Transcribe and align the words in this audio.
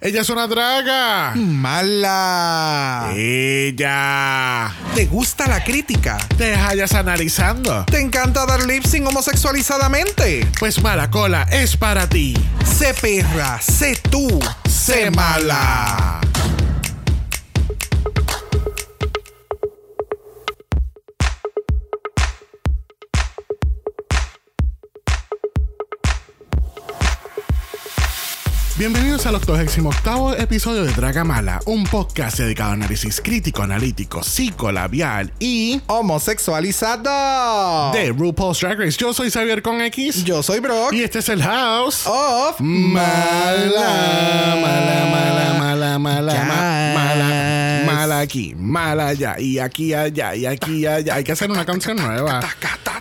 Ella 0.00 0.20
es 0.20 0.30
una 0.30 0.46
draga. 0.46 1.32
Mala. 1.34 3.10
Ella. 3.16 4.72
¿Te 4.94 5.06
gusta 5.06 5.48
la 5.48 5.64
crítica? 5.64 6.16
Te 6.36 6.54
hallas 6.54 6.92
analizando. 6.94 7.84
¿Te 7.86 7.98
encanta 7.98 8.46
dar 8.46 8.64
lip 8.64 8.84
sync 8.84 9.08
homosexualizadamente? 9.08 10.48
Pues 10.60 10.80
mala 10.84 11.10
cola 11.10 11.48
es 11.50 11.76
para 11.76 12.08
ti. 12.08 12.36
Sé 12.64 12.94
perra, 12.94 13.60
sé 13.60 13.96
tú, 14.08 14.38
sé 14.68 15.10
mala. 15.10 16.20
Bienvenidos 28.78 29.26
al 29.26 29.34
88 29.34 30.36
episodio 30.38 30.84
de 30.84 30.92
Draga 30.92 31.24
Mala, 31.24 31.60
un 31.64 31.82
podcast 31.82 32.38
dedicado 32.38 32.70
a 32.70 32.74
análisis 32.74 33.20
crítico, 33.20 33.64
analítico, 33.64 34.22
psicolabial 34.22 35.32
y 35.40 35.80
Homosexualizado. 35.88 37.90
de 37.92 38.12
RuPaul's 38.12 38.60
Drag 38.60 38.78
Race. 38.78 38.96
Yo 38.96 39.12
soy 39.12 39.32
Xavier 39.32 39.62
con 39.62 39.80
X 39.80 40.22
Yo 40.22 40.44
soy 40.44 40.60
Brock. 40.60 40.92
y 40.92 41.02
este 41.02 41.18
es 41.18 41.28
el 41.28 41.42
House. 41.42 42.06
Of 42.06 42.60
Mala, 42.60 43.66
mala, 44.62 45.06
mala, 45.10 45.54
mala, 45.58 45.98
mala, 45.98 46.32
Yes. 46.34 46.46
ma- 46.46 46.92
mala, 46.94 47.82
mala 47.84 48.20
aquí, 48.20 48.54
mala 48.56 49.08
allá, 49.08 49.40
y 49.40 49.58
aquí 49.58 49.92
allá, 49.92 50.36
y 50.36 50.46
aquí 50.46 50.86
allá. 50.86 51.16
Hay 51.16 51.24
que 51.24 51.32
hacer 51.32 51.50
una 51.50 51.66
canción 51.66 51.96
nueva 51.96 52.38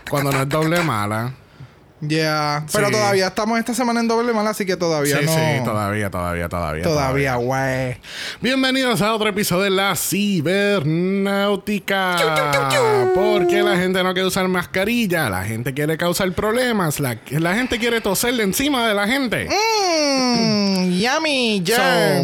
cuando 0.10 0.32
no 0.32 0.42
es 0.42 0.50
doble 0.50 0.82
mala. 0.82 1.34
Ya. 2.00 2.64
Pero 2.72 2.88
Sí. 2.88 2.94
todavía 2.94 3.26
estamos 3.28 3.58
esta 3.58 3.74
semana 3.74 4.02
en 4.02 4.08
doble 4.08 4.32
mala, 4.32 4.52
así 4.52 4.66
que 4.66 4.78
todavía 4.78 5.18
Sí, 5.18 5.26
no. 5.26 5.32
sí, 5.34 5.40
todavía, 5.66 6.12
todavía, 6.12 6.48
todavía. 6.48 6.84
Todavía, 6.84 7.36
güey. 7.38 7.98
Bienvenidos 8.40 9.02
a 9.02 9.16
otro 9.16 9.30
episodio 9.30 9.64
de 9.64 9.70
la 9.72 9.96
cibernáutica. 9.96 12.16
Porque 13.16 13.64
la 13.64 13.78
gente 13.78 14.04
no 14.04 14.14
quiere 14.14 14.28
usar 14.28 14.48
mascarilla, 14.48 15.28
la 15.30 15.44
gente 15.44 15.74
quiere 15.74 15.98
causar 15.98 16.32
problemas, 16.34 17.00
la, 17.00 17.18
la 17.32 17.56
gente 17.56 17.80
quiere 17.80 18.00
toserle 18.00 18.44
encima 18.44 18.88
de 18.88 18.94
la 18.94 19.08
gente. 19.08 19.48
Mmm, 19.50 20.92
yummy, 21.00 21.64
So, 21.66 21.82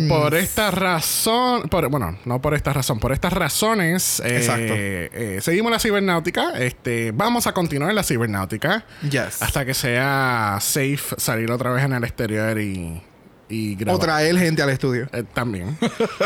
por 0.07 0.35
esta 0.35 0.69
razón, 0.69 1.63
por- 1.63 1.89
bueno, 1.89 2.19
no 2.25 2.39
por 2.41 2.53
esta 2.53 2.73
razón, 2.73 2.99
por 2.99 3.11
estas 3.11 3.33
razones, 3.33 4.19
eh, 4.23 4.37
Exacto. 4.37 4.73
eh, 4.75 5.39
seguimos 5.41 5.71
la 5.71 5.79
cibernáutica. 5.79 6.51
Este, 6.59 7.11
vamos 7.11 7.47
a 7.47 7.53
continuar 7.53 7.91
la 7.93 8.03
cibernáutica 8.03 8.85
Yes. 9.09 9.41
hasta 9.41 9.62
que 9.65 9.73
sea 9.73 10.57
safe 10.61 11.15
salir 11.17 11.51
otra 11.51 11.71
vez 11.71 11.83
en 11.83 11.93
el 11.93 12.03
exterior 12.03 12.59
y, 12.59 13.01
y 13.49 13.75
grabar. 13.75 13.95
O 13.95 13.99
traer 13.99 14.37
gente 14.37 14.61
al 14.61 14.69
estudio. 14.69 15.07
Eh, 15.13 15.23
también. 15.33 15.77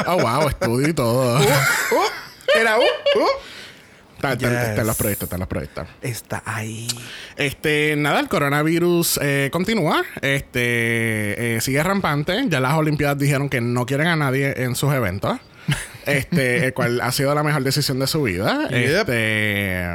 Oh, 0.06 0.18
wow, 0.20 0.48
estudio 0.50 0.88
y 0.88 0.94
todo. 0.94 1.40
Uh, 1.92 2.60
era 2.60 2.78
uh, 2.78 2.82
uh. 2.82 3.28
Está, 4.16 4.34
está- 4.34 4.50
Yes. 4.50 4.70
está 4.70 4.82
en 4.82 4.88
los 4.88 4.96
proyectos, 4.98 5.24
está 5.28 5.36
en 5.36 5.40
los 5.42 5.48
proyectos. 5.48 5.88
Está 6.02 6.42
ahí. 6.46 6.88
Este, 7.36 7.96
nada, 7.98 8.20
el 8.20 8.28
coronavirus 8.30 9.20
eh, 9.22 9.50
continúa. 9.52 10.04
Este, 10.22 11.56
eh, 11.58 11.62
sigue 11.62 11.84
rampante. 11.84 12.46
Ya 12.48 12.60
las 12.60 12.74
Olimpiadas 12.74 13.20
dijeron 13.20 13.48
que 13.50 13.62
no 13.62 13.86
quieren 13.86 14.08
a 14.08 14.16
nadie 14.16 14.54
en 14.64 14.76
sus 14.76 14.94
eventos. 14.94 15.38
Este, 16.08 16.68
el 16.68 16.74
cual 16.74 17.02
ha 17.02 17.12
sido 17.12 17.36
la 17.36 17.44
mejor 17.44 17.62
decisión 17.64 18.00
de 18.00 18.08
su 18.08 18.24
vida. 18.24 18.70
Yep. 18.70 19.10
Este, 19.10 19.86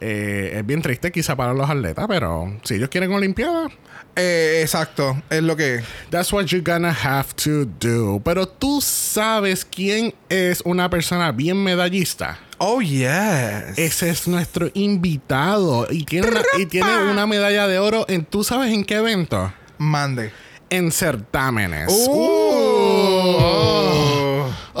eh, 0.00 0.54
es 0.56 0.66
bien 0.66 0.82
triste 0.82 1.10
quizá 1.10 1.36
para 1.36 1.54
los 1.54 1.68
atletas, 1.68 2.06
pero 2.08 2.56
si 2.62 2.74
ellos 2.74 2.88
quieren 2.88 3.12
Olimpiadas, 3.12 3.72
Eh, 4.16 4.60
exacto. 4.62 5.22
Es 5.30 5.42
lo 5.42 5.54
que. 5.56 5.80
That's 6.10 6.32
what 6.32 6.46
you're 6.46 6.64
gonna 6.64 6.92
have 6.92 7.28
to 7.44 7.64
do. 7.64 8.20
Pero 8.24 8.48
tú 8.48 8.80
sabes 8.80 9.64
quién 9.64 10.12
es 10.28 10.60
una 10.64 10.90
persona 10.90 11.30
bien 11.30 11.62
medallista. 11.62 12.38
Oh, 12.58 12.80
yes. 12.80 13.78
Ese 13.78 14.10
es 14.10 14.26
nuestro 14.26 14.70
invitado. 14.74 15.86
Y 15.90 16.04
tiene, 16.04 16.28
una, 16.28 16.42
y 16.58 16.66
tiene 16.66 17.10
una 17.10 17.26
medalla 17.26 17.68
de 17.68 17.78
oro 17.78 18.04
en, 18.08 18.24
¿tú 18.24 18.42
sabes 18.42 18.72
en 18.72 18.84
qué 18.84 18.96
evento? 18.96 19.52
Mande. 19.78 20.32
En 20.68 20.90
certámenes. 20.90 21.88
Uh. 22.08 23.77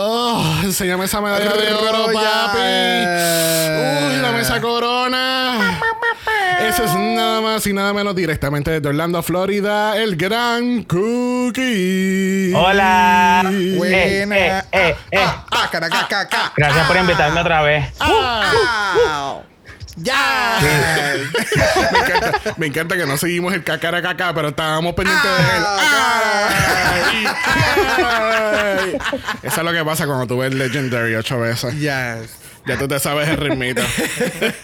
Oh, 0.00 0.40
enséñame 0.62 1.06
esa 1.06 1.20
medalla 1.20 1.52
de 1.54 1.74
oro, 1.74 2.04
papi. 2.12 2.58
Uy, 4.14 4.20
dame 4.22 4.42
esa 4.42 4.60
corona. 4.60 5.80
Ese 6.60 6.84
es 6.84 6.94
nada 6.94 7.40
más 7.40 7.66
y 7.66 7.72
nada 7.72 7.92
menos 7.92 8.14
directamente 8.14 8.70
desde 8.70 8.88
Orlando, 8.88 9.20
Florida, 9.24 9.96
el 9.96 10.14
gran 10.14 10.84
Cookie. 10.84 12.52
Hola. 12.54 13.42
Buena. 13.76 14.64
Ah, 14.72 14.94
ah. 15.50 15.68
Gracias 16.56 16.86
por 16.86 16.96
invitarme 16.96 17.40
otra 17.40 17.62
vez. 17.62 17.92
Ah. 20.10 20.58
Ya. 20.60 21.14
Me 21.92 21.98
encanta, 21.98 22.54
me 22.56 22.66
encanta 22.66 22.96
que 22.96 23.06
no 23.06 23.16
seguimos 23.16 23.52
el 23.54 23.64
cacara 23.64 24.02
caca, 24.02 24.32
pero 24.34 24.48
estábamos 24.48 24.94
pendientes 24.94 25.30
de 25.30 25.56
él. 25.56 25.64
Ay, 25.78 27.26
ay. 27.54 28.98
Eso 29.42 29.60
es 29.60 29.64
lo 29.64 29.72
que 29.72 29.84
pasa 29.84 30.06
cuando 30.06 30.26
tú 30.26 30.38
ves 30.38 30.54
Legendary 30.54 31.14
ocho 31.14 31.38
veces. 31.40 31.74
Yes. 31.78 32.37
Ya 32.68 32.76
tú 32.78 32.86
te 32.86 32.98
sabes 32.98 33.28
el 33.28 33.36
ritmito. 33.38 33.82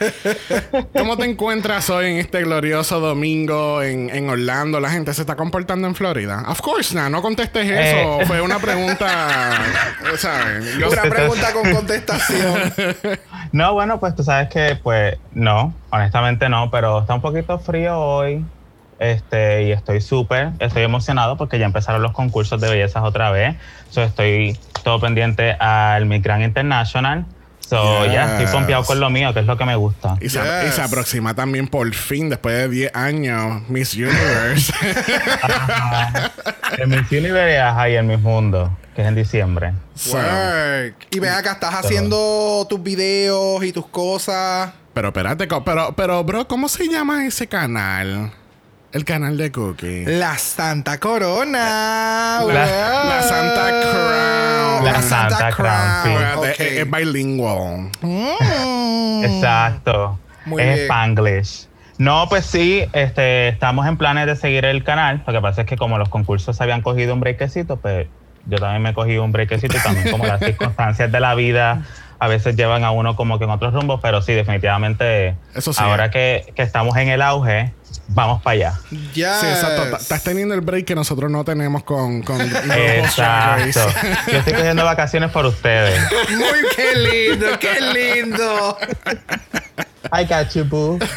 ¿Cómo 0.96 1.16
te 1.16 1.24
encuentras 1.24 1.88
hoy 1.90 2.06
en 2.06 2.16
este 2.18 2.42
glorioso 2.42 3.00
domingo 3.00 3.82
en, 3.82 4.10
en 4.10 4.28
Orlando? 4.28 4.78
¿La 4.80 4.90
gente 4.90 5.14
se 5.14 5.22
está 5.22 5.36
comportando 5.36 5.86
en 5.88 5.94
Florida? 5.94 6.44
Of 6.48 6.60
course, 6.60 6.94
nah, 6.94 7.08
no 7.08 7.22
contestes 7.22 7.64
eso. 7.70 8.20
Eh. 8.20 8.26
Fue 8.26 8.40
una 8.42 8.58
pregunta, 8.58 9.06
¿sabes? 10.18 10.76
Yo- 10.78 10.90
Una 10.90 11.02
pregunta 11.02 11.52
con 11.52 11.72
contestación. 11.72 12.72
No, 13.52 13.72
bueno, 13.72 14.00
pues 14.00 14.16
tú 14.16 14.24
sabes 14.24 14.48
que, 14.48 14.76
pues, 14.82 15.16
no, 15.32 15.72
honestamente 15.90 16.48
no, 16.48 16.72
pero 16.72 17.02
está 17.02 17.14
un 17.14 17.20
poquito 17.20 17.60
frío 17.60 17.96
hoy. 18.00 18.44
Este, 18.98 19.64
y 19.64 19.70
estoy 19.72 20.00
súper, 20.00 20.50
estoy 20.58 20.82
emocionado 20.82 21.36
porque 21.36 21.58
ya 21.60 21.66
empezaron 21.66 22.02
los 22.02 22.10
concursos 22.12 22.60
de 22.60 22.68
bellezas 22.68 23.04
otra 23.04 23.30
vez. 23.30 23.54
So, 23.90 24.02
estoy 24.02 24.58
todo 24.82 24.98
pendiente 24.98 25.52
al 25.52 26.06
Miss 26.06 26.20
Grand 26.22 26.42
International. 26.42 27.26
So, 27.68 28.04
ya 28.06 28.24
estoy 28.32 28.44
Yes. 28.46 28.50
pompeado 28.54 28.84
con 28.84 29.00
lo 29.00 29.08
mío, 29.10 29.32
que 29.32 29.40
es 29.40 29.46
lo 29.46 29.56
que 29.56 29.64
me 29.64 29.74
gusta. 29.76 30.16
Y 30.20 30.28
se, 30.28 30.38
Yes. 30.38 30.68
y 30.68 30.72
se 30.72 30.82
aproxima 30.82 31.34
también 31.34 31.66
por 31.66 31.92
fin, 31.94 32.28
después 32.28 32.54
de 32.56 32.68
10 32.68 32.94
años, 32.94 33.62
Miss 33.68 33.94
Universe. 33.94 34.72
El 36.78 36.88
Miss 36.88 37.10
Universe 37.10 37.58
ajá, 37.58 37.88
y 37.88 37.94
el 37.94 38.04
Miss 38.04 38.20
Mundo, 38.20 38.76
que 38.94 39.02
es 39.02 39.08
en 39.08 39.14
diciembre. 39.14 39.72
Y 41.10 41.18
ve 41.20 41.28
acá, 41.30 41.52
estás 41.52 41.74
haciendo 41.74 42.66
tus 42.68 42.82
videos 42.82 43.64
y 43.64 43.72
tus 43.72 43.86
cosas. 43.86 44.72
pero 44.92 45.08
espérate, 45.08 45.46
pero, 45.64 45.92
pero, 45.96 46.22
bro, 46.24 46.46
¿cómo 46.46 46.68
se 46.68 46.88
llama 46.88 47.26
ese 47.26 47.46
canal? 47.46 48.30
El 48.94 49.04
canal 49.04 49.36
de 49.36 49.50
Cookie. 49.50 50.04
La 50.06 50.38
Santa 50.38 50.98
Corona. 51.00 52.40
La- 52.46 53.22
Santa 53.22 53.68
Crown. 53.82 54.84
La 54.84 55.02
Santa 55.02 55.50
Crown, 55.50 56.02
sí. 56.04 56.10
Espérate, 56.10 56.36
Ok. 56.38 56.60
es, 56.60 56.60
es 56.60 56.90
bilingual. 56.90 57.90
Mm. 58.02 59.24
Exacto. 59.24 60.18
Muy 60.46 60.62
es 60.62 60.68
bien. 60.74 60.78
Spanglish. 60.84 61.66
No, 61.98 62.26
pues 62.28 62.46
sí, 62.46 62.84
este, 62.92 63.48
estamos 63.48 63.86
en 63.86 63.96
planes 63.96 64.26
de 64.26 64.36
seguir 64.36 64.64
el 64.64 64.84
canal. 64.84 65.22
Lo 65.26 65.32
que 65.32 65.40
pasa 65.40 65.62
es 65.62 65.66
que 65.66 65.76
como 65.76 65.98
los 65.98 66.08
concursos 66.08 66.60
habían 66.60 66.80
cogido 66.82 67.14
un 67.14 67.20
brequecito, 67.20 67.76
pues 67.78 68.06
yo 68.46 68.58
también 68.58 68.82
me 68.82 68.90
he 68.90 68.94
cogido 68.94 69.24
un 69.24 69.32
brequecito 69.32 69.76
y 69.76 69.80
también 69.80 70.10
como 70.10 70.24
las 70.26 70.38
circunstancias 70.44 71.10
de 71.10 71.18
la 71.20 71.34
vida 71.34 71.82
a 72.20 72.28
veces 72.28 72.54
llevan 72.56 72.84
a 72.84 72.90
uno 72.92 73.16
como 73.16 73.38
que 73.38 73.44
en 73.44 73.50
otros 73.50 73.74
rumbos, 73.74 74.00
pero 74.00 74.22
sí, 74.22 74.32
definitivamente 74.34 75.34
Eso 75.54 75.72
sí. 75.72 75.82
ahora 75.82 76.10
que, 76.10 76.52
que 76.54 76.62
estamos 76.62 76.96
en 76.96 77.08
el 77.08 77.20
auge, 77.22 77.72
vamos 78.08 78.42
para 78.42 78.54
allá. 78.54 78.80
Yes. 79.12 79.40
Sí, 79.40 79.46
exacto. 79.46 79.96
Estás 79.96 80.22
teniendo 80.22 80.54
el 80.54 80.60
break 80.60 80.84
que 80.84 80.94
nosotros 80.94 81.30
no 81.30 81.44
tenemos 81.44 81.84
con, 81.84 82.22
con 82.22 82.40
Exacto. 82.70 83.86
Yo 84.30 84.38
estoy 84.38 84.52
cogiendo 84.54 84.84
vacaciones 84.84 85.30
por 85.30 85.46
ustedes. 85.46 86.00
Muy 86.30 86.60
qué 86.74 86.94
lindo, 86.96 87.46
qué 87.58 87.80
lindo. 87.80 88.78
I 90.12 90.24
got 90.24 90.54
you, 90.54 90.64
boo. 90.64 90.98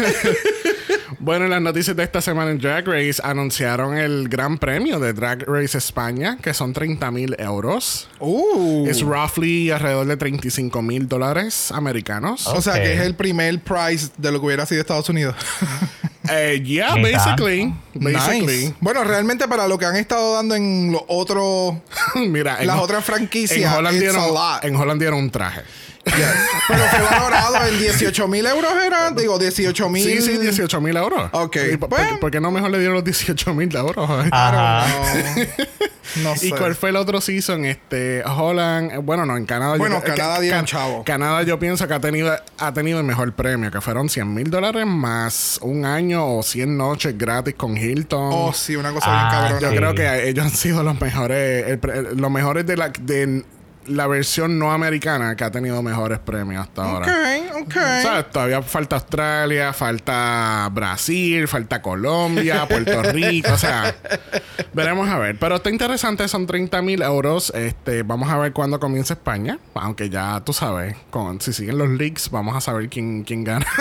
Bueno, 1.19 1.45
en 1.45 1.51
las 1.51 1.61
noticias 1.61 1.95
de 1.95 2.03
esta 2.03 2.21
semana 2.21 2.51
en 2.51 2.59
Drag 2.59 2.87
Race 2.87 3.19
anunciaron 3.23 3.97
el 3.97 4.29
gran 4.29 4.57
premio 4.57 4.99
de 4.99 5.13
Drag 5.13 5.43
Race 5.47 5.77
España, 5.77 6.37
que 6.41 6.53
son 6.53 6.73
30 6.73 7.11
mil 7.11 7.35
euros. 7.39 8.07
Uh. 8.19 8.87
Es 8.87 9.01
roughly 9.01 9.71
alrededor 9.71 10.05
de 10.05 10.15
35 10.15 10.81
mil 10.81 11.07
dólares 11.07 11.71
americanos. 11.71 12.47
O 12.47 12.61
sea 12.61 12.75
que 12.75 12.93
es 12.93 13.01
el 13.01 13.15
primer 13.15 13.59
prize 13.59 14.09
de 14.17 14.31
lo 14.31 14.39
que 14.39 14.45
hubiera 14.45 14.65
sido 14.65 14.81
Estados 14.81 15.09
Unidos. 15.09 15.35
Eh, 16.29 16.61
yeah, 16.61 16.95
basically. 16.95 17.73
Basically. 17.93 18.65
Nice. 18.65 18.75
Bueno, 18.81 19.05
realmente 19.05 19.47
para 19.47 19.65
lo 19.65 19.77
que 19.77 19.85
han 19.85 19.95
estado 19.95 20.33
dando 20.33 20.55
en 20.55 20.91
los 20.91 21.01
otros 21.07 21.75
Mira, 22.15 22.57
en 22.59 22.67
Las 22.67 22.79
otras 22.79 23.05
franquicias, 23.05 23.71
En 23.71 23.77
Holland, 23.77 23.97
dieron, 23.97 24.25
en 24.61 24.75
Holland 24.75 24.99
dieron 24.99 25.19
un 25.19 25.29
traje. 25.29 25.61
Pero 26.67 26.83
fue 26.89 27.01
valorado 27.01 27.67
en 27.67 27.79
18 27.79 28.27
mil 28.27 28.45
euros, 28.45 28.71
¿era? 28.85 29.11
Digo, 29.11 29.37
18 29.39 29.89
mil. 29.89 30.03
Sí, 30.03 30.21
sí, 30.21 30.37
18 30.37 30.81
mil 30.81 30.95
euros. 30.97 31.29
Ok. 31.33 31.57
¿Y 31.73 31.77
por, 31.77 31.89
Bueno. 31.89 32.19
por- 32.19 32.31
qué 32.31 32.39
no 32.39 32.51
mejor 32.51 32.71
le 32.71 32.79
dieron 32.79 32.95
los 32.95 33.03
18 33.03 33.53
mil 33.53 33.73
euros? 33.75 34.09
Ajá. 34.31 34.85
No, 36.17 36.29
no 36.29 36.35
sé. 36.35 36.47
¿Y 36.47 36.51
cuál 36.51 36.75
fue 36.75 36.89
el 36.89 36.95
otro 36.95 37.19
season? 37.21 37.65
Este, 37.65 38.23
Holland, 38.25 38.91
eh, 38.91 38.97
bueno, 38.97 39.25
no, 39.25 39.37
en 39.37 39.45
Canadá. 39.45 39.73
yo 39.73 39.79
Bueno, 39.79 40.01
creo- 40.01 40.15
Canadá 40.15 40.35
Ca- 40.35 40.41
dieron 40.41 40.65
chavo. 40.65 41.03
Canadá 41.03 41.43
yo 41.43 41.59
pienso 41.59 41.87
que 41.87 41.93
ha 41.93 41.99
tenido, 41.99 42.35
ha 42.57 42.73
tenido 42.73 42.99
el 42.99 43.05
mejor 43.05 43.33
premio, 43.33 43.69
que 43.71 43.81
fueron 43.81 44.09
100 44.09 44.33
mil 44.33 44.49
dólares 44.49 44.85
más 44.85 45.59
un 45.61 45.85
año 45.85 46.37
o 46.37 46.43
100 46.43 46.77
noches 46.77 47.17
gratis 47.17 47.55
con 47.55 47.77
Hilton. 47.77 48.29
Oh, 48.33 48.53
sí, 48.53 48.75
una 48.75 48.91
cosa 48.93 49.05
Ah, 49.09 49.29
bien 49.49 49.59
yo 49.59 49.67
cabrona. 49.67 49.69
sí. 49.69 49.77
creo 49.77 49.95
que 49.95 50.29
ellos 50.29 50.45
han 50.45 50.51
sido 50.51 50.83
los 50.83 50.99
mejores, 50.99 51.67
el 51.67 51.79
pre- 51.79 52.15
los 52.15 52.31
mejores 52.31 52.65
de 52.65 52.77
la, 52.77 52.89
de 52.89 53.43
la 53.87 54.07
versión 54.07 54.59
no 54.59 54.71
americana 54.71 55.35
que 55.35 55.43
ha 55.43 55.51
tenido 55.51 55.81
mejores 55.81 56.19
premios 56.19 56.63
hasta 56.63 56.83
ahora. 56.83 57.07
Ok, 57.07 57.65
ok. 57.65 57.73
¿Sabes? 57.73 58.31
Todavía 58.31 58.61
falta 58.61 58.95
Australia, 58.97 59.73
falta 59.73 60.69
Brasil, 60.71 61.47
falta 61.47 61.81
Colombia, 61.81 62.65
Puerto 62.69 63.03
Rico, 63.03 63.53
o 63.53 63.57
sea, 63.57 63.95
veremos 64.73 65.09
a 65.09 65.17
ver. 65.17 65.37
Pero 65.39 65.55
está 65.55 65.69
interesante, 65.69 66.27
son 66.27 66.47
30 66.47 66.81
mil 66.81 67.01
euros. 67.01 67.51
Este, 67.55 68.03
vamos 68.03 68.29
a 68.29 68.37
ver 68.37 68.53
cuándo 68.53 68.79
comienza 68.79 69.13
España, 69.13 69.59
aunque 69.73 70.09
ya 70.09 70.41
tú 70.43 70.53
sabes, 70.53 70.95
con, 71.09 71.41
si 71.41 71.53
siguen 71.53 71.77
los 71.77 71.89
leaks, 71.89 72.29
vamos 72.29 72.55
a 72.55 72.61
saber 72.61 72.89
quién, 72.89 73.23
quién 73.23 73.43
gana. 73.43 73.65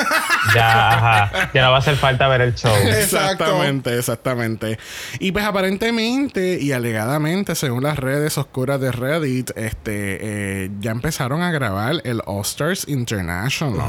Ya, 0.54 0.92
ajá. 0.92 1.50
Ya 1.52 1.64
no 1.64 1.70
va 1.70 1.76
a 1.76 1.80
hacer 1.80 1.96
falta 1.96 2.28
ver 2.28 2.40
el 2.40 2.54
show. 2.54 2.72
Exactamente, 2.86 3.98
exactamente. 3.98 4.78
Y 5.18 5.32
pues 5.32 5.44
aparentemente 5.44 6.58
y 6.60 6.70
alegadamente, 6.70 7.56
según 7.56 7.82
las 7.82 7.98
redes 7.98 8.38
oscuras 8.38 8.80
de 8.80 8.92
Reddit, 8.92 9.50
este 9.56 9.95
eh, 10.20 10.70
ya 10.80 10.90
empezaron 10.90 11.42
a 11.42 11.50
grabar 11.50 12.00
el 12.04 12.20
All 12.26 12.42
Stars 12.42 12.86
International. 12.88 13.80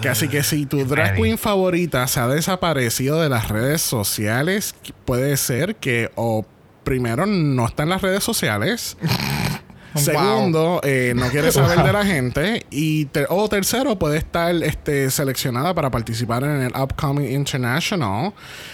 Que 0.00 0.08
así 0.08 0.28
que 0.28 0.42
si 0.42 0.66
tu 0.66 0.84
drag 0.84 1.14
queen 1.16 1.38
favorita 1.38 2.06
se 2.08 2.20
ha 2.20 2.26
desaparecido 2.28 3.20
de 3.20 3.28
las 3.28 3.48
redes 3.48 3.82
sociales, 3.82 4.74
puede 5.04 5.36
ser 5.36 5.76
que 5.76 6.10
o 6.16 6.44
primero 6.84 7.26
no 7.26 7.66
está 7.66 7.84
en 7.84 7.90
las 7.90 8.02
redes 8.02 8.24
sociales. 8.24 8.96
Segundo, 9.94 10.80
eh, 10.84 11.12
no 11.14 11.28
quiere 11.28 11.52
saber 11.52 11.82
de 11.82 11.92
la 11.92 12.04
gente. 12.04 12.64
Y 12.70 13.04
ter- 13.06 13.26
o 13.28 13.46
tercero, 13.48 13.98
puede 13.98 14.16
estar 14.16 14.54
este, 14.62 15.10
seleccionada 15.10 15.74
para 15.74 15.90
participar 15.90 16.44
en 16.44 16.62
el 16.62 16.72
Upcoming 16.74 17.30
International. 17.30 18.32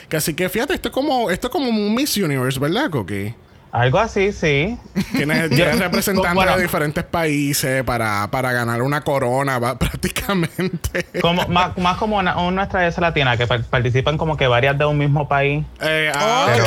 Que 0.08 0.16
así 0.18 0.34
que 0.34 0.48
fíjate, 0.48 0.74
esto 0.74 0.88
es 0.88 0.94
como, 0.94 1.28
esto 1.30 1.48
es 1.48 1.52
como 1.52 1.68
un 1.68 1.92
Miss 1.94 2.16
Universe, 2.16 2.60
¿verdad, 2.60 2.88
Cookie? 2.90 3.34
Algo 3.70 3.98
así, 3.98 4.32
sí. 4.32 4.78
Tienes, 5.12 5.50
tienes 5.50 5.78
representantes 5.78 6.34
Bueno. 6.34 6.56
de 6.56 6.62
diferentes 6.62 7.04
países 7.04 7.84
para, 7.84 8.30
para 8.30 8.50
ganar 8.52 8.80
una 8.80 9.02
corona 9.02 9.58
va- 9.58 9.78
prácticamente. 9.78 11.04
Como, 11.20 11.46
más, 11.48 11.76
más 11.76 11.98
como 11.98 12.16
una, 12.16 12.38
una 12.38 12.62
estrella 12.62 12.94
latina 12.98 13.36
que 13.36 13.46
par- 13.46 13.62
participan 13.64 14.16
como 14.16 14.36
que 14.38 14.46
varias 14.46 14.78
de 14.78 14.86
un 14.86 14.96
mismo 14.96 15.28
país. 15.28 15.64
Eh, 15.82 16.10
ah, 16.14 16.46
Pero- 16.50 16.64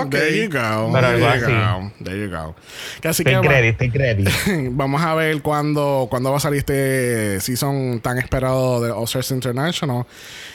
ok, 0.00 0.06
ok. 0.06 0.10
there 0.10 0.36
you 0.44 0.50
go. 0.50 0.92
Pero 0.92 1.06
there 1.06 1.06
algo 1.06 1.18
you 1.20 1.26
así. 1.44 1.52
go. 1.52 2.04
There 2.04 2.20
you 2.20 2.30
go. 2.36 2.54
Que 3.00 3.08
así 3.08 3.22
que 3.24 3.38
credit. 3.40 4.28
Vamos 4.72 5.02
a 5.02 5.14
ver 5.14 5.40
cuándo, 5.42 6.08
cuándo 6.10 6.30
va 6.32 6.38
a 6.38 6.40
salir 6.40 6.58
este 6.58 7.40
season 7.40 8.00
tan 8.00 8.18
esperado 8.18 8.80
de 8.80 8.90
All 8.90 9.04
Stars 9.04 9.30
International 9.30 10.04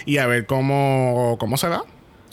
y 0.06 0.18
a 0.18 0.28
ver 0.28 0.46
cómo, 0.46 1.38
cómo 1.40 1.56
se 1.58 1.70
da. 1.70 1.84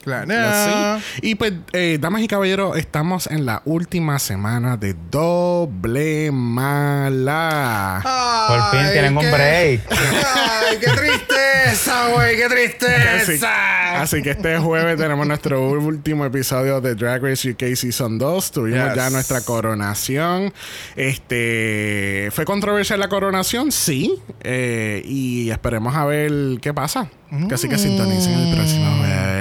Claro. 0.02 1.00
Y 1.20 1.34
pues, 1.36 1.52
eh, 1.72 1.98
damas 2.00 2.22
y 2.22 2.28
caballeros, 2.28 2.76
estamos 2.76 3.26
en 3.28 3.46
la 3.46 3.62
última 3.64 4.18
semana 4.18 4.76
de 4.76 4.94
Doble 5.10 6.30
Mala. 6.32 8.00
Por 8.48 8.70
fin 8.80 8.92
tienen 8.92 9.16
un 9.16 9.30
break. 9.30 9.80
Ay, 9.90 10.78
qué 10.80 10.88
tristeza, 10.88 12.08
güey, 12.08 12.36
qué 12.36 12.48
tristeza. 12.48 14.00
así 14.02 14.22
que 14.22 14.30
este 14.30 14.58
jueves 14.58 14.96
tenemos 14.96 15.26
nuestro 15.26 15.70
último 15.70 16.24
episodio 16.24 16.80
de 16.80 16.94
Drag 16.94 17.22
Race 17.22 17.50
UK 17.50 17.74
Season 17.76 18.18
2. 18.18 18.50
Tuvimos 18.52 18.88
Yes. 18.88 18.96
ya 18.96 19.10
nuestra 19.10 19.40
coronación. 19.42 20.52
Este 20.96 22.28
fue 22.32 22.44
controversial 22.44 22.98
la 22.98 23.08
coronación, 23.08 23.70
sí. 23.72 24.18
Eh, 24.42 25.02
y 25.04 25.50
esperemos 25.50 25.94
a 25.94 26.04
ver 26.06 26.32
qué 26.60 26.72
pasa. 26.74 27.08
Así 27.50 27.68
que 27.68 27.78
sintonicen 27.78 28.32
el 28.34 28.54
próximo 28.54 28.94
jueves. 28.98 29.31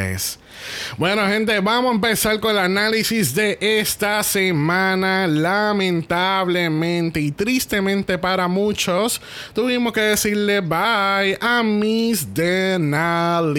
Bueno, 1.02 1.26
gente, 1.26 1.60
vamos 1.62 1.92
a 1.94 1.96
empezar 1.96 2.40
con 2.40 2.52
el 2.52 2.60
análisis 2.60 3.34
de 3.34 3.58
esta 3.60 4.22
semana. 4.22 5.26
Lamentablemente 5.26 7.20
y 7.20 7.32
tristemente 7.32 8.20
para 8.20 8.48
muchos, 8.48 9.20
tuvimos 9.52 9.94
que 9.94 10.02
decirle 10.02 10.62
bye 10.62 11.40
a 11.42 11.64
Miss 11.64 12.32
Denali. 12.36 13.58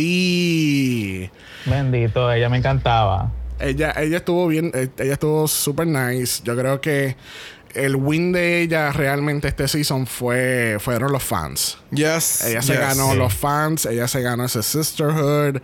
Bendito, 1.67 2.31
ella 2.31 2.49
me 2.49 2.59
encantaba. 2.59 3.33
Ella, 3.59 3.93
ella 3.97 4.19
estuvo 4.19 4.47
bien, 4.47 4.71
eh, 4.73 4.89
ella 4.99 5.15
estuvo 5.15 5.49
super 5.49 5.89
nice. 5.89 6.45
Yo 6.45 6.57
creo 6.57 6.81
que 6.81 7.17
el 7.75 7.97
win 7.97 8.33
de 8.33 8.63
ella 8.63 8.93
realmente 8.93 9.49
este 9.49 9.67
season 9.69 10.07
fue 10.07 10.77
fueron 10.81 11.13
los 11.13 11.23
fans. 11.23 11.79
Yes. 11.91 12.43
Ella 12.45 12.63
se 12.63 12.73
yes. 12.73 12.81
ganó 12.81 13.13
Sí. 13.13 13.19
los 13.19 13.35
fans, 13.35 13.87
ella 13.87 14.09
se 14.09 14.23
ganó 14.23 14.45
ese 14.45 14.63
sisterhood. 14.63 15.61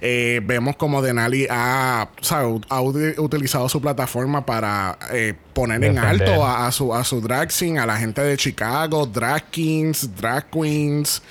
Eh, 0.00 0.40
vemos 0.44 0.76
como 0.76 1.00
Denali 1.02 1.46
ha, 1.50 2.08
o 2.20 2.24
sea, 2.24 2.38
ha 2.40 2.80
uti- 2.82 3.18
utilizado 3.18 3.68
su 3.68 3.80
plataforma 3.80 4.44
para 4.44 4.98
eh, 5.12 5.34
poner 5.54 5.82
en 5.84 5.98
alto 5.98 6.44
a, 6.44 6.66
a 6.66 6.72
su, 6.72 6.94
a 6.94 7.04
su 7.04 7.20
drag 7.20 7.50
scene, 7.50 7.78
a 7.80 7.86
la 7.86 7.96
gente 7.96 8.20
de 8.22 8.36
Chicago, 8.36 9.06
drag 9.06 9.50
kings, 9.50 10.14
drag 10.16 10.48
queens, 10.50 11.22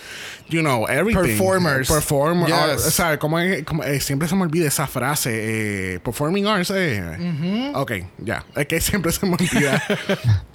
you 0.50 0.62
know, 0.62 0.86
everything. 0.88 1.22
Performers. 1.38 1.88
Performer, 1.88 2.48
Yes. 2.48 2.86
o 2.88 2.92
sea, 2.92 3.18
como, 3.19 3.40
es- 3.40 3.63
como- 3.63 3.84
eh, 3.84 4.00
siempre 4.00 4.28
se 4.28 4.36
me 4.36 4.44
olvida 4.44 4.68
esa 4.68 4.88
frase, 4.88 5.96
eh, 5.96 6.00
performing 6.00 6.46
arts. 6.48 6.72
Eh. 6.75 7.72
Ok, 7.75 7.92
ya, 8.18 8.46
es 8.56 8.66
que 8.68 8.81
siempre 8.81 9.12
se 9.12 9.25
me 9.25 9.34
olvida. 9.34 9.81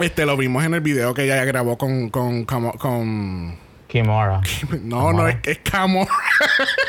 Este 0.00 0.24
lo 0.26 0.36
vimos 0.36 0.64
en 0.64 0.74
el 0.74 0.80
video 0.80 1.14
que 1.14 1.24
ella 1.24 1.44
grabó 1.44 1.76
con 1.78 2.10
con 2.10 2.44
con, 2.44 2.70
con- 2.72 3.54
Kimora. 3.90 4.40
no, 4.82 5.12
no 5.12 5.26
es 5.28 5.36
que 5.40 5.50
es 5.52 5.58
Camo. 5.68 6.06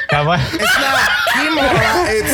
Cabo- 0.08 0.36
It's 0.54 0.80
not 0.80 1.00
Kimora, 1.34 2.14
it's 2.14 2.34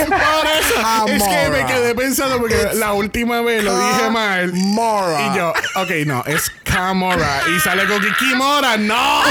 es 1.08 1.24
que 1.24 1.50
me 1.50 1.66
quedé 1.66 1.96
pensando 1.96 2.38
porque 2.40 2.56
It's 2.56 2.76
la 2.76 2.94
última 2.94 3.42
vez 3.42 3.64
lo 3.64 3.78
dije 3.78 4.10
mal. 4.10 4.52
Camora. 4.52 5.22
Y 5.22 5.38
yo, 5.38 5.54
ok, 5.76 5.90
no, 6.06 6.24
es 6.26 6.50
Camora. 6.64 7.42
Y 7.56 7.60
sale 7.60 7.86
con 7.86 8.02
que 8.02 8.10
Kimora, 8.20 8.76
no. 8.78 9.22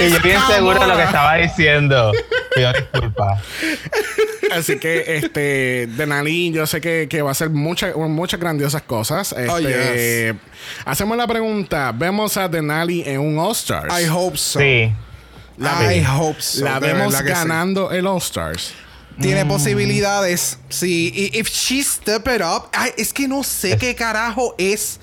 y 0.00 0.10
yo 0.10 0.20
bien 0.20 0.40
seguro 0.46 0.80
de 0.80 0.86
lo 0.86 0.96
que 0.96 1.02
estaba 1.04 1.34
diciendo. 1.36 2.12
Pido 2.54 2.72
disculpas. 2.72 3.40
Así 4.52 4.78
que, 4.78 5.16
este, 5.18 5.86
Denali, 5.88 6.52
yo 6.52 6.66
sé 6.66 6.80
que, 6.80 7.06
que 7.08 7.22
va 7.22 7.30
a 7.30 7.32
hacer 7.32 7.50
muchas 7.50 7.94
muchas 7.96 8.40
grandiosas 8.40 8.82
cosas. 8.82 9.32
Este, 9.32 9.48
Oh, 9.50 9.58
yes. 9.60 10.36
Hacemos 10.84 11.16
la 11.16 11.26
pregunta: 11.26 11.92
¿vemos 11.94 12.36
a 12.36 12.48
Denali 12.48 13.02
en 13.06 13.20
un 13.20 13.38
All-Stars? 13.38 13.92
I 14.00 14.08
hope 14.08 14.27
so. 14.36 14.58
Sí. 14.60 14.92
La 15.56 15.94
I 15.94 16.04
hope 16.04 16.40
so. 16.40 16.64
La 16.64 16.78
vemos 16.78 17.14
sí. 17.16 17.24
ganando 17.24 17.90
el 17.90 18.06
All-Stars. 18.06 18.72
Tiene 19.20 19.44
Mm. 19.44 19.48
posibilidades. 19.48 20.58
Sí. 20.68 21.12
Y 21.14 21.38
if 21.38 21.48
she 21.50 21.82
step 21.82 22.28
it 22.28 22.40
up. 22.42 22.68
Ay, 22.72 22.92
es 22.96 23.12
que 23.12 23.26
no 23.26 23.42
sé 23.42 23.76
qué 23.76 23.94
carajo 23.94 24.54
es 24.58 25.00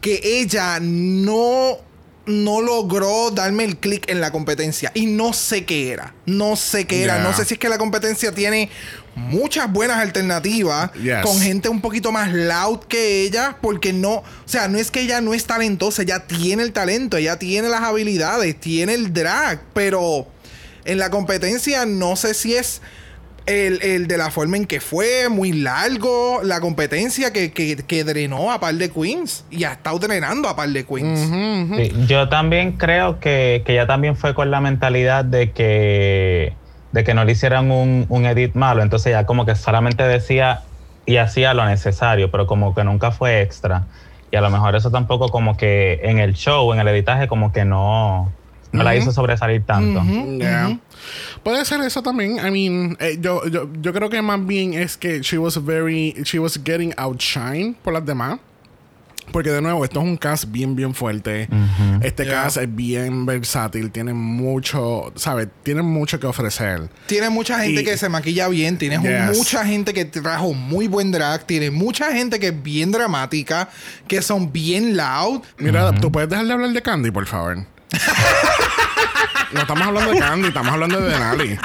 que 0.00 0.20
ella 0.24 0.78
no. 0.80 1.78
No 2.24 2.60
logró 2.60 3.32
darme 3.32 3.64
el 3.64 3.78
clic 3.78 4.08
en 4.08 4.20
la 4.20 4.30
competencia. 4.30 4.92
Y 4.94 5.06
no 5.06 5.32
sé 5.32 5.64
qué 5.64 5.90
era. 5.90 6.14
No 6.24 6.54
sé 6.54 6.86
qué 6.86 7.02
era. 7.02 7.18
No 7.18 7.36
sé 7.36 7.44
si 7.44 7.54
es 7.54 7.58
que 7.60 7.68
la 7.68 7.78
competencia 7.78 8.30
tiene 8.32 8.70
muchas 9.14 9.70
buenas 9.72 9.98
alternativas. 9.98 10.92
Yes. 10.94 11.22
Con 11.22 11.40
gente 11.40 11.68
un 11.68 11.80
poquito 11.80 12.12
más 12.12 12.32
loud 12.32 12.80
que 12.88 13.22
ella. 13.22 13.56
Porque 13.60 13.92
no. 13.92 14.16
O 14.16 14.24
sea, 14.46 14.68
no 14.68 14.78
es 14.78 14.90
que 14.90 15.00
ella 15.00 15.20
no 15.20 15.34
es 15.34 15.46
talentosa. 15.46 16.02
Ella 16.02 16.26
tiene 16.26 16.62
el 16.62 16.72
talento. 16.72 17.16
Ella 17.16 17.38
tiene 17.38 17.68
las 17.68 17.82
habilidades. 17.82 18.58
Tiene 18.58 18.94
el 18.94 19.12
drag. 19.12 19.60
Pero 19.72 20.26
en 20.84 20.98
la 20.98 21.10
competencia 21.10 21.86
no 21.86 22.16
sé 22.16 22.34
si 22.34 22.54
es 22.54 22.82
el, 23.46 23.82
el 23.82 24.06
de 24.06 24.16
la 24.16 24.30
forma 24.30 24.56
en 24.56 24.66
que 24.66 24.80
fue, 24.80 25.28
muy 25.28 25.52
largo, 25.52 26.40
la 26.42 26.60
competencia 26.60 27.32
que, 27.32 27.52
que, 27.52 27.76
que 27.76 28.04
drenó 28.04 28.52
a 28.52 28.60
par 28.60 28.74
de 28.74 28.90
queens 28.90 29.44
y 29.50 29.64
ha 29.64 29.72
estado 29.72 29.98
drenando 29.98 30.48
a 30.48 30.56
par 30.56 30.68
de 30.68 30.84
queens. 30.84 31.20
Sí, 31.20 31.92
Yo 32.06 32.28
también 32.28 32.72
creo 32.72 33.18
que, 33.20 33.62
que 33.64 33.72
ella 33.72 33.86
también 33.86 34.16
fue 34.16 34.34
con 34.34 34.50
la 34.50 34.60
mentalidad 34.60 35.24
de 35.24 35.50
que, 35.50 36.54
de 36.92 37.04
que 37.04 37.14
no 37.14 37.24
le 37.24 37.32
hicieran 37.32 37.70
un, 37.70 38.06
un 38.08 38.26
edit 38.26 38.54
malo. 38.54 38.82
Entonces 38.82 39.12
ya 39.12 39.26
como 39.26 39.44
que 39.46 39.54
solamente 39.54 40.02
decía 40.04 40.62
y 41.06 41.16
hacía 41.16 41.54
lo 41.54 41.64
necesario, 41.66 42.30
pero 42.30 42.46
como 42.46 42.74
que 42.74 42.84
nunca 42.84 43.10
fue 43.10 43.42
extra. 43.42 43.84
Y 44.30 44.36
a 44.36 44.40
lo 44.40 44.50
mejor 44.50 44.76
eso 44.76 44.90
tampoco 44.90 45.28
como 45.28 45.56
que 45.56 46.00
en 46.02 46.18
el 46.18 46.34
show, 46.34 46.72
en 46.72 46.80
el 46.80 46.88
editaje, 46.88 47.28
como 47.28 47.52
que 47.52 47.64
no, 47.64 48.30
no 48.72 48.82
la 48.82 48.96
hizo 48.96 49.12
sobresalir 49.12 49.64
tanto. 49.64 50.00
Ujú, 50.00 50.38
Yeah. 50.38 50.68
ujú. 50.68 50.78
Puede 51.42 51.64
ser 51.64 51.80
eso 51.80 52.02
también. 52.02 52.38
I 52.38 52.50
mean, 52.50 52.96
eh, 53.00 53.18
yo, 53.20 53.46
yo, 53.48 53.68
yo 53.80 53.92
creo 53.92 54.08
que 54.08 54.22
más 54.22 54.44
bien 54.46 54.74
es 54.74 54.96
que 54.96 55.20
she 55.20 55.36
was 55.38 55.62
very, 55.64 56.14
she 56.24 56.38
was 56.38 56.58
getting 56.64 56.94
outshine 56.96 57.74
por 57.82 57.92
las 57.92 58.06
demás. 58.06 58.38
Porque 59.30 59.50
de 59.50 59.62
nuevo, 59.62 59.84
esto 59.84 60.00
es 60.00 60.04
un 60.06 60.16
cast 60.16 60.46
bien, 60.50 60.74
bien 60.74 60.94
fuerte. 60.94 61.48
Este 62.02 62.26
cast 62.26 62.56
es 62.56 62.74
bien 62.74 63.24
versátil, 63.24 63.90
tiene 63.90 64.12
mucho, 64.14 65.12
¿sabes? 65.16 65.48
Tiene 65.62 65.82
mucho 65.82 66.18
que 66.18 66.26
ofrecer. 66.26 66.90
Tiene 67.06 67.30
mucha 67.30 67.60
gente 67.60 67.82
Y- 67.82 67.84
que 67.84 67.96
se 67.96 68.08
maquilla 68.08 68.48
bien, 68.48 68.78
Yes. 68.78 69.36
mucha 69.38 69.64
gente 69.64 69.94
que 69.94 70.04
trajo 70.04 70.52
muy 70.54 70.88
buen 70.88 71.12
drag, 71.12 71.46
tiene 71.46 71.70
mucha 71.70 72.12
gente 72.12 72.40
que 72.40 72.48
es 72.48 72.62
bien 72.62 72.90
dramática, 72.90 73.68
que 74.08 74.22
son 74.22 74.52
bien 74.52 74.96
loud. 74.96 75.42
Mira, 75.58 75.94
¿tú 75.94 76.10
puedes 76.10 76.28
dejar 76.28 76.46
de 76.46 76.52
hablar 76.52 76.70
de 76.72 76.82
Candy, 76.82 77.10
por 77.10 77.26
favor? 77.26 77.64
No 79.52 79.60
estamos 79.60 79.86
hablando 79.86 80.12
de 80.12 80.18
Candy, 80.18 80.48
estamos 80.48 80.72
hablando 80.72 81.00
de 81.00 81.10
Denali. 81.10 81.58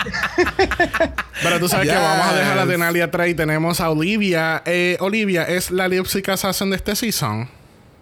Pero 1.42 1.60
tú 1.60 1.70
sabes 1.70 1.90
que 1.90 1.96
vamos 1.96 2.28
a 2.28 2.36
dejar 2.36 2.60
a 2.60 2.66
Denali 2.66 3.02
atrás 3.02 3.30
y 3.30 3.34
tenemos 3.34 3.80
a 3.80 3.90
Olivia. 3.90 4.62
Eh, 4.66 4.98
Olivia 5.00 5.44
es 5.44 5.72
la 5.72 5.88
lip 5.88 6.06
sync 6.06 6.30
assassin 6.30 6.70
de 6.70 6.76
este 6.76 6.96
season. 6.96 7.50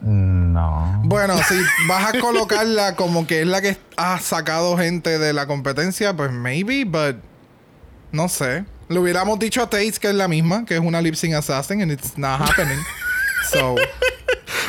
No. 0.02 1.02
Bueno, 1.04 1.38
si 1.48 1.56
vas 1.88 2.14
a 2.14 2.20
colocarla 2.20 2.96
como 2.96 3.28
que 3.28 3.42
es 3.42 3.48
la 3.48 3.62
que 3.62 3.78
ha 3.98 4.20
sacado 4.20 4.78
gente 4.78 5.20
de 5.20 5.34
la 5.34 5.48
competencia, 5.48 6.16
pues 6.16 6.32
maybe, 6.32 6.84
but 6.86 7.18
no 8.12 8.28
sé. 8.28 8.66
Le 8.88 9.00
hubiéramos 9.00 9.40
dicho 9.40 9.62
a 9.62 9.70
Tates 9.70 10.00
que 10.00 10.10
es 10.10 10.16
la 10.16 10.28
misma, 10.28 10.66
que 10.66 10.76
es 10.76 10.80
una 10.80 11.02
lip 11.02 11.16
sync 11.16 11.34
assassin, 11.34 11.82
and 11.82 11.92
it's 11.92 12.18
not 12.18 12.42
happening. 12.42 12.80
so, 13.52 13.76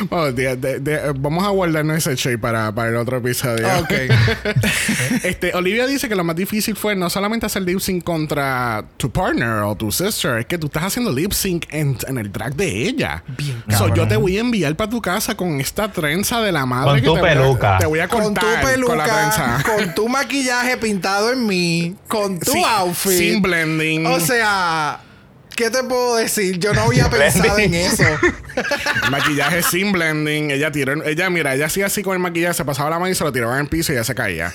Oh, 0.09 0.31
de- 0.31 0.55
de- 0.55 0.79
de- 0.79 1.13
vamos 1.17 1.43
a 1.45 1.49
guardarnos 1.49 1.97
ese 1.97 2.15
shade 2.15 2.37
para, 2.37 2.71
para 2.73 2.89
el 2.89 2.95
otro 2.97 3.17
episodio. 3.17 3.67
ok. 3.79 3.93
Este, 5.23 5.53
Olivia 5.53 5.85
dice 5.87 6.07
que 6.09 6.15
lo 6.15 6.23
más 6.23 6.35
difícil 6.35 6.75
fue 6.75 6.95
no 6.95 7.09
solamente 7.09 7.45
hacer 7.45 7.63
lip 7.63 7.79
sync 7.79 8.03
contra 8.03 8.83
tu 8.97 9.11
partner 9.11 9.59
o 9.63 9.75
tu 9.75 9.91
sister, 9.91 10.37
es 10.39 10.45
que 10.45 10.57
tú 10.57 10.67
estás 10.67 10.83
haciendo 10.83 11.11
lip 11.11 11.31
sync 11.31 11.65
en, 11.71 11.97
en 12.07 12.17
el 12.17 12.31
track 12.31 12.53
de 12.55 12.83
ella. 12.87 13.23
Bien 13.37 13.63
So, 13.77 13.93
yo 13.93 14.07
te 14.07 14.15
voy 14.15 14.37
a 14.37 14.41
enviar 14.41 14.75
para 14.75 14.89
tu 14.89 15.01
casa 15.01 15.35
con 15.35 15.59
esta 15.59 15.91
trenza 15.91 16.41
de 16.41 16.51
la 16.51 16.65
madre 16.65 16.89
Con 16.91 16.99
que 17.01 17.05
tu 17.07 17.13
te 17.15 17.19
voy 17.21 17.29
a- 17.29 17.33
peluca. 17.33 17.77
te 17.79 17.85
voy 17.85 17.99
a 17.99 18.07
con 18.07 18.21
cortar 18.23 18.43
tu 18.43 18.49
con 18.49 18.57
la 18.57 18.71
peluca, 18.71 19.05
trenza. 19.05 19.63
con 19.75 19.95
tu 19.95 20.07
maquillaje 20.09 20.77
pintado 20.77 21.31
en 21.31 21.45
mí, 21.45 21.95
con 22.07 22.39
tu 22.39 22.51
Sí, 22.51 22.63
outfit. 22.65 23.11
Sin 23.11 23.41
blending. 23.41 24.05
O 24.05 24.19
sea, 24.19 24.99
¿qué 25.57 25.69
te 25.69 25.83
puedo 25.83 26.15
decir? 26.15 26.59
Yo 26.59 26.73
no 26.73 26.83
había 26.83 27.09
pensado 27.09 27.57
en 27.59 27.73
eso. 27.73 28.05
maquillaje 29.11 29.63
sin 29.63 29.91
blending. 29.91 30.51
Ella 30.51 30.71
tiró, 30.71 31.03
ella, 31.03 31.29
mira, 31.29 31.53
ella 31.55 31.65
hacía 31.65 31.87
así 31.87 32.03
con 32.03 32.13
el 32.13 32.19
maquillaje, 32.19 32.53
se 32.53 32.63
pasaba 32.63 32.91
la 32.91 32.99
mano 32.99 33.11
y 33.11 33.15
se 33.15 33.25
lo 33.25 33.33
tiraba 33.33 33.55
en 33.55 33.61
el 33.61 33.67
piso 33.67 33.91
y 33.91 33.95
ya 33.95 34.05
se 34.05 34.15
caía. 34.15 34.53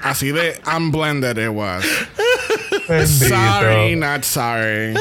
así 0.00 0.32
de 0.32 0.58
unblended 0.74 1.36
it 1.36 1.50
was. 1.50 1.84
Sorry, 3.06 3.96
not 3.96 4.24
sorry. 4.24 4.94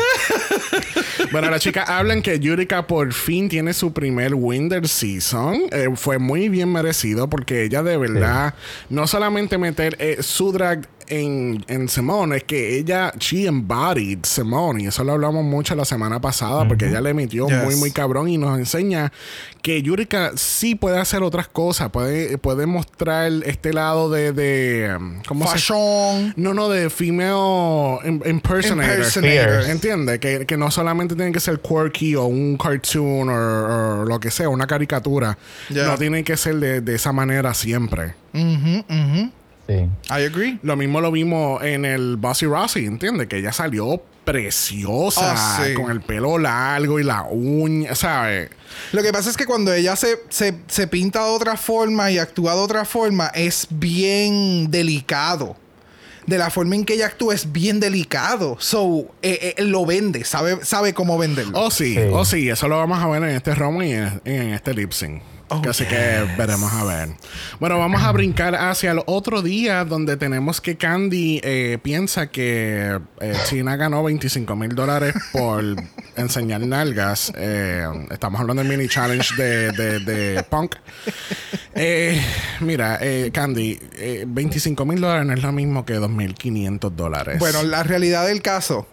bueno, 1.31 1.50
las 1.50 1.62
chicas 1.62 1.88
hablan 1.89 2.22
que 2.22 2.39
Yurika 2.39 2.86
por 2.88 3.13
fin 3.13 3.50
tiene 3.50 3.74
su 3.74 3.93
primer 3.93 4.34
win 4.36 4.70
del 4.70 4.88
season. 4.88 5.63
Eh, 5.72 5.88
fue 5.96 6.17
muy 6.17 6.50
bien 6.50 6.72
merecido 6.72 7.29
porque 7.29 7.63
ella 7.63 7.84
de 7.84 7.98
verdad 7.98 8.53
no 8.89 9.08
solamente 9.08 9.58
meter 9.58 9.96
eh, 10.00 10.17
su 10.22 10.51
drag 10.51 10.88
en, 11.12 11.63
en 11.68 11.88
Simone, 11.89 12.38
es 12.38 12.44
que 12.46 12.77
ella, 12.77 13.12
she 13.20 13.46
embodied 13.46 14.20
Simone. 14.24 14.84
Y 14.84 14.88
eso 14.88 15.03
lo 15.03 15.12
hablamos 15.12 15.44
mucho 15.44 15.75
la 15.75 15.86
semana 15.86 16.20
pasada 16.20 16.68
porque 16.68 16.88
ella 16.88 17.01
le 17.01 17.13
metió 17.13 17.48
Yes. 17.48 17.63
muy, 17.63 17.75
muy 17.75 17.91
cabrón 17.91 18.30
y 18.30 18.38
nos 18.38 18.58
enseña 18.58 19.12
que 19.62 19.82
Yurika 19.82 20.32
sí 20.36 20.75
puede 20.75 20.98
hacer 21.00 21.22
otras 21.22 21.48
cosas. 21.48 21.89
Puede, 21.91 22.38
puede 22.38 22.65
mostrar 22.65 23.32
este 23.46 23.74
lado 23.74 24.10
de. 24.10 24.32
de 24.32 24.96
um, 24.98 25.22
¿Cómo 25.27 25.46
se 25.46 25.51
Fashion. 25.53 26.34
no, 26.38 26.53
no, 26.53 26.70
de 26.70 26.89
female 26.89 28.00
im- 28.06 28.27
impersonator. 28.27 28.96
Impersonator. 28.98 29.70
¿Entiendes? 29.70 30.20
Que, 30.20 30.46
que 30.46 30.58
no 30.58 30.72
solamente 30.72 31.15
tiene 31.15 31.32
que 31.32 31.39
ser 31.39 31.60
quirky 31.60 32.15
o 32.15 32.25
un 32.25 32.58
cartoon 32.58 33.30
o, 33.30 34.06
lo 34.06 34.20
que 34.20 34.32
sea, 34.32 34.50
una 34.50 34.65
caricatura. 34.65 35.38
Yeah. 35.70 35.88
No 35.88 35.98
tiene 35.98 36.24
que 36.24 36.38
ser 36.38 36.56
de, 36.56 36.82
de 36.82 36.96
esa 36.96 37.12
manera 37.12 37.53
siempre. 37.53 38.13
Sí. 39.68 39.74
I 40.10 40.25
agree. 40.25 40.60
Lo 40.63 40.75
mismo 40.75 41.00
lo 41.01 41.12
vimos 41.12 41.63
en 41.63 41.86
el 41.86 42.18
Bossy 42.18 42.46
Rossi, 42.46 42.86
¿entiendes? 42.86 43.27
Que 43.27 43.38
ella 43.38 43.53
salió 43.53 44.01
preciosa, 44.25 45.63
sí. 45.65 45.74
con 45.74 45.91
el 45.91 46.01
pelo 46.01 46.38
largo 46.38 47.00
y 47.00 47.03
la 47.03 47.24
uña, 47.30 47.96
¿sabes? 47.96 48.50
Lo 48.91 49.01
que 49.01 49.12
pasa 49.12 49.30
es 49.30 49.38
que 49.38 49.46
cuando 49.46 49.74
ella 49.74 49.96
se, 49.96 50.20
se, 50.30 50.56
se 50.68 50.88
pinta 50.88 51.24
de 51.24 51.32
otra 51.32 51.58
forma 51.58 52.12
y 52.12 52.18
actúa 52.18 52.53
de 52.53 52.60
otra 52.62 52.86
forma, 52.86 53.27
es 53.34 53.68
bien 53.70 54.70
delicado. 54.70 55.56
De 56.27 56.38
la 56.38 56.51
forma 56.51 56.75
en 56.75 56.86
que 56.86 56.94
ella 56.94 57.08
actúa 57.08 57.34
es 57.34 57.51
bien 57.51 57.80
delicado. 57.80 58.56
So, 58.60 59.08
eh, 59.24 59.56
eh, 59.58 59.63
lo 59.63 59.86
vende, 59.86 60.24
sabe, 60.24 60.63
sabe 60.63 60.94
cómo 60.94 61.18
venderlo. 61.18 61.60
Oh, 61.60 61.72
sí, 61.72 61.96
Sí. 61.96 62.01
oh, 62.12 62.24
sí, 62.25 62.48
eso 62.50 62.68
lo 62.68 62.77
vamos 62.77 63.00
a 63.01 63.08
ver 63.08 63.24
en 63.24 63.30
este 63.36 63.56
romo 63.56 63.82
y 63.82 63.91
en, 63.91 64.22
en 64.25 64.53
este 64.53 64.74
lip 64.74 64.91
sync. 64.91 65.22
Oh, 65.53 65.62
Así 65.70 65.84
que 65.86 66.25
veremos 66.38 66.72
a 66.72 66.84
ver. 66.86 67.10
Bueno, 67.60 67.77
vamos 67.77 68.01
a 68.01 68.12
brincar 68.13 68.55
hacia 68.55 68.91
el 68.91 69.01
otro 69.05 69.41
día 69.41 69.84
donde 69.84 70.15
tenemos 70.15 70.62
que 70.62 70.77
Candy 70.77 71.41
eh, 71.43 71.77
piensa 71.84 72.27
que 72.27 73.00
eh, 73.20 73.34
China 73.50 73.75
ganó 73.75 74.01
25 74.03 74.55
mil 74.55 74.74
dólares 74.75 75.13
por 75.34 75.62
enseñar 76.15 76.62
nalgas. 76.62 77.34
Eh, 77.36 77.86
estamos 78.12 78.39
hablando 78.39 78.63
del 78.63 78.72
mini 78.72 78.88
challenge 78.88 79.36
de, 79.36 79.72
de- 79.74 80.00
de 80.00 80.43
Punk. 80.43 80.75
Mira, 82.62 83.00
Candy, 83.34 83.79
eh, 83.98 84.24
25 84.27 84.86
mil 84.86 85.01
dólares 85.01 85.25
no 85.25 85.34
es 85.34 85.41
lo 85.43 85.51
mismo 85.51 85.86
que 85.86 86.00
2.500 86.00 86.91
dólares. 86.91 87.39
Bueno, 87.39 87.63
la 87.63 87.84
realidad 87.84 88.25
del 88.27 88.41
caso 88.41 88.88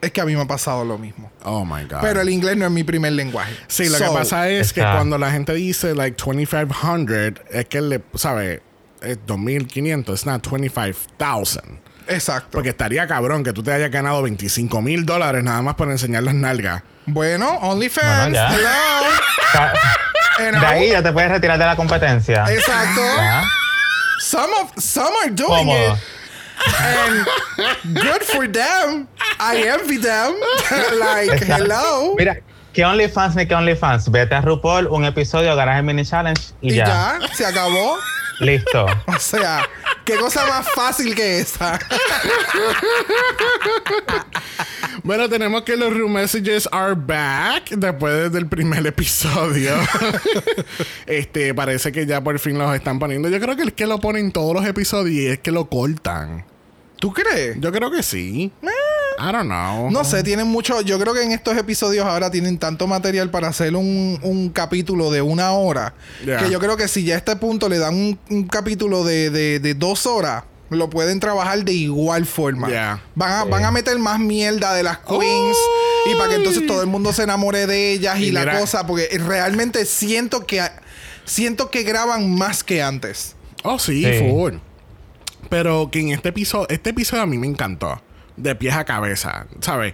es 0.00 0.12
que 0.12 0.20
a 0.20 0.24
mí 0.24 0.34
me 0.34 0.42
ha 0.42 0.46
pasado 0.46 0.84
lo 0.84 0.98
mismo. 0.98 1.30
oh 1.44 1.64
my 1.64 1.84
God. 1.84 1.98
Pero 2.00 2.20
el 2.20 2.28
inglés 2.30 2.56
no 2.56 2.64
es 2.66 2.70
mi 2.70 2.84
primer 2.84 3.12
lenguaje. 3.12 3.54
Sí, 3.68 3.88
lo 3.88 3.98
que 3.98 4.04
pasa 4.04 4.48
es 4.48 4.72
que 4.72 4.80
cuando 4.80 5.18
la 5.18 5.30
gente 5.30 5.52
dice 5.54 5.94
like 5.94 6.16
2500, 6.16 7.44
es 7.50 7.64
que 7.66 7.80
le, 7.80 8.02
¿sabe? 8.14 8.62
Es 9.02 9.18
2500, 9.26 10.14
it's 10.14 10.26
not 10.26 10.42
25000. 10.46 11.80
Exacto. 12.08 12.48
Porque 12.50 12.70
estaría 12.70 13.06
cabrón 13.06 13.44
que 13.44 13.52
tú 13.52 13.62
te 13.62 13.72
hayas 13.72 13.90
ganado 13.90 14.22
25 14.22 14.82
mil 14.82 15.06
dólares 15.06 15.44
nada 15.44 15.62
más 15.62 15.74
por 15.74 15.90
enseñar 15.90 16.22
las 16.22 16.34
nalgas. 16.34 16.82
Bueno, 17.06 17.50
OnlyFans. 17.58 18.36
Bueno, 18.36 18.48
hello. 20.38 20.60
De 20.60 20.66
ahí 20.66 20.90
ya 20.90 21.02
te 21.02 21.12
puedes 21.12 21.30
retirar 21.30 21.58
de 21.58 21.64
la 21.66 21.76
competencia. 21.76 22.44
Exacto. 22.52 23.02
Some 24.20 24.52
of 24.60 24.82
some 24.82 25.12
are 25.22 25.30
doing 25.30 25.68
it. 25.68 25.98
And 26.78 27.94
good 27.94 28.22
for 28.22 28.46
them. 28.46 29.08
I 29.38 29.62
envy 29.66 29.98
them. 29.98 30.34
like, 30.98 31.30
Exacto. 31.30 31.64
hello. 31.64 32.14
Mira, 32.16 32.40
que 32.72 32.84
OnlyFans 32.84 33.36
ni 33.36 33.46
que 33.46 33.54
OnlyFans. 33.54 34.10
Vete 34.10 34.34
a 34.34 34.40
RuPaul, 34.40 34.86
un 34.88 35.04
episodio, 35.04 35.54
ganas 35.56 35.78
el 35.78 35.84
mini 35.84 36.04
challenge 36.04 36.52
y, 36.60 36.72
y 36.72 36.76
ya. 36.76 37.18
ya. 37.20 37.34
se 37.34 37.46
acabó. 37.46 37.96
Listo. 38.40 38.86
O 39.06 39.18
sea, 39.18 39.68
qué 40.04 40.16
cosa 40.16 40.46
más 40.46 40.66
fácil 40.70 41.14
que 41.14 41.40
esa. 41.40 41.78
Bueno, 45.02 45.28
tenemos 45.30 45.62
que 45.62 45.76
los 45.76 45.94
room 45.94 46.12
messages 46.12 46.68
are 46.70 46.94
back 46.94 47.70
después 47.70 48.30
del 48.32 48.46
primer 48.46 48.86
episodio. 48.86 49.72
este, 51.06 51.54
parece 51.54 51.90
que 51.90 52.04
ya 52.04 52.22
por 52.22 52.38
fin 52.38 52.58
los 52.58 52.74
están 52.74 52.98
poniendo. 52.98 53.28
Yo 53.30 53.40
creo 53.40 53.56
que 53.56 53.62
es 53.62 53.72
que 53.72 53.86
lo 53.86 53.98
ponen 53.98 54.30
todos 54.30 54.54
los 54.54 54.66
episodios 54.66 55.14
y 55.14 55.26
es 55.26 55.38
que 55.38 55.52
lo 55.52 55.70
cortan. 55.70 56.44
¿Tú 57.00 57.12
crees? 57.12 57.56
Yo 57.60 57.72
creo 57.72 57.90
que 57.90 58.02
sí. 58.02 58.52
I 59.18 59.32
don't 59.32 59.46
know. 59.46 59.90
No 59.90 60.04
sé, 60.04 60.22
tienen 60.22 60.46
mucho. 60.46 60.80
Yo 60.82 60.98
creo 60.98 61.12
que 61.14 61.22
en 61.22 61.32
estos 61.32 61.56
episodios 61.56 62.06
ahora 62.06 62.30
tienen 62.30 62.58
tanto 62.58 62.86
material 62.86 63.30
para 63.30 63.48
hacer 63.48 63.74
un, 63.74 64.18
un 64.22 64.48
capítulo 64.50 65.10
de 65.10 65.20
una 65.22 65.52
hora. 65.52 65.94
Yeah. 66.24 66.38
Que 66.38 66.50
yo 66.50 66.58
creo 66.60 66.76
que 66.76 66.88
si 66.88 67.04
ya 67.04 67.14
a 67.14 67.18
este 67.18 67.34
punto 67.36 67.68
le 67.68 67.78
dan 67.78 67.94
un, 67.94 68.18
un 68.30 68.44
capítulo 68.46 69.02
de, 69.04 69.30
de- 69.30 69.60
de 69.60 69.74
dos 69.74 70.06
horas, 70.06 70.44
lo 70.70 70.88
pueden 70.88 71.20
trabajar 71.20 71.64
de 71.64 71.72
igual 71.72 72.24
forma. 72.26 72.68
Yeah. 72.68 73.02
Van, 73.14 73.32
a, 73.32 73.44
van 73.44 73.64
a 73.64 73.70
meter 73.70 73.98
más 73.98 74.18
mierda 74.20 74.72
de 74.74 74.82
las 74.82 74.98
queens. 74.98 75.56
Y 76.06 76.14
para 76.14 76.30
que 76.30 76.36
entonces 76.36 76.66
todo 76.66 76.80
el 76.80 76.86
mundo 76.86 77.12
se 77.12 77.24
enamore 77.24 77.66
de 77.66 77.92
ellas 77.92 78.18
y, 78.20 78.26
Y 78.26 78.30
la 78.30 78.40
mira- 78.40 78.60
cosa. 78.60 78.86
Porque 78.86 79.08
realmente 79.26 79.84
siento 79.84 80.46
que 80.46 80.62
siento 81.26 81.70
que 81.70 81.82
graban 81.82 82.34
más 82.34 82.62
que 82.64 82.82
antes. 82.82 83.34
Oh, 83.64 83.78
sí, 83.78 84.02
Sí. 84.04 84.18
full. 84.30 84.54
Pero 85.50 85.90
que 85.92 86.00
en 86.00 86.10
este 86.12 86.30
episodio, 86.30 86.66
este 86.70 86.90
episodio 86.90 87.22
a 87.24 87.26
mí 87.26 87.36
me 87.36 87.46
encantó. 87.46 88.00
De 88.36 88.54
pies 88.54 88.74
a 88.74 88.84
cabeza, 88.86 89.46
¿sabes? 89.60 89.92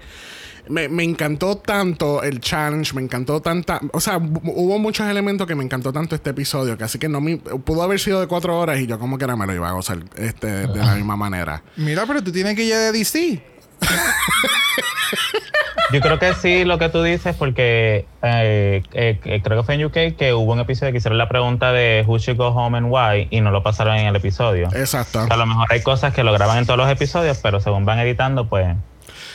Me, 0.68 0.88
me 0.88 1.02
encantó 1.04 1.56
tanto 1.58 2.22
el 2.22 2.40
challenge, 2.40 2.92
me 2.94 3.00
encantó 3.02 3.40
tanta. 3.40 3.80
O 3.92 4.00
sea, 4.00 4.18
hu- 4.18 4.40
hubo 4.44 4.78
muchos 4.78 5.08
elementos 5.08 5.46
que 5.46 5.54
me 5.54 5.64
encantó 5.64 5.92
tanto 5.92 6.14
este 6.14 6.30
episodio, 6.30 6.76
que 6.76 6.84
así 6.84 6.98
que 6.98 7.08
no 7.08 7.20
me. 7.20 7.38
Pudo 7.38 7.82
haber 7.82 7.98
sido 7.98 8.20
de 8.20 8.26
cuatro 8.28 8.56
horas 8.58 8.78
y 8.80 8.86
yo, 8.86 8.98
como 8.98 9.16
que 9.18 9.24
era, 9.24 9.34
me 9.36 9.46
lo 9.46 9.54
iba 9.54 9.68
a 9.68 9.72
gozar 9.72 9.98
este, 10.16 10.46
de 10.46 10.76
la 10.76 10.94
misma 10.94 11.16
manera. 11.16 11.62
Mira, 11.76 12.04
pero 12.06 12.22
tú 12.22 12.30
tienes 12.30 12.54
que 12.54 12.64
ir 12.64 12.74
de 12.74 12.92
DC. 12.92 13.42
Yo 15.92 16.00
creo 16.00 16.18
que 16.18 16.34
sí 16.34 16.64
lo 16.64 16.78
que 16.78 16.88
tú 16.88 17.02
dices, 17.02 17.36
porque 17.36 18.06
eh, 18.22 18.82
eh, 18.92 19.40
creo 19.42 19.60
que 19.60 19.64
fue 19.64 19.74
en 19.76 19.84
UK 19.84 20.16
que 20.16 20.32
hubo 20.34 20.52
un 20.52 20.60
episodio 20.60 20.92
que 20.92 20.98
hicieron 20.98 21.18
la 21.18 21.28
pregunta 21.28 21.72
de 21.72 22.04
Who 22.06 22.18
should 22.18 22.38
go 22.38 22.48
home 22.48 22.76
and 22.76 22.88
why 22.90 23.28
y 23.30 23.40
no 23.40 23.50
lo 23.50 23.62
pasaron 23.62 23.96
en 23.96 24.06
el 24.06 24.16
episodio. 24.16 24.68
Exacto. 24.74 25.26
A 25.28 25.36
lo 25.36 25.46
mejor 25.46 25.66
hay 25.70 25.82
cosas 25.82 26.12
que 26.12 26.24
lo 26.24 26.32
graban 26.32 26.58
en 26.58 26.66
todos 26.66 26.78
los 26.78 26.90
episodios, 26.90 27.38
pero 27.42 27.60
según 27.60 27.84
van 27.84 28.00
editando, 28.00 28.48
pues 28.48 28.74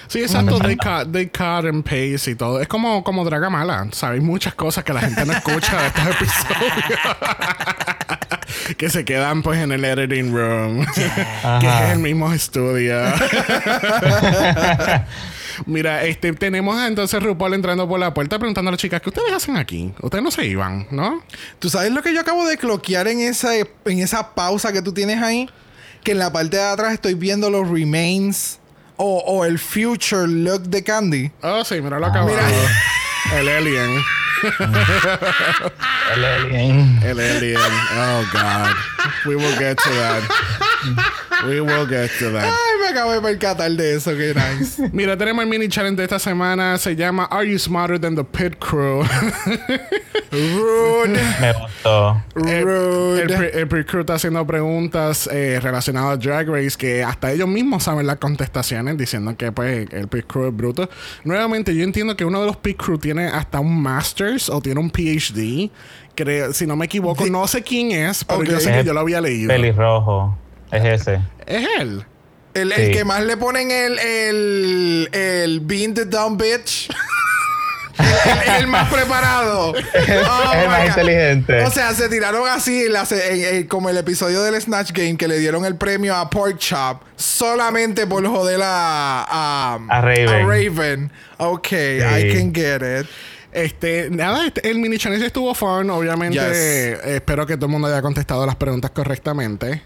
Sí, 0.07 0.19
exacto. 0.21 0.59
they, 0.59 0.75
cut, 0.75 1.09
they 1.13 1.27
cut 1.27 1.65
and 1.65 1.85
paste 1.85 2.31
y 2.31 2.35
todo. 2.35 2.59
Es 2.59 2.67
como, 2.67 3.01
como 3.01 3.23
Dragamala. 3.23 3.87
Sabéis 3.93 4.21
muchas 4.21 4.53
cosas 4.55 4.83
que 4.83 4.91
la 4.91 4.99
gente 4.99 5.25
no 5.25 5.31
escucha 5.31 5.81
de 5.81 5.87
estos 5.87 6.05
episodios. 6.07 6.99
que 8.77 8.89
se 8.89 9.05
quedan 9.05 9.41
pues 9.41 9.59
en 9.61 9.71
el 9.71 9.85
editing 9.85 10.35
room. 10.35 10.85
que 11.61 11.67
es 11.67 11.91
el 11.93 11.99
mismo 11.99 12.33
estudio. 12.33 12.97
Mira, 15.65 16.03
este, 16.03 16.33
tenemos 16.33 16.81
entonces 16.81 17.21
RuPaul 17.21 17.53
entrando 17.53 17.87
por 17.87 17.99
la 17.99 18.13
puerta 18.13 18.37
preguntando 18.39 18.69
a 18.69 18.71
las 18.71 18.79
chicas, 18.81 19.01
¿qué 19.01 19.09
ustedes 19.09 19.33
hacen 19.33 19.57
aquí? 19.57 19.93
Ustedes 20.01 20.23
no 20.23 20.31
se 20.31 20.45
iban, 20.45 20.87
¿no? 20.91 21.23
¿Tú 21.59 21.69
sabes 21.69 21.91
lo 21.91 22.01
que 22.01 22.13
yo 22.13 22.21
acabo 22.21 22.45
de 22.47 22.57
cloquear 22.57 23.07
en 23.07 23.21
esa, 23.21 23.55
en 23.55 23.99
esa 23.99 24.33
pausa 24.33 24.71
que 24.73 24.81
tú 24.81 24.93
tienes 24.93 25.21
ahí? 25.21 25.49
Que 26.03 26.11
en 26.13 26.19
la 26.19 26.31
parte 26.31 26.57
de 26.57 26.63
atrás 26.63 26.93
estoy 26.93 27.13
viendo 27.13 27.49
los 27.49 27.69
remains 27.69 28.59
o, 28.97 29.19
o 29.25 29.45
el 29.45 29.59
future 29.59 30.27
look 30.27 30.63
de 30.63 30.83
Candy. 30.83 31.31
Oh, 31.41 31.63
sí, 31.63 31.81
mira 31.81 31.99
lo 31.99 32.07
acabo. 32.07 32.27
Mira. 32.27 32.47
El 33.35 33.47
alien. 33.49 34.01
El 36.15 36.25
alien. 36.25 36.99
El 37.03 37.19
alien. 37.19 37.57
Oh, 37.57 38.25
God. 38.33 38.75
We 39.25 39.35
will 39.35 39.55
get 39.57 39.77
to 39.77 39.89
that. 39.91 40.23
We 41.47 41.59
will 41.61 41.87
get 41.87 42.09
to 42.19 42.31
that. 42.33 42.43
Ay, 42.45 42.79
me 42.81 42.87
acabo 42.89 43.11
de 43.13 43.21
percatar 43.21 43.71
de 43.71 43.95
eso, 43.95 44.11
qué 44.11 44.33
nice. 44.35 44.89
Mira, 44.93 45.17
tenemos 45.17 45.43
el 45.43 45.49
mini 45.49 45.67
challenge 45.69 45.97
de 45.97 46.03
esta 46.03 46.19
semana. 46.19 46.77
Se 46.77 46.95
llama 46.95 47.25
Are 47.25 47.49
You 47.49 47.57
Smarter 47.57 47.99
Than 47.99 48.15
the 48.15 48.23
Pit 48.23 48.57
Crew? 48.59 49.03
Rude. 50.31 51.19
Me 51.41 51.53
gustó. 51.53 52.21
El, 52.35 52.63
Rude. 52.63 53.21
el 53.23 53.27
pre- 53.27 53.59
el 53.59 53.67
Pit 53.67 53.87
Crew 53.87 53.99
está 54.01 54.13
haciendo 54.15 54.45
preguntas 54.45 55.27
eh, 55.31 55.59
relacionadas 55.61 56.13
a 56.13 56.17
Drag 56.17 56.47
Race 56.47 56.77
que 56.77 57.03
hasta 57.03 57.31
ellos 57.31 57.47
mismos 57.47 57.83
saben 57.83 58.07
las 58.07 58.17
contestaciones 58.17 58.97
diciendo 58.97 59.35
que 59.35 59.51
pues 59.51 59.87
el 59.91 60.07
Pit 60.07 60.25
Crew 60.27 60.47
es 60.47 60.55
bruto. 60.55 60.89
Nuevamente, 61.23 61.75
yo 61.75 61.83
entiendo 61.83 62.15
que 62.15 62.23
uno 62.25 62.39
de 62.41 62.47
los 62.47 62.57
Pit 62.57 62.77
Crew 62.77 62.97
tiene 62.97 63.27
hasta 63.27 63.59
un 63.59 63.81
Masters 63.81 64.49
o 64.49 64.61
tiene 64.61 64.79
un 64.79 64.89
PhD. 64.89 65.69
Creo, 66.15 66.53
si 66.53 66.67
no 66.67 66.75
me 66.75 66.85
equivoco, 66.85 67.25
no 67.25 67.47
sé 67.47 67.61
quién 67.63 67.91
es, 67.91 68.23
pero 68.23 68.43
yo 68.43 68.55
Ok. 68.55 68.61
sé 68.61 68.71
que 68.73 68.83
yo 68.83 68.93
lo 68.93 68.99
había 68.99 69.21
leído. 69.21 69.47
Pelirrojo. 69.47 70.37
Es 70.71 70.83
ese. 71.01 71.19
Es 71.45 71.67
él. 71.79 72.05
El, 72.53 72.71
el 72.73 72.91
que 72.91 73.05
más 73.05 73.23
le 73.23 73.37
ponen 73.37 73.71
el, 73.71 73.97
el, 73.99 75.09
el 75.13 75.59
being 75.61 75.93
the 75.93 76.05
dumb 76.05 76.37
bitch. 76.37 76.89
el, 78.57 78.67
más 78.67 78.91
preparado. 78.91 79.71
Oh, 79.71 79.75
es 79.93 80.09
el 80.09 80.19
my 80.21 80.67
más 80.67 80.79
God. 80.81 80.87
inteligente. 80.87 81.63
O 81.63 81.71
sea, 81.71 81.93
se 81.93 82.09
tiraron 82.09 82.47
así 82.49 82.87
la- 82.89 83.05
en- 83.09 83.55
en- 83.55 83.67
como 83.67 83.89
el 83.89 83.97
episodio 83.97 84.41
del 84.41 84.59
Snatch 84.61 84.91
Game 84.91 85.17
que 85.17 85.27
le 85.27 85.39
dieron 85.39 85.65
el 85.65 85.75
premio 85.75 86.15
a 86.15 86.29
Pork 86.29 86.57
Chop 86.57 87.03
solamente 87.15 88.07
por 88.07 88.25
joder 88.25 88.59
a, 88.63 89.23
a, 89.23 89.79
A 89.89 90.01
Raven. 90.01 90.47
Raven. 90.47 91.11
Ok, 91.37 91.71
I 91.71 92.33
can 92.33 92.53
get 92.53 92.81
it. 92.81 93.07
Este, 93.53 94.09
nada, 94.09 94.47
este- 94.47 94.69
el 94.69 94.79
mini 94.79 94.97
challenge 94.97 95.25
estuvo 95.25 95.53
fun. 95.53 95.89
Obviamente, 95.89 96.37
Yes. 96.39 96.57
eh, 96.57 97.15
espero 97.15 97.45
que 97.45 97.55
todo 97.55 97.65
el 97.67 97.71
mundo 97.73 97.87
haya 97.87 98.01
contestado 98.01 98.45
las 98.45 98.55
preguntas 98.55 98.91
correctamente. 98.91 99.83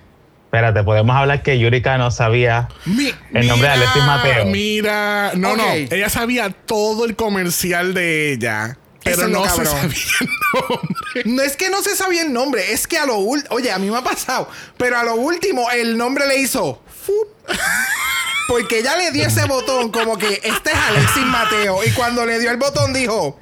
Espérate, 0.56 0.84
podemos 0.84 1.16
hablar 1.16 1.44
que 1.44 1.60
Yurika 1.60 1.98
no 1.98 2.12
sabía 2.12 2.70
Mi- 2.86 3.14
el 3.34 3.48
nombre 3.48 3.68
de 3.68 3.74
Alexis 3.74 4.04
Mateo. 4.04 4.46
Mira, 4.46 5.32
no, 5.36 5.56
no. 5.58 5.70
Ella 5.74 6.10
sabía 6.10 6.50
todo 6.50 7.04
el 7.06 7.16
comercial 7.18 7.94
de 7.94 8.32
ella. 8.34 8.78
Pero 9.04 9.28
no 9.28 9.44
se 9.50 9.66
sabía 9.66 9.90
el 10.22 10.30
nombre. 10.54 11.24
No 11.26 11.42
es 11.44 11.58
que 11.58 11.70
no 11.70 11.84
se 11.84 11.96
sabía 11.96 12.22
el 12.24 12.32
nombre, 12.34 12.72
es 12.72 12.88
que 12.88 12.98
a 12.98 13.06
lo 13.06 13.18
último, 13.18 13.54
oye, 13.56 13.72
a 13.72 13.78
mí 13.78 13.90
me 13.92 13.98
ha 13.98 14.02
pasado, 14.04 14.50
pero 14.78 14.98
a 14.98 15.04
lo 15.04 15.16
último 15.16 15.70
el 15.72 15.98
nombre 15.98 16.26
le 16.26 16.38
hizo 16.40 16.82
fup. 17.06 17.28
Porque 18.48 18.80
ella 18.80 18.96
le 18.98 19.12
dio 19.12 19.26
ese 19.28 19.46
botón 19.46 19.92
como 19.92 20.18
que 20.18 20.40
este 20.44 20.72
es 20.72 20.78
Alexis 20.90 21.26
Mateo 21.26 21.84
y 21.84 21.92
cuando 21.92 22.26
le 22.26 22.40
dio 22.40 22.50
el 22.52 22.58
botón 22.58 22.94
dijo, 22.94 23.38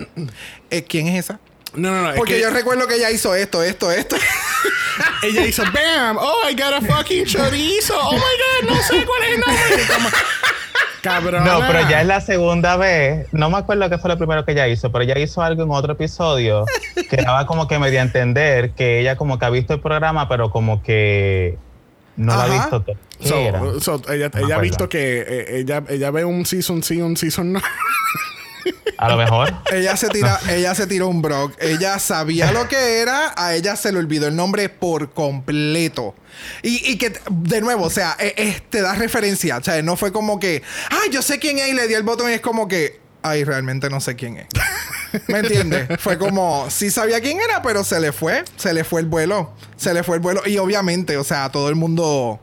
"Eh, 0.69 0.83
¿quién 0.83 1.07
es 1.07 1.25
esa? 1.25 1.39
No, 1.75 1.91
no, 1.91 2.01
no. 2.03 2.09
es 2.11 2.17
Porque 2.17 2.35
que 2.35 2.41
yo 2.41 2.49
recuerdo 2.49 2.87
que 2.87 2.95
ella 2.95 3.11
hizo 3.11 3.33
esto, 3.35 3.63
esto, 3.63 3.91
esto. 3.91 4.15
ella 5.23 5.45
hizo 5.45 5.63
BAM. 5.63 6.17
Oh, 6.19 6.47
I 6.49 6.53
got 6.53 6.73
a 6.73 6.81
fucking 6.81 7.25
chorizo. 7.25 7.95
Oh 7.99 8.13
my 8.13 8.19
god, 8.19 8.69
no 8.69 8.81
sé 8.83 9.05
cuál 9.05 9.23
es 9.23 9.29
el 9.33 9.39
nombre. 9.39 10.17
Cabrón. 11.01 11.43
No, 11.43 11.59
pero 11.67 11.89
ya 11.89 12.01
es 12.01 12.07
la 12.07 12.21
segunda 12.21 12.77
vez. 12.77 13.27
No 13.33 13.49
me 13.49 13.57
acuerdo 13.57 13.89
qué 13.89 13.97
fue 13.97 14.09
lo 14.09 14.17
primero 14.17 14.45
que 14.45 14.53
ella 14.53 14.67
hizo, 14.69 14.89
pero 14.91 15.03
ella 15.03 15.19
hizo 15.19 15.41
algo 15.41 15.63
en 15.63 15.71
otro 15.71 15.93
episodio 15.93 16.65
que 17.09 17.17
daba 17.17 17.45
como 17.45 17.67
que 17.67 17.77
me 17.77 17.91
dio 17.91 17.99
a 17.99 18.03
entender 18.03 18.71
que 18.71 19.01
ella 19.01 19.17
como 19.17 19.37
que 19.37 19.45
ha 19.45 19.49
visto 19.49 19.73
el 19.73 19.81
programa, 19.81 20.29
pero 20.29 20.49
como 20.49 20.81
que 20.81 21.57
no 22.15 22.33
lo 22.33 22.39
ha 22.39 22.45
Ajá. 22.45 22.53
visto 22.53 22.81
todo. 22.83 22.95
¿Qué 23.19 23.27
So, 23.27 23.79
so, 23.81 24.01
ella, 24.13 24.29
No 24.33 24.45
ella 24.45 24.55
ha 24.55 24.59
visto 24.61 24.87
que 24.87 25.25
eh, 25.27 25.59
ella, 25.59 25.83
ella 25.89 26.11
ve 26.11 26.23
un 26.23 26.45
season 26.45 26.83
sí, 26.83 27.01
un 27.01 27.17
season 27.17 27.53
no. 27.53 27.61
A 28.97 29.09
lo 29.09 29.17
mejor. 29.17 29.53
Ella 29.71 29.97
se 29.97 30.09
tira, 30.09 30.39
ella 30.49 30.75
se 30.75 30.87
tiró 30.87 31.07
un 31.07 31.21
brog. 31.21 31.51
Ella 31.59 31.99
sabía 31.99 32.51
lo 32.51 32.67
que 32.67 32.99
era, 32.99 33.33
a 33.35 33.55
ella 33.55 33.75
se 33.75 33.91
le 33.91 33.99
olvidó 33.99 34.27
el 34.27 34.35
nombre 34.35 34.69
por 34.69 35.13
completo. 35.13 36.15
Y, 36.61 36.91
y 36.91 36.97
que, 36.97 37.13
de 37.29 37.61
nuevo, 37.61 37.85
o 37.85 37.89
sea, 37.89 38.15
eh, 38.19 38.33
eh, 38.37 38.61
te 38.69 38.81
da 38.81 38.93
referencia. 38.95 39.57
O 39.57 39.63
sea, 39.63 39.81
no 39.81 39.95
fue 39.95 40.11
como 40.11 40.39
que, 40.39 40.63
ay, 40.89 41.09
yo 41.11 41.21
sé 41.21 41.39
quién 41.39 41.59
es 41.59 41.67
y 41.69 41.73
le 41.73 41.87
di 41.87 41.93
el 41.93 42.03
botón 42.03 42.29
y 42.29 42.33
es 42.33 42.41
como 42.41 42.67
que, 42.67 42.99
ay, 43.21 43.43
realmente 43.43 43.89
no 43.89 43.99
sé 44.01 44.15
quién 44.15 44.37
es. 44.37 44.47
¿Me 45.27 45.39
entiendes? 45.39 45.87
Fue 45.99 46.17
como, 46.17 46.69
sí 46.69 46.89
sabía 46.89 47.21
quién 47.21 47.39
era, 47.39 47.61
pero 47.61 47.83
se 47.83 47.99
le 47.99 48.11
fue, 48.11 48.43
se 48.57 48.73
le 48.73 48.83
fue 48.83 49.01
el 49.01 49.07
vuelo, 49.07 49.53
se 49.77 49.93
le 49.93 50.03
fue 50.03 50.15
el 50.15 50.21
vuelo. 50.21 50.41
Y 50.45 50.57
obviamente, 50.57 51.17
o 51.17 51.23
sea, 51.23 51.49
todo 51.51 51.69
el 51.69 51.75
mundo 51.75 52.39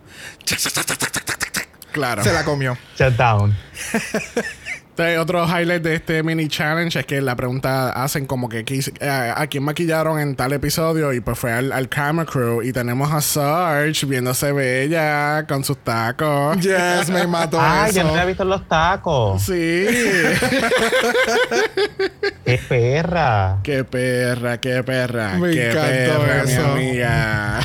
Claro. 1.92 2.22
se 2.22 2.32
la 2.32 2.44
comió. 2.44 2.78
Shutdown. 2.96 3.56
Entonces, 5.00 5.18
otro 5.18 5.46
highlight 5.48 5.82
de 5.82 5.94
este 5.94 6.22
mini 6.22 6.46
challenge 6.48 6.98
es 6.98 7.06
que 7.06 7.22
la 7.22 7.34
pregunta 7.34 7.88
hacen 7.90 8.26
como 8.26 8.50
que 8.50 8.66
quis- 8.66 8.92
eh, 9.00 9.32
a 9.34 9.46
quién 9.46 9.64
maquillaron 9.64 10.20
en 10.20 10.36
tal 10.36 10.52
episodio 10.52 11.14
y 11.14 11.20
pues 11.20 11.38
fue 11.38 11.52
al, 11.52 11.72
al 11.72 11.88
camera 11.88 12.30
crew 12.30 12.60
y 12.62 12.70
tenemos 12.70 13.10
a 13.10 13.22
Sarge 13.22 14.04
viéndose 14.04 14.52
bella 14.52 15.46
con 15.48 15.64
sus 15.64 15.78
tacos. 15.78 16.58
Yes, 16.60 17.08
me 17.08 17.26
mató 17.26 17.58
Ay, 17.58 17.92
yo 17.94 18.00
eso. 18.00 18.08
no 18.08 18.12
había 18.12 18.26
visto 18.26 18.44
los 18.44 18.68
tacos. 18.68 19.40
Sí. 19.42 19.86
Qué 22.50 22.60
perra. 22.68 23.58
qué 23.62 23.84
perra, 23.84 24.58
qué 24.60 24.82
perra. 24.82 25.38
Me 25.38 25.50
qué 25.52 25.70
encantó 25.70 26.20
perra, 26.26 26.42
eso. 26.42 26.74
mi 26.74 26.80
amiga. 26.88 27.60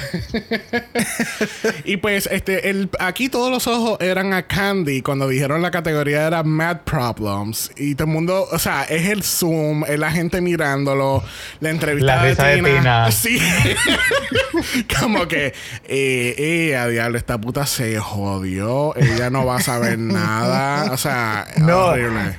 y 1.86 1.98
pues 1.98 2.28
este 2.32 2.70
el 2.70 2.90
aquí 3.00 3.30
todos 3.30 3.52
los 3.52 3.68
ojos 3.68 3.98
eran 4.02 4.34
a 4.34 4.44
Candy 4.44 5.02
cuando 5.02 5.28
dijeron 5.28 5.62
la 5.62 5.72
categoría 5.72 6.28
era 6.28 6.44
Mad 6.44 6.82
Problems 6.82 7.72
y 7.78 7.96
todo 7.96 8.08
el 8.08 8.14
mundo, 8.14 8.48
o 8.52 8.60
sea, 8.60 8.84
es 8.84 9.08
el 9.08 9.24
Zoom, 9.24 9.84
es 9.86 9.98
la 10.00 10.12
gente 10.12 10.42
mirándolo, 10.42 11.24
la 11.60 11.70
entrevista 11.70 12.16
La 12.18 12.24
risa 12.24 12.48
de 12.48 12.62
Tina. 12.62 13.12
Sí. 13.12 13.40
Como 15.00 15.28
que, 15.28 15.54
eh, 15.86 16.36
eh, 16.38 16.76
a 16.76 16.88
diablo, 16.88 17.18
esta 17.18 17.38
puta 17.40 17.66
se 17.66 17.98
jodió. 18.00 18.96
Ella 18.96 19.30
no 19.30 19.46
va 19.46 19.58
a 19.58 19.62
saber 19.62 19.98
nada. 19.98 20.92
O 20.92 20.98
sea, 20.98 21.48
No. 21.58 21.78
horrible. 21.88 22.38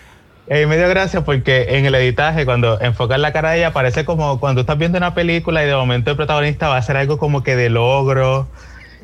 Eh, 0.48 0.66
me 0.66 0.76
dio 0.76 0.88
gracia 0.88 1.24
porque 1.24 1.76
en 1.76 1.86
el 1.86 1.94
editaje, 1.96 2.44
cuando 2.44 2.80
enfocan 2.80 3.20
la 3.20 3.32
cara 3.32 3.50
de 3.50 3.58
ella, 3.58 3.72
parece 3.72 4.04
como 4.04 4.38
cuando 4.38 4.60
estás 4.60 4.78
viendo 4.78 4.96
una 4.96 5.12
película 5.12 5.64
y 5.64 5.66
de 5.66 5.74
momento 5.74 6.10
el 6.12 6.16
protagonista 6.16 6.68
va 6.68 6.76
a 6.76 6.78
hacer 6.78 6.96
algo 6.96 7.18
como 7.18 7.42
que 7.42 7.56
de 7.56 7.68
logro 7.68 8.46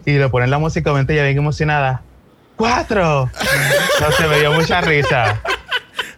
y 0.06 0.12
le 0.12 0.28
ponen 0.28 0.50
la 0.50 0.58
música, 0.58 0.90
obviamente 0.90 1.14
ella 1.14 1.24
bien 1.24 1.38
emocionada. 1.38 2.02
¡Cuatro! 2.56 3.30
No 4.00 4.10
se 4.10 4.26
me 4.26 4.40
dio 4.40 4.52
mucha 4.52 4.80
risa. 4.80 5.40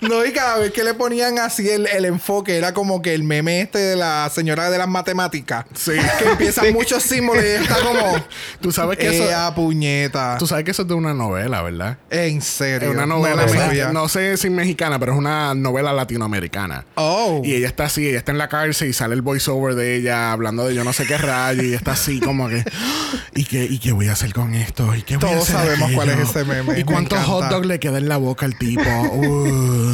No, 0.09 0.25
y 0.25 0.33
cada 0.33 0.59
vez 0.59 0.73
que 0.73 0.85
le 0.85 0.95
ponían 0.95 1.38
así 1.38 1.69
el, 1.69 1.87
el 1.87 2.05
enfoque, 2.05 2.57
era 2.57 2.75
como 2.75 3.03
que 3.03 3.14
el 3.14 3.23
meme 3.23 3.61
este 3.61 3.79
de 3.79 3.97
la 3.97 4.31
señora 4.33 4.71
de 4.71 4.79
las 4.79 4.88
matemáticas. 4.88 5.64
Sí. 5.75 5.93
Que 6.19 6.31
empiezan 6.31 6.73
muchos 6.73 7.03
símbolos 7.03 7.43
y 7.45 7.49
está 7.49 7.77
como. 7.81 8.17
Tú 8.61 8.73
sabes 8.73 8.99
que 8.99 9.09
eso. 9.09 9.29
Ea, 9.29 9.55
puñeta. 9.55 10.37
Tú 10.38 10.47
sabes 10.47 10.64
que 10.64 10.71
eso 10.71 10.83
es 10.83 10.88
de 10.88 10.95
una 10.95 11.14
novela, 11.14 11.62
¿verdad? 11.62 11.99
En 12.11 12.43
serio. 12.43 12.88
Es 12.88 12.95
una 12.95 13.07
No 13.07 13.19
novela. 13.19 13.93
No 13.93 14.09
sé 14.09 14.37
si 14.37 14.51
mexicana, 14.51 14.99
pero 14.99 15.12
es 15.12 15.19
una 15.19 15.55
novela 15.55 15.93
latinoamericana. 15.93 16.85
Oh. 16.95 17.40
Y 17.45 17.55
ella 17.55 17.67
está 17.67 17.85
así, 17.85 18.09
ella 18.09 18.19
está 18.19 18.33
en 18.33 18.38
la 18.38 18.49
cárcel 18.49 18.88
y 18.88 18.93
sale 18.93 19.14
el 19.14 19.23
voiceover 19.23 19.75
de 19.75 19.97
ella 19.97 20.33
hablando 20.33 20.67
de 20.67 20.75
yo 20.75 20.85
no 20.85 20.93
sé 20.93 21.07
qué 21.07 21.19
rayo 21.19 21.62
y 21.62 21.69
ella 21.69 21.77
está 21.77 21.93
así 21.93 22.21
como 22.21 22.49
que 22.49 22.64
¿y 23.35 23.45
qué, 23.45 23.64
y 23.64 23.79
qué 23.79 23.93
voy 23.93 24.09
a 24.09 24.12
hacer 24.12 24.33
con 24.33 24.55
esto? 24.55 24.95
¿Y 24.95 25.03
qué 25.03 25.17
voy 25.17 25.29
a 25.29 25.33
Todos 25.33 25.51
hacer 25.51 25.57
sabemos 25.57 25.93
cuál 25.93 26.11
es 26.11 26.19
ese 26.31 26.45
meme, 26.45 26.79
¿Y 26.79 26.85
cuántos 26.85 27.23
hot 27.25 27.49
dogs 27.49 27.67
le 27.67 27.79
queda 27.81 27.99
en 27.99 28.09
la 28.09 28.17
boca 28.17 28.47
al 28.47 28.57
tipo? 28.59 28.83
Uh. 29.14 29.94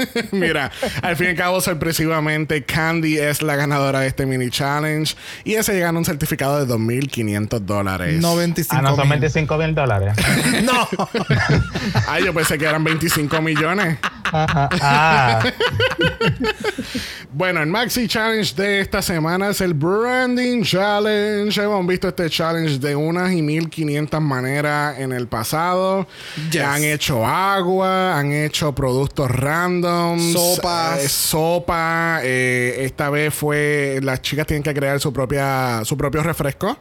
Mira, 0.32 0.70
al 1.02 1.16
fin 1.16 1.26
y 1.28 1.30
al 1.30 1.36
cabo, 1.36 1.60
sorpresivamente, 1.60 2.64
Candy 2.64 3.18
es 3.18 3.42
la 3.42 3.56
ganadora 3.56 4.00
de 4.00 4.06
este 4.08 4.26
mini 4.26 4.50
challenge 4.50 5.14
y 5.44 5.54
ese 5.54 5.78
gana 5.78 5.98
un 5.98 6.04
certificado 6.04 6.64
de 6.64 6.72
2.500 6.72 7.60
dólares. 7.60 8.20
95 8.20 8.76
Ah, 8.78 8.82
no, 8.82 8.96
son 8.96 9.08
mil. 9.08 9.20
25 9.20 9.58
mil 9.58 9.74
dólares. 9.74 10.14
No. 10.62 10.88
Ay, 12.08 12.24
yo 12.24 12.32
pensé 12.34 12.56
que 12.58 12.64
eran 12.66 12.84
25 12.84 13.40
millones. 13.42 13.98
Ah, 14.32 15.40
Bueno, 17.32 17.60
el 17.62 17.66
Maxi 17.68 18.08
Challenge 18.08 18.54
de 18.54 18.80
esta 18.80 19.00
semana 19.02 19.50
es 19.50 19.60
el 19.60 19.74
Branding 19.74 20.62
Challenge. 20.62 21.62
Hemos 21.62 21.86
visto 21.86 22.08
este 22.08 22.28
challenge 22.28 22.78
de 22.78 22.94
unas 22.94 23.32
y 23.32 23.40
mil 23.42 23.68
quinientas 23.70 24.20
maneras 24.20 24.98
en 24.98 25.12
el 25.12 25.26
pasado. 25.26 26.06
Yes. 26.50 26.62
Han 26.62 26.84
hecho 26.84 27.26
agua, 27.26 28.18
han 28.18 28.32
hecho 28.32 28.74
productos 28.74 29.30
randoms, 29.92 30.32
Sopas. 30.32 31.04
eh, 31.04 31.08
sopa. 31.08 32.20
eh, 32.22 32.84
esta 32.84 33.10
vez 33.10 33.34
fue 33.34 33.98
las 34.02 34.22
chicas 34.22 34.46
tienen 34.46 34.62
que 34.62 34.74
crear 34.74 35.00
su 35.00 35.12
propia 35.12 35.82
su 35.84 35.96
propio 35.96 36.22
refresco. 36.22 36.76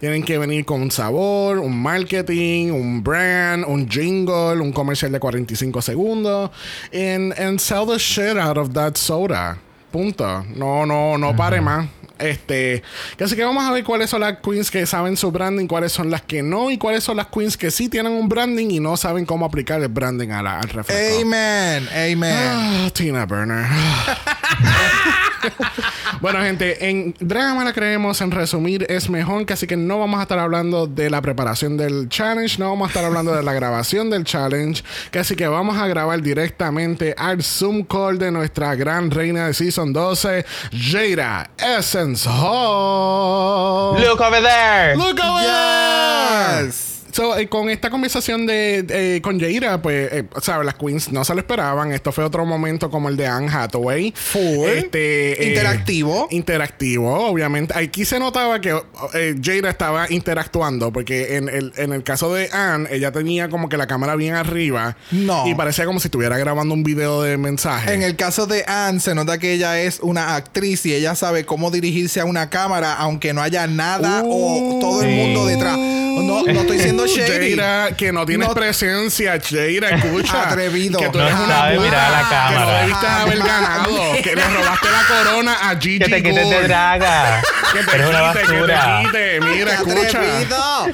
Tienen 0.00 0.22
que 0.22 0.38
venir 0.38 0.64
con 0.64 0.80
un 0.80 0.92
sabor, 0.92 1.58
un 1.58 1.76
marketing, 1.82 2.70
un 2.70 3.02
brand, 3.02 3.64
un 3.66 3.88
jingle, 3.88 4.60
un 4.60 4.70
comercial 4.72 5.10
de 5.10 5.18
45 5.18 5.82
segundos. 5.82 6.50
And, 6.94 7.32
and 7.36 7.58
sell 7.58 7.84
the 7.84 7.98
shit 7.98 8.36
out 8.36 8.58
of 8.58 8.72
that 8.74 8.96
soda. 8.96 9.58
Punto. 9.90 10.44
No, 10.54 10.84
no, 10.86 11.16
no 11.18 11.34
pare 11.36 11.60
más. 11.60 11.86
Este, 12.18 12.82
que 13.16 13.22
así 13.24 13.36
que 13.36 13.44
vamos 13.44 13.64
a 13.64 13.70
ver 13.70 13.84
cuáles 13.84 14.10
son 14.10 14.22
las 14.22 14.38
queens 14.40 14.72
que 14.72 14.84
saben 14.86 15.16
su 15.16 15.30
branding, 15.30 15.68
cuáles 15.68 15.92
son 15.92 16.10
las 16.10 16.20
que 16.22 16.42
no, 16.42 16.68
y 16.70 16.76
cuáles 16.76 17.04
son 17.04 17.16
las 17.16 17.28
queens 17.28 17.56
que 17.56 17.70
sí 17.70 17.88
tienen 17.88 18.10
un 18.12 18.28
branding 18.28 18.70
y 18.72 18.80
no 18.80 18.96
saben 18.96 19.24
cómo 19.24 19.46
aplicar 19.46 19.80
el 19.80 19.86
branding 19.88 20.30
a 20.30 20.42
la- 20.42 20.58
al 20.58 20.68
refresco. 20.68 21.20
Amen. 21.22 21.88
Amen. 21.94 22.34
Ah, 22.36 22.90
Tina 22.92 23.24
Burner. 23.24 23.64
bueno, 26.20 26.40
gente, 26.40 26.88
en 26.88 27.14
Drama 27.20 27.64
la 27.64 27.72
creemos, 27.72 28.20
en 28.20 28.30
resumir, 28.30 28.86
es 28.88 29.08
mejor, 29.08 29.46
que 29.46 29.52
así 29.52 29.66
que 29.66 29.76
no 29.76 29.98
vamos 29.98 30.20
a 30.20 30.22
estar 30.22 30.38
hablando 30.38 30.86
de 30.86 31.10
la 31.10 31.20
preparación 31.22 31.76
del 31.76 32.08
challenge, 32.08 32.58
no 32.58 32.70
vamos 32.70 32.86
a 32.86 32.88
estar 32.88 33.04
hablando 33.04 33.34
de 33.34 33.42
la 33.42 33.52
grabación 33.52 34.10
del 34.10 34.24
challenge, 34.24 34.82
que 35.10 35.18
así 35.18 35.36
que 35.36 35.46
vamos 35.48 35.76
a 35.78 35.86
grabar 35.86 36.20
directamente 36.22 37.14
al 37.16 37.42
Zoom 37.42 37.84
call 37.84 38.18
de 38.18 38.30
nuestra 38.30 38.74
gran 38.74 39.10
reina 39.10 39.46
de 39.46 39.54
Season 39.54 39.92
12, 39.92 40.44
Jada 40.72 41.50
Essence 41.58 42.28
Hall. 42.28 44.00
Look 44.00 44.20
over 44.20 44.42
there. 44.42 44.96
Look 44.96 45.18
over 45.22 45.42
there. 45.42 46.87
So, 47.18 47.36
eh, 47.36 47.48
con 47.48 47.68
esta 47.68 47.90
conversación 47.90 48.46
de 48.46 48.86
eh, 48.88 49.20
con 49.20 49.40
Jaira, 49.40 49.82
pues, 49.82 50.12
eh, 50.12 50.24
¿sabes? 50.40 50.64
Las 50.64 50.76
queens 50.76 51.10
no 51.10 51.24
se 51.24 51.34
lo 51.34 51.40
esperaban. 51.40 51.90
Esto 51.90 52.12
fue 52.12 52.22
otro 52.22 52.46
momento 52.46 52.90
como 52.92 53.08
el 53.08 53.16
de 53.16 53.26
Anne 53.26 53.48
Hathaway. 53.52 54.14
Full. 54.14 54.68
Este, 54.68 55.42
eh, 55.42 55.48
Interactivo. 55.48 56.28
interactivo, 56.30 57.12
obviamente. 57.28 57.76
Aquí 57.76 58.04
se 58.04 58.20
notaba 58.20 58.60
que 58.60 58.72
eh, 59.14 59.34
Jaira 59.42 59.68
estaba 59.68 60.06
interactuando, 60.08 60.92
porque 60.92 61.34
en 61.34 61.48
el, 61.48 61.72
en 61.76 61.92
el 61.92 62.04
caso 62.04 62.32
de 62.32 62.50
Anne, 62.52 62.88
ella 62.92 63.10
tenía 63.10 63.48
como 63.48 63.68
que 63.68 63.76
la 63.76 63.88
cámara 63.88 64.14
bien 64.14 64.34
arriba. 64.36 64.96
No. 65.10 65.44
Y 65.48 65.56
parecía 65.56 65.86
como 65.86 65.98
si 65.98 66.06
estuviera 66.06 66.38
grabando 66.38 66.72
un 66.72 66.84
video 66.84 67.22
de 67.22 67.36
mensaje. 67.36 67.94
En 67.94 68.04
el 68.04 68.14
caso 68.14 68.46
de 68.46 68.62
Anne, 68.68 69.00
se 69.00 69.16
nota 69.16 69.38
que 69.38 69.54
ella 69.54 69.80
es 69.80 69.98
una 70.02 70.36
actriz 70.36 70.86
y 70.86 70.94
ella 70.94 71.16
sabe 71.16 71.44
cómo 71.44 71.72
dirigirse 71.72 72.20
a 72.20 72.24
una 72.24 72.48
cámara, 72.48 72.94
aunque 72.94 73.32
no 73.32 73.42
haya 73.42 73.66
nada 73.66 74.22
o 74.24 74.76
Uh, 74.76 74.80
todo 74.80 75.02
el 75.02 75.10
mundo 75.16 75.44
detrás. 75.46 75.76
No, 76.22 76.42
no 76.44 76.60
estoy 76.60 76.78
siendo 76.78 77.06
shady. 77.06 77.56
Jaira, 77.56 77.90
que 77.96 78.12
no 78.12 78.24
tienes 78.26 78.48
No- 78.48 78.54
presencia, 78.54 79.38
Jaira, 79.40 79.90
escucha. 79.90 80.48
Atrevido. 80.48 80.98
Que 80.98 81.08
tú 81.08 81.18
No 81.18 81.24
eres 81.26 81.38
una 81.38 81.48
sabe 81.56 81.76
puta, 81.76 81.86
mirar 81.88 82.04
a 82.04 82.10
la 82.10 82.18
Que 82.18 82.24
no 82.54 82.60
cámara. 82.60 82.80
debiste 82.80 83.06
haber 83.06 83.38
ganado. 83.38 84.12
que 84.22 84.36
le 84.36 84.48
robaste 84.48 84.86
la 84.90 85.06
corona 85.24 85.56
a 85.70 85.76
Gigi 85.80 85.98
Que 85.98 86.04
te 86.08 86.22
quites 86.22 86.50
de 86.50 86.62
draga. 86.62 87.42
Que 87.72 87.84
te 87.84 87.94
Eres 87.96 88.08
una 88.08 88.32
quite, 88.32 88.46
que 88.46 88.52
basura. 88.52 88.98
te 89.00 89.04
quite. 89.06 89.40
Mira, 89.40 89.70
¡Qué 89.70 89.90
escucha. 89.90 90.18
atrevido! 90.18 90.86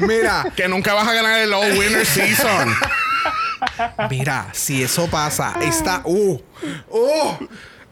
Mira, 0.00 0.44
Que 0.56 0.68
nunca 0.68 0.94
vas 0.94 1.08
a 1.08 1.12
ganar 1.12 1.38
el 1.40 1.52
All 1.52 1.76
Winner 1.78 2.04
Season. 2.06 2.74
mira, 4.08 4.46
si 4.52 4.82
eso 4.82 5.06
pasa, 5.08 5.54
está. 5.62 6.00
¡Uh! 6.04 6.40
¡Uh! 6.88 7.36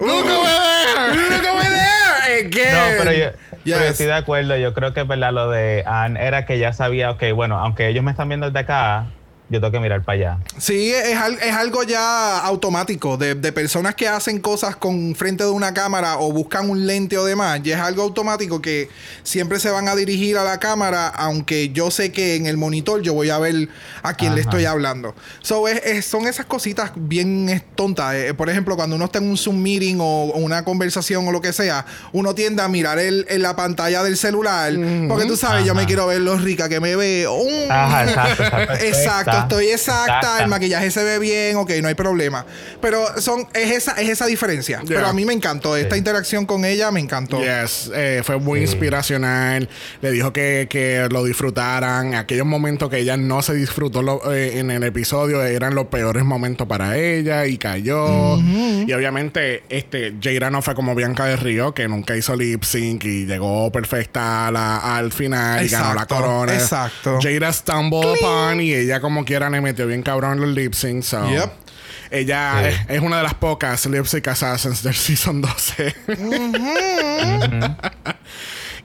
Look 0.01 0.11
over 0.27 0.27
there. 0.27 1.15
Look 1.15 1.47
over 1.47 1.65
there 1.65 2.41
again. 2.47 2.75
No, 2.75 2.99
pero 3.05 3.13
yo, 3.13 3.31
pero 3.77 3.85
Yes. 3.85 3.93
estoy 3.93 4.07
de 4.07 4.15
acuerdo. 4.15 4.57
Yo 4.57 4.75
creo 4.75 4.93
que 4.95 5.03
verdad 5.05 5.33
lo 5.33 5.51
de 5.51 5.83
Anne 5.87 6.25
era 6.25 6.45
que 6.47 6.59
ya 6.59 6.73
sabía, 6.73 7.11
ok, 7.11 7.25
bueno, 7.35 7.59
aunque 7.59 7.89
ellos 7.89 8.03
me 8.05 8.11
están 8.11 8.29
viendo 8.29 8.47
desde 8.47 8.61
acá, 8.61 9.07
yo 9.51 9.61
tengo 9.61 9.73
que 9.73 9.81
mirar 9.81 10.03
para 10.03 10.19
allá. 10.19 10.39
Sí, 10.59 10.93
es, 10.93 11.17
es 11.43 11.55
algo 11.55 11.83
ya 11.83 12.39
automático 12.41 13.17
de, 13.17 13.35
de 13.35 13.53
personas 13.53 13.95
que 13.95 14.07
hacen 14.09 14.41
cosas 14.41 14.77
con 14.77 15.15
frente 15.15 15.45
de 15.45 15.51
una 15.51 15.73
cámara 15.73 16.19
o 16.19 16.31
buscan 16.33 16.69
un 16.69 16.87
lente 16.87 17.17
o 17.17 17.25
demás. 17.25 17.61
Y 17.65 17.71
es 17.73 17.79
algo 17.79 18.03
automático 18.03 18.61
que 18.61 18.89
siempre 19.23 19.59
se 19.61 19.71
van 19.71 19.89
a 19.89 19.95
dirigir 19.97 20.37
a 20.37 20.45
la 20.45 20.59
cámara, 20.61 21.09
aunque 21.09 21.71
yo 21.71 21.91
sé 21.91 22.13
que 22.13 22.37
en 22.37 22.47
el 22.47 22.57
monitor 22.59 23.01
yo 23.03 23.15
voy 23.15 23.31
a 23.31 23.39
ver 23.39 23.69
a 24.03 24.15
quién 24.15 24.35
le 24.35 24.43
estoy 24.43 24.65
hablando. 24.67 25.15
So, 25.41 25.67
es- 25.69 25.83
es- 25.85 26.05
son 26.07 26.27
esas 26.27 26.47
cositas 26.47 26.93
bien 26.97 27.63
tontas. 27.75 28.15
Eh, 28.15 28.35
por 28.35 28.51
ejemplo, 28.51 28.77
cuando 28.77 28.97
uno 28.97 29.07
está 29.07 29.19
en 29.19 29.31
un 29.31 29.37
Zoom 29.37 29.63
meeting 29.63 29.97
o, 30.01 30.25
o 30.27 30.39
una 30.39 30.65
conversación 30.65 31.27
o 31.27 31.33
lo 31.33 31.41
que 31.41 31.53
sea, 31.53 31.87
uno 32.13 32.35
tiende 32.35 32.63
a 32.63 32.69
mirar 32.69 32.99
el, 32.99 33.25
en 33.29 33.43
la 33.43 33.57
pantalla 33.57 34.03
del 34.03 34.17
celular. 34.17 34.73
Porque 35.09 35.25
tú 35.27 35.37
sabes, 35.37 35.65
yo 35.65 35.75
me 35.75 35.87
quiero 35.87 36.07
ver 36.07 36.21
lo 36.21 36.37
rica 36.37 36.69
que 36.69 36.81
me 36.81 36.97
veo. 36.97 37.37
Mm. 37.45 37.71
Ajá, 37.71 38.05
exacto, 38.05 38.43
exacto. 38.43 38.75
Exacto, 38.99 39.38
Exacta. 39.39 39.55
estoy 39.57 39.73
exacta, 39.73 40.19
Exacta. 40.19 40.43
el 40.45 40.49
maquillaje 40.49 40.91
se 40.91 41.03
ve 41.05 41.19
bien, 41.19 41.57
ok, 41.57 41.71
no 41.83 41.89
hay 41.89 41.95
problema. 41.95 42.45
Pero 42.81 43.05
son, 43.21 43.47
es 43.55 43.71
esa, 43.73 43.93
es 44.01 44.09
esa 44.09 44.27
diferencia. 44.27 44.81
Pero 44.87 45.07
a 45.07 45.13
mí 45.13 45.25
me 45.25 45.33
encantó, 45.33 45.77
esta 45.77 45.95
Sí. 45.95 45.99
interacción 45.99 46.47
con 46.47 46.65
ella 46.65 46.91
me 46.91 47.01
encantó. 47.01 47.41
Yes, 47.41 47.91
eh, 47.95 48.23
fue 48.25 48.39
muy 48.39 48.61
inspiracional. 48.61 49.69
Le 50.03 50.11
dijo 50.11 50.33
que, 50.33 50.67
que 50.71 51.09
lo 51.11 51.25
disfrutaran. 51.25 52.15
Aquellos 52.15 52.47
momentos 52.47 52.89
que 52.91 52.99
ella 52.99 53.17
no 53.17 53.43
se 53.43 53.55
disfrutó 53.55 54.03
lo- 54.03 54.33
eh, 54.33 54.59
en 54.59 54.71
el 54.71 54.83
episodio 54.85 55.43
eran 55.43 55.75
los 55.75 55.87
peores 55.87 56.25
momentos 56.25 56.67
para 56.67 56.97
ella 56.97 57.47
y 57.47 57.59
cayó. 57.59 58.39
Y 58.39 58.93
obviamente, 58.93 59.63
este, 59.69 60.15
Jaira 60.23 60.51
no 60.51 60.63
fue 60.63 60.75
como 60.75 60.95
Bianca 60.95 61.25
de 61.27 61.37
Río, 61.37 61.75
que 61.75 61.89
nunca 61.89 62.17
hizo 62.17 62.35
lip 62.37 62.63
sync 62.65 63.05
y 63.05 63.27
llegó 63.27 63.71
perfecta 63.73 64.47
a 64.47 64.51
la- 64.51 64.97
al 64.97 65.13
final 65.13 65.65
y 65.65 65.69
ganó 65.69 65.95
la 65.95 66.07
corona. 66.07 66.55
exacto. 66.55 67.19
Jaira 67.23 67.53
stumbled 67.53 68.17
upon 68.21 68.61
y 68.61 68.73
ella 68.75 69.01
como 69.01 69.25
quiera 69.29 69.51
le 69.51 69.61
metió 69.61 69.87
bien 69.87 70.03
cabrón 70.03 70.41
los 70.41 70.49
lip 70.49 70.73
syncs. 70.73 71.07
so. 71.07 71.29
Yep. 71.31 71.51
Ella 72.11 72.55
Sí. 72.63 72.69
es, 72.89 72.97
es 72.97 73.01
una 73.03 73.19
de 73.19 73.23
las 73.25 73.35
pocas 73.35 73.85
lip 73.87 74.07
sync 74.07 74.27
assassins 74.29 74.83
del 74.83 74.95
season 75.07 75.43
12. 75.43 75.95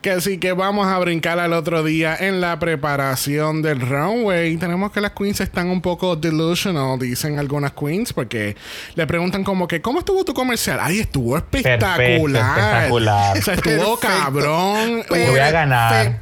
Que 0.03 0.11
así 0.11 0.37
que 0.37 0.51
vamos 0.51 0.85
a 0.85 0.99
brincar 0.99 1.39
al 1.39 1.53
otro 1.53 1.81
día 1.81 2.13
en 2.19 2.41
la 2.41 2.59
preparación 2.59 3.61
del 3.61 3.79
runway. 3.79 4.57
Tenemos 4.57 4.91
que 4.91 4.99
las 4.99 5.11
queens 5.11 5.39
están 5.39 5.69
un 5.69 5.81
poco 5.81 6.17
delusional, 6.17 6.99
dicen 6.99 7.39
algunas 7.39 7.71
queens, 7.71 8.11
porque 8.11 8.57
le 8.95 9.07
preguntan 9.07 9.45
como 9.45 9.65
que, 9.65 9.81
¿cómo 9.81 9.99
estuvo 9.99 10.25
tu 10.25 10.33
comercial? 10.33 10.79
Ay, 10.81 10.99
estuvo 10.99 11.37
espectacular. 11.37 11.95
Perfecto, 11.97 12.37
espectacular. 12.37 13.37
O 13.37 13.41
sea, 13.41 13.53
estuvo 13.53 13.97
Perfecto. 13.97 13.99
cabrón. 14.23 15.03
Te 15.09 15.29
voy 15.29 15.39
a 15.39 15.51
ganar. 15.51 16.19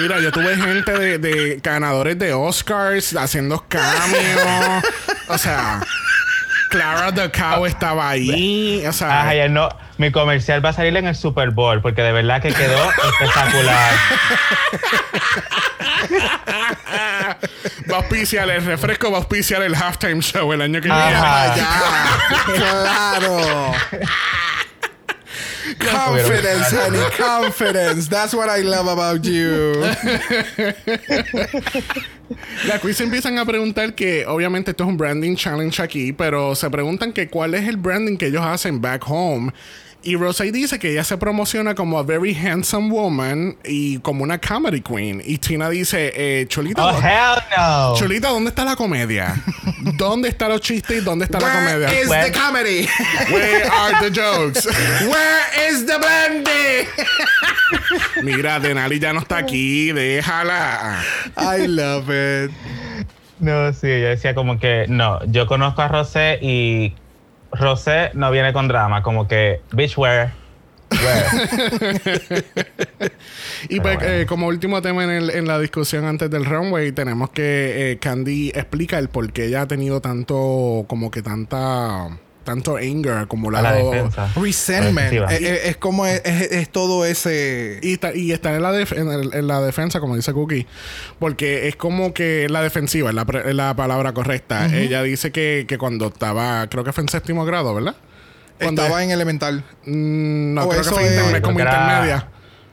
Mira, 0.00 0.20
yo 0.20 0.30
tuve 0.30 0.56
gente 0.56 0.92
de, 0.92 1.18
de 1.18 1.60
ganadores 1.60 2.16
de 2.16 2.34
Oscars 2.34 3.16
haciendo 3.16 3.64
cameos. 3.68 4.84
o 5.28 5.38
sea, 5.38 5.80
Clara 6.70 7.12
the 7.12 7.30
Cow 7.30 7.64
estaba 7.66 8.10
ahí. 8.10 8.84
O 8.86 8.92
sea, 8.92 9.20
Ajá, 9.22 9.34
ya 9.34 9.48
no. 9.48 9.68
Mi 9.98 10.10
comercial 10.10 10.64
va 10.64 10.70
a 10.70 10.72
salir 10.72 10.96
en 10.96 11.06
el 11.06 11.14
Super 11.16 11.50
Bowl 11.50 11.80
porque 11.80 12.02
de 12.02 12.12
verdad 12.12 12.42
que 12.42 12.52
quedó 12.52 12.90
espectacular. 13.20 13.92
va 17.90 17.94
a 17.94 17.98
auspiciar 17.98 18.50
el 18.50 18.64
refresco, 18.64 19.10
va 19.10 19.18
a 19.18 19.20
auspiciar 19.20 19.62
el 19.62 19.74
halftime 19.74 20.20
show 20.20 20.52
el 20.52 20.62
año 20.62 20.80
que 20.80 20.88
viene. 20.88 21.02
Ajá. 21.02 21.56
Ya, 21.56 22.54
claro. 22.54 23.72
Confidence, 25.78 26.70
honey, 26.72 27.00
confidence. 27.16 28.08
That's 28.08 28.34
what 28.34 28.48
I 28.48 28.62
love 28.62 28.88
about 28.88 29.22
you. 29.24 29.72
Las 32.66 32.80
quiz 32.80 33.00
empiezan 33.00 33.38
a 33.38 33.44
preguntar 33.44 33.94
que, 33.94 34.26
obviamente, 34.26 34.72
esto 34.72 34.84
es 34.84 34.88
un 34.88 34.96
branding 34.96 35.36
challenge 35.36 35.80
aquí, 35.80 36.12
pero 36.12 36.54
se 36.54 36.68
preguntan 36.70 37.12
que 37.12 37.28
cuál 37.28 37.54
es 37.54 37.68
el 37.68 37.76
branding 37.76 38.16
que 38.16 38.26
ellos 38.26 38.42
hacen 38.44 38.80
back 38.80 39.04
home. 39.08 39.52
Y 40.02 40.14
Rosé 40.14 40.52
dice 40.52 40.78
que 40.78 40.92
ella 40.92 41.02
se 41.02 41.16
promociona 41.18 41.74
como 41.74 41.98
a 41.98 42.04
very 42.04 42.32
handsome 42.32 42.90
woman 42.90 43.56
y 43.64 43.98
como 43.98 44.22
una 44.22 44.38
comedy 44.40 44.80
queen. 44.80 45.20
Y 45.24 45.38
Tina 45.38 45.68
dice, 45.68 46.12
eh, 46.14 46.46
Cholita, 46.46 46.86
Oh, 46.86 47.00
hell 47.00 47.42
no. 47.56 47.94
Cholita, 47.96 48.28
¿dónde 48.28 48.50
está 48.50 48.64
la 48.64 48.76
comedia? 48.76 49.34
¿Dónde 49.96 50.28
están 50.28 50.50
los 50.50 50.60
chistes 50.60 50.98
y 50.98 51.00
dónde 51.04 51.24
está 51.24 51.38
la 51.40 51.46
Where 51.46 51.86
comedia? 51.88 52.00
is 52.00 52.08
the 52.08 52.32
comedy? 52.38 52.88
Where 53.32 53.70
are 53.70 53.94
the 54.00 54.10
jokes? 54.10 54.66
Where 54.66 55.70
is 55.70 55.86
the 55.86 55.98
brandy? 55.98 56.88
Mira, 58.22 58.58
Denali 58.60 58.98
ya 58.98 59.12
no 59.12 59.20
está 59.20 59.38
aquí, 59.38 59.92
déjala. 59.92 61.02
I 61.36 61.66
love 61.66 62.08
it. 62.10 62.50
No, 63.38 63.72
sí, 63.72 63.86
ella 63.90 64.08
decía 64.10 64.34
como 64.34 64.58
que 64.58 64.86
no, 64.88 65.20
yo 65.26 65.46
conozco 65.46 65.82
a 65.82 65.88
Rosé 65.88 66.38
y 66.40 66.94
Rosé 67.52 68.10
no 68.14 68.30
viene 68.30 68.52
con 68.52 68.66
drama, 68.68 69.02
como 69.02 69.28
que 69.28 69.60
bitch 69.72 69.96
where. 69.98 70.32
Y 73.68 73.80
pues, 73.80 73.98
eh, 74.02 74.26
como 74.28 74.46
último 74.46 74.80
tema 74.82 75.04
en, 75.04 75.10
el- 75.10 75.30
en 75.30 75.46
la 75.46 75.58
discusión 75.58 76.04
antes 76.04 76.30
del 76.30 76.44
runway, 76.44 76.92
tenemos 76.92 77.30
que 77.30 77.92
eh, 77.92 77.98
Candy 77.98 78.50
explica 78.54 78.98
el 78.98 79.08
por 79.08 79.32
qué 79.32 79.46
ella 79.46 79.62
ha 79.62 79.66
tenido 79.68 80.00
tanto, 80.00 80.84
como 80.88 81.10
que 81.10 81.22
tanta, 81.22 82.18
tanto 82.44 82.76
anger 82.76 83.14
la 83.14 83.20
acumulado. 83.22 83.90
defensa. 83.90 84.30
Resentment. 84.36 85.10
Defensiva. 85.10 85.26
Es, 85.34 85.40
es- 85.42 85.64
es 85.70 85.76
como 85.78 86.06
es, 86.06 86.22
es- 86.24 86.52
es 86.52 86.68
todo 86.70 87.04
ese. 87.04 87.80
Y 87.82 87.94
está, 87.94 88.14
y 88.14 88.32
está 88.32 88.54
en, 88.54 88.62
la 88.62 88.72
def- 88.72 88.96
en, 88.96 89.08
el- 89.10 89.34
en 89.34 89.46
la 89.48 89.60
defensa, 89.60 89.98
como 90.00 90.14
dice 90.16 90.32
Cookie, 90.32 90.66
porque 91.18 91.66
es 91.68 91.76
como 91.76 92.14
que 92.14 92.48
la 92.48 92.62
defensiva 92.62 93.08
es 93.10 93.14
la, 93.16 93.26
la 93.52 93.74
palabra 93.74 94.12
correcta. 94.12 94.66
Ella 94.74 95.02
dice 95.02 95.32
que, 95.32 95.64
que 95.68 95.78
cuando 95.78 96.06
estaba, 96.08 96.68
creo 96.68 96.84
que 96.84 96.92
fue 96.92 97.02
en 97.02 97.08
séptimo 97.08 97.44
grado, 97.44 97.74
¿verdad? 97.74 97.96
Cuando- 98.58 98.82
Estaba 98.82 99.02
en 99.04 99.10
elemental. 99.10 99.64
Mm, 99.84 100.54
no, 100.54 100.64
o 100.64 100.68
creo 100.68 100.82
que 100.82 100.86
eso 100.88 100.94
fue 100.96 101.04
es- 101.06 101.12
interme- 101.12 101.30
Creo 101.30 101.42
como 101.42 101.56
que 101.56 101.62
era- 101.62 101.72
intermedia. 101.82 102.28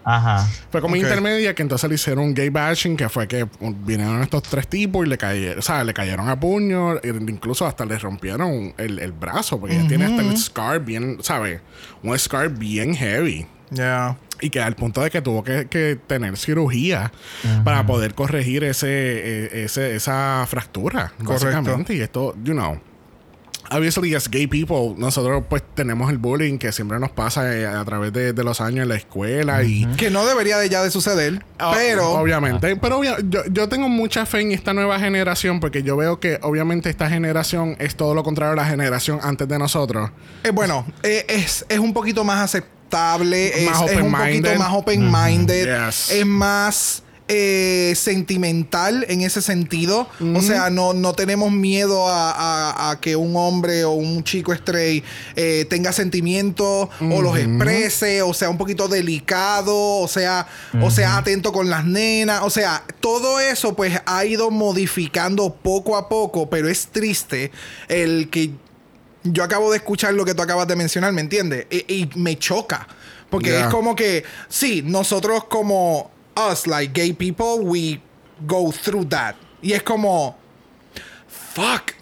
Ajá. 0.05 0.45
Fue 0.69 0.81
como 0.81 0.95
Ok. 0.95 0.99
intermedia 1.01 1.55
que 1.55 1.61
entonces 1.61 1.87
le 1.89 1.95
hicieron 1.95 2.25
un 2.25 2.33
gay 2.33 2.49
bashing 2.49 2.97
que 2.97 3.07
fue 3.07 3.25
que 3.25 3.47
um, 3.61 3.85
vinieron 3.85 4.21
estos 4.21 4.43
tres 4.43 4.67
tipos 4.67 5.05
y 5.05 5.09
le 5.09 5.17
cayeron, 5.17 5.59
o 5.59 5.61
sea, 5.61 5.81
le 5.85 5.93
cayeron 5.93 6.27
a 6.27 6.37
puño, 6.37 6.97
e 6.97 7.07
incluso 7.07 7.65
hasta 7.65 7.85
le 7.85 7.97
rompieron 7.97 8.73
el, 8.77 8.99
el 8.99 9.11
brazo, 9.13 9.59
porque 9.61 9.77
ella 9.77 9.87
tiene 9.87 10.05
hasta 10.05 10.21
el 10.21 10.37
scar 10.37 10.81
bien, 10.83 11.19
¿sabes? 11.21 11.61
Un 12.01 12.19
scar 12.19 12.49
bien 12.49 12.93
heavy. 12.95 13.47
Ya. 13.69 14.17
Y 14.41 14.49
que 14.49 14.61
al 14.61 14.75
punto 14.75 15.01
de 15.01 15.09
que 15.09 15.21
tuvo 15.21 15.41
que, 15.41 15.67
que 15.69 15.97
tener 16.05 16.35
cirugía 16.35 17.13
para 17.63 17.85
poder 17.85 18.13
corregir 18.13 18.65
ese, 18.65 18.87
eh, 18.89 19.63
ese, 19.63 19.95
esa 19.95 20.45
fractura, 20.49 21.13
Correcto. 21.23 21.45
básicamente. 21.45 21.93
Y 21.95 22.01
esto, 22.01 22.35
you 22.43 22.51
know. 22.53 22.77
Obviously, 23.71 24.13
as 24.13 24.29
gay 24.29 24.45
people, 24.47 24.93
nosotros 24.97 25.43
pues 25.49 25.63
tenemos 25.73 26.11
el 26.11 26.17
bullying 26.17 26.57
que 26.57 26.71
siempre 26.71 26.99
nos 26.99 27.11
pasa 27.11 27.55
eh, 27.55 27.65
a 27.65 27.83
través 27.85 28.13
de, 28.13 28.33
de 28.33 28.43
los 28.43 28.61
años 28.61 28.83
en 28.83 28.89
la 28.89 28.95
escuela 28.95 29.63
y 29.63 29.85
Que 29.97 30.09
no 30.11 30.25
debería 30.25 30.57
de 30.57 30.69
ya 30.69 30.83
de 30.83 30.91
suceder. 30.91 31.43
Ah, 31.59 31.73
pero. 31.75 32.11
Obviamente. 32.11 32.75
Pero 32.75 32.99
obvia- 32.99 33.17
yo, 33.27 33.41
yo 33.51 33.69
tengo 33.69 33.89
mucha 33.89 34.25
fe 34.25 34.41
en 34.41 34.51
esta 34.51 34.73
nueva 34.73 34.99
generación 34.99 35.59
porque 35.59 35.81
yo 35.83 35.97
veo 35.97 36.19
que 36.19 36.39
obviamente 36.43 36.89
esta 36.89 37.09
generación 37.09 37.75
es 37.79 37.95
todo 37.95 38.13
lo 38.13 38.23
contrario 38.23 38.53
a 38.53 38.55
la 38.55 38.65
generación 38.65 39.19
antes 39.23 39.47
de 39.47 39.57
nosotros. 39.57 40.11
eh, 40.43 40.51
bueno, 40.51 40.85
eh, 41.01 41.25
es, 41.29 41.65
es 41.69 41.79
un 41.79 41.93
poquito 41.93 42.23
más 42.23 42.41
aceptable. 42.41 43.47
Es, 43.63 43.69
Más 43.69 43.89
es 43.89 44.01
un 44.01 44.11
poquito 44.11 44.53
más 44.55 44.71
open-minded. 44.73 45.85
Yes. 45.87 46.11
Es 46.11 46.25
más. 46.25 47.03
Eh, 47.27 47.93
sentimental 47.95 49.05
en 49.07 49.21
ese 49.21 49.41
sentido. 49.41 50.07
O 50.35 50.41
sea, 50.41 50.69
no, 50.69 50.93
no 50.93 51.13
tenemos 51.13 51.51
miedo 51.51 52.07
a, 52.07 52.31
a- 52.31 52.91
a 52.91 52.99
que 52.99 53.15
un 53.15 53.35
hombre 53.35 53.85
o 53.85 53.91
un 53.91 54.23
chico 54.23 54.53
stray 54.53 55.03
eh, 55.35 55.65
tenga 55.69 55.91
sentimientos 55.93 56.89
o 56.99 57.21
los 57.21 57.37
exprese, 57.37 58.21
o 58.21 58.33
sea, 58.33 58.49
un 58.49 58.57
poquito 58.57 58.87
delicado, 58.87 59.75
o 59.75 60.07
sea, 60.07 60.47
o 60.81 60.91
sea, 60.91 61.17
atento 61.17 61.51
con 61.53 61.69
las 61.69 61.85
nenas. 61.85 62.41
O 62.43 62.49
sea, 62.49 62.83
todo 62.99 63.39
eso 63.39 63.75
pues 63.75 63.99
ha 64.05 64.25
ido 64.25 64.51
modificando 64.51 65.53
poco 65.53 65.95
a 65.97 66.09
poco, 66.09 66.49
pero 66.49 66.67
es 66.69 66.87
triste 66.87 67.51
el 67.87 68.29
que 68.29 68.51
yo 69.23 69.43
acabo 69.43 69.71
de 69.71 69.77
escuchar 69.77 70.13
lo 70.13 70.25
que 70.25 70.33
tú 70.33 70.41
acabas 70.41 70.67
de 70.67 70.75
mencionar, 70.75 71.13
¿me 71.13 71.21
entiendes? 71.21 71.67
Y, 71.71 71.93
y 71.93 72.09
me 72.15 72.37
choca. 72.37 72.87
Porque 73.29 73.49
Yeah. 73.49 73.61
es 73.61 73.67
como 73.67 73.95
que, 73.95 74.23
sí, 74.47 74.83
nosotros 74.85 75.45
como 75.45 76.11
us, 76.35 76.65
like 76.67 76.93
gay 76.93 77.13
people, 77.13 77.59
we 77.63 78.01
go 78.47 78.71
through 78.71 79.05
that. 79.09 79.35
Y 79.61 79.73
es 79.73 79.83
como, 79.83 80.35
fuck. 81.27 81.93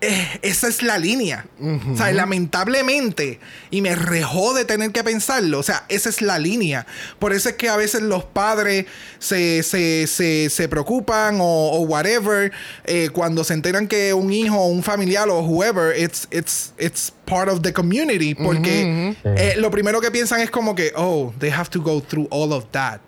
eh, 0.00 0.38
esa 0.40 0.68
es 0.68 0.82
la 0.82 0.96
línea. 0.98 1.44
O 1.92 1.96
sea, 1.98 2.10
lamentablemente, 2.10 3.38
y 3.70 3.82
me 3.82 3.94
rejó 3.94 4.54
de 4.54 4.64
tener 4.64 4.90
que 4.90 5.04
pensarlo, 5.04 5.58
o 5.58 5.62
sea, 5.62 5.84
esa 5.90 6.08
es 6.08 6.22
la 6.22 6.38
línea. 6.38 6.86
Por 7.18 7.34
eso 7.34 7.50
es 7.50 7.56
que 7.56 7.68
a 7.68 7.76
veces 7.76 8.00
los 8.00 8.24
padres 8.24 8.86
se, 9.18 9.62
se, 9.62 10.06
se, 10.06 10.48
se 10.48 10.68
preocupan 10.70 11.38
o, 11.42 11.44
o 11.72 11.80
whatever, 11.80 12.52
eh, 12.86 13.10
cuando 13.12 13.44
se 13.44 13.52
enteran 13.52 13.86
que 13.86 14.14
un 14.14 14.32
hijo 14.32 14.56
o 14.56 14.68
un 14.68 14.82
familiar 14.82 15.28
o 15.28 15.40
whoever, 15.42 15.94
it's, 15.94 16.26
it's, 16.30 16.72
it's 16.78 17.12
part 17.26 17.50
of 17.50 17.60
the 17.60 17.72
community, 17.74 18.34
porque 18.34 19.14
Sí. 19.22 19.28
eh, 19.36 19.54
lo 19.58 19.70
primero 19.70 20.00
que 20.00 20.10
piensan 20.10 20.40
es 20.40 20.50
como 20.50 20.74
que, 20.74 20.92
oh, 20.96 21.34
they 21.38 21.50
have 21.50 21.68
to 21.68 21.82
go 21.82 22.00
through 22.00 22.26
all 22.30 22.52
of 22.54 22.64
that. 22.72 23.00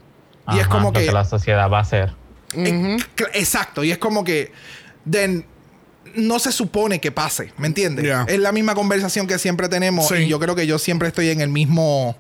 Y 0.55 0.59
es 0.61 0.67
como 0.69 0.89
lo 0.89 0.93
que... 0.93 1.11
la 1.13 1.25
sociedad 1.25 1.71
va 1.71 1.79
a 1.79 1.83
hacer. 1.83 2.15
Eh, 2.55 2.97
Exacto, 3.35 3.85
y 3.85 3.91
es 3.91 3.99
como 3.99 4.25
que 4.25 4.53
then, 5.11 5.45
no 6.15 6.39
se 6.39 6.51
supone 6.53 7.01
que 7.01 7.13
pase, 7.13 7.53
¿me 7.59 7.67
entiendes? 7.67 8.05
Yeah. 8.05 8.25
Es 8.29 8.39
la 8.39 8.53
misma 8.53 8.75
conversación 8.75 9.27
que 9.27 9.39
siempre 9.39 9.69
tenemos 9.69 10.09
Sí. 10.09 10.15
y 10.15 10.29
yo 10.29 10.39
creo 10.41 10.55
que 10.55 10.67
yo 10.67 10.79
siempre 10.79 11.09
estoy 11.09 11.29
en 11.29 11.41
el 11.43 11.49
mismo 11.51 12.17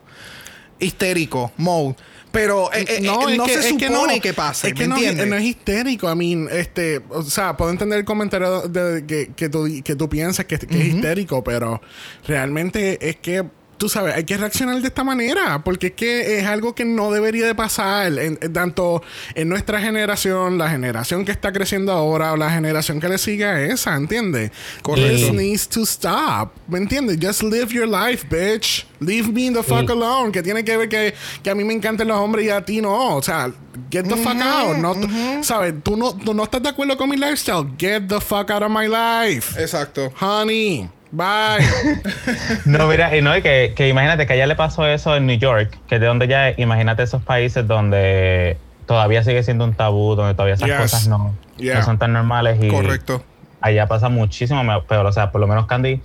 histérico 0.79 1.53
mode. 1.57 1.97
Pero 2.31 2.71
eh, 2.75 2.85
eh, 2.87 3.01
no, 3.01 3.27
es 3.27 3.41
que- 3.41 3.55
se 3.55 3.69
es 3.71 3.77
que 3.79 3.89
supone 3.89 4.17
no. 4.17 4.21
que 4.23 4.35
pase, 4.35 4.69
Es 4.69 4.75
que 4.75 4.83
¿me 4.83 4.89
no, 4.89 4.97
entiendes? 4.97 5.27
no 5.29 5.37
es 5.37 5.45
histérico. 5.45 6.13
I 6.13 6.15
mean, 6.15 6.49
este, 6.53 7.01
o 7.09 7.23
sea, 7.23 7.57
puedo 7.57 7.71
entender 7.71 7.99
el 7.99 8.05
comentario 8.05 8.69
de, 8.69 9.07
que, 9.07 9.31
que, 9.35 9.49
tú, 9.49 9.67
que 9.83 9.97
tú 9.97 10.11
piensas 10.11 10.45
que, 10.45 10.59
que 10.59 10.79
es 10.79 10.95
histérico, 10.95 11.43
pero 11.43 11.81
realmente 12.27 13.09
es 13.09 13.17
que, 13.17 13.45
tú 13.79 13.89
sabes, 13.89 14.15
hay 14.15 14.25
que 14.25 14.37
reaccionar 14.37 14.81
de 14.83 14.89
esta 14.89 15.05
manera, 15.05 15.63
porque 15.65 15.89
es 15.89 15.93
que 15.95 16.39
es 16.39 16.47
algo 16.47 16.75
que 16.75 16.85
no 16.85 17.11
debería 17.11 17.47
de 17.47 17.55
pasar, 17.55 18.07
en- 18.19 18.39
en 18.41 18.53
tanto 18.53 19.03
en 19.35 19.49
nuestra 19.49 19.81
generación, 19.81 20.59
la 20.59 20.69
generación 20.69 21.25
que 21.25 21.33
está 21.33 21.53
creciendo 21.53 21.93
ahora, 21.93 22.33
o 22.33 22.37
la 22.37 22.51
generación 22.51 23.01
que 23.01 23.09
le 23.09 23.17
sigue 23.19 23.45
a 23.45 23.61
esa, 23.65 23.95
¿entiendes? 23.97 24.51
Correcto. 24.83 25.09
This 25.17 25.33
needs 25.33 25.69
to 25.69 25.83
stop, 25.85 26.53
¿me 26.67 26.79
entiendes? 26.79 27.19
Just 27.23 27.43
live 27.43 27.69
your 27.73 27.89
life, 27.89 28.27
bitch. 28.29 28.87
Leave 29.01 29.29
me 29.33 29.51
the 29.53 29.63
fuck 29.63 29.89
alone. 29.91 30.33
Que 30.33 30.43
tiene 30.43 30.65
que 30.65 30.77
ver 30.77 30.89
que, 30.89 31.15
que 31.43 31.51
a 31.51 31.55
mí 31.55 31.63
me 31.63 31.73
encantan 31.73 32.09
los 32.09 32.17
hombres 32.19 32.45
y 32.47 32.51
a 32.51 32.65
ti 32.65 32.81
no. 32.81 33.17
O 33.17 33.23
sea, 33.23 33.49
get 33.93 34.05
the 34.09 34.17
fuck 34.17 34.41
out. 34.43 34.77
No, 34.77 35.43
¿Sabes? 35.45 35.75
Tú 35.85 35.97
no, 35.97 36.17
tú 36.17 36.35
no 36.35 36.43
estás 36.43 36.61
de 36.65 36.71
acuerdo 36.71 36.97
con 36.97 37.09
mi 37.09 37.17
lifestyle. 37.17 37.65
Get 37.79 38.09
the 38.09 38.21
fuck 38.21 38.51
out 38.51 38.63
of 38.65 38.71
my 38.71 38.89
life. 38.89 39.61
Exacto. 39.63 40.13
Honey. 40.21 40.91
Bye. 41.11 41.65
No, 42.65 42.87
mira, 42.87 43.17
y 43.17 43.23
no, 43.23 43.37
y 43.37 43.43
que, 43.43 43.73
que 43.77 43.89
imagínate 43.89 44.27
que 44.27 44.33
a 44.35 44.37
ella 44.37 44.47
le 44.47 44.57
pasó 44.57 44.87
eso 44.87 45.17
en 45.17 45.27
New 45.27 45.39
York, 45.39 45.77
que 45.89 45.95
es 45.97 46.01
de 46.01 46.07
donde 46.07 46.29
ya, 46.29 46.53
imagínate 46.57 47.03
esos 47.03 47.23
países 47.23 47.67
donde 47.67 48.57
todavía 48.87 49.23
sigue 49.25 49.43
siendo 49.43 49.65
un 49.65 49.75
tabú, 49.75 50.15
donde 50.15 50.35
todavía 50.35 50.55
esas 50.55 50.69
Yes. 50.69 50.79
cosas 50.79 51.09
no, 51.09 51.35
Yeah. 51.57 51.77
no 51.79 51.85
son 51.85 51.99
tan 51.99 52.13
normales 52.13 52.59
y 52.63 52.69
Correcto. 52.69 53.23
allá 53.61 53.87
pasa 53.87 54.09
muchísimo 54.09 54.63
peor, 54.87 55.07
o 55.07 55.13
sea, 55.13 55.31
por 55.33 55.41
lo 55.41 55.47
menos 55.47 55.67
Candy, 55.67 56.01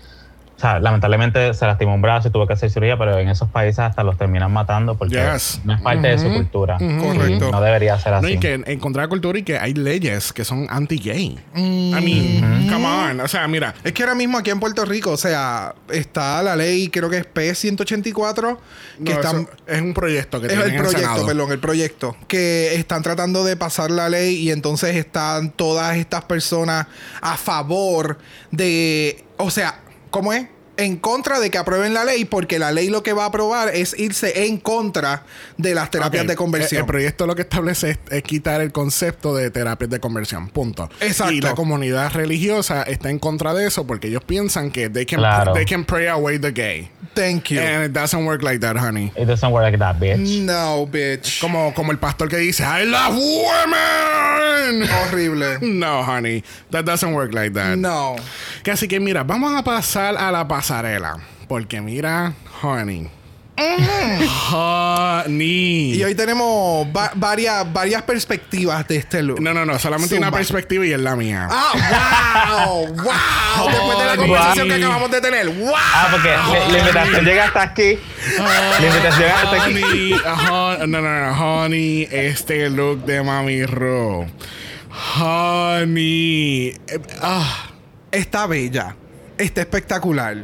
sea, 0.63 0.80
lamentablemente 0.80 1.54
se 1.54 1.65
lastimó 1.65 1.93
un 1.93 2.02
brazo 2.02 2.28
y 2.28 2.32
tuvo 2.32 2.47
que 2.47 2.54
hacer 2.54 2.69
cirugía, 2.69 2.97
pero 2.97 3.17
en 3.19 3.30
esos 3.30 3.47
países 3.49 3.80
hasta 3.80 4.04
los 4.04 4.17
terminan 4.17 4.52
matando 4.52 4.95
porque 4.95 5.15
Yes. 5.15 5.62
no 5.63 5.73
es 5.73 5.82
parte 5.82 6.08
de 6.08 6.17
su 6.17 6.30
cultura. 6.34 6.78
Correcto. 6.78 7.52
No 7.52 7.62
debería 7.62 7.97
ser 7.99 8.13
no, 8.13 8.17
así. 8.19 8.32
y 8.34 8.38
que 8.39 8.54
en, 8.54 8.63
en 8.67 8.80
contracultura 8.80 9.38
y 9.39 9.43
que 9.43 9.58
hay 9.58 9.73
leyes 9.73 10.34
que 10.34 10.43
son 10.45 10.65
anti-gay. 10.69 11.38
I 11.56 11.60
mean, 11.62 12.67
come 12.69 12.86
on. 12.86 13.19
O 13.21 13.28
sea, 13.28 13.47
mira. 13.47 13.73
Es 13.84 13.93
que 13.93 14.04
ahora 14.04 14.15
mismo 14.15 14.38
aquí 14.38 14.49
en 14.49 14.60
Puerto 14.60 14.84
Rico, 14.86 15.12
o 15.12 15.17
sea, 15.17 15.76
está 15.91 16.41
la 16.43 16.56
ley, 16.56 16.89
creo 16.89 17.10
que 17.10 17.17
es 17.17 17.26
P184, 17.34 18.58
que 19.04 19.13
no, 19.13 19.19
están... 19.19 19.47
es 19.67 19.82
un 19.82 19.93
proyecto 19.93 20.39
que 20.39 20.47
Es 20.47 20.54
tienen 20.54 20.69
el 20.69 20.76
en 20.76 20.82
proyecto, 20.82 21.08
Senado. 21.10 21.26
perdón, 21.26 21.52
el 21.52 21.60
proyecto. 21.60 22.15
Que 22.28 22.76
están 22.76 23.02
tratando 23.04 23.43
de 23.43 23.56
pasar 23.58 23.91
la 23.91 24.10
ley 24.10 24.36
y 24.38 24.52
entonces 24.52 24.95
están 24.95 25.52
todas 25.52 25.97
estas 25.97 26.23
personas 26.26 26.88
a 27.21 27.38
favor 27.38 28.17
de. 28.52 29.23
O 29.38 29.49
sea, 29.49 29.80
¿cómo 30.10 30.32
es? 30.34 30.45
En 30.76 30.98
contra 30.98 31.40
de 31.40 31.52
que 31.52 31.58
aprueben 31.60 31.94
la 31.94 32.04
ley, 32.04 32.26
porque 32.26 32.58
la 32.58 32.72
ley 32.72 32.90
lo 32.90 33.04
que 33.04 33.14
va 33.14 33.24
a 33.26 33.28
aprobar 33.28 33.70
es 33.76 33.98
irse 34.00 34.46
en 34.48 34.58
contra 34.58 35.24
de 35.58 35.76
las 35.76 35.92
terapias 35.92 36.26
de 36.26 36.34
El, 36.34 36.38
conversión. 36.38 36.82
el 36.82 36.88
proyecto 36.88 37.28
lo 37.28 37.36
que 37.36 37.44
establece 37.44 37.92
es, 37.92 38.00
es 38.10 38.24
quitar 38.24 38.60
el 38.62 38.72
concepto 38.72 39.36
de 39.36 39.52
terapias 39.52 39.92
de 39.92 40.00
conversión. 40.00 40.50
Punto. 40.50 40.90
Exacto. 41.00 41.32
Y 41.34 41.42
la 41.42 41.54
comunidad 41.54 42.12
religiosa 42.14 42.82
está 42.84 43.12
en 43.12 43.20
contra 43.20 43.54
de 43.54 43.68
eso 43.68 43.86
porque 43.86 44.08
ellos 44.08 44.24
piensan 44.24 44.72
que 44.72 44.90
they 44.90 45.06
can, 45.06 45.20
Claro. 45.20 45.54
they 45.54 45.66
can 45.66 45.86
pray 45.86 46.08
away 46.08 46.40
the 46.40 46.52
gay. 46.52 46.90
Thank 47.14 47.50
you. 47.50 47.60
And 47.60 47.86
it 47.86 47.92
doesn't 47.92 48.26
work 48.26 48.42
like 48.42 48.60
that, 48.62 48.76
honey. 48.76 49.12
It 49.16 49.26
doesn't 49.28 49.52
work 49.52 49.64
like 49.64 49.78
that, 49.78 49.98
bitch. 50.00 50.42
no, 50.42 50.88
bitch. 50.88 51.40
Como, 51.40 51.72
como 51.76 51.92
el 51.92 52.00
pastor 52.00 52.28
que 52.28 52.38
dice, 52.38 52.64
I 52.64 52.86
love 52.86 53.16
women. 53.16 54.88
Horrible. 54.90 55.60
No, 55.62 56.04
honey. 56.04 56.44
That 56.72 56.86
doesn't 56.86 57.14
work 57.14 57.34
like 57.34 57.54
that. 57.54 57.78
No. 57.78 58.16
Que 58.64 58.72
Así 58.72 58.88
que 58.88 59.00
mira, 59.00 59.24
vamos 59.24 59.54
a 59.56 59.64
pasar 59.64 60.16
a 60.18 60.32
la 60.32 60.48
pasarela. 60.67 61.17
Porque 61.49 61.82
mira, 61.82 62.32
honey. 62.62 63.10
Honey. 64.52 65.93
Y 65.95 66.04
hoy 66.04 66.15
tenemos 66.15 66.88
va- 66.88 67.12
varias, 67.15 67.71
varias 67.71 68.02
perspectivas 68.04 68.88
de 68.88 68.95
este 68.95 69.21
look. 69.21 69.41
No, 69.41 69.54
no, 69.54 69.65
no. 69.65 69.78
Solamente 69.78 70.15
Zumba. 70.15 70.30
una 70.30 70.38
perspectiva 70.38 70.86
y 70.86 70.93
es 70.93 70.99
la 71.02 71.15
mía. 71.17 71.47
¡Ah, 71.52 72.56
wow! 72.65 72.88
¡Wow! 72.95 73.69
Después 73.71 73.99
de 73.99 74.06
la 74.06 74.15
conversación 74.17 74.67
que 74.69 74.73
acabamos 74.76 75.12
de 75.12 75.21
tener. 75.21 75.49
¡Wow! 75.49 75.73
Ah, 75.76 76.08
porque 76.12 76.30
la, 76.30 76.67
la 76.71 76.80
invitación 76.80 77.26
llega 77.26 77.43
hasta 77.45 77.62
aquí. 77.62 77.99
La 78.80 78.88
invitación 78.88 79.19
llega 79.19 79.41
hasta 79.41 79.63
aquí. 79.65 79.84
Honey, 79.84 80.13
hon- 80.49 80.91
no, 80.91 81.02
no, 81.02 81.19
no, 81.32 81.62
honey, 81.63 82.08
este 82.10 82.69
look 82.69 83.04
de 83.06 83.21
Mami 83.21 83.65
Ro. 83.65 84.28
Honey. 85.19 86.69
eh, 86.88 86.99
ah, 87.21 87.69
Está 88.12 88.47
bella. 88.47 88.95
Está 89.38 89.62
espectacular. 89.62 90.38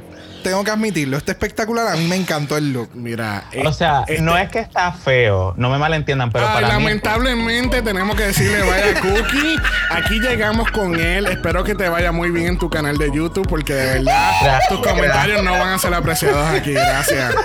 tengo 0.44 0.64
que 0.64 0.72
admitirlo. 0.72 1.18
Está 1.18 1.34
espectacular. 1.34 1.88
A 1.90 1.96
mí 1.98 2.08
me 2.08 2.16
encantó 2.16 2.56
el 2.58 2.72
look. 2.72 2.90
Mira, 2.94 3.44
O 3.66 3.74
sea, 3.74 4.04
este- 4.08 4.22
no 4.22 4.38
es 4.38 4.50
que 4.50 4.60
está 4.60 4.92
feo, 4.94 5.54
no 5.58 5.70
me 5.70 5.78
malentiendan, 5.78 6.32
pero 6.32 6.46
para 6.46 6.62
mí. 6.68 6.74
lamentablemente 6.74 7.82
tenemos 7.82 8.16
que 8.16 8.24
decirle 8.24 8.62
vaya 8.62 8.94
Cookie. 9.02 9.58
Aquí 9.92 10.20
llegamos 10.22 10.72
con 10.72 10.98
él. 11.00 11.28
Espero 11.28 11.64
que 11.66 11.76
te 11.76 11.90
vaya 11.90 12.12
muy 12.14 12.32
bien 12.32 12.48
en 12.48 12.58
tu 12.58 12.70
canal 12.70 12.98
de 12.98 13.12
YouTube 13.14 13.48
porque 13.50 13.74
de 13.74 13.86
verdad 14.00 14.32
Gracias. 14.42 14.70
tus 14.70 14.80
comentarios 14.80 15.44
no 15.44 15.52
van 15.52 15.70
a 15.74 15.78
ser 15.80 15.94
apreciados 15.94 16.48
aquí. 16.56 16.72
Gracias. 16.72 17.36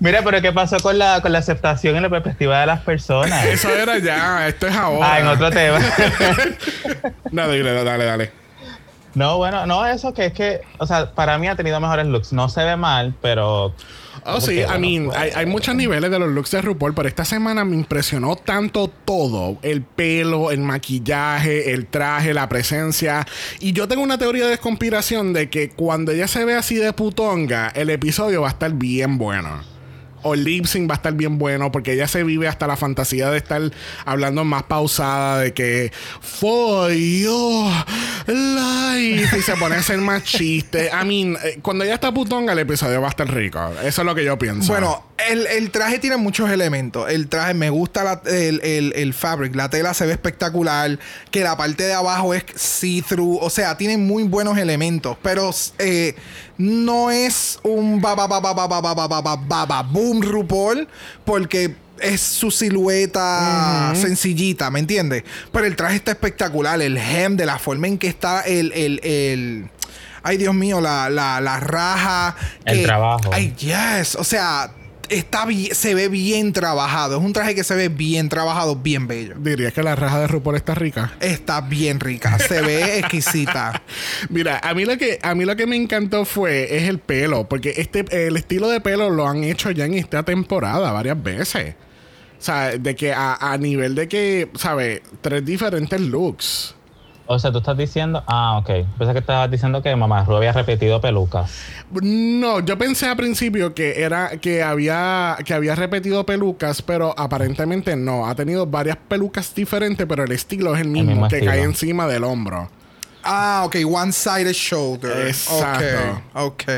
Mira, 0.00 0.20
pero 0.22 0.42
¿qué 0.42 0.52
pasó 0.52 0.78
con 0.80 0.98
la, 0.98 1.20
con 1.22 1.32
la 1.32 1.38
aceptación 1.38 1.96
y 1.96 2.00
la 2.00 2.10
perspectiva 2.10 2.60
de 2.60 2.66
las 2.66 2.80
personas? 2.80 3.44
Eso 3.46 3.70
era 3.74 3.98
ya. 3.98 4.48
Esto 4.48 4.66
es 4.66 4.76
ahora. 4.76 5.14
Ah, 5.14 5.20
en 5.20 5.26
otro 5.28 5.50
tema. 5.50 5.78
Dale, 7.32 7.62
dale, 7.62 7.84
dale, 7.84 8.04
dale. 8.04 8.43
No, 9.14 9.36
bueno, 9.36 9.66
no, 9.66 9.86
eso 9.86 10.12
que 10.12 10.26
es 10.26 10.32
que, 10.32 10.60
o 10.78 10.86
sea, 10.86 11.12
para 11.12 11.38
mí 11.38 11.46
ha 11.46 11.56
tenido 11.56 11.80
mejores 11.80 12.06
looks. 12.06 12.32
No 12.32 12.48
se 12.48 12.64
ve 12.64 12.76
mal, 12.76 13.14
pero. 13.20 13.74
Oh, 14.26 14.40
sí, 14.40 14.60
I 14.60 14.78
mean, 14.78 15.10
hay, 15.14 15.30
hay 15.34 15.46
muchos 15.46 15.74
niveles 15.74 16.10
de 16.10 16.18
los 16.18 16.30
looks 16.30 16.50
de 16.50 16.62
RuPaul, 16.62 16.94
pero 16.94 17.08
esta 17.08 17.24
semana 17.24 17.64
me 17.64 17.76
impresionó 17.76 18.36
tanto 18.36 18.88
todo: 18.88 19.58
el 19.62 19.82
pelo, 19.82 20.50
el 20.50 20.60
maquillaje, 20.60 21.72
el 21.72 21.86
traje, 21.86 22.34
la 22.34 22.48
presencia. 22.48 23.26
Y 23.60 23.72
yo 23.72 23.86
tengo 23.86 24.02
una 24.02 24.18
teoría 24.18 24.46
de 24.46 24.58
conspiración 24.58 25.32
de 25.32 25.50
que 25.50 25.70
cuando 25.70 26.12
ella 26.12 26.26
se 26.26 26.44
ve 26.44 26.54
así 26.54 26.76
de 26.76 26.92
putonga, 26.92 27.68
el 27.74 27.90
episodio 27.90 28.42
va 28.42 28.48
a 28.48 28.52
estar 28.52 28.72
bien 28.72 29.18
bueno. 29.18 29.73
O 30.24 30.34
lip 30.34 30.64
va 30.64 30.94
a 30.94 30.96
estar 30.96 31.12
bien 31.12 31.38
bueno 31.38 31.70
porque 31.70 31.92
ella 31.92 32.08
se 32.08 32.24
vive 32.24 32.48
hasta 32.48 32.66
la 32.66 32.76
fantasía 32.76 33.30
de 33.30 33.38
estar 33.38 33.62
hablando 34.04 34.44
más 34.44 34.64
pausada 34.64 35.40
de 35.40 35.52
que 35.52 35.92
your 36.40 37.72
life 38.26 39.38
y 39.38 39.42
se 39.42 39.56
pone 39.56 39.76
a 39.76 39.78
hacer 39.78 39.98
más 39.98 40.24
chistes. 40.24 40.90
I 40.92 41.04
mean, 41.04 41.36
eh, 41.44 41.58
cuando 41.62 41.84
ella 41.84 41.94
está 41.94 42.12
putonga 42.12 42.52
el 42.52 42.58
episodio 42.58 43.00
va 43.00 43.08
a 43.08 43.10
estar 43.10 43.32
rico. 43.32 43.60
Eso 43.82 44.02
es 44.02 44.06
lo 44.06 44.14
que 44.14 44.24
yo 44.24 44.38
pienso. 44.38 44.72
Bueno, 44.72 45.04
el, 45.30 45.70
traje 45.70 45.98
tiene 45.98 46.16
muchos 46.16 46.50
elementos. 46.50 47.10
El 47.10 47.28
traje, 47.28 47.54
me 47.54 47.70
gusta 47.70 48.22
el, 48.26 48.60
el, 48.62 48.92
el 48.96 49.14
fabric. 49.14 49.54
La 49.54 49.68
tela 49.70 49.94
se 49.94 50.06
ve 50.06 50.12
espectacular. 50.12 50.98
Que 51.30 51.42
la 51.42 51.56
parte 51.56 51.84
de 51.84 51.94
abajo 51.94 52.34
es 52.34 52.44
see-through. 52.54 53.38
O 53.40 53.50
sea, 53.50 53.76
tiene 53.76 53.96
muy 53.96 54.24
buenos 54.24 54.58
elementos. 54.58 55.16
Pero 55.22 55.50
eh, 55.78 56.14
no 56.58 57.10
es 57.10 57.58
un 57.62 58.00
ba 58.00 58.14
ba 58.14 58.26
ba 58.26 58.40
ba 58.40 58.52
ba 58.52 59.82
boom 60.20 60.32
RuPaul. 60.32 60.88
Porque 61.24 61.74
es 62.00 62.20
su 62.20 62.50
silueta 62.50 63.92
sencillita, 63.94 64.70
¿me 64.70 64.80
entiendes? 64.80 65.22
Pero 65.52 65.66
el 65.66 65.76
traje 65.76 65.96
está 65.96 66.10
espectacular. 66.12 66.80
El 66.82 66.96
hem, 66.96 67.36
de 67.36 67.46
la 67.46 67.58
forma 67.58 67.86
en 67.86 67.98
que 67.98 68.08
está 68.08 68.42
el. 68.42 68.72
el, 68.72 69.00
el 69.04 69.70
Ay, 70.26 70.38
Dios 70.38 70.54
mío, 70.54 70.80
la, 70.80 71.10
la, 71.10 71.40
la 71.42 71.60
raja. 71.60 72.34
El 72.64 72.78
que- 72.78 72.84
trabajo. 72.84 73.30
Ay, 73.32 73.54
yes. 73.58 74.14
O 74.16 74.24
sea, 74.24 74.70
está 75.08 75.46
bien, 75.46 75.74
se 75.74 75.94
ve 75.94 76.08
bien 76.08 76.52
trabajado. 76.52 77.18
Es 77.18 77.24
un 77.24 77.32
traje 77.32 77.54
que 77.54 77.64
se 77.64 77.74
ve 77.74 77.88
bien 77.88 78.28
trabajado, 78.28 78.76
bien 78.76 79.06
bello. 79.06 79.34
Dirías 79.38 79.72
que 79.72 79.82
la 79.82 79.96
raja 79.96 80.20
de 80.20 80.26
RuPaul 80.26 80.56
está 80.56 80.74
rica. 80.74 81.12
Está 81.20 81.60
bien 81.60 82.00
rica, 82.00 82.38
se 82.38 82.60
ve 82.62 82.98
exquisita. 83.00 83.82
Mira, 84.28 84.60
a 84.62 84.74
mí 84.74 84.84
lo 84.84 84.96
que 84.98 85.18
a 85.22 85.34
mí 85.34 85.44
lo 85.44 85.56
que 85.56 85.66
me 85.66 85.76
encantó 85.76 86.24
fue 86.24 86.76
es 86.76 86.88
el 86.88 86.98
pelo, 86.98 87.48
porque 87.48 87.74
este 87.76 88.04
el 88.26 88.36
estilo 88.36 88.68
de 88.68 88.80
pelo 88.80 89.10
lo 89.10 89.26
han 89.28 89.44
hecho 89.44 89.70
ya 89.70 89.84
en 89.84 89.94
esta 89.94 90.22
temporada 90.22 90.92
varias 90.92 91.22
veces. 91.22 91.74
O 92.38 92.42
sea, 92.44 92.76
de 92.76 92.94
que 92.94 93.12
a, 93.12 93.36
a 93.52 93.56
nivel 93.56 93.94
de 93.94 94.06
que, 94.06 94.50
¿sabes? 94.54 95.00
Tres 95.22 95.44
diferentes 95.44 96.00
looks. 96.00 96.74
O 97.26 97.38
sea, 97.38 97.50
tú 97.50 97.58
estás 97.58 97.76
diciendo. 97.78 98.22
Ah, 98.26 98.58
ok. 98.58 98.86
Pensé 98.98 99.12
que 99.14 99.18
estabas 99.20 99.50
diciendo 99.50 99.82
que 99.82 99.96
Mamá 99.96 100.24
Ru 100.24 100.36
había 100.36 100.52
repetido 100.52 101.00
pelucas. 101.00 101.50
No, 101.90 102.60
yo 102.60 102.76
pensé 102.76 103.06
al 103.06 103.16
principio 103.16 103.72
que 103.74 104.02
era 104.02 104.38
que 104.40 104.62
había 104.62 105.36
que 105.44 105.54
había 105.54 105.74
repetido 105.74 106.26
pelucas, 106.26 106.82
pero 106.82 107.14
aparentemente 107.18 107.96
no. 107.96 108.26
Ha 108.26 108.34
tenido 108.34 108.66
varias 108.66 108.98
pelucas 109.08 109.54
diferentes, 109.54 110.06
pero 110.06 110.24
el 110.24 110.32
estilo 110.32 110.74
es 110.74 110.82
el 110.82 110.88
mismo, 110.88 111.12
mismo 111.12 111.28
que 111.28 111.36
estilo. 111.36 111.52
cae 111.52 111.62
encima 111.62 112.06
del 112.06 112.24
hombro. 112.24 112.68
Ah, 113.22 113.62
ok, 113.64 113.76
one-sided 113.90 114.52
shoulder. 114.52 115.28
Exacto. 115.28 116.20
Ok, 116.34 116.62
ok. 116.68 116.72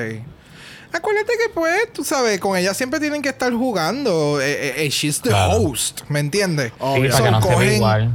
Acuérdate 0.93 1.33
que, 1.45 1.53
pues, 1.53 1.93
tú 1.93 2.05
sabes, 2.05 2.39
con 2.39 2.57
ella 2.57 2.73
siempre 2.73 3.01
tienen 3.01 3.21
que 3.21 3.29
estar 3.31 3.53
jugando. 3.53 4.41
Eh, 4.41 4.69
eh, 4.69 4.75
eh, 4.85 4.89
she's 4.91 5.21
the 5.21 5.29
Claro. 5.31 5.57
host, 5.59 6.03
¿me 6.09 6.21
entiendes? 6.21 6.73
Sí, 6.73 7.09
para 7.11 7.25
que 7.25 7.31
no 7.33 7.41
cogen- 7.41 8.13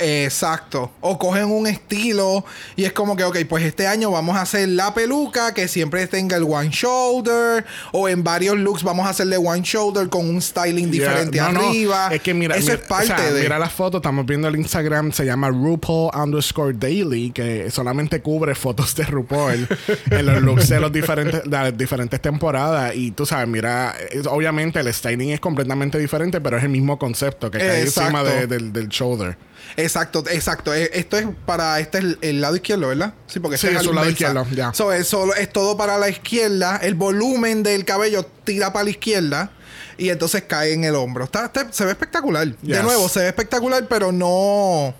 exacto. 0.00 0.90
O 1.00 1.18
cogen 1.18 1.44
un 1.46 1.66
estilo 1.66 2.44
y 2.76 2.84
es 2.84 2.92
como 2.92 3.16
que, 3.16 3.24
ok, 3.24 3.38
pues 3.48 3.64
este 3.64 3.86
año 3.86 4.10
vamos 4.10 4.36
a 4.36 4.42
hacer 4.42 4.68
la 4.68 4.94
peluca 4.94 5.52
que 5.54 5.68
siempre 5.68 6.06
tenga 6.06 6.36
el 6.36 6.44
one 6.44 6.70
shoulder. 6.70 7.64
O 7.92 8.08
en 8.08 8.22
varios 8.24 8.56
looks 8.58 8.82
vamos 8.82 9.06
a 9.06 9.10
hacerle 9.10 9.36
one 9.36 9.62
shoulder 9.62 10.08
con 10.08 10.28
un 10.28 10.40
styling 10.40 10.90
diferente 10.90 11.36
Yeah, 11.36 11.48
no, 11.52 11.60
no, 11.62 11.68
arriba. 11.68 12.08
Es 12.12 12.22
que 12.22 12.34
mira, 12.34 12.56
eso 12.56 12.70
mira, 12.70 12.74
es 12.82 12.86
parte 12.88 13.12
o 13.12 13.16
sea, 13.16 13.32
de. 13.32 13.42
Mira 13.42 13.58
las 13.58 13.72
fotos, 13.72 13.98
estamos 14.00 14.26
viendo 14.26 14.48
el 14.48 14.56
Instagram, 14.56 15.12
se 15.12 15.24
llama 15.24 15.48
RuPaul 15.48 16.10
underscore 16.14 16.74
daily, 16.74 17.30
que 17.30 17.70
solamente 17.70 18.20
cubre 18.20 18.54
fotos 18.54 18.94
de 18.94 19.04
RuPaul 19.04 19.66
en 20.10 20.26
los 20.26 20.42
looks 20.42 20.68
de, 20.68 20.80
los 20.80 20.92
diferentes, 20.92 21.42
de 21.44 21.50
las 21.50 21.76
diferentes 21.76 22.20
temporadas. 22.20 22.94
Y 22.94 23.10
tú 23.12 23.26
sabes, 23.26 23.48
mira, 23.48 23.94
es- 24.10 24.26
obviamente 24.26 24.80
el 24.80 24.92
styling 24.92 25.30
es 25.30 25.40
completamente 25.40 25.98
diferente, 25.98 26.40
pero 26.40 26.56
es 26.58 26.62
el 26.64 26.68
mismo 26.70 26.98
concepto 26.98 27.50
que 27.50 27.58
cae 27.58 27.80
encima 27.82 28.20
Exacto. 28.20 28.30
de- 28.30 28.46
del, 28.46 28.72
del 28.72 28.88
shoulder. 28.88 29.36
Exacto, 29.76 30.24
exacto. 30.30 30.74
Eh, 30.74 30.90
Esto 30.94 31.16
es 31.16 31.26
para 31.46 31.80
este 31.80 31.98
es 31.98 32.04
el, 32.04 32.18
el 32.20 32.40
lado 32.40 32.56
izquierdo, 32.56 32.88
¿verdad? 32.88 33.14
Sí, 33.26 33.40
porque 33.40 33.54
este 33.56 33.70
es 33.72 33.76
al 33.78 33.94
lado 33.94 34.08
izquierdo, 34.10 34.46
ya. 34.52 34.72
So, 34.74 34.92
es, 34.92 35.06
solo- 35.08 35.34
es 35.34 35.50
todo 35.52 35.76
para 35.76 35.96
la 35.98 36.08
izquierda. 36.08 36.76
El 36.82 36.94
volumen 36.94 37.62
del 37.62 37.84
cabello 37.84 38.24
tira 38.44 38.72
para 38.72 38.84
la 38.84 38.90
izquierda 38.90 39.50
y 39.96 40.10
entonces 40.10 40.42
cae 40.46 40.72
en 40.74 40.84
el 40.84 40.94
hombro. 40.94 41.24
Está, 41.24 41.46
está- 41.46 41.72
se 41.72 41.84
ve 41.84 41.92
espectacular. 41.92 42.46
De 42.60 42.82
nuevo, 42.82 43.08
se 43.08 43.20
ve 43.20 43.28
espectacular, 43.28 43.86
pero 43.88 44.12
no. 44.12 44.94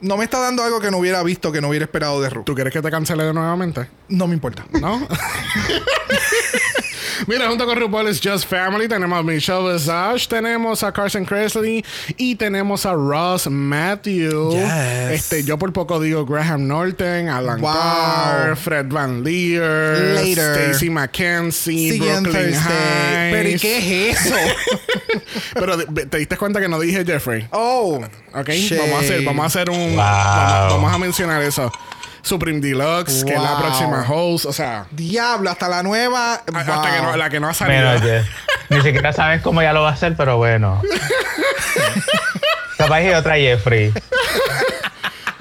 No 0.00 0.16
me 0.18 0.24
está 0.24 0.38
dando 0.40 0.62
algo 0.62 0.80
que 0.80 0.90
no 0.90 0.98
hubiera 0.98 1.22
visto, 1.22 1.50
que 1.52 1.60
no 1.62 1.68
hubiera 1.68 1.84
esperado 1.84 2.20
de 2.20 2.28
Ru. 2.28 2.42
¿Tú 2.44 2.54
quieres 2.54 2.72
que 2.72 2.82
te 2.82 2.90
cancele 2.90 3.24
de 3.24 3.32
nuevamente? 3.32 3.88
No 4.08 4.26
me 4.26 4.34
importa. 4.34 4.66
¿No? 4.72 5.06
Mira, 7.26 7.48
junto 7.48 7.64
con 7.66 7.78
RuPaul 7.78 8.08
es 8.08 8.20
Just 8.22 8.48
Family, 8.48 8.88
tenemos 8.88 9.18
a 9.18 9.22
Michelle 9.22 9.72
Visage, 9.72 10.26
tenemos 10.28 10.82
a 10.82 10.92
Carson 10.92 11.24
Kressley 11.24 11.84
y 12.16 12.34
tenemos 12.36 12.84
a 12.86 12.92
Ross 12.92 13.48
Matthew. 13.48 14.52
Yes. 14.52 15.10
Este, 15.12 15.44
yo 15.44 15.58
por 15.58 15.72
poco 15.72 16.00
digo 16.00 16.24
Graham 16.26 16.66
Norton, 16.66 17.28
Alan 17.28 17.60
Wow. 17.60 17.72
Carr, 17.72 18.56
Fred 18.56 18.86
Van 18.88 19.22
Leer, 19.22 20.14
Later. 20.16 20.56
Stacy 20.72 20.90
McKenzie, 20.90 21.90
See 21.92 21.98
Brooklyn 21.98 22.32
Thursday. 22.32 23.32
Pero 23.32 23.48
¿y 23.48 23.58
qué 23.58 24.10
es 24.10 24.20
eso? 24.26 24.34
Pero 25.54 25.78
te 25.78 26.18
diste 26.18 26.36
cuenta 26.36 26.60
que 26.60 26.68
no 26.68 26.78
dije 26.80 27.04
Jeffrey. 27.04 27.46
oh. 27.52 28.00
Ok, 28.36 28.48
vamos 28.76 28.94
a 28.96 28.98
hacer, 28.98 29.22
vamos 29.22 29.42
a 29.44 29.46
hacer 29.46 29.70
un. 29.70 29.90
Wow. 29.94 29.96
Vamos, 29.96 30.72
vamos 30.74 30.92
a 30.94 30.98
mencionar 30.98 31.40
eso. 31.42 31.70
Supreme 32.24 32.60
Deluxe, 32.60 33.24
que 33.24 33.34
es 33.34 33.40
la 33.40 33.52
Wow. 33.52 33.60
próxima 33.60 34.04
host. 34.08 34.46
O 34.46 34.52
sea, 34.52 34.86
Diablo, 34.90 35.50
hasta 35.50 35.68
la 35.68 35.82
nueva. 35.82 36.34
a- 36.34 36.36
hasta 36.36 36.90
que 36.90 37.00
wow. 37.00 37.10
no, 37.12 37.16
la 37.16 37.30
que 37.30 37.38
no 37.40 37.48
ha 37.48 37.54
salido. 37.54 37.90
Ni 38.70 38.80
siquiera 38.80 39.12
sabes 39.12 39.42
cómo 39.42 39.62
ya 39.62 39.72
lo 39.72 39.82
va 39.82 39.90
a 39.90 39.92
hacer, 39.92 40.14
pero 40.16 40.36
bueno. 40.38 40.80
Capaz 42.78 43.02
y 43.02 43.10
otra 43.10 43.36
Jeffrey. 43.36 43.92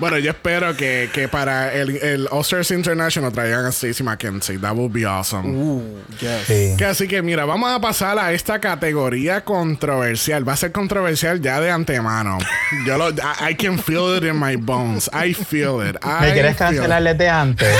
Bueno, 0.03 0.17
yo 0.17 0.31
espero 0.31 0.75
que, 0.75 1.09
que 1.13 1.29
para 1.29 1.73
el, 1.73 1.95
el 1.95 2.27
Oscars 2.29 2.71
International 2.71 3.31
traigan 3.31 3.65
a 3.65 3.71
Stacey 3.71 4.05
McKenzie. 4.05 4.59
That 4.59 4.73
would 4.75 4.91
be 4.91 5.05
awesome. 5.05 5.47
Uh, 5.55 5.81
yes. 6.19 6.45
Sí. 6.45 6.75
Que 6.77 6.83
así 6.83 7.07
que 7.07 7.21
mira, 7.21 7.45
vamos 7.45 7.71
a 7.71 7.79
pasar 7.79 8.19
a 8.19 8.33
esta 8.33 8.59
categoría 8.59 9.45
controversial. 9.45 10.45
Va 10.45 10.51
a 10.53 10.57
ser 10.57 10.73
controversial 10.73 11.39
ya 11.39 11.61
de 11.61 11.71
antemano. 11.71 12.37
Yo 12.85 12.97
lo, 12.97 13.11
I, 13.11 13.51
I 13.51 13.55
can 13.55 13.79
feel 13.79 14.17
it 14.17 14.25
in 14.25 14.37
my 14.37 14.57
bones. 14.57 15.09
I 15.13 15.33
feel 15.33 15.79
it. 15.89 15.95
I 16.03 16.25
¿Me 16.25 16.33
quieres 16.33 16.57
cancelar 16.57 17.01
desde 17.01 17.29
antes? 17.29 17.73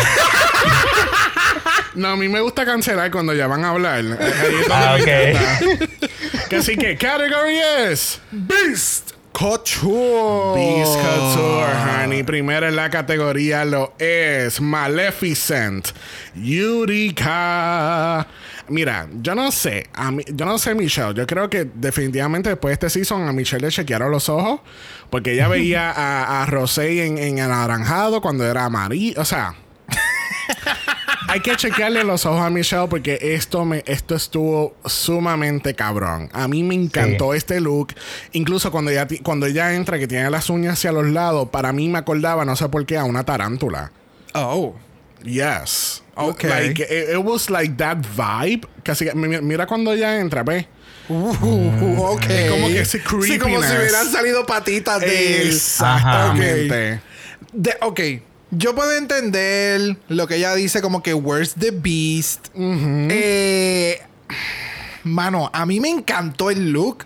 No, 1.96 2.08
a 2.08 2.16
mí 2.16 2.30
me 2.30 2.40
gusta 2.40 2.64
cancelar 2.66 3.12
cuando 3.12 3.34
ya 3.34 3.48
van 3.48 3.66
a 3.66 3.70
hablar. 3.72 3.98
Ahí 4.00 4.06
es 4.08 4.68
donde 4.70 4.74
Ah, 4.74 4.96
me 4.98 5.02
ok. 5.04 5.10
encanta. 5.10 6.48
Que 6.50 6.56
así 6.56 6.78
que 6.78 6.96
category 6.98 7.60
es 7.90 8.22
Beast 8.32 9.12
Couture. 9.34 10.56
Beast 10.56 10.96
Couture, 10.96 11.74
honey. 11.74 12.24
Primero 12.24 12.68
en 12.68 12.76
la 12.76 12.90
categoría 12.90 13.66
lo 13.66 13.94
es 13.98 14.62
Maleficent, 14.62 15.90
Yurika. 16.36 18.26
Mira, 18.70 19.08
yo 19.22 19.36
no 19.36 19.52
sé, 19.52 19.90
a 19.94 20.12
yo 20.12 20.46
no 20.46 20.58
sé 20.58 20.74
Michelle, 20.74 21.14
yo 21.14 21.28
creo 21.28 21.50
que 21.50 21.66
definitivamente 21.74 22.50
después 22.50 22.70
de 22.72 22.74
este 22.88 22.90
season 22.90 23.28
a 23.28 23.34
Michelle 23.34 23.66
le 23.66 23.72
chequearon 23.72 24.10
los 24.10 24.30
ojos 24.30 24.62
porque 25.10 25.34
ella 25.34 25.48
veía 25.50 25.92
a, 25.92 26.44
a 26.44 26.46
Rosé 26.46 27.06
en, 27.06 27.18
en 27.18 27.40
anaranjado 27.40 28.22
cuando 28.22 28.46
era 28.46 28.66
amarillo, 28.66 29.20
o 29.22 29.26
sea... 29.26 29.56
Hay 31.28 31.40
que 31.40 31.56
chequearle 31.56 32.04
los 32.04 32.26
ojos 32.26 32.42
a 32.42 32.50
Michelle 32.50 32.88
porque 32.88 33.18
esto 33.22 33.66
me 33.66 33.84
esto 33.88 34.16
estuvo 34.16 34.76
sumamente 34.86 35.74
cabrón. 35.74 36.30
A 36.34 36.48
mí 36.48 36.64
me 36.64 36.76
encantó 36.76 37.34
este 37.34 37.60
look. 37.60 37.94
Incluso 38.34 38.72
cuando 38.72 38.92
ella, 38.92 39.08
cuando 39.24 39.46
ella 39.46 39.74
entra, 39.74 39.98
que 39.98 40.08
tiene 40.08 40.30
las 40.30 40.50
uñas 40.50 40.74
hacia 40.74 40.92
los 40.92 41.08
lados, 41.08 41.50
para 41.50 41.72
mí 41.72 41.90
me 41.90 42.00
acordaba, 42.00 42.46
no 42.46 42.56
sé 42.56 42.70
por 42.70 42.86
qué, 42.86 42.98
a 42.98 43.04
una 43.04 43.24
tarántula. 43.24 43.92
Oh. 44.34 44.76
Yes. 45.24 46.04
Ok. 46.16 46.44
Like, 46.44 46.84
it, 46.84 47.16
it 47.16 47.24
was 47.24 47.50
like 47.50 47.76
that 47.78 47.98
vibe. 48.16 48.68
Casi, 48.84 49.10
mira 49.16 49.66
cuando 49.66 49.94
ella 49.94 50.20
entra, 50.20 50.44
ve. 50.44 50.68
Uh, 51.10 51.96
ok. 52.00 52.26
Es 52.30 52.52
como 52.52 52.68
que 52.68 52.80
ese 52.82 52.98
Sí, 53.00 53.04
como 53.04 53.24
si 53.24 53.38
creepiness. 53.40 53.72
hubieran 53.72 54.12
salido 54.12 54.46
patitas 54.46 55.00
de 55.00 55.42
él. 55.42 55.48
Exactamente. 55.50 57.02
De, 57.54 57.78
ok. 57.82 58.00
Yo 58.56 58.76
puedo 58.76 58.92
entender 58.94 59.98
lo 60.10 60.28
que 60.28 60.36
ella 60.36 60.54
dice 60.56 60.82
como 60.82 61.02
que 61.02 61.14
where's 61.14 61.56
the 61.56 61.72
beast. 61.72 62.48
Eh, 62.56 64.00
mano, 65.04 65.50
a 65.54 65.66
mí 65.66 65.80
me 65.80 65.90
encantó 65.90 66.50
el 66.50 66.72
look. 66.72 67.06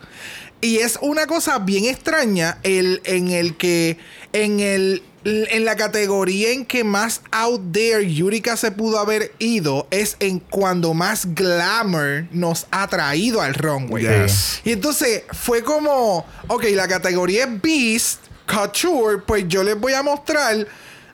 Y 0.59 0.77
es 0.77 0.97
una 1.01 1.27
cosa 1.27 1.59
bien 1.59 1.85
extraña 1.85 2.57
el, 2.63 3.01
en 3.05 3.29
el 3.29 3.55
que 3.57 3.97
en 4.33 4.59
el 4.59 5.03
en 5.27 5.65
la 5.65 5.75
categoría 5.75 6.51
en 6.51 6.65
que 6.65 6.85
más 6.85 7.21
out 7.31 7.61
there 7.73 8.13
Yurika 8.13 8.55
se 8.55 8.71
pudo 8.71 8.97
haber 8.97 9.33
ido 9.39 9.85
es 9.91 10.15
en 10.21 10.39
cuando 10.39 10.93
más 10.93 11.33
glamour 11.35 12.27
nos 12.31 12.65
ha 12.71 12.87
traído 12.87 13.41
al 13.41 13.53
runway. 13.53 14.03
Yes. 14.03 14.61
Y 14.63 14.71
entonces 14.71 15.23
fue 15.33 15.63
como, 15.63 16.25
ok, 16.47 16.65
la 16.71 16.87
categoría 16.87 17.43
es 17.43 17.61
Beast, 17.61 18.19
Couture, 18.45 19.17
pues 19.25 19.45
yo 19.47 19.63
les 19.63 19.77
voy 19.77 19.93
a 19.93 20.01
mostrar 20.03 20.65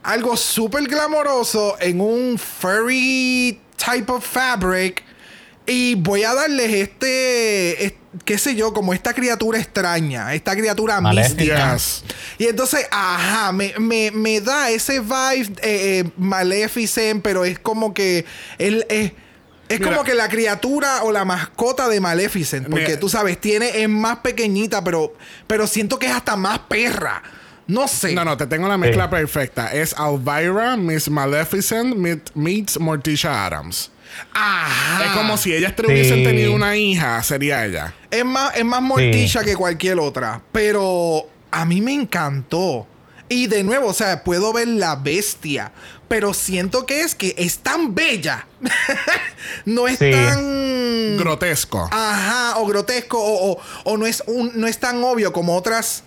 algo 0.03 0.35
súper 0.37 0.83
glamoroso 0.85 1.77
en 1.79 2.01
un 2.01 2.37
furry 2.37 3.59
type 3.77 4.11
of 4.11 4.25
fabric. 4.25 5.03
Y 5.65 5.95
voy 5.95 6.23
a 6.23 6.33
darles 6.33 6.73
este, 6.73 7.85
es- 7.85 7.93
qué 8.25 8.37
sé 8.37 8.53
yo, 8.55 8.73
como 8.73 8.93
esta 8.93 9.13
criatura 9.13 9.57
extraña, 9.59 10.33
esta 10.33 10.55
criatura 10.57 10.99
mística. 10.99 11.77
Y 12.37 12.47
entonces, 12.47 12.85
ajá, 12.91 13.53
me, 13.53 13.73
me- 13.79 14.11
me 14.11 14.41
da 14.41 14.69
ese 14.71 14.99
vibe 14.99 15.53
eh, 15.61 15.99
eh, 16.01 16.03
Maleficent, 16.17 17.21
pero 17.23 17.45
es 17.45 17.59
como 17.59 17.93
que 17.93 18.25
él 18.57 18.85
es. 18.89 19.13
Es 19.69 19.79
Mira. 19.79 19.91
como 19.93 20.03
que 20.03 20.13
la 20.13 20.27
criatura 20.27 21.03
o 21.03 21.11
la 21.13 21.23
mascota 21.23 21.87
de 21.87 22.01
Maleficent. 22.01 22.67
Porque 22.69 22.85
Mira. 22.87 22.99
tú 22.99 23.07
sabes, 23.07 23.39
tiene, 23.39 23.81
es 23.81 23.87
más 23.89 24.17
pequeñita, 24.17 24.83
pero, 24.83 25.15
pero 25.47 25.65
siento 25.65 25.97
que 25.97 26.07
es 26.07 26.11
hasta 26.11 26.35
más 26.35 26.59
perra. 26.59 27.23
No 27.67 27.87
sé. 27.87 28.13
No, 28.13 28.25
no, 28.25 28.35
te 28.37 28.45
tengo 28.47 28.67
la 28.67 28.77
mezcla 28.77 29.05
Sí. 29.05 29.09
perfecta. 29.11 29.71
Es 29.73 29.95
Elvira, 29.97 30.75
Miss 30.77 31.09
Maleficent, 31.09 31.95
meet- 31.95 32.31
meets 32.35 32.79
Morticia 32.79 33.45
Adams. 33.45 33.89
Ajá. 34.33 35.05
Es 35.05 35.11
como 35.11 35.37
si 35.37 35.53
ellas 35.53 35.75
te 35.75 35.85
hubiesen 35.87 36.23
tenido 36.23 36.53
una 36.53 36.75
hija, 36.75 37.21
sería 37.23 37.65
ella. 37.65 37.93
Es 38.11 38.23
más, 38.25 38.55
es 38.55 38.65
más 38.65 38.81
morticia 38.81 39.43
que 39.43 39.55
cualquier 39.55 39.97
otra. 39.99 40.41
Pero 40.51 41.27
a 41.51 41.65
mí 41.65 41.81
me 41.81 41.93
encantó. 41.93 42.85
Y 43.29 43.47
de 43.47 43.63
nuevo, 43.63 43.87
o 43.87 43.93
sea, 43.93 44.23
puedo 44.23 44.53
ver 44.53 44.67
la 44.67 44.95
bestia. 44.97 45.71
Pero 46.07 46.33
siento 46.35 46.85
que 46.85 47.01
es 47.01 47.15
que 47.15 47.33
es 47.37 47.57
tan 47.59 47.95
bella. 47.95 48.45
no 49.65 49.87
es 49.87 49.97
Sí. 49.97 50.11
tan. 50.11 51.17
Grotesco. 51.17 51.89
Ajá, 51.91 52.59
o 52.59 52.67
grotesco. 52.67 53.17
O, 53.19 53.53
o- 53.53 53.61
o 53.85 53.97
no, 53.97 54.05
es 54.05 54.21
un, 54.27 54.51
no 54.55 54.67
es 54.67 54.79
tan 54.79 55.03
obvio 55.03 55.33
como 55.33 55.55
otras 55.55 56.03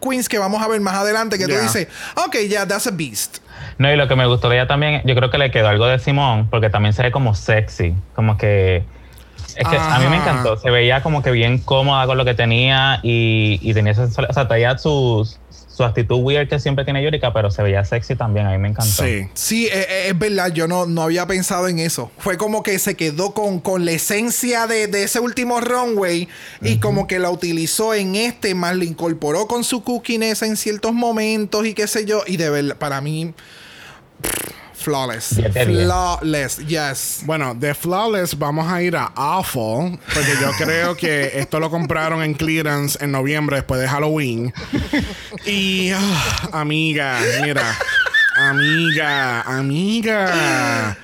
queens 0.00 0.28
que 0.28 0.38
vamos 0.38 0.62
a 0.62 0.68
ver 0.68 0.80
más 0.80 0.94
adelante. 0.94 1.38
Que 1.38 1.46
tú 1.46 1.54
dices, 1.54 1.88
ok, 2.16 2.36
ya, 2.48 2.66
that's 2.66 2.86
a 2.86 2.90
beast. 2.90 3.38
No, 3.78 3.92
y 3.92 3.96
lo 3.96 4.08
que 4.08 4.16
me 4.16 4.26
gustó 4.26 4.48
de 4.48 4.56
ella 4.56 4.66
también, 4.66 5.02
yo 5.04 5.14
creo 5.14 5.30
que 5.30 5.38
le 5.38 5.50
quedó 5.50 5.68
algo 5.68 5.86
de 5.86 5.98
Simón, 5.98 6.48
porque 6.50 6.70
también 6.70 6.92
se 6.92 7.02
ve 7.02 7.10
como 7.10 7.34
sexy, 7.34 7.94
como 8.14 8.36
que... 8.36 8.84
Es 9.56 9.66
que 9.66 9.76
a 9.76 9.98
mí 9.98 10.06
me 10.08 10.16
encantó, 10.16 10.56
se 10.56 10.70
veía 10.70 11.02
como 11.02 11.22
que 11.22 11.30
bien 11.30 11.58
cómoda 11.58 12.06
con 12.06 12.16
lo 12.16 12.24
que 12.24 12.34
tenía 12.34 13.00
y, 13.02 13.58
y 13.62 13.74
tenía 13.74 13.92
esa 13.92 14.04
o 14.04 14.32
sea, 14.32 14.46
traía 14.46 14.78
su, 14.78 15.28
su 15.80 15.84
actitud 15.86 16.18
weird 16.20 16.46
que 16.46 16.60
siempre 16.60 16.84
tiene 16.84 17.02
Yurika, 17.02 17.32
pero 17.32 17.50
se 17.50 17.62
veía 17.62 17.82
sexy 17.86 18.14
también, 18.14 18.46
a 18.46 18.50
mí 18.50 18.58
me 18.58 18.68
encantó. 18.68 19.02
Sí. 19.02 19.28
Sí, 19.32 19.66
eh, 19.68 19.86
eh, 19.88 20.04
es 20.08 20.18
verdad, 20.18 20.52
yo 20.52 20.68
no, 20.68 20.84
no 20.84 21.00
había 21.00 21.26
pensado 21.26 21.68
en 21.68 21.78
eso. 21.78 22.12
Fue 22.18 22.36
como 22.36 22.62
que 22.62 22.78
se 22.78 22.96
quedó 22.96 23.32
con, 23.32 23.60
con 23.60 23.86
la 23.86 23.92
esencia 23.92 24.66
de, 24.66 24.88
de 24.88 25.04
ese 25.04 25.20
último 25.20 25.58
runway 25.58 26.28
y 26.60 26.80
como 26.80 27.06
que 27.06 27.18
la 27.18 27.30
utilizó 27.30 27.94
en 27.94 28.14
este, 28.14 28.54
más 28.54 28.76
la 28.76 28.84
incorporó 28.84 29.46
con 29.46 29.64
su 29.64 29.82
cookiness 29.82 30.42
en 30.42 30.58
ciertos 30.58 30.92
momentos 30.92 31.66
y 31.66 31.72
qué 31.72 31.86
sé 31.86 32.04
yo. 32.04 32.24
Y 32.26 32.36
de 32.36 32.50
verdad, 32.50 32.76
para 32.76 33.00
mí, 33.00 33.32
flawless. 34.80 35.40
Flawless, 35.52 36.58
yes. 36.66 37.20
Bueno, 37.24 37.54
de 37.54 37.74
Flawless 37.74 38.36
vamos 38.38 38.70
a 38.70 38.82
ir 38.82 38.96
a 38.96 39.12
Awful, 39.14 39.98
porque 40.12 40.32
yo 40.40 40.50
creo 40.58 40.96
que 40.96 41.38
esto 41.38 41.60
lo 41.60 41.70
compraron 41.70 42.22
en 42.22 42.34
clearance 42.34 43.02
en 43.02 43.12
noviembre 43.12 43.56
después 43.56 43.80
de 43.80 43.88
Halloween. 43.88 44.52
Y, 45.46 45.90
ah, 45.90 46.48
amiga, 46.52 47.18
mira, 47.42 47.76
amiga, 48.36 49.42
amiga. 49.42 50.96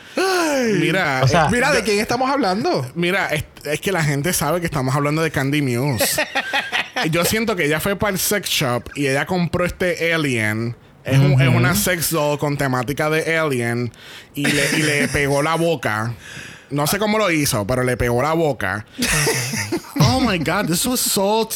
Mira, 0.78 1.20
O 1.22 1.28
sea, 1.28 1.46
eh, 1.46 1.48
Mira, 1.52 1.70
¿de 1.72 1.82
quién 1.82 1.98
estamos 2.00 2.30
hablando? 2.30 2.90
Mira, 2.94 3.28
es, 3.28 3.44
es 3.64 3.80
que 3.80 3.92
la 3.92 4.02
gente 4.02 4.32
sabe 4.32 4.60
que 4.60 4.66
estamos 4.66 4.94
hablando 4.94 5.22
de 5.22 5.30
Candy 5.30 5.60
Muse. 5.62 6.26
Yo 7.10 7.24
siento 7.24 7.56
que 7.56 7.66
ella 7.66 7.78
fue 7.80 7.96
para 7.96 8.12
el 8.12 8.18
sex 8.18 8.48
shop 8.48 8.90
y 8.94 9.06
ella 9.06 9.26
compró 9.26 9.64
este 9.64 10.12
alien. 10.14 10.74
Es, 11.06 11.18
un- 11.18 11.40
es 11.40 11.48
una 11.48 11.74
sex 11.74 12.10
doll 12.10 12.38
con 12.38 12.56
temática 12.56 13.08
de 13.08 13.38
alien 13.38 13.92
y 14.34 14.44
le, 14.46 14.78
y 14.78 14.82
le 14.82 15.08
pegó 15.12 15.42
la 15.42 15.54
boca. 15.54 16.12
No 16.70 16.86
sé 16.88 16.98
cómo 16.98 17.16
lo 17.18 17.30
hizo, 17.30 17.64
pero 17.66 17.84
le 17.84 17.96
pegó 17.96 18.20
la 18.22 18.32
boca. 18.32 18.84
oh 20.00 20.20
my 20.20 20.38
god, 20.38 20.66
this 20.66 20.84
was 20.84 20.98
so. 21.00 21.48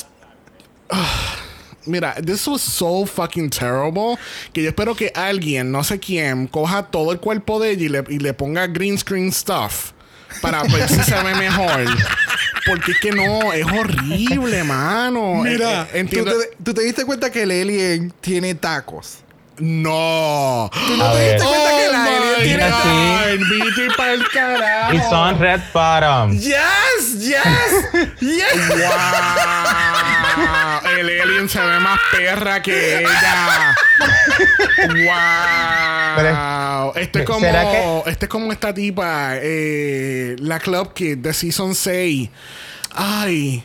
Mira, 1.86 2.14
this 2.22 2.46
was 2.46 2.61
so 2.61 3.07
fucking 3.07 3.48
terrible 3.51 4.18
que 4.53 4.62
yo 4.62 4.68
espero 4.68 4.94
que 4.94 5.11
alguien, 5.14 5.72
no 5.72 5.82
sé 5.82 5.98
quién, 5.98 6.46
coja 6.46 6.82
todo 6.90 7.11
el 7.11 7.18
cuerpo 7.20 7.59
de 7.59 7.70
ella 7.70 7.84
y 7.84 7.88
le, 7.88 8.05
y 8.09 8.18
le 8.18 8.34
ponga 8.34 8.66
green 8.66 8.98
screen 8.98 9.32
stuff 9.32 9.92
para 10.42 10.62
ver 10.64 10.88
si 10.88 11.01
se 11.03 11.14
ve 11.22 11.34
mejor. 11.36 11.86
Porque 12.66 12.92
es 12.92 13.01
que 13.01 13.11
no, 13.12 13.53
es 13.55 13.64
horrible, 13.64 14.62
mano. 14.62 15.36
Mira, 15.42 15.82
Eh, 15.84 15.84
eh, 15.84 15.88
¿tú, 15.92 15.96
entiendo. 15.98 16.32
te, 16.38 16.57
tú 16.62 16.74
te 16.74 16.82
diste 16.82 17.05
cuenta 17.07 17.30
que 17.32 17.42
el 17.44 17.51
alien 17.51 18.12
tiene 18.20 18.55
tacos. 18.55 19.20
No. 19.61 20.70
¿Tú 20.72 20.96
no 20.96 21.04
A 21.04 21.12
te 21.12 21.18
ver. 21.18 21.32
diste 21.34 21.48
cuenta 21.48 21.70
que 21.70 21.86
el 21.86 21.94
Oh 21.94 21.98
alien 22.00 22.58
tiene 23.48 23.64
vete 23.64 23.88
pa'l 23.96 24.20
carajo. 24.32 24.94
Y 24.94 24.98
son 25.11 25.38
red 25.38 25.61
bottom. 25.72 26.32
Yes, 26.38 27.18
yes, 27.18 27.92
yes. 28.20 28.68
¡Wow! 28.70 28.78
El 30.98 31.20
alien 31.20 31.48
se 31.48 31.61
ve 31.61 31.78
más 31.80 31.98
perra 32.11 32.61
que 32.62 33.00
ella. 33.00 33.76
¡Wow! 36.14 36.92
Esto 36.96 37.18
es 37.20 37.24
como, 37.26 37.40
¿Será 37.40 37.62
que- 37.70 38.02
esto 38.11 38.24
es 38.24 38.28
como 38.28 38.52
esta 38.52 38.72
tipa, 38.74 39.32
eh, 39.36 40.36
la 40.38 40.58
Club 40.58 40.92
Kid 40.94 41.18
de 41.18 41.32
Season 41.34 41.74
6. 41.74 42.28
¡Ay! 42.94 43.62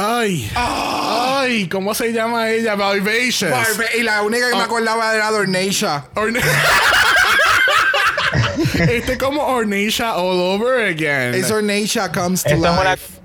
¡Ay! 0.00 0.48
¡Ay! 0.54 1.68
¿Cómo 1.68 1.92
se 1.92 2.12
llama 2.12 2.48
ella? 2.50 2.76
Vivacious. 2.76 3.50
Y 3.98 4.04
la 4.04 4.22
única 4.22 4.48
que 4.48 4.54
me 4.54 4.62
Oh. 4.62 4.66
acordaba 4.66 5.12
era 5.12 5.28
Dornacia. 5.32 6.04
Orna- 6.14 6.38
este 8.74 9.12
es 9.14 9.18
como 9.18 9.42
Ornacia 9.44 10.14
all 10.14 10.38
over 10.38 10.86
again. 10.86 11.34
Es 11.34 11.50
Ornacia 11.50 12.12
comes 12.12 12.44
to 12.44 12.50
Esto 12.50 12.64
es 12.66 12.72
una 12.78 12.92
life. 12.92 13.20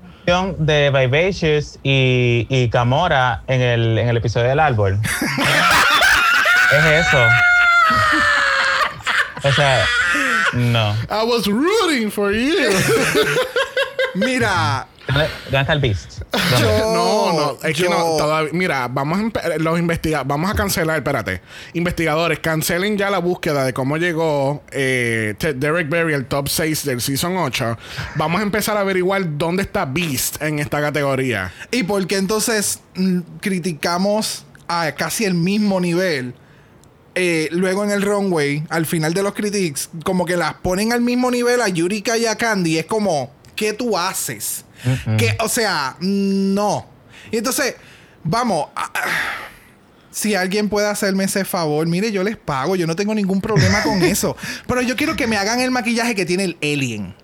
de 0.58 0.90
Vivacious 0.90 1.78
y, 1.84 2.46
y 2.48 2.68
Camora 2.70 3.44
en 3.46 3.60
el, 3.60 3.96
en 3.98 4.08
el 4.08 4.16
episodio 4.16 4.48
del 4.48 4.58
árbol. 4.58 4.98
es 6.72 7.06
eso. 7.06 7.18
O 9.44 9.52
sea, 9.52 9.84
no. 10.54 10.92
I 11.10 11.22
was 11.24 11.46
rooting 11.46 12.10
for 12.10 12.32
you. 12.32 12.70
Mira, 14.14 14.86
¿Dónde, 15.06 15.26
dónde 15.44 15.60
está 15.60 15.72
el 15.72 15.80
Beast? 15.80 16.22
No, 16.60 17.32
no, 17.32 17.58
es 17.62 17.76
que 17.76 17.88
no, 17.88 18.16
todavía. 18.16 18.50
Mira, 18.52 18.88
vamos 18.88 19.32
a 19.34 19.58
los 19.58 19.78
investiga 19.78 20.22
vamos 20.24 20.50
a 20.50 20.54
cancelar, 20.54 20.96
espérate. 20.96 21.40
Investigadores, 21.74 22.40
cancelen 22.40 22.96
ya 22.96 23.10
la 23.10 23.18
búsqueda 23.18 23.64
de 23.64 23.72
cómo 23.72 23.96
llegó 23.96 24.62
eh, 24.70 25.34
Derek 25.56 25.88
Berry 25.88 26.14
al 26.14 26.26
top 26.26 26.48
6 26.48 26.84
del 26.84 27.00
Season 27.00 27.36
8. 27.36 27.78
Vamos 28.16 28.40
a 28.40 28.42
empezar 28.42 28.76
a 28.76 28.80
averiguar 28.80 29.36
dónde 29.36 29.62
está 29.62 29.84
Beast 29.84 30.40
en 30.42 30.58
esta 30.58 30.80
categoría. 30.80 31.52
¿Y 31.70 31.82
por 31.82 32.06
qué 32.06 32.16
entonces 32.16 32.80
mm, 32.94 33.20
criticamos 33.40 34.44
a 34.68 34.92
casi 34.92 35.24
el 35.24 35.34
mismo 35.34 35.80
nivel? 35.80 36.34
eh, 37.14 37.48
luego 37.52 37.84
en 37.84 37.90
el 37.90 38.02
runway, 38.02 38.64
al 38.70 38.86
final 38.86 39.14
de 39.14 39.22
los 39.22 39.34
critiques, 39.34 39.90
como 40.04 40.24
que 40.24 40.36
las 40.36 40.54
ponen 40.54 40.92
al 40.92 41.00
mismo 41.00 41.30
nivel 41.30 41.60
a 41.60 41.68
Yurika 41.68 42.16
y 42.18 42.26
a 42.26 42.36
Candy. 42.36 42.78
Es 42.78 42.86
como, 42.86 43.30
¿qué 43.56 43.72
tú 43.72 43.96
haces? 43.96 44.64
Que, 45.16 45.36
o 45.40 45.48
sea, 45.48 45.96
no. 46.00 46.86
Y 47.30 47.38
entonces, 47.38 47.74
vamos. 48.22 48.68
a- 48.76 48.84
a- 48.84 49.40
si 50.10 50.34
alguien 50.36 50.68
puede 50.68 50.86
hacerme 50.86 51.24
ese 51.24 51.44
favor, 51.44 51.86
mire, 51.88 52.12
yo 52.12 52.22
les 52.22 52.36
pago, 52.36 52.76
yo 52.76 52.86
no 52.86 52.94
tengo 52.94 53.14
ningún 53.16 53.40
problema 53.40 53.82
con 53.82 54.00
eso. 54.04 54.36
Pero 54.68 54.80
yo 54.82 54.94
quiero 54.94 55.16
que 55.16 55.26
me 55.26 55.36
hagan 55.36 55.58
el 55.60 55.70
maquillaje 55.72 56.14
que 56.14 56.24
tiene 56.24 56.44
el 56.44 56.56
alien. 56.62 57.14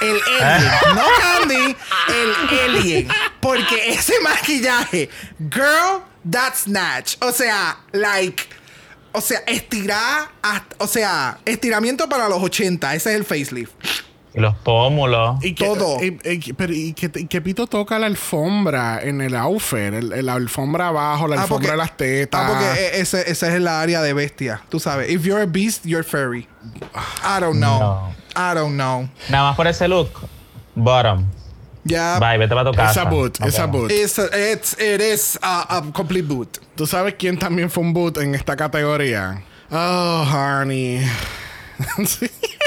El 0.00 0.16
alien, 0.40 0.70
no 0.94 1.02
Candy, 1.20 1.76
el 2.14 2.76
alien. 2.76 3.08
Porque 3.40 3.90
ese 3.92 4.14
maquillaje, 4.22 5.10
girl, 5.50 6.02
that's 6.30 6.60
snatch. 6.60 7.16
O 7.20 7.32
sea, 7.32 7.78
like, 7.92 8.44
O 9.12 9.20
sea, 9.22 9.38
estirar, 9.46 10.28
hasta- 10.42 10.76
o 10.78 10.86
sea, 10.86 11.38
estiramiento 11.44 12.08
para 12.08 12.28
los 12.28 12.40
80, 12.42 12.94
ese 12.94 13.10
es 13.10 13.16
el 13.16 13.24
facelift. 13.24 13.72
Los 14.38 14.54
pómulos. 14.56 15.42
Y 15.44 15.54
que, 15.54 15.64
Todo. 15.66 16.02
Y, 16.02 16.18
y- 16.24 16.52
pero, 16.52 16.72
y 16.72 16.92
que, 16.94 17.10
y 17.14 17.26
que 17.26 17.40
Pito 17.40 17.66
toca 17.66 17.98
la 17.98 18.06
alfombra 18.06 19.00
en 19.02 19.20
el 19.20 19.34
outfit. 19.36 19.78
el- 19.78 20.12
el- 20.12 20.26
la 20.26 20.34
alfombra 20.34 20.88
abajo, 20.88 21.26
la 21.28 21.36
Ah, 21.36 21.42
alfombra 21.42 21.48
porque- 21.66 21.70
de 21.72 21.76
las 21.76 21.96
tetas. 21.96 22.40
Ah, 22.42 22.48
porque 22.48 22.80
e- 22.96 23.00
ese, 23.00 23.20
ese 23.30 23.48
es 23.48 23.54
el 23.54 23.66
área 23.68 24.00
de 24.02 24.12
bestia. 24.12 24.62
Tú 24.68 24.78
sabes. 24.80 25.10
If 25.10 25.22
you're 25.24 25.42
a 25.42 25.46
beast, 25.46 25.84
you're 25.84 26.04
furry. 26.04 26.46
I 27.22 27.40
don't 27.40 27.58
know. 27.58 27.78
No. 27.80 28.14
I 28.36 28.54
don't 28.54 28.74
know. 28.76 29.08
Nada 29.28 29.48
más 29.48 29.56
por 29.56 29.66
ese 29.66 29.88
look. 29.88 30.10
Bottom. 30.74 31.24
Ya. 31.84 32.18
Bye, 32.18 32.36
vete 32.38 32.54
para 32.54 32.70
tu 32.70 32.76
casa. 32.76 32.90
esa 33.00 33.04
boot, 33.10 33.40
esa 33.44 33.62
vemos. 33.66 33.80
boot. 33.82 33.90
It's 33.92 34.18
a- 34.18 34.52
it's, 34.52 34.76
it 34.80 35.00
is 35.00 35.38
a, 35.42 35.78
a 35.78 35.82
complete 35.92 36.26
boot. 36.28 36.58
¿Tú 36.76 36.86
sabes 36.86 37.14
quién 37.18 37.38
también 37.38 37.70
fue 37.70 37.82
un 37.82 37.92
boot 37.94 38.18
en 38.18 38.34
esta 38.34 38.54
categoría? 38.56 39.42
Oh, 39.70 40.24
honey. 40.30 41.00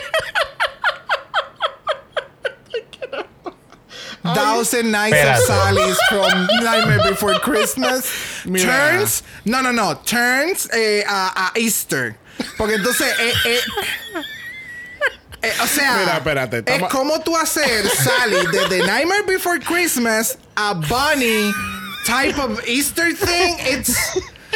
Thousand 4.23 4.91
Nights 4.91 5.15
Espérate. 5.17 5.37
of 5.37 5.43
Sally's 5.45 5.97
from 6.09 6.47
Nightmare 6.63 7.09
Before 7.09 7.33
Christmas. 7.39 8.05
Mira. 8.45 8.65
Turns. 8.65 9.23
No, 9.45 9.61
no, 9.61 9.71
no. 9.71 9.95
Turns 10.05 10.67
eh, 10.73 11.03
a, 11.07 11.51
a 11.53 11.59
Easter. 11.59 12.15
Porque 12.57 12.75
entonces. 12.75 13.07
eh, 13.19 13.33
eh, 13.45 13.59
eh, 15.43 15.51
o 15.61 15.65
sea, 15.67 15.97
Mira, 15.97 16.17
espérate, 16.17 16.63
es 16.67 16.83
como 16.91 17.19
tú 17.21 17.35
hacer 17.35 17.87
Sally 17.89 18.45
de 18.51 18.67
The 18.69 18.85
Nightmare 18.85 19.23
Before 19.23 19.59
Christmas 19.59 20.37
a 20.55 20.73
Bunny 20.75 21.51
type 22.05 22.37
of 22.37 22.61
Easter 22.67 23.11
thing. 23.13 23.55
It's 23.59 23.95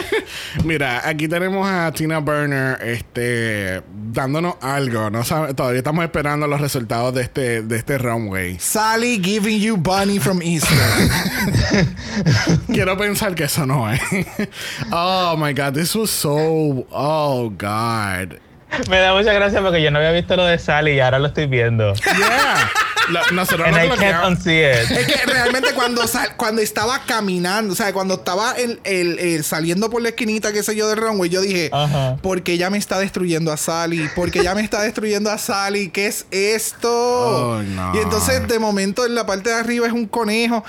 Mira, 0.64 1.08
aquí 1.08 1.28
tenemos 1.28 1.68
a 1.68 1.92
Tina 1.92 2.20
Burner 2.20 2.78
este, 2.82 3.82
dándonos 4.12 4.56
algo. 4.62 5.10
No 5.10 5.24
sabe- 5.24 5.54
todavía 5.54 5.80
estamos 5.80 6.04
esperando 6.04 6.48
los 6.48 6.60
resultados 6.62 7.14
de 7.14 7.22
este, 7.22 7.62
de 7.62 7.78
este 7.78 7.98
runway. 7.98 8.58
Sally 8.60 9.20
giving 9.24 9.60
you 9.60 9.78
Bunny 9.78 10.20
from 10.20 10.42
Easter. 10.42 10.78
Quiero 12.68 12.98
pensar 12.98 13.36
que 13.36 13.46
eso 13.46 13.66
no 13.66 13.90
es. 13.92 14.02
oh 14.92 15.36
my 15.38 15.54
god, 15.54 15.74
this 15.74 15.96
was 15.96 16.10
so. 16.10 16.86
Oh 16.92 17.50
god. 17.50 18.40
Me 18.90 18.98
da 19.00 19.14
mucha 19.14 19.32
gracia 19.34 19.62
porque 19.62 19.82
yo 19.82 19.92
no 19.92 20.00
había 20.00 20.12
visto 20.12 20.36
lo 20.36 20.46
de 20.46 20.58
Sally 20.60 20.94
y 20.94 21.00
ahora 21.00 21.20
lo 21.20 21.28
estoy 21.28 21.48
viendo. 21.48 21.94
Yeah. 21.94 22.72
Lo- 23.10 23.22
nosotros 23.34 23.68
And 23.68 23.78
I 23.78 23.90
can't 23.98 24.40
it. 24.48 24.92
Es 24.92 25.06
que 25.06 25.26
realmente 25.32 25.74
cuando, 25.76 26.08
sal- 26.08 26.36
cuando 26.38 26.62
estaba 26.64 27.00
caminando, 27.06 27.74
o 27.74 27.76
sea, 27.76 27.94
cuando 27.94 28.16
estaba 28.16 28.54
el, 28.54 28.80
el- 28.84 29.20
el 29.20 29.44
saliendo 29.44 29.92
por 29.92 30.02
la 30.02 30.10
esquinita, 30.10 30.52
qué 30.52 30.64
sé 30.64 30.76
yo, 30.76 30.88
del 30.90 30.98
runway, 30.98 31.30
yo 31.30 31.42
dije, 31.42 31.70
Ajá. 31.72 32.18
porque 32.24 32.54
ella 32.54 32.72
me 32.72 32.80
está 32.80 32.98
destruyendo 32.98 33.52
a 33.52 33.58
Sally, 33.58 34.10
porque 34.16 34.40
ella 34.40 34.56
me 34.56 34.62
está 34.62 34.82
destruyendo 34.82 35.30
a 35.30 35.38
Sally, 35.38 35.90
¿qué 35.90 36.08
es 36.08 36.26
esto? 36.32 36.90
Oh, 36.92 37.62
no. 37.62 37.94
Y 37.96 38.00
entonces 38.00 38.48
de 38.48 38.58
momento 38.58 39.06
en 39.06 39.14
la 39.14 39.26
parte 39.28 39.52
de 39.52 39.56
arriba 39.56 39.86
es 39.86 39.94
un 39.94 40.08
conejo. 40.08 40.64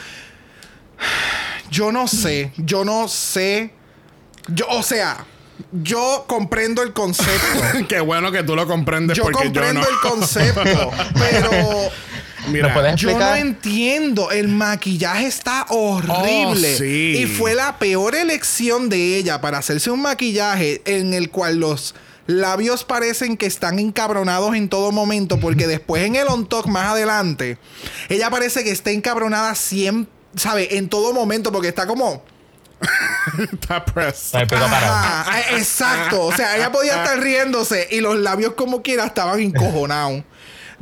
Yo 1.71 1.91
no 1.91 2.07
sé, 2.07 2.53
yo 2.59 2.85
no 2.85 3.09
sé. 3.09 3.73
Yo, 4.49 4.67
o 4.69 4.83
sea, 4.83 5.25
yo 5.73 6.25
comprendo 6.27 6.83
el 6.83 6.93
concepto. 6.93 7.63
Qué 7.89 8.01
bueno 8.01 8.31
que 8.33 8.43
tú 8.43 8.55
lo 8.57 8.67
comprendes 8.67 9.17
Yo 9.17 9.25
porque 9.25 9.45
comprendo 9.45 9.81
yo 9.83 9.89
no. 9.89 9.95
el 9.95 10.11
concepto, 10.11 10.91
pero 11.15 11.91
Mira, 12.49 12.69
¿Me 12.69 12.75
puedes 12.75 13.01
yo 13.01 13.19
no 13.19 13.35
entiendo. 13.35 14.31
El 14.31 14.49
maquillaje 14.49 15.27
está 15.27 15.67
horrible. 15.69 16.75
Oh, 16.75 16.79
sí. 16.79 17.17
Y 17.19 17.27
fue 17.27 17.55
la 17.55 17.79
peor 17.79 18.15
elección 18.15 18.89
de 18.89 19.17
ella 19.17 19.41
para 19.41 19.59
hacerse 19.59 19.91
un 19.91 20.03
maquillaje 20.03 20.83
en 20.85 21.13
el 21.13 21.31
cual 21.31 21.57
los 21.57 21.95
labios 22.27 22.85
parecen 22.85 23.37
que 23.37 23.47
están 23.47 23.79
encabronados 23.79 24.55
en 24.55 24.69
todo 24.69 24.93
momento. 24.93 25.41
Porque 25.41 25.67
después 25.67 26.05
en 26.05 26.17
el 26.17 26.29
on 26.29 26.47
talk 26.47 26.67
más 26.67 26.93
adelante, 26.93 27.59
ella 28.09 28.31
parece 28.31 28.63
que 28.63 28.71
está 28.71 28.91
encabronada 28.91 29.55
siempre, 29.55 30.13
¿sabe? 30.37 30.77
En 30.77 30.89
todo 30.89 31.13
momento. 31.13 31.51
Porque 31.51 31.69
está 31.69 31.87
como. 31.87 32.23
está. 33.53 33.85
Ajá, 35.23 35.41
eh, 35.41 35.45
exacto. 35.59 36.25
O 36.27 36.33
sea, 36.33 36.57
ella 36.57 36.71
podía 36.73 37.03
estar 37.03 37.19
riéndose 37.21 37.89
y 37.91 38.01
los 38.01 38.17
labios 38.17 38.55
como 38.55 38.83
quiera 38.83 39.07
estaban 39.07 39.41
encojonados. 39.41 40.23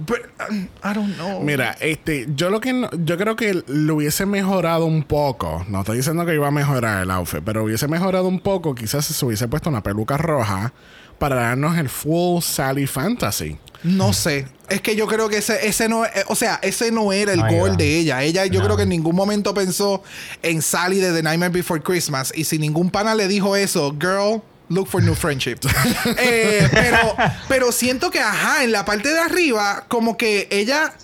Pero, 0.07 0.25
um, 0.51 0.57
I 0.83 0.93
don't 0.95 1.15
know. 1.15 1.41
Mira, 1.41 1.77
este, 1.81 2.27
yo 2.35 2.51
lo 2.51 2.61
que 2.61 2.73
no- 2.73 2.91
yo 2.93 3.17
creo 3.17 3.37
que 3.37 3.63
lo 3.69 3.95
hubiese 3.95 4.27
mejorado 4.27 4.87
un 4.87 5.05
poco. 5.05 5.65
No 5.69 5.81
estoy 5.81 5.99
diciendo 5.99 6.27
que 6.27 6.35
iba 6.35 6.49
a 6.49 6.51
mejorar 6.51 7.03
el 7.05 7.11
outfit, 7.13 7.43
pero 7.45 7.63
hubiese 7.63 7.87
mejorado 7.87 8.27
un 8.27 8.41
poco. 8.41 8.75
Quizás 8.75 9.05
si 9.07 9.15
se 9.15 9.25
hubiese 9.25 9.47
puesto 9.47 9.71
una 9.71 9.83
peluca 9.85 10.17
roja 10.17 10.73
para 11.19 11.37
darnos 11.37 11.77
el 11.79 11.89
full 11.89 12.43
Sally 12.43 12.87
Fantasy. 12.87 13.59
No 13.83 14.13
sé. 14.13 14.47
Es 14.71 14.81
que 14.81 14.97
yo 14.97 15.07
creo 15.07 15.29
que 15.29 15.37
ese, 15.39 15.67
ese 15.69 15.89
no, 15.91 16.07
eh, 16.07 16.11
o 16.29 16.35
sea, 16.35 16.59
ese 16.63 16.91
no 16.91 17.13
era 17.13 17.33
el 17.35 17.41
No 17.41 17.53
goal 17.53 17.77
de 17.77 17.99
ella. 17.99 18.23
Ella, 18.23 18.47
yo 18.47 18.61
No. 18.61 18.65
creo 18.65 18.77
que 18.79 18.85
en 18.85 18.89
ningún 18.89 19.15
momento 19.15 19.53
pensó 19.53 20.03
en 20.43 20.63
Sally 20.63 21.01
de 21.01 21.13
The 21.13 21.23
Nightmare 21.23 21.53
Before 21.53 21.83
Christmas. 21.83 22.33
Y 22.35 22.45
si 22.45 22.59
ningún 22.59 22.91
pana 22.91 23.15
le 23.15 23.29
dijo 23.29 23.57
eso, 23.57 23.95
girl, 24.01 24.41
look 24.71 24.89
for 24.89 25.03
new 25.03 25.15
friendship. 25.15 25.59
Eh, 26.17 26.67
pero, 26.73 27.15
pero 27.49 27.73
siento 27.73 28.11
que, 28.11 28.21
ajá, 28.21 28.65
en 28.65 28.73
la 28.73 28.85
parte 28.87 29.11
de 29.13 29.19
arriba, 29.21 29.85
como 29.89 30.17
que 30.17 30.49
ella. 30.51 30.95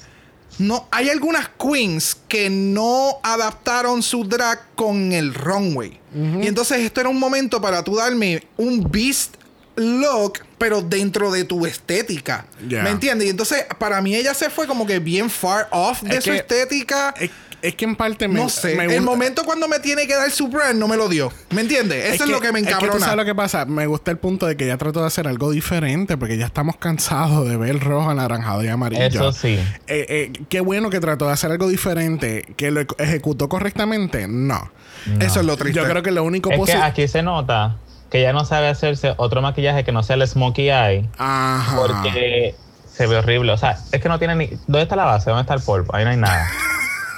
No, 0.59 0.89
hay 0.91 1.09
algunas 1.09 1.49
queens 1.59 2.17
que 2.29 2.51
no 2.51 3.17
adaptaron 3.23 4.03
su 4.03 4.25
drag 4.25 4.61
con 4.75 5.13
el 5.13 5.33
runway. 5.33 5.99
Y 6.15 6.47
entonces 6.49 6.79
esto 6.81 7.01
era 7.01 7.09
un 7.09 7.19
momento 7.19 7.61
para 7.63 7.83
tú 7.85 7.97
darme 7.97 8.43
un 8.59 8.87
beast 8.91 9.37
look, 9.81 10.41
pero 10.59 10.83
dentro 10.83 11.31
de 11.33 11.45
tu 11.45 11.67
estética. 11.67 12.47
Ya. 12.69 12.83
¿Me 12.83 12.91
entiendes? 12.91 13.27
Y 13.27 13.31
entonces, 13.31 13.65
para 13.79 14.01
mí 14.01 14.15
ella 14.15 14.35
se 14.35 14.51
fue 14.51 14.67
como 14.67 14.87
que 14.87 14.99
bien 14.99 15.31
far 15.31 15.69
off 15.73 16.03
de 16.03 16.17
Es 16.19 16.25
su 16.25 16.31
que- 16.31 16.37
estética. 16.37 17.15
Es, 17.19 17.31
es 17.63 17.75
que 17.75 17.85
en 17.85 17.95
parte 17.95 18.27
me, 18.27 18.41
no 18.41 18.49
sé. 18.49 18.75
me 18.75 18.85
el 18.85 18.89
gusta- 18.89 19.03
momento 19.03 19.45
cuando 19.45 19.69
me 19.69 19.81
tiene 19.81 20.07
que 20.07 20.15
dar 20.15 20.31
su 20.31 20.49
brand 20.49 20.79
no 20.79 20.89
me 20.89 20.97
lo 20.97 21.09
dio. 21.11 21.31
¿Me 21.51 21.61
entiendes? 21.61 22.15
Eso 22.15 22.25
es, 22.25 22.31
lo 22.31 22.41
que 22.41 22.53
me 22.53 22.61
es 22.61 22.65
tú 22.65 22.71
encabrona. 22.71 23.01
sabes 23.01 23.17
lo 23.19 23.25
que 23.27 23.35
pasa. 23.35 23.67
Me 23.67 23.87
gusta 23.87 24.11
el 24.11 24.17
punto 24.17 24.47
de 24.47 24.57
que 24.57 24.65
ella 24.65 24.79
trató 24.79 25.01
de 25.03 25.07
hacer 25.09 25.29
algo 25.29 25.51
diferente 25.51 26.17
porque 26.17 26.39
ya 26.39 26.47
estamos 26.47 26.77
cansados 26.79 27.47
de 27.47 27.59
ver 27.59 27.79
rojo, 27.81 28.09
anaranjado 28.09 28.65
y 28.65 28.69
amarillo. 28.69 29.03
Eso 29.05 29.33
sí. 29.33 29.59
Eh, 29.89 30.07
eh, 30.09 30.33
qué 30.49 30.61
bueno 30.61 30.89
que 30.89 31.01
trató 31.01 31.27
de 31.27 31.33
hacer 31.33 31.51
algo 31.51 31.69
diferente. 31.69 32.47
¿Que 32.57 32.71
lo 32.71 32.81
ejecutó 32.97 33.51
correctamente? 33.51 34.27
No. 34.27 34.73
Eso 35.21 35.41
es 35.41 35.47
lo 35.47 35.57
triste. 35.59 35.81
Yo 35.81 35.87
creo 35.89 36.03
que 36.03 36.13
lo 36.13 36.25
único 36.25 36.49
Es 36.51 36.55
que 36.55 36.61
positivo. 36.61 36.83
aquí 36.85 37.09
se 37.09 37.23
nota 37.23 37.77
que 38.11 38.21
ella 38.21 38.33
no 38.33 38.45
sabe 38.45 38.69
hacerse 38.69 39.15
otro 39.17 39.41
maquillaje 39.41 39.85
que 39.85 39.93
no 39.93 40.03
sea 40.03 40.17
el 40.17 40.27
smokey 40.27 40.71
eye. 40.71 41.09
Ajá. 41.17 41.77
Porque 41.77 42.55
se 42.93 43.07
ve 43.07 43.17
horrible. 43.17 43.53
O 43.53 43.57
sea, 43.57 43.79
es 43.93 44.03
que 44.03 44.09
no 44.09 44.19
tiene 44.19 44.35
ni. 44.35 44.47
¿Dónde 44.67 44.83
está 44.83 44.97
la 44.97 45.05
base? 45.05 45.31
¿Dónde 45.31 45.43
está 45.43 45.55
el 45.55 45.63
polvo? 45.63 45.95
Ahí 45.95 46.05
no 46.05 46.11
hay 46.11 46.17
nada. 46.17 46.51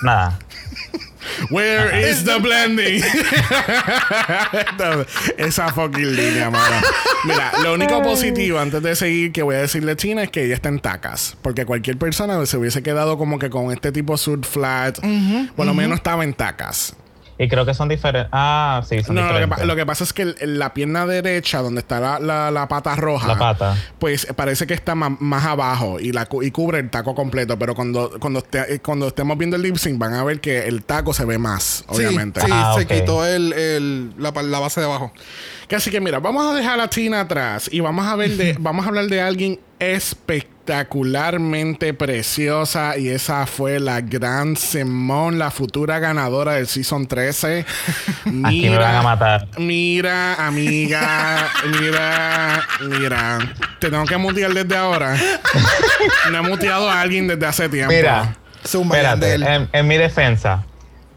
nada. 0.02 0.38
Where 1.50 2.10
is 2.10 2.24
the 2.24 2.38
blending? 2.40 3.02
Esa 5.38 5.72
fucking 5.72 6.14
línea, 6.16 6.50
mano. 6.50 6.76
Mira, 7.24 7.52
lo 7.62 7.74
único 7.74 8.02
positivo 8.02 8.58
antes 8.58 8.82
de 8.82 8.96
seguir 8.96 9.32
que 9.32 9.42
voy 9.42 9.54
a 9.54 9.58
decirle 9.60 9.92
a 9.92 9.96
China 9.96 10.22
es 10.24 10.30
que 10.30 10.44
ella 10.44 10.54
está 10.54 10.68
en 10.68 10.80
tacas. 10.80 11.36
Porque 11.42 11.64
cualquier 11.64 11.96
persona 11.96 12.44
se 12.46 12.56
hubiese 12.56 12.82
quedado 12.82 13.18
como 13.18 13.38
que 13.38 13.50
con 13.50 13.72
este 13.72 13.92
tipo 13.92 14.16
suit 14.16 14.44
flat. 14.44 14.98
por 15.56 15.64
lo 15.66 15.74
menos 15.74 15.96
estaba 15.96 16.24
en 16.24 16.34
tacas. 16.34 16.96
Y 17.38 17.48
creo 17.48 17.64
que 17.66 17.74
son 17.74 17.88
diferentes. 17.88 18.28
Ah, 18.32 18.82
sí, 18.88 19.02
son 19.02 19.14
No, 19.16 19.22
no, 19.22 19.28
lo 19.28 19.34
que, 19.34 19.40
diferentes. 19.40 19.66
lo 19.66 19.76
que 19.76 19.86
pasa 19.86 20.04
es 20.04 20.12
que 20.12 20.22
el- 20.22 20.58
la 20.58 20.74
pierna 20.74 21.06
derecha, 21.06 21.60
donde 21.62 21.80
está 21.80 21.98
la, 21.98 22.18
la- 22.18 22.50
la 22.50 22.68
pata 22.68 22.94
roja, 22.94 23.26
La 23.26 23.38
pata. 23.38 23.76
pues 23.98 24.26
parece 24.36 24.66
que 24.66 24.74
está 24.74 24.94
ma- 24.94 25.16
más 25.18 25.44
abajo 25.44 25.98
y, 25.98 26.12
la, 26.12 26.28
y 26.42 26.50
cubre 26.50 26.78
el 26.78 26.90
taco 26.90 27.14
completo. 27.14 27.58
Pero 27.58 27.74
cuando, 27.74 28.12
cuando, 28.20 28.40
esté- 28.40 28.74
eh, 28.74 28.80
cuando 28.80 29.08
estemos 29.08 29.36
viendo 29.38 29.56
el 29.56 29.62
lip 29.62 29.76
sync, 29.76 29.98
van 29.98 30.14
a 30.14 30.22
ver 30.24 30.40
que 30.40 30.68
el 30.68 30.84
taco 30.84 31.12
se 31.14 31.24
ve 31.24 31.38
más, 31.38 31.84
Sí, 31.90 31.96
obviamente. 31.96 32.40
Sí, 32.42 32.46
Ah, 32.50 32.74
se 32.78 32.86
quitó 32.86 33.26
el, 33.26 33.52
el- 33.54 34.12
la, 34.18 34.30
la 34.42 34.58
base 34.60 34.80
de 34.80 34.86
abajo. 34.86 35.12
Que 35.68 35.76
Así 35.76 35.90
que 35.90 36.00
mira, 36.00 36.20
vamos 36.20 36.44
a 36.44 36.54
dejar 36.54 36.78
a 36.80 36.88
Tina 36.88 37.20
atrás 37.20 37.68
y 37.72 37.80
vamos 37.80 38.06
a 38.06 38.14
ver 38.14 38.36
de, 38.36 38.56
vamos 38.60 38.84
a 38.84 38.88
hablar 38.88 39.06
de 39.06 39.20
alguien 39.22 39.58
espectacularmente 40.62 41.92
preciosa 41.92 42.96
y 42.96 43.08
esa 43.08 43.46
fue 43.46 43.80
la 43.80 44.00
gran 44.00 44.56
Simone, 44.56 45.36
la 45.36 45.50
futura 45.50 45.98
ganadora 45.98 46.52
del 46.52 46.68
season 46.68 47.08
13. 47.08 47.66
Mira, 48.26 48.48
Aquí 48.48 48.70
me 48.70 48.78
van 48.78 48.94
a 48.94 49.02
matar. 49.02 49.48
Mira, 49.58 50.34
amiga, 50.46 51.48
mira, 51.80 52.62
mira, 52.80 53.38
te 53.80 53.90
tengo 53.90 54.04
que 54.04 54.16
mutear 54.16 54.54
desde 54.54 54.76
ahora. 54.76 55.16
No 56.30 56.38
he 56.38 56.42
muteado 56.42 56.88
a 56.88 57.00
alguien 57.00 57.26
desde 57.26 57.44
hace 57.44 57.68
tiempo. 57.68 57.92
Mira, 57.92 58.36
Zumba, 58.64 58.96
espérate. 58.96 59.34
En, 59.34 59.68
en 59.72 59.88
mi 59.88 59.96
defensa, 59.96 60.64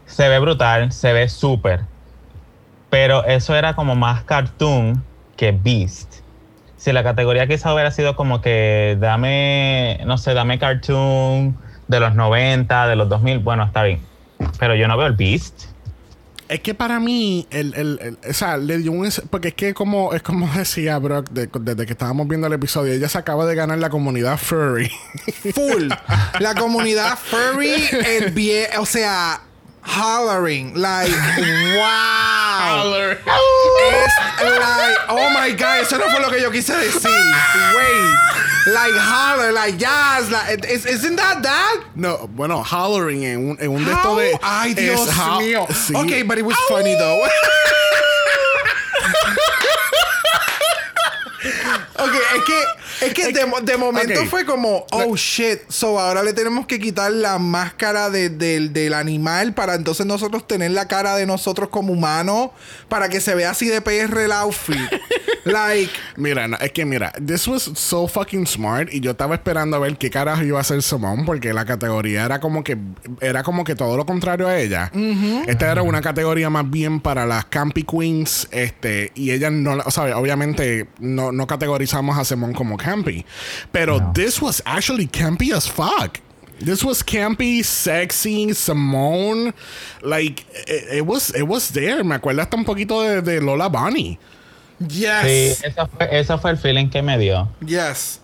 se 0.06 0.28
ve 0.28 0.40
brutal, 0.40 0.90
se 0.90 1.12
ve 1.12 1.28
súper. 1.28 1.82
Pero 2.90 3.24
eso 3.24 3.54
era 3.54 3.76
como 3.76 3.94
más 3.94 4.24
cartoon 4.24 5.04
que 5.36 5.52
Beast. 5.52 6.15
Si 6.86 6.92
la 6.92 7.02
categoría 7.02 7.48
quizá 7.48 7.74
hubiera 7.74 7.90
sido 7.90 8.14
como 8.14 8.40
que 8.40 8.96
dame, 9.00 9.98
no 10.06 10.18
sé, 10.18 10.34
dame 10.34 10.60
cartoon 10.60 11.58
de 11.88 11.98
los 11.98 12.14
90, 12.14 12.86
de 12.86 12.94
los 12.94 13.08
2000, 13.08 13.40
bueno, 13.40 13.64
está 13.64 13.82
bien. 13.82 13.98
Pero 14.60 14.76
yo 14.76 14.86
no 14.86 14.96
veo 14.96 15.08
el 15.08 15.14
Beast. 15.14 15.64
Es 16.48 16.60
que 16.60 16.74
para 16.74 17.00
mí, 17.00 17.48
el, 17.50 17.74
el, 17.74 17.98
el- 18.00 18.30
o 18.30 18.32
sea, 18.32 18.56
le 18.56 18.78
dio 18.78 18.92
un... 18.92 19.10
Porque 19.30 19.48
es 19.48 19.54
que 19.54 19.74
como, 19.74 20.14
es 20.14 20.22
como 20.22 20.46
decía 20.56 20.96
Brock 20.98 21.28
de- 21.30 21.48
desde 21.58 21.86
que 21.86 21.92
estábamos 21.94 22.28
viendo 22.28 22.46
el 22.46 22.52
episodio, 22.52 22.92
ella 22.92 23.08
se 23.08 23.18
acaba 23.18 23.46
de 23.46 23.56
ganar 23.56 23.78
la 23.78 23.90
comunidad 23.90 24.38
furry. 24.38 24.88
Full. 25.54 25.88
La 26.38 26.54
comunidad 26.54 27.18
furry, 27.18 27.74
el 28.06 28.30
bien, 28.30 28.66
o 28.78 28.86
sea, 28.86 29.40
hollering, 29.86 30.74
like, 30.74 31.10
wow. 31.78 32.84
Es 32.92 33.24
like, 34.42 34.98
oh 35.08 35.30
my 35.32 35.52
god, 35.56 35.82
eso 35.82 35.98
no 35.98 36.08
fue 36.10 36.20
lo 36.20 36.30
que 36.30 36.40
yo 36.40 36.50
quise 36.50 36.74
decir. 36.74 37.34
Wait, 37.76 38.14
like 38.74 38.92
holler, 38.94 39.52
like 39.52 39.80
yes, 39.80 40.30
like, 40.30 40.64
is, 40.68 40.84
isn't 40.86 41.16
that 41.16 41.42
that? 41.42 41.84
no, 41.94 42.26
bueno, 42.34 42.62
hollering 42.62 43.24
en 43.24 43.50
un, 43.50 43.56
en 43.60 43.70
un 43.70 43.84
de 43.84 43.92
How? 43.92 44.16
estos 44.16 44.16
de... 44.16 44.38
Ay, 44.42 44.74
Dios 44.74 45.08
mío. 45.38 45.66
sí. 45.70 45.94
Okay, 45.94 46.22
but 46.22 46.38
it 46.38 46.44
was 46.44 46.56
funny 46.68 46.94
though. 46.94 47.26
Ok, 51.98 52.12
es 52.34 52.42
que, 52.44 52.64
es 53.00 53.14
que 53.14 53.32
de, 53.32 53.44
de 53.62 53.76
momento 53.76 54.24
fue 54.26 54.44
como, 54.44 54.86
oh 54.92 55.16
shit, 55.16 55.60
so 55.68 55.98
ahora 55.98 56.22
le 56.22 56.32
tenemos 56.32 56.66
que 56.66 56.78
quitar 56.78 57.10
la 57.12 57.38
máscara 57.38 58.10
de- 58.10 58.30
del- 58.30 58.72
del 58.72 58.94
animal 58.94 59.52
para 59.54 59.74
entonces 59.74 60.06
nosotros 60.06 60.46
tener 60.46 60.70
la 60.72 60.88
cara 60.88 61.16
de 61.16 61.26
nosotros 61.26 61.68
como 61.68 61.92
humanos 61.92 62.50
para 62.88 63.08
que 63.08 63.20
se 63.20 63.34
vea 63.34 63.50
así 63.50 63.66
de 63.68 63.80
PR 63.80 64.18
el 64.24 64.32
outfit. 64.32 64.76
like, 65.44 65.92
Mira, 66.16 66.48
no, 66.48 66.56
es 66.58 66.72
que 66.72 66.84
mira, 66.84 67.12
this 67.24 67.46
was 67.46 67.62
so 67.74 68.08
fucking 68.08 68.46
smart 68.46 68.88
y 68.92 69.00
yo 69.00 69.12
estaba 69.12 69.34
esperando 69.34 69.76
a 69.76 69.80
ver 69.80 69.96
qué 69.96 70.10
carajo 70.10 70.42
iba 70.42 70.58
a 70.58 70.62
hacer 70.62 70.82
Simone 70.82 71.24
porque 71.24 71.52
la 71.52 71.64
categoría 71.64 72.24
era 72.24 72.40
como 72.40 72.64
que 72.64 72.76
era 73.20 73.42
como 73.42 73.64
que 73.64 73.74
todo 73.74 73.96
lo 73.96 74.06
contrario 74.06 74.46
a 74.48 74.58
ella. 74.58 74.90
Esta 75.46 75.70
era 75.70 75.82
una 75.82 76.00
categoría 76.00 76.50
más 76.50 76.68
bien 76.70 77.00
para 77.00 77.26
las 77.26 77.44
campy 77.46 77.84
queens, 77.84 78.48
este, 78.50 79.12
y 79.14 79.30
ella 79.30 79.50
no, 79.50 79.78
o 79.84 79.90
sea, 79.90 80.16
obviamente 80.18 80.88
no, 80.98 81.32
no 81.32 81.46
categorizamos 81.46 82.18
a 82.18 82.24
Simone 82.24 82.54
como 82.54 82.76
campy, 82.86 83.24
pero 83.72 83.98
No. 83.98 84.12
this 84.14 84.40
was 84.40 84.62
actually 84.64 85.06
campy 85.08 85.52
as 85.52 85.66
fuck. 85.66 86.20
This 86.58 86.82
was 86.84 87.02
campy, 87.02 87.62
sexy, 87.62 88.54
Simone, 88.54 89.52
like 90.02 90.44
it, 90.66 90.98
it 90.98 91.06
was 91.06 91.30
it 91.34 91.42
was 91.46 91.70
there. 91.72 92.02
Me 92.04 92.14
acuerda 92.16 92.42
hasta 92.44 92.56
un 92.56 92.64
poquito 92.64 93.02
de, 93.02 93.20
de 93.20 93.40
Lola 93.40 93.68
Bunny. 93.68 94.18
yes. 94.80 95.24
Sí, 95.58 95.64
eso 95.66 95.86
fue, 95.86 96.08
eso 96.12 96.38
fue 96.38 96.50
el 96.52 96.56
feeling 96.56 96.88
que 96.88 97.02
me 97.02 97.18
dio. 97.18 97.48
Yes. 97.64 98.20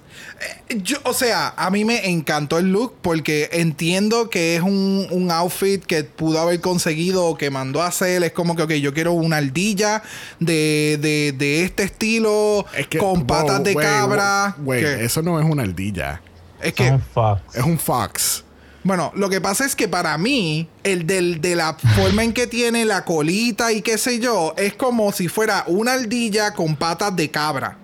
Eh, 0.68 0.78
Yo, 0.82 0.98
o 1.04 1.12
sea, 1.12 1.54
a 1.56 1.70
mí 1.70 1.84
me 1.84 2.08
encantó 2.10 2.58
el 2.58 2.72
look 2.72 2.94
porque 3.02 3.48
entiendo 3.52 4.30
que 4.30 4.56
es 4.56 4.62
un, 4.62 5.06
un 5.10 5.30
outfit 5.30 5.84
que 5.84 6.04
pudo 6.04 6.40
haber 6.40 6.60
conseguido 6.60 7.26
o 7.26 7.36
que 7.36 7.50
mandó 7.50 7.82
a 7.82 7.88
hacer. 7.88 8.22
Es 8.22 8.32
como 8.32 8.56
que, 8.56 8.62
ok, 8.62 8.72
yo 8.72 8.94
quiero 8.94 9.12
una 9.12 9.36
ardilla 9.36 10.02
de, 10.40 10.98
de, 11.00 11.32
de 11.36 11.64
este 11.64 11.82
estilo 11.84 12.66
Es 12.76 12.86
que, 12.88 12.98
con 12.98 13.26
patas 13.26 13.56
wow, 13.58 13.64
de 13.64 13.74
cabra. 13.74 14.56
Güey, 14.58 14.84
eso 15.04 15.22
no 15.22 15.38
es 15.40 15.46
una 15.48 15.62
ardilla. 15.62 16.20
es 16.62 16.72
que, 16.72 16.98
fuck. 17.12 17.38
Es 17.54 17.62
un 17.62 17.78
fox. 17.78 18.44
bueno, 18.84 19.12
lo 19.14 19.28
que 19.28 19.40
pasa 19.40 19.64
es 19.64 19.76
que 19.76 19.86
para 19.88 20.16
mí, 20.18 20.68
el 20.82 21.06
del, 21.06 21.40
de 21.40 21.54
la 21.54 21.76
forma 21.96 22.24
en 22.24 22.32
que 22.32 22.46
tiene 22.46 22.84
la 22.84 23.04
colita 23.04 23.72
y 23.72 23.82
qué 23.82 23.98
sé 23.98 24.18
yo, 24.18 24.54
es 24.56 24.74
como 24.74 25.12
si 25.12 25.28
fuera 25.28 25.64
una 25.66 25.92
ardilla 25.92 26.52
con 26.54 26.74
patas 26.76 27.14
de 27.14 27.30
cabra. 27.30 27.78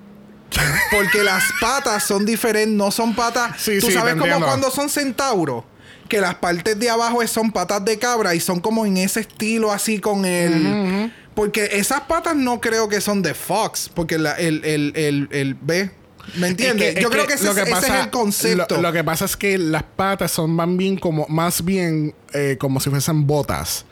Porque 0.90 1.22
las 1.22 1.44
patas 1.60 2.04
son 2.04 2.24
diferentes, 2.24 2.74
no 2.76 2.90
son 2.90 3.14
patas. 3.14 3.52
Sí, 3.58 3.78
Tú 3.80 3.88
sí, 3.88 3.92
sabes 3.92 4.14
como 4.14 4.40
cuando 4.40 4.70
son 4.70 4.88
centauros, 4.88 5.64
que 6.08 6.20
las 6.20 6.36
partes 6.36 6.78
de 6.78 6.88
abajo 6.90 7.26
son 7.26 7.52
patas 7.52 7.84
de 7.84 7.98
cabra 7.98 8.34
y 8.34 8.40
son 8.40 8.60
como 8.60 8.86
en 8.86 8.96
ese 8.96 9.20
estilo 9.20 9.72
así 9.72 9.98
con 10.00 10.24
el. 10.24 11.12
Porque 11.34 11.68
esas 11.72 12.00
patas 12.02 12.34
no 12.34 12.60
creo 12.60 12.88
que 12.88 13.00
son 13.00 13.22
de 13.22 13.32
Fox, 13.34 13.88
porque 13.94 14.18
la- 14.18 14.32
el, 14.34 14.64
el, 14.64 14.92
el, 14.96 15.28
el 15.30 15.54
B. 15.54 15.90
¿Me 16.34 16.48
entiendes? 16.48 16.88
Es 16.88 16.94
que- 16.96 17.00
Yo 17.02 17.08
es 17.08 17.14
creo 17.14 17.26
que, 17.26 17.34
ese, 17.34 17.48
ese 17.50 17.62
es 17.70 17.88
el 18.04 18.10
concepto. 18.10 18.76
Lo, 18.76 18.82
lo 18.82 18.92
que 18.92 19.04
pasa 19.04 19.24
es 19.24 19.36
que 19.36 19.56
las 19.56 19.82
patas 19.84 20.32
son 20.32 20.50
más 20.50 20.68
bien 20.76 20.98
como, 20.98 21.26
más 21.28 21.64
bien 21.64 22.14
eh, 22.34 22.56
como 22.58 22.80
si 22.80 22.90
fuesen 22.90 23.26
botas. 23.26 23.84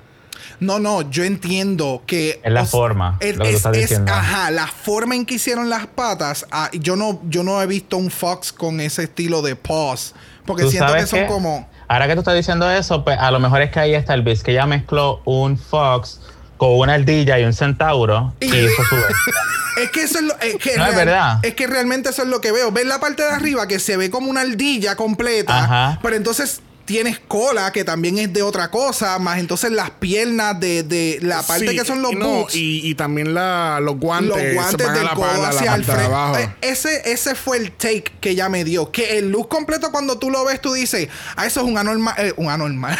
No, 0.61 0.79
no, 0.79 1.09
yo 1.11 1.25
entiendo 1.25 2.03
que. 2.07 2.41
Es 2.43 2.53
la 2.53 2.65
forma, 2.65 3.17
es- 3.21 3.37
lo 3.37 3.45
que 3.45 3.51
tú 3.51 3.57
es- 3.57 3.67
estás 3.67 3.77
es- 3.77 4.01
ajá, 4.09 4.51
la 4.51 4.67
forma 4.67 5.15
en 5.15 5.27
que 5.27 5.35
hicieron 5.35 5.69
las 5.69 5.87
patas. 5.87 6.47
ah, 6.51 6.71
yo, 6.73 6.97
no, 6.97 7.21
yo 7.29 7.43
no 7.43 7.61
he 7.63 7.67
visto 7.67 7.97
un 7.97 8.11
Fox 8.11 8.53
con 8.53 8.81
ese 8.81 9.05
estilo 9.05 9.43
de 9.43 9.57
paws. 9.57 10.15
Porque 10.47 10.63
¿Tú 10.63 10.71
siento 10.71 10.95
que 10.95 11.07
son 11.07 11.21
qué? 11.21 11.27
como. 11.27 11.69
Ahora 11.89 12.07
que 12.09 12.15
tú 12.15 12.21
estás 12.21 12.35
diciendo 12.35 12.71
eso, 12.71 13.05
pues 13.05 13.19
a 13.19 13.31
lo 13.31 13.39
mejor 13.41 13.63
es 13.63 13.71
que 13.71 13.81
ahí 13.81 13.95
está 13.95 14.15
el 14.15 14.23
bis, 14.23 14.43
que 14.43 14.53
ella 14.53 14.67
mezcló 14.67 15.21
un 15.25 15.59
fox 15.59 16.21
con 16.57 16.71
una 16.79 16.95
ardilla 16.95 17.39
y 17.39 17.45
un 17.45 17.53
centauro 17.53 18.33
y, 18.41 18.47
Y- 18.47 18.65
hizo 18.67 18.85
su 18.85 18.95
bestia. 18.97 19.15
Es 19.77 19.91
que 19.91 20.05
eso 20.05 20.19
es 20.21 20.25
lo. 20.25 20.35
Es 20.41 20.57
que, 20.57 20.75
No, 20.79 20.87
es 20.87 20.97
verdad. 20.97 21.39
es 21.43 21.55
que 21.55 21.67
realmente 21.67 22.09
eso 22.09 22.23
es 22.23 22.29
lo 22.29 22.41
que 22.41 22.51
veo. 22.51 22.73
¿Ves 22.73 22.87
la 22.87 22.99
parte 22.99 23.23
de 23.23 23.29
arriba 23.29 23.69
que 23.69 23.79
se 23.79 23.99
ve 23.99 24.09
como 24.11 24.31
una 24.31 24.41
ardilla 24.41 24.97
completa? 24.97 25.65
Ajá. 25.65 25.99
Pero 26.03 26.17
entonces 26.17 26.63
tienes 26.87 27.18
cola, 27.18 27.72
que 27.72 27.84
también 27.84 28.16
es 28.18 28.32
de 28.32 28.43
otra 28.43 28.70
cosa, 28.70 29.18
más 29.18 29.39
entonces 29.39 29.72
las 29.72 29.91
piernas 29.91 30.59
de, 30.61 30.82
de 30.84 31.18
la 31.20 31.43
parte 31.43 31.68
Sí, 31.68 31.76
que 31.76 31.84
son 31.84 32.01
los 32.01 32.12
no, 32.14 32.26
boots. 32.28 32.55
Y, 32.55 32.89
y 32.89 32.95
también 32.95 33.34
la, 33.34 33.80
los 33.82 33.99
guantes. 33.99 34.30
los 34.43 34.55
guantes 34.55 34.93
del 34.95 35.05
la 35.05 35.14
codo 35.14 35.26
pala, 35.26 35.49
hacia 35.49 35.74
el 35.74 35.84
frente. 35.84 36.05
abajo. 36.05 36.39
Eh, 36.39 36.49
Ese, 36.62 37.03
ese 37.11 37.34
fue 37.34 37.59
el 37.59 37.72
take 37.72 38.05
que 38.20 38.30
ella 38.30 38.49
me 38.49 38.64
dio. 38.64 38.91
Que 38.93 39.18
el 39.18 39.30
look 39.30 39.49
completo, 39.49 39.91
cuando 39.91 40.16
tú 40.18 40.30
lo 40.30 40.45
ves, 40.45 40.61
tú 40.61 40.72
dices, 40.72 41.09
ah, 41.37 41.45
eso 41.45 41.61
es 41.61 41.66
un 41.66 41.76
anormal. 41.76 42.14
eh, 42.18 42.32
un 42.37 42.49
anormal. 42.51 42.97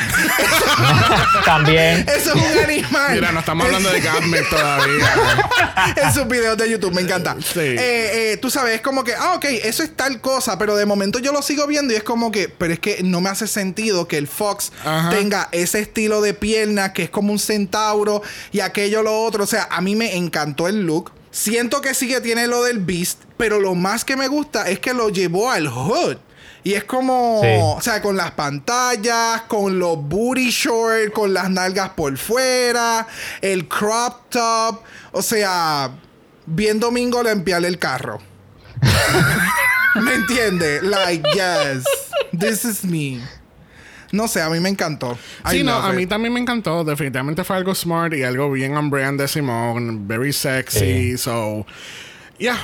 También. 1.45 2.05
eso 2.17 2.33
es 2.35 2.35
un 2.35 2.59
animal. 2.65 3.15
Mira, 3.15 3.33
no 3.33 3.41
estamos 3.41 3.67
hablando 3.67 3.91
de 3.91 4.01
Gatmec 4.01 4.51
todavía. 4.51 5.13
en 5.97 6.13
sus 6.13 6.27
videos 6.27 6.57
de 6.59 6.71
YouTube, 6.71 6.93
me 6.93 7.03
encanta. 7.03 7.37
Sí. 7.41 7.61
Eh, 7.61 8.33
eh, 8.33 8.39
tú 8.43 8.51
sabes, 8.51 8.75
es 8.77 8.81
como 8.81 9.05
que, 9.05 9.15
ah, 9.15 9.35
ok, 9.37 9.45
eso 9.45 9.83
es 9.83 9.95
tal 9.95 10.21
cosa, 10.21 10.59
pero 10.59 10.75
de 10.77 10.87
momento 10.87 11.19
yo 11.21 11.33
lo 11.33 11.41
sigo 11.43 11.67
viendo 11.67 11.93
y 11.93 11.97
es 11.97 12.03
como 12.03 12.31
que, 12.33 12.49
pero 12.49 12.73
es 12.73 12.81
que 12.81 13.03
no 13.05 13.21
me 13.21 13.31
hace 13.31 13.47
sentido 13.47 13.76
que 14.09 14.17
el 14.19 14.27
Fox 14.27 14.73
Ajá. 14.85 15.11
tenga 15.11 15.49
ese 15.53 15.81
estilo 15.81 16.21
de 16.23 16.33
pierna 16.35 16.93
que 16.93 17.05
es 17.05 17.11
como 17.11 17.33
un 17.33 17.39
centauro 17.39 18.23
y 18.53 18.61
aquello 18.61 19.03
lo 19.03 19.23
otro. 19.23 19.45
O 19.45 19.47
sea, 19.47 19.69
a 19.71 19.81
mí 19.81 19.95
me 19.95 20.17
encantó 20.17 20.67
el 20.67 20.83
look. 20.87 21.13
Siento 21.31 21.81
que 21.83 21.93
sí 21.95 22.09
que 22.09 22.21
tiene 22.23 22.47
lo 22.47 22.65
del 22.65 22.79
Beast, 22.79 23.21
pero 23.37 23.61
lo 23.61 23.75
más 23.75 24.05
que 24.05 24.17
me 24.17 24.29
gusta 24.29 24.69
es 24.71 24.79
que 24.81 24.95
lo 24.95 25.11
llevó 25.11 25.51
al 25.51 25.69
hood. 25.69 26.17
Y 26.65 26.75
es 26.75 26.85
como, 26.85 27.41
Sí. 27.43 27.49
o 27.61 27.81
sea, 27.81 28.01
con 28.03 28.17
las 28.17 28.33
pantallas, 28.33 29.43
con 29.43 29.79
los 29.79 29.97
booty 30.03 30.51
shorts, 30.51 31.13
con 31.13 31.33
las 31.35 31.49
nalgas 31.51 31.91
por 31.91 32.17
fuera, 32.17 33.07
el 33.41 33.69
crop 33.69 34.31
top. 34.31 34.81
O 35.13 35.23
sea, 35.23 35.91
bien 36.47 36.81
domingo 36.81 37.23
limpiarle 37.23 37.69
el 37.69 37.79
carro. 37.79 38.19
¿Me 39.95 40.15
entiende? 40.15 40.81
Like, 40.83 41.23
yes, 41.33 41.85
this 42.39 42.65
is 42.65 42.85
me. 42.85 43.21
No 44.13 44.29
sé, 44.29 44.41
a 44.43 44.49
mí 44.51 44.61
me 44.61 44.69
encantó. 44.69 45.19
I 45.45 45.51
Sí, 45.59 45.63
no, 45.63 45.83
a 45.83 45.91
it. 45.91 45.97
mí 45.97 46.07
también 46.07 46.33
me 46.33 46.41
encantó. 46.41 46.85
Definitivamente 46.85 47.45
fue 47.45 47.57
algo 47.57 47.75
smart 47.75 48.15
y 48.15 48.23
algo 48.23 48.51
bien 48.53 48.77
on 48.77 48.91
brand 48.91 49.21
de 49.21 49.29
Simone. 49.29 49.99
Very 50.07 50.33
sexy. 50.33 50.79
Sí. 51.13 51.19
So, 51.19 51.67
yeah, 52.39 52.59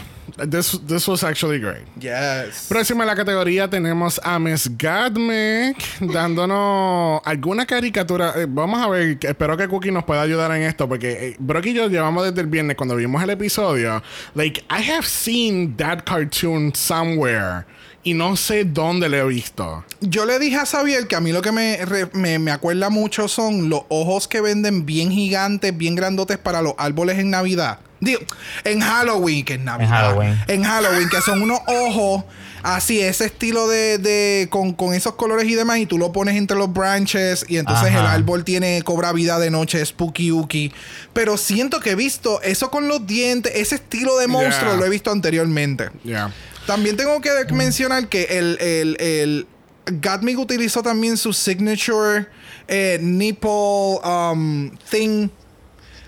this, 0.48 0.78
this 0.86 1.08
was 1.08 1.24
actually 1.24 1.58
great. 1.58 1.84
Yes. 1.98 2.66
Próxima 2.68 3.02
en 3.04 3.08
la 3.08 3.16
categoría 3.16 3.68
tenemos 3.68 4.20
a 4.22 4.38
Miss 4.38 4.70
Gadmec 4.78 5.76
dándonos 6.00 7.20
alguna 7.24 7.66
caricatura. 7.66 8.34
Eh, 8.36 8.46
vamos 8.48 8.80
a 8.80 8.88
ver, 8.88 9.18
espero 9.20 9.56
que 9.56 9.66
Cookie 9.68 9.90
nos 9.90 10.04
pueda 10.04 10.22
ayudar 10.22 10.50
en 10.52 10.62
esto 10.62 10.88
porque 10.88 11.28
eh, 11.28 11.36
Brock 11.38 11.66
y 11.66 11.72
yo 11.74 11.88
llevamos 11.88 12.24
desde 12.24 12.40
el 12.40 12.46
viernes 12.46 12.76
cuando 12.76 12.94
vimos 12.96 13.22
el 13.22 13.30
episodio. 13.30 14.02
Like, 14.34 14.60
I 14.70 14.82
have 14.92 15.06
seen 15.06 15.76
that 15.76 16.04
cartoon 16.04 16.72
somewhere 16.74 17.64
y 18.04 18.14
no 18.14 18.36
sé 18.36 18.64
dónde 18.64 19.08
lo 19.08 19.16
he 19.16 19.24
visto. 19.26 19.84
Yo 20.00 20.24
le 20.26 20.38
dije 20.38 20.56
a 20.56 20.66
Xavier 20.66 21.06
que 21.06 21.14
a 21.16 21.20
mí 21.20 21.32
lo 21.32 21.40
que 21.42 21.52
me, 21.52 21.84
re- 21.84 22.08
me, 22.12 22.38
me 22.38 22.50
acuerda 22.50 22.90
mucho 22.90 23.28
son 23.28 23.68
los 23.68 23.82
ojos 23.88 24.26
que 24.28 24.40
venden 24.40 24.84
bien 24.86 25.10
gigantes, 25.10 25.76
bien 25.76 25.94
grandotes 25.94 26.38
para 26.38 26.62
los 26.62 26.74
árboles 26.78 27.18
en 27.18 27.30
Navidad. 27.30 27.78
Digo, 28.00 28.20
en 28.64 28.80
Halloween, 28.80 29.44
que 29.44 29.54
es 29.54 29.60
Navidad. 29.60 29.90
Halloween. 29.90 30.36
En 30.48 30.64
Halloween, 30.64 31.08
que 31.08 31.20
son 31.20 31.40
unos 31.40 31.60
ojos 31.68 32.24
así, 32.64 33.00
ese 33.00 33.26
estilo 33.26 33.68
de, 33.68 33.98
de 33.98 34.48
con, 34.50 34.72
con 34.72 34.92
esos 34.92 35.14
colores 35.14 35.46
y 35.48 35.54
demás, 35.54 35.78
y 35.78 35.86
tú 35.86 35.98
lo 35.98 36.10
pones 36.10 36.36
entre 36.36 36.56
los 36.56 36.72
branches, 36.72 37.44
y 37.48 37.58
entonces 37.58 37.90
Ajá. 37.90 38.00
el 38.00 38.06
árbol 38.06 38.42
tiene, 38.42 38.82
cobra 38.82 39.12
vida 39.12 39.38
de 39.38 39.50
noche, 39.50 39.84
spooky 39.86 40.32
uki. 40.32 40.72
Pero 41.12 41.36
siento 41.36 41.78
que 41.78 41.90
he 41.90 41.94
visto 41.94 42.42
eso 42.42 42.70
con 42.72 42.88
los 42.88 43.06
dientes, 43.06 43.52
ese 43.54 43.76
estilo 43.76 44.16
de 44.18 44.26
monstruo 44.26 44.70
Yeah. 44.72 44.76
lo 44.80 44.84
he 44.84 44.88
visto 44.90 45.12
anteriormente. 45.12 45.90
Yeah. 46.02 46.32
También 46.66 46.96
tengo 46.96 47.20
que 47.20 47.30
mencionar 47.52 48.08
que 48.08 48.22
el, 48.24 48.58
el, 48.60 48.96
el 49.00 49.46
Gatmig 49.86 50.38
utilizó 50.38 50.82
también 50.82 51.16
su 51.16 51.32
signature 51.32 52.26
eh, 52.68 52.98
nipple 53.00 53.98
um, 54.04 54.70
thing. 54.90 55.28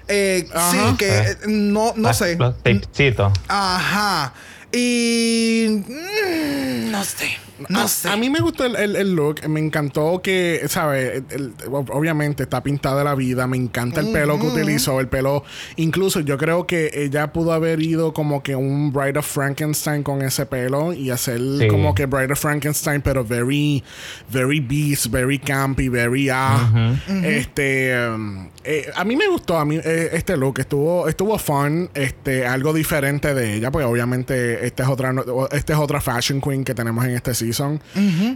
Eh, 0.07 0.46
Ajá. 0.55 0.70
sí, 0.90 0.96
que 0.98 1.09
Eh. 1.09 1.36
no, 1.46 1.92
no 1.96 2.09
Los- 2.09 2.18
sé. 2.18 2.36
Los 2.36 2.57
tapecitos. 2.62 3.32
Ajá. 3.48 4.34
Y. 4.72 5.66
mm, 5.88 6.90
no 6.90 7.05
sé. 7.05 7.36
No 7.68 7.80
a, 7.82 7.88
sé. 7.88 8.09
a 8.09 8.16
mí 8.16 8.28
me 8.30 8.40
gustó 8.40 8.64
el, 8.64 8.74
el- 8.76 8.96
el 8.96 9.14
look. 9.14 9.46
Me 9.48 9.61
encantó 9.61 10.20
que, 10.22 10.62
¿sabes? 10.68 11.22
El- 11.30 11.36
el- 11.42 11.52
obviamente 11.70 12.42
está 12.42 12.62
pintada 12.62 13.05
la 13.05 13.14
vida. 13.14 13.46
Me 13.46 13.57
encanta 13.57 14.00
el 14.00 14.12
pelo 14.12 14.38
que 14.40 14.46
utilizó. 14.46 14.98
El 15.00 15.09
pelo. 15.09 15.44
Incluso 15.76 16.20
yo 16.20 16.36
creo 16.36 16.66
que 16.66 16.90
ella 16.94 17.32
pudo 17.32 17.52
haber 17.52 17.80
ido 17.80 18.12
como 18.12 18.42
que 18.42 18.57
un 18.57 18.92
Bride 18.92 19.18
of 19.18 19.26
Frankenstein 19.26 20.02
con 20.02 20.22
ese 20.22 20.46
pelo 20.46 20.92
y 20.92 21.11
hacer 21.11 21.40
Sí. 21.61 21.68
como 21.68 21.94
que 21.94 22.07
Bride 22.07 22.32
of 22.32 22.40
Frankenstein, 22.40 23.02
pero 23.02 23.24
very, 23.24 23.82
very 24.30 24.61
beast, 24.61 25.07
very 25.07 25.38
campy, 25.38 25.88
very 25.88 26.28
ah. 26.30 26.94
Este. 27.22 27.94
um, 28.09 28.48
eh, 28.64 28.90
a 28.96 29.05
mí 29.05 29.14
me 29.16 29.28
gustó 29.28 29.59
a 29.59 29.64
mí 29.64 29.76
eh, 29.82 30.11
este 30.12 30.36
look. 30.36 30.59
Estuvo, 30.59 31.07
estuvo 31.09 31.38
fun. 31.38 31.90
Este, 31.94 32.46
algo 32.46 32.72
diferente 32.72 33.34
de 33.34 33.55
ella. 33.55 33.70
Pues 33.70 33.84
obviamente, 33.86 34.66
esta 34.66 34.84
es 34.84 34.88
otra, 34.88 35.14
esta 35.52 35.72
es 35.74 35.78
otra 35.78 36.00
fashion 36.00 36.40
queen 36.40 36.64
que 36.64 36.74
tenemos 36.74 37.05
en 37.05 37.11
este 37.12 37.34
season. 37.45 37.80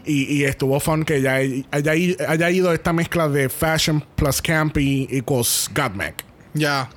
y, 0.04 0.24
y 0.38 0.44
estuvo 0.44 0.78
fun 0.80 1.04
que 1.04 1.16
ella 1.16 1.36
haya, 1.70 1.94
i- 1.94 2.16
haya 2.28 2.50
ido 2.50 2.72
esta 2.72 2.92
mezcla 2.92 3.28
de 3.28 3.48
fashion 3.48 4.02
plus 4.16 4.40
campy 4.42 5.06
equals 5.10 5.70
Godmech. 5.74 6.24
Ya. 6.54 6.88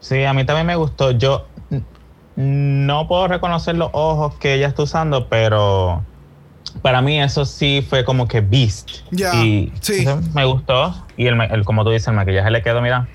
Sí, 0.00 0.22
a 0.24 0.32
mí 0.34 0.44
también 0.44 0.66
me 0.66 0.76
gustó. 0.76 1.10
Yo 1.12 1.46
no 2.36 3.06
puedo 3.08 3.28
reconocer 3.28 3.76
los 3.76 3.90
ojos 3.92 4.34
que 4.36 4.54
ella 4.54 4.68
está 4.68 4.82
usando, 4.82 5.28
pero 5.28 6.04
para 6.82 7.00
mí 7.00 7.20
eso 7.20 7.44
sí 7.44 7.84
fue 7.88 8.04
como 8.04 8.26
que 8.26 8.40
beast. 8.40 8.90
Ya, 9.10 9.34
Y 9.44 9.72
sí. 9.80 10.00
eso 10.00 10.20
me 10.34 10.44
gustó. 10.44 11.06
Y 11.16 11.26
el, 11.26 11.40
el- 11.40 11.64
como 11.64 11.84
tú 11.84 11.90
dices, 11.90 12.08
el 12.08 12.14
maquillaje 12.14 12.50
le 12.50 12.62
quedó, 12.62 12.82
mira, 12.82 13.08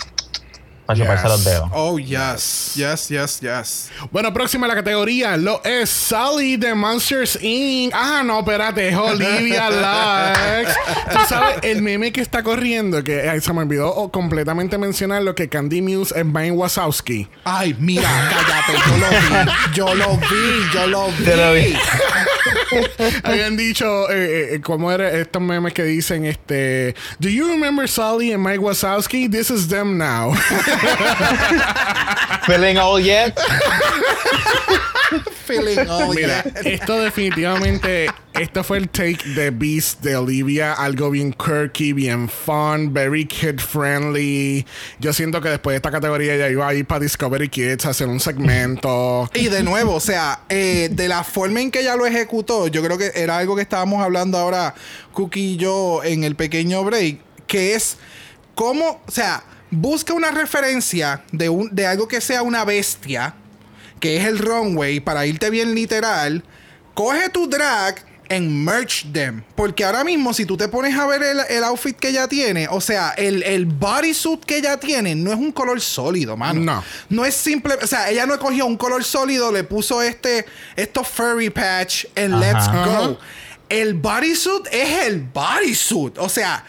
chuparse 0.95 1.23
Yes. 1.23 1.31
los 1.31 1.43
dedos. 1.45 1.69
Oh, 1.73 1.97
yes. 1.99 2.73
Yes, 2.75 3.07
yes, 3.09 3.39
yes. 3.41 3.89
Bueno, 4.11 4.33
próxima 4.33 4.65
a 4.65 4.69
la 4.69 4.75
categoría 4.75 5.37
lo 5.37 5.61
es 5.63 5.89
Sally 5.89 6.57
de 6.57 6.73
Monsters 6.75 7.37
Inc. 7.41 7.93
Ah, 7.95 8.21
no, 8.25 8.39
espérate, 8.39 8.89
es 8.89 8.95
Olivia 8.95 9.69
Lux. 9.69 10.73
Tú 11.11 11.19
sabes, 11.27 11.57
el 11.63 11.81
meme 11.81 12.11
que 12.11 12.21
está 12.21 12.43
corriendo, 12.43 13.03
que 13.03 13.29
ay, 13.29 13.41
se 13.41 13.53
me 13.53 13.61
olvidó 13.61 13.89
oh, 13.93 14.11
completamente 14.11 14.77
mencionar 14.77 15.23
lo 15.23 15.35
que 15.35 15.49
Candy 15.49 15.81
Muse 15.81 16.19
es 16.19 16.25
Mike 16.25 16.51
Wazowski. 16.51 17.27
Ay, 17.43 17.75
mira, 17.79 18.09
cállate. 18.29 18.79
Yo 19.73 19.93
lo 19.95 20.17
vi. 20.17 20.25
Yo 20.73 20.87
lo 20.87 20.87
vi. 20.87 20.87
Yo 20.87 20.87
lo 20.87 21.07
vi. 21.17 21.25
Yo 21.25 21.35
lo 21.35 21.53
vi. 21.53 21.75
Habían 23.23 23.57
dicho, 23.57 24.09
eh, 24.11 24.55
eh, 24.55 24.61
¿cómo 24.61 24.91
era 24.91 25.09
estos 25.11 25.41
memes 25.41 25.73
que 25.73 25.83
dicen, 25.83 26.25
este, 26.25 26.95
Do 27.19 27.27
you 27.29 27.47
remember 27.47 27.87
Sally 27.87 28.31
and 28.31 28.43
Mike 28.43 28.59
Wazowski? 28.59 29.29
This 29.29 29.49
is 29.49 29.67
them 29.67 29.97
now. 29.97 30.33
Feeling 32.45 32.77
old 32.77 33.03
yet? 33.03 33.38
Feeling 35.45 35.89
all 35.89 36.13
Mira, 36.13 36.43
yeah. 36.43 36.73
esto 36.73 36.99
definitivamente, 36.99 38.07
esto 38.34 38.63
fue 38.63 38.77
el 38.77 38.89
take 38.89 39.27
de 39.36 39.49
Beast 39.49 40.01
de 40.01 40.15
Olivia, 40.15 40.73
algo 40.73 41.09
bien 41.09 41.34
quirky, 41.34 41.93
bien 41.93 42.30
fun, 42.30 42.93
very 42.93 43.25
kid 43.25 43.59
friendly. 43.59 44.65
Yo 44.99 45.11
siento 45.11 45.41
que 45.41 45.49
después 45.49 45.73
de 45.73 45.77
esta 45.77 45.89
categoría 45.89 46.38
ya 46.38 46.49
iba 46.49 46.67
a 46.67 46.73
ir 46.75 46.86
para 46.86 46.99
Discovery 46.99 47.49
Kids 47.49 47.88
a 47.88 47.89
hacer 47.89 48.07
un 48.07 48.19
segmento. 48.19 49.27
Y 49.34 49.47
de 49.47 49.63
nuevo, 49.63 49.95
o 49.95 49.99
sea, 49.99 50.41
eh, 50.49 50.89
de 50.91 51.07
la 51.07 51.23
forma 51.23 51.61
en 51.61 51.71
que 51.71 51.82
ella 51.82 51.95
lo 51.95 52.05
ejecutó, 52.05 52.67
yo 52.67 52.84
creo 52.84 52.99
que 52.99 53.11
era 53.15 53.39
algo 53.39 53.55
que 53.55 53.63
estábamos 53.63 54.03
hablando 54.03 54.38
ahora, 54.38 54.75
Cookie 55.13 55.53
y 55.53 55.57
yo, 55.57 56.03
en 56.03 56.23
el 56.23 56.36
pequeño 56.36 56.84
break, 56.84 57.17
que 57.47 57.73
es 57.73 57.97
cómo, 58.53 59.01
o 59.07 59.11
sea, 59.11 59.43
busca 59.72 60.13
una 60.13 60.32
referencia 60.32 61.24
de, 61.32 61.49
un, 61.49 61.74
de 61.74 61.88
algo 61.88 62.07
que 62.07 62.22
sea 62.22 62.41
una 62.41 62.65
bestia, 62.65 63.36
que 63.99 64.17
es 64.17 64.26
el 64.26 64.39
runway, 64.39 64.99
para 64.99 65.26
irte 65.26 65.49
bien 65.49 65.76
literal, 65.76 66.43
coge 66.93 67.30
tu 67.30 67.47
drag 67.47 68.05
en 68.30 68.63
merch 68.63 69.11
them. 69.11 69.43
Porque 69.55 69.84
ahora 69.84 70.03
mismo, 70.03 70.34
si 70.34 70.45
tú 70.45 70.55
te 70.55 70.67
pones 70.67 70.95
a 70.97 71.05
ver 71.07 71.22
el, 71.24 71.39
el 71.49 71.63
outfit 71.63 71.97
que 71.97 72.09
ella 72.09 72.28
tiene, 72.28 72.67
o 72.70 72.80
sea, 72.80 73.09
el, 73.17 73.43
el 73.43 73.65
bodysuit 73.65 74.45
que 74.45 74.57
ella 74.57 74.78
tiene 74.78 75.15
no 75.15 75.32
es 75.32 75.38
un 75.38 75.51
color 75.51 75.82
sólido, 75.82 76.38
mano. 76.38 76.61
No. 76.61 76.84
No 77.09 77.26
es 77.26 77.36
simple, 77.36 77.76
o 77.82 77.88
sea, 77.88 78.09
ella 78.09 78.26
no 78.26 78.38
cogió 78.39 78.65
un 78.65 78.78
color 78.78 79.03
sólido, 79.03 79.51
le 79.51 79.63
puso 79.63 80.01
este, 80.01 80.45
estos 80.76 81.07
furry 81.07 81.49
patch 81.49 82.05
en. 82.15 82.39
Let's 82.39 82.67
Go. 82.72 83.17
El 83.67 83.93
bodysuit 83.95 84.67
es 84.72 85.05
el 85.05 85.22
bodysuit, 85.22 86.17
o 86.17 86.30
sea, 86.30 86.63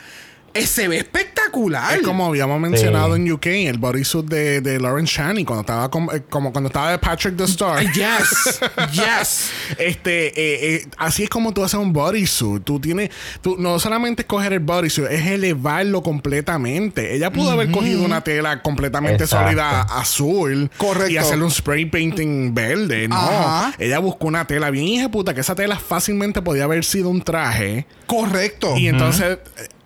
eh, 0.54 0.66
se 0.66 0.88
ve 0.88 0.98
espectacular. 0.98 1.96
Es 1.98 2.02
como 2.02 2.26
habíamos 2.26 2.60
mencionado 2.60 3.14
Sí. 3.16 3.22
en 3.22 3.32
UK, 3.32 3.46
el 3.46 3.78
bodysuit 3.78 4.26
de, 4.26 4.60
de 4.60 4.78
Lauren 4.80 5.04
Shani, 5.04 5.44
cuando 5.44 5.60
estaba 5.62 5.86
eh, 6.14 6.22
como 6.28 6.52
cuando 6.52 6.68
estaba 6.68 6.92
de 6.92 6.98
Patrick 6.98 7.36
the 7.36 7.44
Star. 7.44 7.80
Yes, 7.92 8.60
yes. 8.92 9.50
Este, 9.78 10.28
eh, 10.28 10.74
eh, 10.76 10.86
así 10.96 11.24
es 11.24 11.30
como 11.30 11.52
tú 11.52 11.64
haces 11.64 11.78
un 11.78 11.92
bodysuit. 11.92 12.62
Tú 12.64 12.78
tienes, 12.80 13.10
tú 13.40 13.56
no 13.58 13.78
solamente 13.78 14.22
escoger 14.22 14.52
el 14.52 14.60
bodysuit, 14.60 15.08
es 15.10 15.26
elevarlo 15.26 16.02
completamente. 16.02 17.14
Ella 17.14 17.30
pudo 17.32 17.50
haber 17.50 17.70
cogido 17.70 18.02
una 18.04 18.22
tela 18.22 18.62
completamente 18.62 19.24
Exacto. 19.24 19.46
sólida 19.48 19.82
azul 19.82 20.70
Correcto. 20.76 21.10
y 21.10 21.16
hacerle 21.16 21.44
un 21.44 21.50
spray 21.50 21.84
painting 21.86 22.54
verde. 22.54 23.08
No, 23.08 23.16
Ajá. 23.16 23.74
ella 23.78 23.98
buscó 23.98 24.26
una 24.26 24.46
tela 24.46 24.70
bien 24.70 24.86
hija 24.86 25.08
puta 25.08 25.34
que 25.34 25.40
esa 25.40 25.54
tela 25.54 25.78
fácilmente 25.78 26.42
podía 26.42 26.64
haber 26.64 26.84
sido 26.84 27.08
un 27.08 27.22
traje. 27.22 27.86
Correcto. 28.06 28.76
Y 28.76 28.88
entonces, 28.88 29.38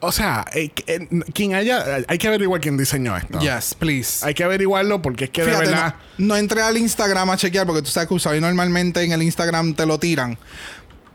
o 0.04 0.12
sea, 0.12 0.44
eh, 0.52 0.70
eh, 0.86 1.08
quien 1.32 1.54
haya, 1.54 2.04
hay 2.06 2.18
que 2.18 2.28
averiguar 2.28 2.60
quién 2.60 2.76
diseñó 2.76 3.16
esto. 3.16 3.38
Yes, 3.40 3.74
please. 3.74 4.24
Hay 4.24 4.34
que 4.34 4.44
averiguarlo 4.44 5.02
porque 5.02 5.24
es 5.24 5.30
que 5.30 5.44
Fíjate, 5.44 5.64
de 5.64 5.70
verdad. 5.70 5.94
no, 6.18 6.26
no 6.28 6.36
entré 6.36 6.62
al 6.62 6.76
Instagram 6.76 7.30
a 7.30 7.36
chequear 7.36 7.66
porque 7.66 7.82
tú 7.82 7.88
sabes 7.88 8.08
que 8.08 8.14
usuarios 8.14 8.42
normalmente 8.42 9.02
en 9.02 9.12
el 9.12 9.22
Instagram 9.22 9.74
te 9.74 9.86
lo 9.86 9.98
tiran. 9.98 10.38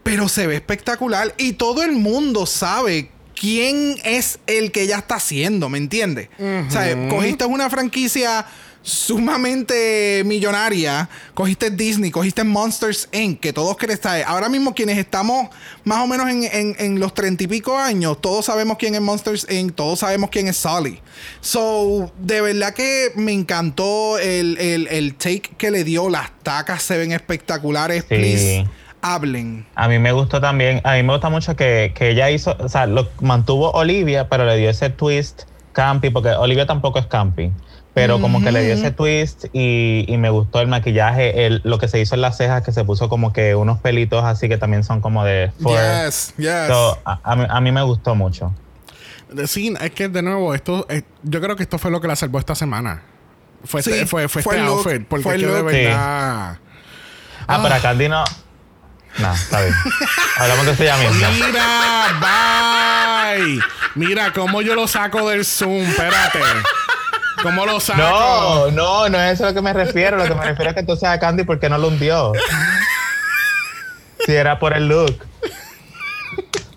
Pero 0.03 0.27
se 0.29 0.47
ve 0.47 0.55
espectacular 0.55 1.33
y 1.37 1.53
todo 1.53 1.83
el 1.83 1.93
mundo 1.93 2.45
sabe 2.45 3.11
quién 3.39 3.97
es 4.03 4.39
el 4.47 4.71
que 4.71 4.81
ella 4.81 4.97
está 4.97 5.15
haciendo, 5.15 5.69
¿me 5.69 5.77
entiendes? 5.77 6.29
O 6.39 6.71
sea, 6.71 7.09
cogiste 7.09 7.45
una 7.45 7.69
franquicia 7.69 8.45
sumamente 8.89 10.23
millonaria, 10.25 11.07
cogiste 11.33 11.69
Disney, 11.71 12.11
cogiste 12.11 12.43
Monsters 12.43 13.07
Inc., 13.11 13.39
que 13.39 13.53
todos 13.53 13.77
estar. 13.89 14.21
Ahora 14.23 14.49
mismo 14.49 14.73
quienes 14.73 14.97
estamos 14.97 15.49
más 15.83 16.03
o 16.03 16.07
menos 16.07 16.29
en, 16.29 16.43
en- 16.43 16.75
en 16.79 16.99
los 16.99 17.13
treinta 17.13 17.43
y 17.43 17.47
pico 17.47 17.77
años, 17.77 18.19
todos 18.21 18.45
sabemos 18.45 18.77
quién 18.77 18.95
es 18.95 19.01
Monsters 19.01 19.47
Inc., 19.49 19.73
todos 19.75 19.99
sabemos 19.99 20.29
quién 20.29 20.47
es 20.47 20.57
Sully. 20.57 20.99
So, 21.41 22.11
de 22.19 22.41
verdad 22.41 22.73
que 22.73 23.11
me 23.15 23.31
encantó 23.31 24.17
el, 24.19 24.57
el- 24.57 24.87
el 24.87 25.15
take 25.15 25.51
que 25.57 25.71
le 25.71 25.83
dio, 25.83 26.09
las 26.09 26.31
tacas 26.43 26.83
se 26.83 26.97
ven 26.97 27.11
espectaculares, 27.11 28.03
Sí. 28.03 28.07
please, 28.15 28.67
hablen. 29.01 29.65
A 29.75 29.87
mí 29.87 29.97
me 29.99 30.11
gustó 30.11 30.41
también, 30.41 30.81
a 30.83 30.93
mí 30.95 31.03
me 31.03 31.13
gusta 31.13 31.29
mucho 31.29 31.55
que, 31.55 31.93
que 31.95 32.09
ella 32.11 32.29
hizo, 32.29 32.55
o 32.59 32.67
sea, 32.67 32.85
lo 32.85 33.09
mantuvo 33.21 33.71
Olivia, 33.71 34.27
pero 34.27 34.45
le 34.45 34.57
dio 34.57 34.69
ese 34.69 34.89
twist 34.89 35.43
campy, 35.71 36.09
porque 36.09 36.29
Olivia 36.29 36.65
tampoco 36.65 36.99
es 36.99 37.05
campy, 37.05 37.51
pero 37.93 38.21
como 38.21 38.41
que 38.41 38.51
le 38.51 38.63
dio 38.63 38.73
ese 38.73 38.91
twist 38.91 39.45
y, 39.51 40.05
y 40.07 40.17
me 40.17 40.29
gustó 40.29 40.61
el 40.61 40.67
maquillaje, 40.67 41.45
el, 41.45 41.61
lo 41.63 41.79
que 41.79 41.87
se 41.87 41.99
hizo 41.99 42.15
en 42.15 42.21
las 42.21 42.37
cejas, 42.37 42.63
que 42.63 42.71
se 42.71 42.83
puso 42.85 43.09
como 43.09 43.33
que 43.33 43.55
unos 43.55 43.79
pelitos 43.79 44.23
así 44.23 44.47
que 44.47 44.57
también 44.57 44.83
son 44.83 45.01
como 45.01 45.25
de 45.25 45.51
fur. 45.61 45.73
Yes, 45.73 46.33
yes. 46.37 46.67
So, 46.67 46.99
a, 47.03 47.19
a 47.23 47.35
mí, 47.35 47.45
a 47.49 47.61
mí 47.61 47.71
me 47.71 47.81
gustó 47.81 48.15
mucho. 48.15 48.53
Sí, 49.45 49.73
es 49.79 49.91
que 49.91 50.07
de 50.07 50.21
nuevo, 50.21 50.55
esto, 50.55 50.85
eh, 50.89 51.03
yo 51.23 51.41
creo 51.41 51.55
que 51.55 51.63
esto 51.63 51.77
fue 51.77 51.91
lo 51.91 52.01
que 52.01 52.07
la 52.07 52.15
salvó 52.15 52.39
esta 52.39 52.55
semana. 52.55 53.03
Fue, 53.63 53.83
Sí, 53.83 53.91
este, 53.91 54.05
fue, 54.05 54.27
fue 54.29 54.41
fue 54.41 54.53
este 54.55 54.65
el 54.65 54.69
look, 54.69 54.87
outfit, 54.87 55.07
porque 55.07 55.23
fue 55.23 55.37
de. 55.37 55.39
Sí. 55.39 55.45
verdad. 55.85 56.57
Ah, 57.47 57.59
pero 57.61 57.75
a 57.75 57.79
Candy 57.79 58.07
no... 58.07 58.23
No, 59.17 59.33
está 59.33 59.61
bien. 59.61 59.73
Hablamos 60.37 60.65
de 60.67 60.71
eso 60.73 60.83
ya 60.83 60.97
mismo. 60.97 61.27
Mira, 61.31 62.19
bye. 63.35 63.59
Mira 63.95 64.31
cómo 64.33 64.61
yo 64.61 64.75
lo 64.75 64.87
saco 64.87 65.27
del 65.29 65.43
Zoom. 65.43 65.81
Espérate. 65.81 66.39
¿Cómo 67.43 67.65
lo 67.65 67.79
saco? 67.79 67.99
No, 67.99 68.71
no, 68.71 69.09
no 69.09 69.21
es 69.21 69.33
eso 69.33 69.45
a 69.45 69.49
lo 69.49 69.53
que 69.53 69.61
me 69.61 69.73
refiero. 69.73 70.17
Lo 70.17 70.25
que 70.25 70.35
me 70.35 70.45
refiero 70.45 70.69
es 70.69 70.73
que 70.73 70.81
entonces 70.81 71.07
a 71.07 71.19
Candy, 71.19 71.43
¿por 71.43 71.59
qué 71.59 71.69
no 71.69 71.77
lo 71.77 71.87
hundió? 71.87 72.33
Si 74.25 74.33
era 74.33 74.59
por 74.59 74.73
el 74.73 74.87
look. 74.87 75.25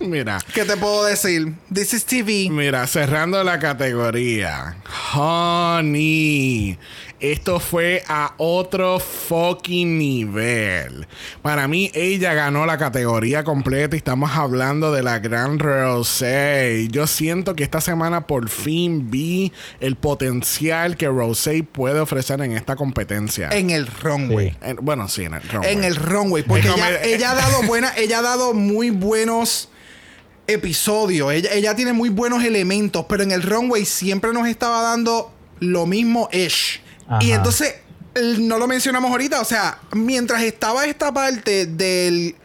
Mira. 0.00 0.38
¿Qué 0.52 0.64
te 0.64 0.76
puedo 0.76 1.04
decir? 1.04 1.54
This 1.72 1.94
is 1.94 2.04
TV. 2.04 2.48
Mira, 2.50 2.86
cerrando 2.86 3.42
la 3.44 3.58
categoría. 3.58 4.76
Honey. 5.14 6.78
Esto 7.22 7.60
fue 7.60 8.02
a 8.08 8.34
otro 8.38 8.98
fucking 8.98 9.96
nivel. 9.96 11.06
Para 11.40 11.68
mí, 11.68 11.88
ella 11.94 12.34
ganó 12.34 12.66
la 12.66 12.78
categoría 12.78 13.44
completa 13.44 13.94
y 13.94 13.98
estamos 13.98 14.32
hablando 14.32 14.90
de 14.90 15.04
la 15.04 15.20
Gran 15.20 15.60
Rosé. 15.60 16.88
Yo 16.90 17.06
siento 17.06 17.54
que 17.54 17.62
esta 17.62 17.80
semana 17.80 18.26
por 18.26 18.48
fin 18.48 19.08
vi 19.08 19.52
el 19.78 19.94
potencial 19.94 20.96
que 20.96 21.06
Rosé 21.06 21.62
puede 21.62 22.00
ofrecer 22.00 22.40
en 22.40 22.56
esta 22.56 22.74
competencia. 22.74 23.50
En 23.52 23.70
el 23.70 23.86
runway. 23.86 24.50
Sí. 24.50 24.56
En- 24.62 24.76
bueno, 24.82 25.06
sí, 25.06 25.22
en 25.22 25.34
el 25.34 25.42
runway. 25.48 25.72
En 25.72 25.84
el 25.84 25.94
runway. 25.94 26.42
Porque 26.42 26.66
ella, 26.68 26.88
el- 26.90 27.08
ella 27.08 27.30
ha 27.30 27.34
dado 27.36 27.62
buena, 27.68 27.92
ella 27.96 28.18
ha 28.18 28.22
dado 28.22 28.52
muy 28.52 28.90
buenos 28.90 29.68
episodios. 30.48 31.32
Ella, 31.32 31.50
ella 31.52 31.76
tiene 31.76 31.92
muy 31.92 32.08
buenos 32.08 32.42
elementos. 32.44 33.06
Pero 33.08 33.22
en 33.22 33.30
el 33.30 33.42
runway 33.42 33.84
siempre 33.84 34.32
nos 34.32 34.48
estaba 34.48 34.82
dando 34.82 35.32
lo 35.60 35.86
mismo 35.86 36.28
ish. 36.32 36.80
Ajá. 37.12 37.24
Y 37.24 37.32
entonces, 37.32 37.74
no 38.38 38.58
lo 38.58 38.66
mencionamos 38.66 39.10
ahorita. 39.10 39.40
O 39.40 39.44
sea, 39.44 39.78
mientras 39.92 40.42
estaba 40.42 40.84
esta 40.86 41.12
parte 41.12 41.66
del 41.66 42.36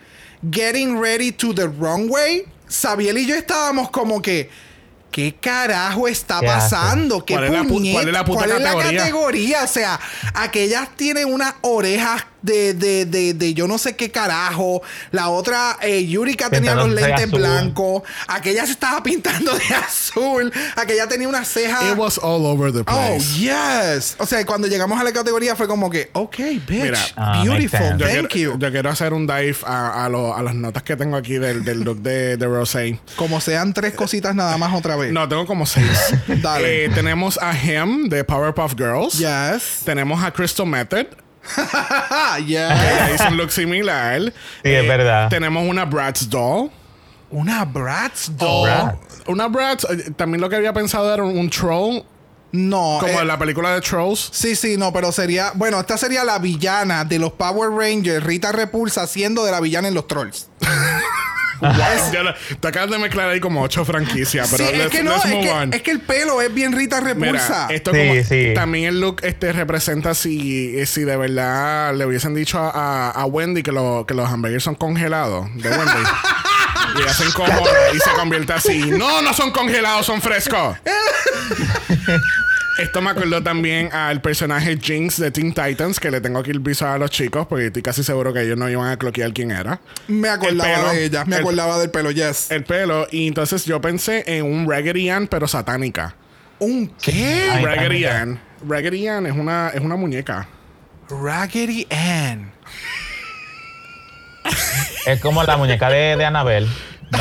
Getting 0.50 1.02
Ready 1.02 1.32
to 1.34 1.54
the 1.54 1.68
Runway, 1.68 2.46
Sabiel 2.68 3.18
y 3.18 3.26
yo 3.26 3.36
estábamos 3.36 3.90
como 3.90 4.22
que. 4.22 4.68
¿Qué 5.10 5.34
carajo 5.34 6.08
está 6.08 6.42
pasando? 6.42 7.26
¿Qué 7.26 7.34
¿Cuál 7.34 7.46
es 7.46 7.52
la 7.52 7.64
cuál 7.64 8.08
es 8.08 8.14
la 8.14 8.26
puta 8.26 8.38
cuál 8.38 8.52
es 8.52 8.62
la 8.62 8.74
categoría? 8.74 9.00
categoría? 9.00 9.64
O 9.64 9.68
sea, 9.68 10.00
aquellas 10.36 10.96
tienen 10.96 11.34
unas 11.34 11.56
orejas 11.62 12.24
de, 12.42 12.74
de, 12.74 13.06
de, 13.06 13.34
de 13.34 13.54
yo 13.54 13.68
no 13.68 13.78
sé 13.78 13.96
qué 13.96 14.12
carajo. 14.12 14.82
La 15.12 15.30
otra, 15.30 15.78
eh, 15.82 16.06
Yurika 16.06 16.50
tenía 16.50 16.76
los 16.76 16.90
lentes 16.90 17.26
azul. 17.26 17.40
blancos. 17.40 18.04
Aquella 18.28 18.66
se 18.66 18.72
estaba 18.72 19.02
pintando 19.04 19.54
de 19.54 19.76
azul. 19.88 20.52
Aquella 20.76 21.08
tenía 21.08 21.28
una 21.28 21.44
ceja. 21.46 21.92
It 21.92 21.98
was 21.98 22.18
all 22.22 22.46
over 22.46 22.72
the 22.72 22.80
Oh, 22.82 22.84
place. 22.86 23.38
yes. 23.40 24.16
O 24.20 24.26
sea, 24.26 24.46
cuando 24.46 24.68
llegamos 24.68 25.00
a 25.00 25.04
la 25.04 25.12
categoría 25.12 25.56
fue 25.56 25.68
como 25.68 25.90
que, 25.90 26.10
ok, 26.14 26.38
bitch. 26.68 26.70
Mira. 26.84 27.00
Ah, 27.16 27.44
beautiful. 27.44 27.80
Yo 27.98 28.08
Thank 28.08 28.28
quiero, 28.30 28.54
you. 28.54 28.60
yo 28.60 28.72
quiero 28.72 28.90
hacer 28.90 29.14
un 29.14 29.28
dive 29.28 29.58
a, 29.66 30.06
a, 30.06 30.10
lo- 30.10 30.36
a 30.36 30.42
las 30.44 30.56
notas 30.56 30.84
que 30.84 30.96
tengo 30.96 31.18
aquí 31.18 31.34
del, 31.38 31.64
del 31.64 31.82
look 31.82 32.02
de, 32.02 32.38
de 32.38 32.46
Rosé. 32.46 33.00
Como 33.16 33.42
sean 33.42 33.74
tres 33.74 33.94
cositas 33.94 34.34
nada 34.36 34.58
más 34.58 34.74
otra 34.74 34.96
vez. 34.96 35.12
No, 35.12 35.28
tengo 35.28 35.46
como 35.46 35.66
seis. 35.66 35.88
Dale. 36.42 36.86
Eh, 36.86 36.90
tenemos 36.90 37.38
a 37.42 37.54
Him 37.58 38.10
de 38.10 38.24
Powerpuff 38.24 38.74
Girls. 38.78 39.18
Yes. 39.18 39.82
Tenemos 39.84 40.24
a 40.24 40.32
Crystal 40.32 40.66
Method. 40.66 41.06
Ella 42.38 43.10
hizo 43.14 43.28
un 43.30 43.38
look 43.38 43.52
similar. 43.52 44.22
Sí, 44.64 44.72
es 44.72 44.88
verdad. 44.88 45.30
Tenemos 45.30 45.68
una 45.68 45.86
Bratz 45.86 46.30
doll. 46.30 46.70
Una 47.30 47.66
Bratz 47.66 48.30
doll. 48.38 48.70
Bratz. 48.70 48.98
Una 49.28 49.48
Bratz. 49.48 49.86
eh, 49.90 50.12
También 50.16 50.42
lo 50.42 50.50
que 50.50 50.56
había 50.56 50.74
pensado 50.74 51.14
era 51.14 51.24
un, 51.24 51.38
un 51.38 51.50
troll. 51.50 52.02
No. 52.54 52.98
Como 53.02 53.12
eh, 53.20 53.22
en 53.22 53.28
la 53.28 53.38
película 53.38 53.74
de 53.74 53.82
Trolls. 53.82 54.30
Sí, 54.32 54.56
sí, 54.56 54.78
no, 54.78 54.94
pero 54.94 55.12
sería. 55.12 55.52
Bueno, 55.56 55.80
esta 55.82 55.98
sería 55.98 56.24
la 56.24 56.40
villana 56.40 57.04
de 57.04 57.20
los 57.20 57.34
Power 57.34 57.70
Rangers, 57.72 58.24
Rita 58.24 58.54
Repulsa, 58.54 59.04
haciendo 59.04 59.44
de 59.44 59.52
la 59.52 59.60
villana 59.60 59.90
en 59.90 59.94
los 59.94 60.08
Trolls. 60.08 60.48
Ya 62.12 62.24
lo- 62.24 62.34
te 62.60 62.68
acabas 62.68 62.90
de 62.92 62.98
mezclar 63.00 63.30
ahí 63.30 63.40
como 63.40 63.62
ocho 63.62 63.84
franquicias. 63.86 64.48
Pero 64.52 64.68
sí, 64.70 64.76
es 64.76 64.88
que 64.88 65.04
no, 65.04 65.12
let's 65.16 65.26
es 65.26 65.32
que, 65.46 65.52
on. 65.52 65.74
es 65.74 65.82
que 65.82 65.92
el 65.92 66.00
pelo 66.02 66.42
es 66.42 66.54
bien 66.54 66.72
Rita 66.74 67.02
Mira, 67.02 67.14
Repulsa. 67.14 67.68
esto 67.70 67.92
Sí, 67.94 67.98
como, 68.08 68.24
sí. 68.24 68.52
también 68.56 68.86
el 68.86 69.02
look 69.02 69.18
este 69.24 69.52
representa 69.54 70.14
si, 70.14 70.86
si 70.86 71.02
de 71.04 71.18
verdad 71.18 71.96
le 71.96 72.06
hubiesen 72.06 72.34
dicho 72.36 72.60
a, 72.60 72.70
a- 72.70 73.12
a 73.12 73.26
Wendy 73.26 73.64
que, 73.64 73.72
lo- 73.72 74.06
que 74.08 74.14
los 74.14 74.30
hamburgues 74.30 74.64
son 74.64 74.76
congelados 74.76 75.48
de 75.56 75.70
Wendy. 75.70 76.04
y 77.06 77.14
se 77.14 77.24
encojona 77.26 77.70
y 77.94 78.00
se 78.00 78.10
convierte 78.12 78.54
así. 78.54 78.80
No, 78.92 79.22
no 79.22 79.34
son 79.34 79.52
congelados, 79.52 80.06
son 80.06 80.22
frescos. 80.22 80.78
Esto 82.80 83.02
me 83.02 83.10
acordó 83.10 83.42
también 83.42 83.92
al 83.92 84.22
personaje 84.22 84.78
Jinx 84.80 85.20
de 85.20 85.32
Teen 85.32 85.52
Titans, 85.54 86.00
que 86.00 86.12
le 86.12 86.22
tengo 86.22 86.44
que 86.44 86.52
ir 86.52 86.60
visual 86.60 86.94
a 86.94 86.98
los 87.00 87.10
chicos, 87.10 87.48
porque 87.48 87.68
estoy 87.68 87.82
casi 87.82 88.04
seguro 88.04 88.34
que 88.34 88.44
ellos 88.44 88.56
no 88.58 88.70
iban 88.70 88.90
a 88.92 88.98
cloquear 88.98 89.34
quién 89.34 89.50
era. 89.50 89.80
me 90.08 90.28
el 90.28 90.34
acordaba 90.36 90.76
pelo, 90.76 90.90
de 90.92 91.06
ella, 91.06 91.26
me 91.26 91.36
el- 91.38 91.42
acordaba 91.42 91.80
del 91.80 91.90
pelo, 91.90 92.12
yes. 92.12 92.52
El 92.52 92.64
pelo, 92.64 93.08
y 93.12 93.28
entonces 93.28 93.66
yo 93.66 93.82
pensé 93.82 94.24
en 94.28 94.46
un 94.46 94.70
Raggedy 94.70 95.10
Ann, 95.10 95.28
pero 95.28 95.48
satánica. 95.48 96.16
¿Un 96.60 96.88
qué? 97.02 97.50
Ay, 97.52 97.66
Raggedy. 97.66 98.06
Ann. 98.06 98.40
Raggedy 98.68 99.08
Ann 99.08 99.26
es 99.26 99.34
una, 99.36 99.70
es 99.70 99.82
una 99.82 99.96
muñeca. 99.96 100.48
Raggedy 101.10 101.88
Ann. 101.90 102.52
Es 105.08 105.20
como 105.20 105.44
la 105.44 105.58
muñeca 105.58 105.90
de, 105.90 106.16
de 106.16 106.26
Annabelle, 106.26 106.68
¿no? 107.12 107.20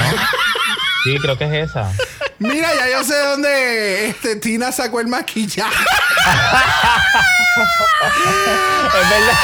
Sí, 1.05 1.19
creo 1.21 1.39
que 1.39 1.45
es 1.45 1.71
esa. 1.71 1.93
Mira, 2.39 2.75
ya 2.75 2.89
yo 2.91 3.03
sé 3.05 3.17
dónde 3.19 4.09
este, 4.09 4.37
Tina 4.37 4.71
sacó 4.71 5.01
el 5.01 5.07
maquillaje. 5.09 5.75
Es 8.87 9.11
verdad. 9.11 9.35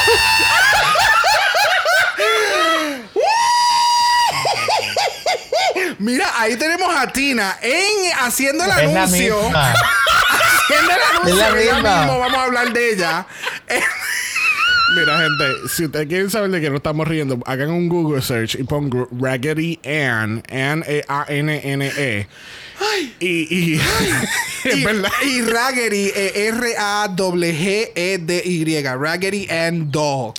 Mira, 5.99 6.30
ahí 6.40 6.57
tenemos 6.57 6.95
a 6.95 7.07
Tina 7.12 7.59
en 7.62 8.12
haciendo 8.20 8.64
el 8.64 8.70
Es 8.70 8.76
la 8.76 9.03
anuncio. 9.05 9.43
misma. 9.43 9.74
Haciendo 10.64 10.93
el 10.93 11.03
anuncio. 11.03 11.32
Es 11.32 11.38
la 11.38 11.51
misma. 11.74 11.97
mismo, 11.99 12.18
vamos 12.18 12.38
a 12.38 12.43
hablar 12.45 12.72
de 12.72 12.90
ella. 12.93 13.26
Mira, 14.95 15.18
gente, 15.18 15.68
si 15.68 15.84
ustedes 15.86 16.07
quieren 16.07 16.28
saber 16.30 16.51
de 16.51 16.61
qué 16.61 16.68
nos 16.68 16.76
estamos 16.76 17.09
riendo, 17.09 17.38
hagan 17.47 17.70
un 17.70 17.88
Google 17.88 18.20
search 18.20 18.57
y 18.57 18.64
pongan 18.64 19.07
Raggedy 19.18 19.78
Ann, 19.84 20.43
N-A-N-N-E. 20.49 22.26
Y, 23.20 23.26
y, 23.26 23.74
es 24.64 24.76
y, 24.76 24.84
verdad. 24.84 25.11
y 25.24 25.40
Raggedy, 25.43 26.12
eh, 26.14 26.49
R-A-G-G-E-D-Y. 26.49 27.22
Raggedy 28.82 29.49
Ann 29.51 29.90
Doll. 29.90 30.34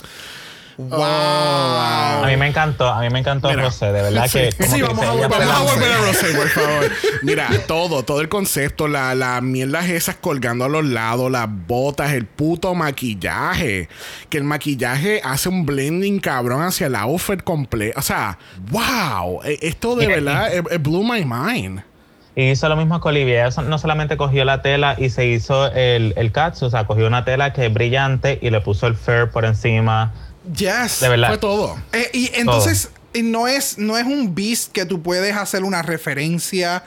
Wow. 0.78 1.00
A 1.04 2.26
mí 2.28 2.38
me 2.38 2.48
encantó, 2.48 2.88
a 2.88 3.02
mí 3.02 3.10
me 3.10 3.20
encantó 3.20 3.50
Mira. 3.50 3.64
Rosé, 3.64 3.88
de 3.92 4.02
verdad 4.02 4.30
que 4.30 4.52
Sí. 4.52 4.82
vamos 4.82 5.06
a 5.06 5.12
volver 5.12 5.30
Vamos 5.30 5.50
a 5.50 5.60
Rosé. 5.60 5.74
volver 5.76 5.92
a 5.92 5.98
Rosé, 5.98 6.34
por 6.34 6.48
favor. 6.50 6.92
Mira, 7.22 7.50
todo, 7.68 8.04
todo 8.04 8.22
el 8.22 8.30
concepto, 8.30 8.88
la, 8.88 9.14
la 9.16 9.40
mierdas 9.42 9.90
esas 9.90 10.16
colgando 10.16 10.66
a 10.66 10.70
los 10.70 10.86
lados, 10.86 11.32
las 11.32 11.48
botas, 11.50 12.14
el 12.14 12.26
puto 12.26 12.74
maquillaje. 12.76 13.90
Que 14.30 14.38
el 14.38 14.44
maquillaje 14.44 15.22
hace 15.24 15.50
un 15.50 15.66
blending 15.66 16.20
cabrón 16.20 16.64
hacia 16.64 16.88
el 16.88 16.96
outfit 16.96 17.42
completo. 17.44 18.00
O 18.00 18.04
sea, 18.04 18.38
wow. 18.72 19.42
Eh, 19.44 19.60
Esto 19.62 19.96
de 19.96 20.08
Mira, 20.08 20.20
verdad, 20.20 20.54
it, 20.56 20.72
it 20.74 20.82
blew 20.82 21.04
my 21.04 21.24
mind. 21.26 21.82
Y 22.36 22.50
hizo 22.50 22.68
lo 22.68 22.76
mismo 22.76 23.00
que 23.00 23.10
Olivia. 23.10 23.46
Ella 23.46 23.62
no 23.62 23.78
solamente 23.78 24.18
cogió 24.18 24.44
la 24.44 24.64
tela 24.64 24.96
y 24.98 25.12
se 25.12 25.28
hizo 25.28 25.68
el, 25.72 26.14
el 26.18 26.32
o 26.36 26.70
sea, 26.72 26.88
cogió 26.88 27.06
una 27.06 27.26
tela 27.26 27.54
que 27.54 27.68
es 27.68 27.74
brillante 27.74 28.40
y 28.42 28.50
le 28.50 28.60
puso 28.60 28.88
el 28.88 28.96
fur 28.96 29.30
por 29.30 29.46
encima. 29.46 30.12
Yes. 30.56 31.00
De 31.00 31.10
verdad. 31.10 31.30
Fue 31.30 31.38
todo. 31.38 31.78
Eh, 31.92 32.10
y 32.14 32.32
entonces 32.34 32.90
no 33.22 33.48
es, 33.48 33.78
no 33.78 33.98
es 33.98 34.06
un 34.06 34.34
beast 34.34 34.72
que 34.72 34.86
tú 34.86 35.02
puedes 35.02 35.36
hacer 35.36 35.64
una 35.64 35.82
referencia 35.82 36.84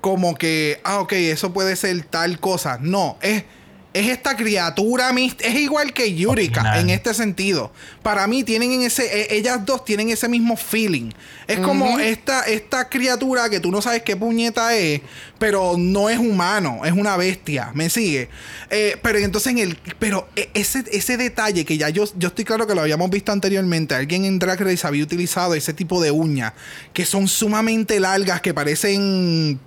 como 0.00 0.34
que, 0.34 0.80
ah, 0.84 1.00
ok, 1.00 1.12
eso 1.12 1.52
puede 1.52 1.76
ser 1.76 2.02
tal 2.04 2.38
cosa. 2.40 2.78
No, 2.80 3.18
es, 3.20 3.44
es 3.92 4.06
esta 4.08 4.36
criatura, 4.36 5.10
es 5.16 5.54
igual 5.56 5.92
que 5.92 6.14
Yurika 6.14 6.60
Original. 6.60 6.80
en 6.80 6.90
este 6.90 7.12
sentido. 7.12 7.72
Para 8.02 8.26
mí 8.26 8.44
tienen 8.44 8.70
en 8.72 8.82
ese, 8.82 9.22
eh, 9.22 9.26
ellas 9.30 9.64
dos 9.66 9.84
tienen 9.84 10.10
ese 10.10 10.28
mismo 10.28 10.56
feeling. 10.56 11.10
Es 11.48 11.58
como 11.58 11.98
esta, 11.98 12.42
esta 12.44 12.88
criatura 12.88 13.50
que 13.50 13.58
tú 13.58 13.72
no 13.72 13.82
sabes 13.82 14.02
qué 14.02 14.16
puñeta 14.16 14.76
es, 14.76 15.00
pero 15.38 15.74
no 15.76 16.08
es 16.08 16.18
humano, 16.18 16.82
es 16.84 16.92
una 16.92 17.16
bestia, 17.16 17.72
¿me 17.74 17.90
sigue? 17.90 18.28
Eh, 18.70 18.96
pero 19.02 19.18
entonces 19.18 19.50
en 19.52 19.58
el, 19.58 19.78
pero 19.98 20.28
e- 20.36 20.50
ese, 20.54 20.84
ese 20.92 21.16
detalle 21.16 21.64
que 21.64 21.76
ya 21.76 21.88
yo, 21.88 22.04
yo 22.16 22.28
estoy 22.28 22.44
claro 22.44 22.68
que 22.68 22.74
lo 22.76 22.82
habíamos 22.82 23.10
visto 23.10 23.32
anteriormente, 23.32 23.96
alguien 23.96 24.24
en 24.24 24.38
Drag 24.38 24.60
Race 24.60 24.86
había 24.86 25.02
utilizado 25.02 25.54
ese 25.54 25.72
tipo 25.74 26.00
de 26.00 26.12
uñas 26.12 26.52
que 26.92 27.04
son 27.04 27.26
sumamente 27.26 27.98
largas, 27.98 28.40
que 28.40 28.54
parecen 28.54 29.58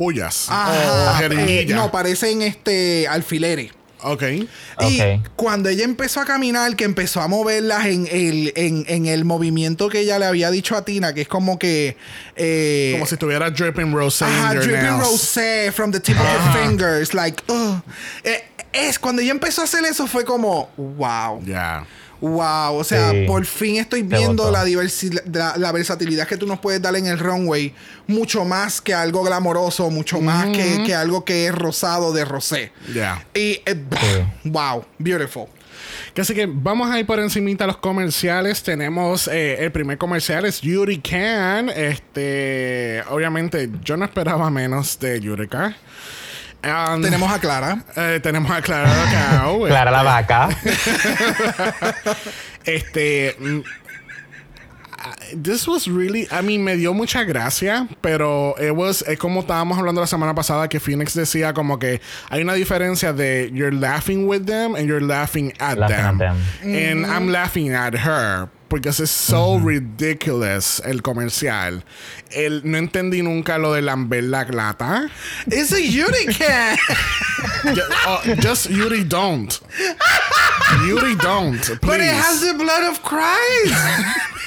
Pullas. 0.00 0.46
Ajá, 0.48 1.20
o 1.28 1.32
eh, 1.32 1.66
no, 1.68 1.90
parecen 1.92 2.40
este 2.40 3.06
alfileres. 3.06 3.70
ok. 4.02 4.22
Y 4.88 5.02
cuando 5.36 5.68
ella 5.68 5.84
empezó 5.84 6.20
a 6.22 6.24
caminar, 6.24 6.74
que 6.74 6.84
empezó 6.84 7.20
a 7.20 7.28
moverlas 7.28 7.84
en 7.84 8.08
el, 8.10 8.50
en, 8.56 8.86
en 8.88 9.04
el 9.04 9.26
movimiento 9.26 9.90
que 9.90 10.00
ella 10.00 10.18
le 10.18 10.24
había 10.24 10.50
dicho 10.50 10.74
a 10.74 10.86
Tina, 10.86 11.12
que 11.12 11.20
es 11.20 11.28
como 11.28 11.58
que. 11.58 11.98
eh, 12.34 12.92
Como 12.94 13.04
si 13.04 13.16
estuviera 13.16 13.50
dripping 13.50 13.92
rosé 13.92 14.24
in 14.24 14.30
Ajá, 14.32 14.54
your 14.54 14.62
dripping 14.64 14.82
nails. 14.86 15.02
rosé 15.02 15.70
from 15.70 15.92
the 15.92 16.00
tip 16.00 16.16
of 16.18 16.24
her 16.26 16.64
fingers. 16.64 17.12
Like, 17.12 17.42
ugh. 17.48 17.82
Eh, 18.24 18.42
es 18.72 18.98
cuando 18.98 19.20
ella 19.20 19.32
empezó 19.32 19.60
a 19.60 19.64
hacer 19.64 19.84
eso, 19.84 20.06
fue 20.06 20.24
como, 20.24 20.70
wow. 20.78 21.42
Ya. 21.44 21.84
Wow, 22.20 22.76
o 22.76 22.84
sea, 22.84 23.10
Sí. 23.12 23.24
por 23.26 23.46
fin 23.46 23.76
estoy 23.76 24.02
viendo 24.02 24.50
la, 24.50 24.64
diversi- 24.64 25.22
la, 25.32 25.56
la 25.56 25.72
versatilidad 25.72 26.26
que 26.28 26.36
tú 26.36 26.46
nos 26.46 26.58
puedes 26.58 26.82
dar 26.82 26.94
en 26.96 27.06
el 27.06 27.18
runway, 27.18 27.74
mucho 28.06 28.44
más 28.44 28.80
que 28.80 28.92
algo 28.92 29.22
glamoroso, 29.22 29.88
mucho 29.90 30.20
más 30.20 30.46
que, 30.48 30.82
que 30.84 30.94
algo 30.94 31.24
que 31.24 31.46
es 31.46 31.54
rosado 31.54 32.12
de 32.12 32.24
rosé. 32.26 32.72
Ya. 32.94 33.24
Y, 33.34 33.60
eh, 33.64 33.84
wow, 34.44 34.84
beautiful. 34.98 35.46
Que 36.12 36.20
Así 36.20 36.34
que 36.34 36.46
vamos 36.46 36.90
a 36.90 36.98
ir 37.00 37.06
por 37.06 37.18
encimita 37.20 37.64
a 37.64 37.66
los 37.68 37.78
comerciales. 37.78 38.62
Tenemos 38.62 39.26
eh, 39.28 39.64
el 39.64 39.72
primer 39.72 39.96
comercial 39.96 40.44
es 40.44 40.60
Yuri 40.60 40.98
Can. 40.98 41.70
Este, 41.70 43.02
obviamente 43.08 43.70
yo 43.82 43.96
no 43.96 44.04
esperaba 44.04 44.50
menos 44.50 44.98
de 44.98 45.20
Yurika. 45.20 45.76
Um, 46.62 47.00
Tenemos 47.02 47.32
a 47.32 47.38
Clara. 47.38 47.82
eh, 47.96 48.20
tenemos 48.22 48.50
a 48.50 48.60
Clara. 48.60 48.90
Clara 49.66 49.90
la 49.90 50.02
vaca. 50.02 50.48
Este. 52.64 53.34
mm, 53.38 53.62
This 55.42 55.66
was 55.66 55.86
really, 55.88 56.26
I 56.30 56.42
mean, 56.42 56.62
me 56.64 56.76
dio 56.76 56.92
mucha 56.92 57.24
gracia, 57.24 57.88
pero 58.02 58.54
it 58.60 58.72
was, 58.74 59.02
es 59.08 59.18
como 59.18 59.40
estábamos 59.40 59.78
hablando 59.78 60.00
la 60.02 60.06
semana 60.06 60.34
pasada 60.34 60.68
que 60.68 60.78
Phoenix 60.80 61.14
decía 61.14 61.54
como 61.54 61.78
que 61.78 62.00
hay 62.28 62.42
una 62.42 62.52
diferencia 62.54 63.12
de 63.14 63.50
you're 63.52 63.74
laughing 63.74 64.26
with 64.28 64.44
them 64.46 64.74
and 64.74 64.86
you're 64.88 65.00
laughing 65.00 65.52
at 65.58 65.78
Laughing 65.78 65.96
at 65.96 66.18
them. 66.18 66.36
them. 66.62 66.74
And 66.74 67.06
I'm 67.06 67.28
laughing 67.28 67.72
at 67.72 67.94
her. 67.94 68.50
Porque 68.70 68.88
es 68.88 69.10
so 69.10 69.58
ridiculous 69.58 70.80
el 70.86 71.02
comercial. 71.02 71.82
El, 72.30 72.62
no 72.64 72.78
entendí 72.78 73.20
nunca 73.20 73.58
lo 73.58 73.72
de 73.74 73.82
lamber 73.82 74.22
la 74.24 74.44
lata. 74.44 75.10
It's 75.48 75.72
a. 75.72 75.80
Ju- 77.74 77.82
oh, 78.06 78.20
just 78.40 78.70
Yuri 78.70 79.02
don't. 79.04 79.60
Yuri 80.86 81.16
don't. 81.16 81.58
but 81.82 82.00
it 82.00 82.06
please. 82.06 82.12
has 82.12 82.40
the 82.42 82.54
blood 82.54 82.84
of 82.90 83.02
Christ. 83.02 83.74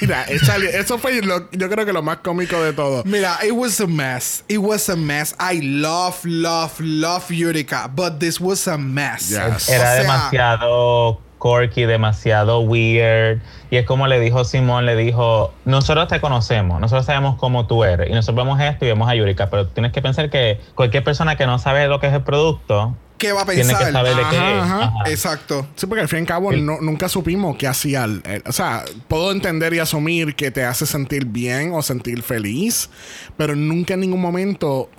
Mira, 0.00 0.24
eso 0.28 0.98
fue 0.98 1.20
lo- 1.22 1.48
yo 1.52 1.68
creo 1.68 1.84
que 1.84 1.92
lo 1.92 2.02
más 2.02 2.18
cómico 2.22 2.62
de 2.62 2.72
todo. 2.72 3.04
Mira, 3.04 3.38
it 3.44 3.52
was 3.54 3.78
a 3.80 3.86
mess. 3.86 4.42
It 4.48 4.58
was 4.58 4.88
a 4.88 4.96
mess. 4.96 5.34
I 5.38 5.60
love, 5.62 6.24
love, 6.24 6.80
love 6.80 7.30
Utica, 7.30 7.88
but 7.94 8.18
this 8.20 8.40
was 8.40 8.66
a 8.66 8.76
mess. 8.78 9.30
Yes. 9.30 9.68
Era 9.68 9.82
O 9.84 9.96
sea- 9.96 10.02
demasiado 10.02 11.20
quirky, 11.44 11.84
demasiado 11.84 12.60
weird. 12.60 13.40
Y 13.70 13.76
es 13.76 13.84
como 13.86 14.06
le 14.06 14.18
dijo 14.18 14.44
Simón, 14.44 14.86
le 14.86 14.96
dijo, 14.96 15.52
nosotros 15.66 16.08
te 16.08 16.20
conocemos, 16.20 16.80
nosotros 16.80 17.04
sabemos 17.06 17.36
cómo 17.36 17.66
tú 17.66 17.84
eres. 17.84 18.08
Y 18.08 18.12
nosotros 18.12 18.44
vemos 18.44 18.60
esto 18.60 18.84
y 18.86 18.88
vemos 18.88 19.08
a 19.08 19.14
Yurika, 19.14 19.50
pero 19.50 19.66
tienes 19.68 19.92
que 19.92 20.00
pensar 20.00 20.30
que 20.30 20.60
cualquier 20.74 21.04
persona 21.04 21.36
que 21.36 21.46
no 21.46 21.58
sabe 21.58 21.86
lo 21.88 22.00
que 22.00 22.06
es 22.06 22.12
el 22.14 22.22
producto, 22.22 22.96
¿Qué 23.18 23.32
va 23.32 23.42
a 23.42 23.44
tiene 23.46 23.62
pensar? 23.64 23.86
que 23.86 23.92
saber 23.92 24.16
de 24.16 24.22
qué 24.30 24.36
es. 24.36 24.62
ajá. 24.62 24.82
Ajá. 24.84 24.92
Exacto. 25.10 25.66
Sí, 25.76 25.86
porque 25.86 26.02
al 26.02 26.08
fin 26.08 26.18
y 26.18 26.20
al 26.22 26.26
cabo 26.26 26.52
no- 26.52 26.80
nunca 26.80 27.08
supimos 27.08 27.56
qué 27.56 27.66
hacía. 27.68 28.04
el- 28.04 28.22
el- 28.24 28.42
o 28.46 28.52
sea, 28.52 28.84
puedo 29.08 29.30
entender 29.30 29.72
y 29.72 29.78
asumir 29.78 30.34
que 30.34 30.50
te 30.50 30.64
hace 30.64 30.84
sentir 30.84 31.24
bien 31.26 31.72
o 31.74 31.80
sentir 31.82 32.22
feliz, 32.22 32.90
pero 33.36 33.54
nunca 33.54 33.94
en 33.94 34.00
ningún 34.00 34.20
momento 34.20 34.90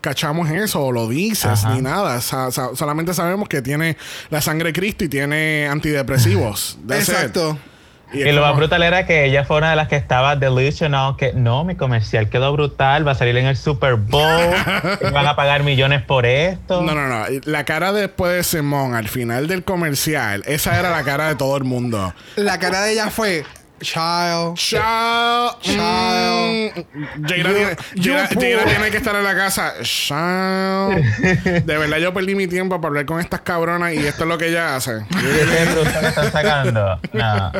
cachamos 0.00 0.50
eso 0.50 0.84
o 0.84 0.92
lo 0.92 1.08
dices 1.08 1.64
Ajá. 1.64 1.74
ni 1.74 1.82
nada. 1.82 2.20
Solamente 2.20 3.14
sabemos 3.14 3.48
que 3.48 3.62
tiene 3.62 3.96
la 4.30 4.40
sangre 4.40 4.68
de 4.68 4.72
Cristo 4.72 5.04
y 5.04 5.08
tiene 5.08 5.68
antidepresivos. 5.68 6.78
It. 6.84 6.92
Exacto. 6.92 7.58
Y 8.12 8.24
lo 8.32 8.40
más 8.40 8.56
brutal 8.56 8.82
era 8.82 9.04
que 9.04 9.26
ella 9.26 9.44
fue 9.44 9.58
una 9.58 9.70
de 9.70 9.76
las 9.76 9.88
que 9.88 9.96
estaba 9.96 10.34
delusional, 10.34 11.16
que 11.16 11.34
no, 11.34 11.64
mi 11.64 11.74
comercial 11.76 12.30
quedó 12.30 12.52
brutal, 12.52 13.06
va 13.06 13.12
a 13.12 13.14
salir 13.14 13.36
en 13.36 13.44
el 13.44 13.56
Super 13.56 13.96
Bowl, 13.96 14.22
van 15.12 15.26
a 15.26 15.36
pagar 15.36 15.62
millones 15.62 16.02
por 16.02 16.24
esto. 16.24 16.80
No, 16.80 16.94
no, 16.94 17.06
no. 17.06 17.26
La 17.44 17.64
cara 17.64 17.92
después 17.92 18.32
de 18.32 18.44
Simón 18.44 18.94
al 18.94 19.08
final 19.08 19.46
del 19.46 19.62
comercial, 19.62 20.42
esa 20.46 20.78
era 20.78 20.90
la 20.90 21.02
cara 21.04 21.28
de 21.28 21.34
todo 21.34 21.56
el 21.58 21.64
mundo. 21.64 22.14
La 22.36 22.58
cara 22.58 22.80
de 22.82 22.92
ella 22.92 23.10
fue 23.10 23.44
child. 23.80 24.54
Chao. 24.56 25.58
Chao. 25.60 26.46
Mm, 26.46 27.26
Jaira 27.26 27.50
tiene, 27.54 27.76
you 27.94 28.12
Jaira- 28.12 28.28
poor. 28.28 28.42
Jaira 28.42 28.64
tiene 28.64 28.90
que 28.90 28.96
estar 28.98 29.14
en 29.16 29.24
la 29.24 29.34
casa. 29.36 29.74
Chao. 29.82 30.90
De 31.64 31.78
verdad, 31.78 31.98
yo 31.98 32.12
perdí 32.14 32.34
mi 32.34 32.46
tiempo 32.46 32.80
para 32.80 32.88
hablar 32.88 33.06
con 33.06 33.20
estas 33.20 33.40
cabronas 33.40 33.92
y 33.94 34.06
esto 34.06 34.24
es 34.24 34.28
lo 34.28 34.38
que 34.38 34.48
ella 34.48 34.76
hace. 34.76 35.04
¿Qué 35.10 36.06
están 36.08 36.32
sacando? 36.32 37.00
No. 37.12 37.52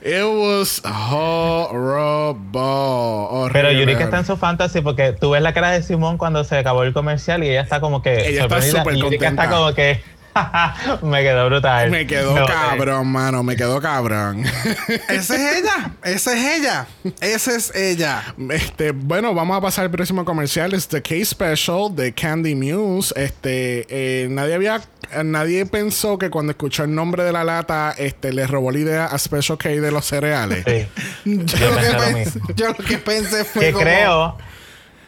It 0.00 0.22
was 0.22 0.80
horrible. 0.84 2.60
horrible. 2.60 3.50
Pero 3.52 3.72
Yurika 3.72 4.04
está 4.04 4.18
en 4.18 4.24
su 4.26 4.36
fantasy 4.36 4.80
porque 4.80 5.12
tú 5.12 5.30
ves 5.30 5.42
la 5.42 5.52
cara 5.52 5.70
de 5.70 5.82
Simón 5.82 6.18
cuando 6.18 6.44
se 6.44 6.56
acabó 6.56 6.84
el 6.84 6.92
comercial 6.92 7.42
y 7.44 7.48
ella 7.50 7.62
está 7.62 7.80
como 7.80 8.00
que 8.00 8.28
Ella 8.28 8.42
está 8.44 8.62
súper 8.62 8.98
contenta. 9.00 9.28
está 9.28 9.50
como 9.50 9.74
que 9.74 10.00
me 11.02 11.22
quedó 11.22 11.46
brutal. 11.46 11.90
Me 11.90 12.06
quedó 12.06 12.34
No, 12.34 12.44
eh, 12.44 12.46
cabrón, 12.48 13.06
mano. 13.08 13.42
Me 13.42 13.56
quedó 13.56 13.80
cabrón. 13.80 14.44
Esa 15.08 15.34
es 15.36 15.56
ella. 15.58 15.90
Esa 16.04 16.36
es 16.36 16.58
ella. 16.58 16.86
Esa 17.20 17.56
es 17.56 17.74
ella. 17.74 18.34
Este, 18.50 18.92
bueno, 18.92 19.34
vamos 19.34 19.56
a 19.56 19.60
pasar 19.60 19.84
al 19.86 19.90
próximo 19.90 20.24
comercial. 20.24 20.74
Es 20.74 20.88
The 20.88 21.02
Case 21.02 21.26
Special 21.26 21.94
de 21.94 22.12
Candy 22.12 22.54
Muse. 22.54 23.12
Este, 23.16 23.86
eh, 23.88 24.28
nadie 24.30 24.54
había, 24.54 24.80
eh, 25.12 25.24
nadie 25.24 25.66
pensó 25.66 26.18
que 26.18 26.30
cuando 26.30 26.52
escuchó 26.52 26.84
el 26.84 26.94
nombre 26.94 27.24
de 27.24 27.32
la 27.32 27.44
lata, 27.44 27.94
este, 27.96 28.32
le 28.32 28.46
robó 28.46 28.70
la 28.70 28.78
idea 28.78 29.04
a 29.06 29.18
Special 29.18 29.58
K 29.58 29.68
de 29.70 29.90
los 29.90 30.04
cereales. 30.04 30.64
Sí. 30.66 30.86
Yo, 31.24 31.56
Yo 31.56 31.70
lo, 31.70 31.76
que 31.78 31.88
pensé 31.88 32.10
lo 32.10 32.18
mismo. 32.18 32.48
yo 32.54 32.68
lo 32.68 32.74
que 32.74 32.98
pensé 32.98 33.44
fue 33.44 33.66
Que 33.66 33.72
como, 33.72 33.84
creo, 33.84 34.38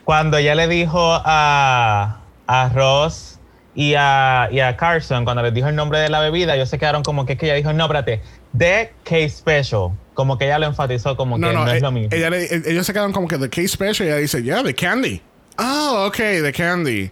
cuando 0.05 0.37
ella 0.37 0.55
le 0.55 0.69
dijo 0.69 1.21
a, 1.25 2.21
a 2.47 2.69
Ross 2.75 3.30
y 3.75 3.95
a, 3.97 4.49
y 4.51 4.61
a 4.61 4.77
Carson, 4.77 5.25
cuando 5.25 5.43
les 5.43 5.55
dijo 5.55 5.69
el 5.69 5.77
nombre 5.77 5.99
de 6.01 6.09
la 6.09 6.21
bebida, 6.21 6.55
ellos 6.57 6.69
se 6.69 6.79
quedaron 6.79 7.03
como 7.03 7.25
que 7.27 7.35
es 7.35 7.39
que 7.39 7.47
ella 7.47 7.55
dijo, 7.55 7.73
no, 7.73 7.85
espérate, 7.85 8.21
The 8.57 8.93
Case 9.05 9.29
Special. 9.31 9.91
Como 10.15 10.37
que 10.37 10.47
ella 10.47 10.59
lo 10.59 10.67
enfatizó 10.67 11.17
como 11.17 11.39
No, 11.39 11.49
que 11.49 11.55
no, 11.55 11.65
no, 11.65 11.73
eh, 11.73 11.77
es 11.77 11.83
lo 11.83 11.93
mismo. 11.93 12.09
ella 12.13 12.31
le- 12.31 12.45
eh, 12.45 12.63
ellos 12.67 12.85
se 12.87 12.93
quedaron 12.93 13.13
como 13.13 13.29
que 13.29 13.39
The 13.39 13.49
Case 13.49 13.69
Special 13.69 14.07
y 14.09 14.11
ella 14.11 14.17
dice, 14.17 14.43
yeah, 14.43 14.63
The 14.63 14.75
Candy. 14.75 15.23
Oh, 15.59 16.05
ok, 16.09 16.17
The 16.17 16.53
Candy. 16.53 17.11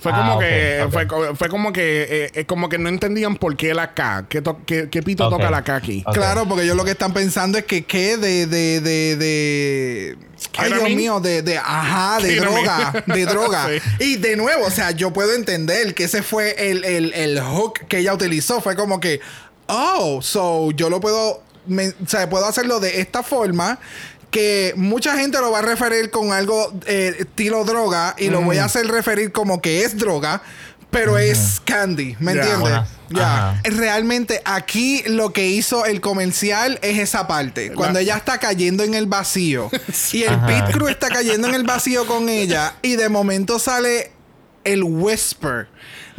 Fue 0.00 0.12
Ah, 0.14 0.18
como 0.18 0.34
ok, 0.36 0.40
que. 0.40 0.86
Fue, 0.90 1.06
co- 1.06 1.34
fue 1.36 1.48
como 1.48 1.72
que 1.72 2.02
eh, 2.08 2.30
eh, 2.34 2.44
como 2.46 2.68
que 2.68 2.78
no 2.78 2.88
entendían 2.88 3.36
por 3.36 3.56
qué 3.56 3.74
la 3.74 3.92
K, 3.94 4.26
qué, 4.28 4.40
to- 4.40 4.60
qué- 4.64 4.88
qué 4.90 5.02
pito 5.02 5.28
toca 5.28 5.50
la 5.50 5.62
K 5.62 5.76
aquí. 5.76 6.02
Claro, 6.12 6.46
porque 6.48 6.64
ellos 6.64 6.76
lo 6.76 6.84
que 6.84 6.92
están 6.92 7.12
pensando 7.12 7.58
es 7.58 7.64
que 7.64 7.84
qué 7.84 8.16
de, 8.16 8.46
de, 8.46 8.80
de, 8.80 9.16
de... 9.16 10.16
Ay, 10.56 10.72
Dios 10.72 10.90
mío, 10.90 11.20
de, 11.20 11.42
de, 11.42 11.58
ajá, 11.58 12.18
de 12.20 12.36
droga, 12.36 13.04
de 13.06 13.26
droga. 13.26 13.68
Sí. 13.98 14.04
Y 14.04 14.16
de 14.16 14.36
nuevo, 14.36 14.64
o 14.66 14.70
sea, 14.70 14.90
yo 14.92 15.12
puedo 15.12 15.34
entender 15.34 15.94
que 15.94 16.04
ese 16.04 16.22
fue 16.22 16.70
el, 16.70 16.84
el, 16.84 17.12
el 17.12 17.38
hook 17.40 17.80
que 17.86 17.98
ella 17.98 18.14
utilizó. 18.14 18.60
Fue 18.62 18.74
como 18.76 19.00
que, 19.00 19.20
oh, 19.66 20.20
so 20.22 20.70
yo 20.70 20.88
lo 20.88 21.00
puedo, 21.00 21.42
me- 21.66 21.88
o 21.90 22.06
sea, 22.06 22.28
puedo 22.30 22.46
hacerlo 22.46 22.80
de 22.80 23.00
esta 23.02 23.22
forma 23.22 23.78
que 24.30 24.74
mucha 24.76 25.16
gente 25.16 25.38
lo 25.40 25.50
va 25.50 25.58
a 25.58 25.62
referir 25.62 26.10
con 26.10 26.32
algo 26.32 26.72
eh, 26.86 27.14
estilo 27.18 27.64
droga 27.64 28.14
y 28.18 28.28
lo 28.28 28.42
voy 28.42 28.58
a 28.58 28.64
hacer 28.64 28.86
referir 28.86 29.32
como 29.32 29.60
que 29.60 29.84
es 29.84 29.96
droga, 29.96 30.42
pero 30.90 31.18
es 31.18 31.60
candy, 31.64 32.16
¿me 32.18 32.32
entiendes? 32.32 32.72
Ya. 33.10 33.60
Realmente 33.64 34.40
aquí 34.44 35.02
lo 35.06 35.32
que 35.32 35.48
hizo 35.48 35.84
el 35.84 36.00
comercial 36.00 36.78
es 36.82 36.98
esa 36.98 37.26
parte. 37.26 37.72
Cuando 37.72 37.98
ella 37.98 38.16
está 38.16 38.38
cayendo 38.38 38.84
en 38.84 38.94
el 38.94 39.06
vacío 39.06 39.70
y 40.12 40.22
el 40.22 40.34
Ajá. 40.34 40.46
pit 40.46 40.74
crew 40.74 40.88
está 40.88 41.08
cayendo 41.08 41.48
en 41.48 41.54
el 41.54 41.64
vacío 41.64 42.06
con 42.06 42.28
ella 42.28 42.74
y 42.82 42.96
de 42.96 43.08
momento 43.08 43.58
sale 43.58 44.12
el 44.64 44.84
whisper 44.84 45.68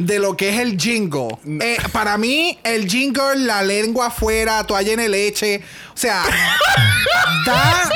de 0.06 0.18
lo 0.18 0.36
que 0.36 0.50
es 0.50 0.60
el 0.60 0.78
jingle. 0.78 1.36
Eh, 1.60 1.76
para 1.92 2.18
mí, 2.18 2.58
el 2.64 2.88
jingle, 2.88 3.36
la 3.36 3.62
lengua 3.62 4.06
afuera, 4.06 4.64
toalla 4.64 4.92
en 4.92 5.00
el 5.00 5.12
leche. 5.12 5.62
O 5.94 5.96
sea, 5.96 6.22
that, 7.44 7.90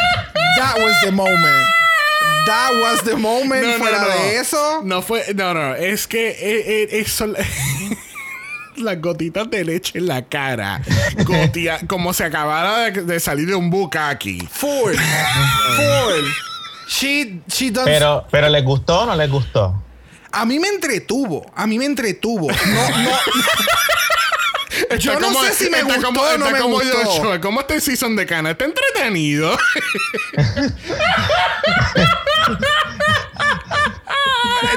that 0.59 0.79
was 0.79 1.01
the 1.03 1.11
moment. 1.11 1.67
That 2.47 2.71
was 2.81 3.03
the 3.03 3.17
moment. 3.17 3.63
No, 3.63 3.73
no, 3.73 3.79
Fuera 3.79 4.03
no. 4.03 4.09
de 4.09 4.37
eso. 4.39 4.83
No 4.85 5.03
fue, 5.03 5.25
no, 5.35 5.53
no, 5.53 5.75
es 5.75 6.07
que 6.07 6.31
eh, 6.31 6.83
eh, 6.83 6.89
eso. 6.93 7.27
Las 8.77 9.01
gotitas 9.01 9.51
de 9.51 9.65
leche 9.65 9.99
en 9.99 10.07
la 10.07 10.23
cara. 10.23 10.83
Gotia, 11.25 11.81
como 11.89 12.13
si 12.13 12.23
acabara 12.23 12.91
de, 12.91 13.03
de 13.03 13.21
salir 13.21 13.49
de 13.49 13.55
un 13.55 13.71
bukkake. 13.71 14.47
Full. 14.51 14.95
Full. 15.77 16.25
She, 16.89 17.41
she 17.49 17.71
does 17.71 17.85
Pero, 17.85 18.27
pero 18.31 18.49
¿les 18.49 18.63
gustó 18.65 19.01
o 19.01 19.07
no 19.07 19.17
les 19.17 19.31
gustó? 19.31 19.83
A 20.33 20.45
mí 20.45 20.59
me 20.59 20.69
entretuvo. 20.69 21.51
A 21.55 21.67
mí 21.67 21.79
me 21.79 21.85
entretuvo. 21.87 22.49
No, 22.51 22.89
no. 23.03 23.11
Yo 24.99 25.13
Está 25.13 25.21
no 25.21 25.29
como- 25.33 25.45
sé 25.45 25.55
si 25.55 25.71
me 25.71 25.79
está 25.79 25.95
gustó 25.95 26.07
como- 26.09 26.21
o 26.23 26.39
no 26.39 26.51
me 26.51 26.59
como 26.59 26.75
gustó. 26.77 26.99
Joshua, 27.05 27.41
¿Cómo 27.41 27.61
está 27.61 27.75
el 27.75 27.81
season 27.83 28.15
de 28.17 28.27
cana? 28.27 28.51
Está 28.51 28.67
entretenido. 28.67 29.57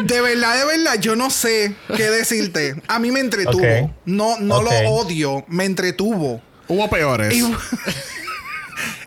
De 0.04 0.22
verdad, 0.22 0.58
de 0.58 0.66
verdad, 0.66 0.96
yo 1.00 1.16
no 1.16 1.30
sé 1.30 1.76
qué 1.96 2.10
decirte. 2.10 2.76
A 2.88 3.00
mí 3.00 3.12
me 3.12 3.20
entretuvo. 3.20 3.94
No, 4.06 4.38
no 4.40 4.62
lo 4.62 4.70
odio. 4.90 5.46
Me 5.48 5.66
entretuvo. 5.66 6.42
Hubo 6.68 6.90
peores. 6.90 7.34
Y- 7.34 7.44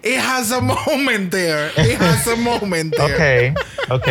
It 0.02 0.18
has 0.18 0.50
a 0.52 0.60
moment 0.60 1.30
there. 1.30 1.70
It 1.76 1.98
has 2.00 2.26
a 2.26 2.36
moment 2.36 2.94
there. 2.96 3.54
Ok, 3.88 3.90
ok. 3.90 4.08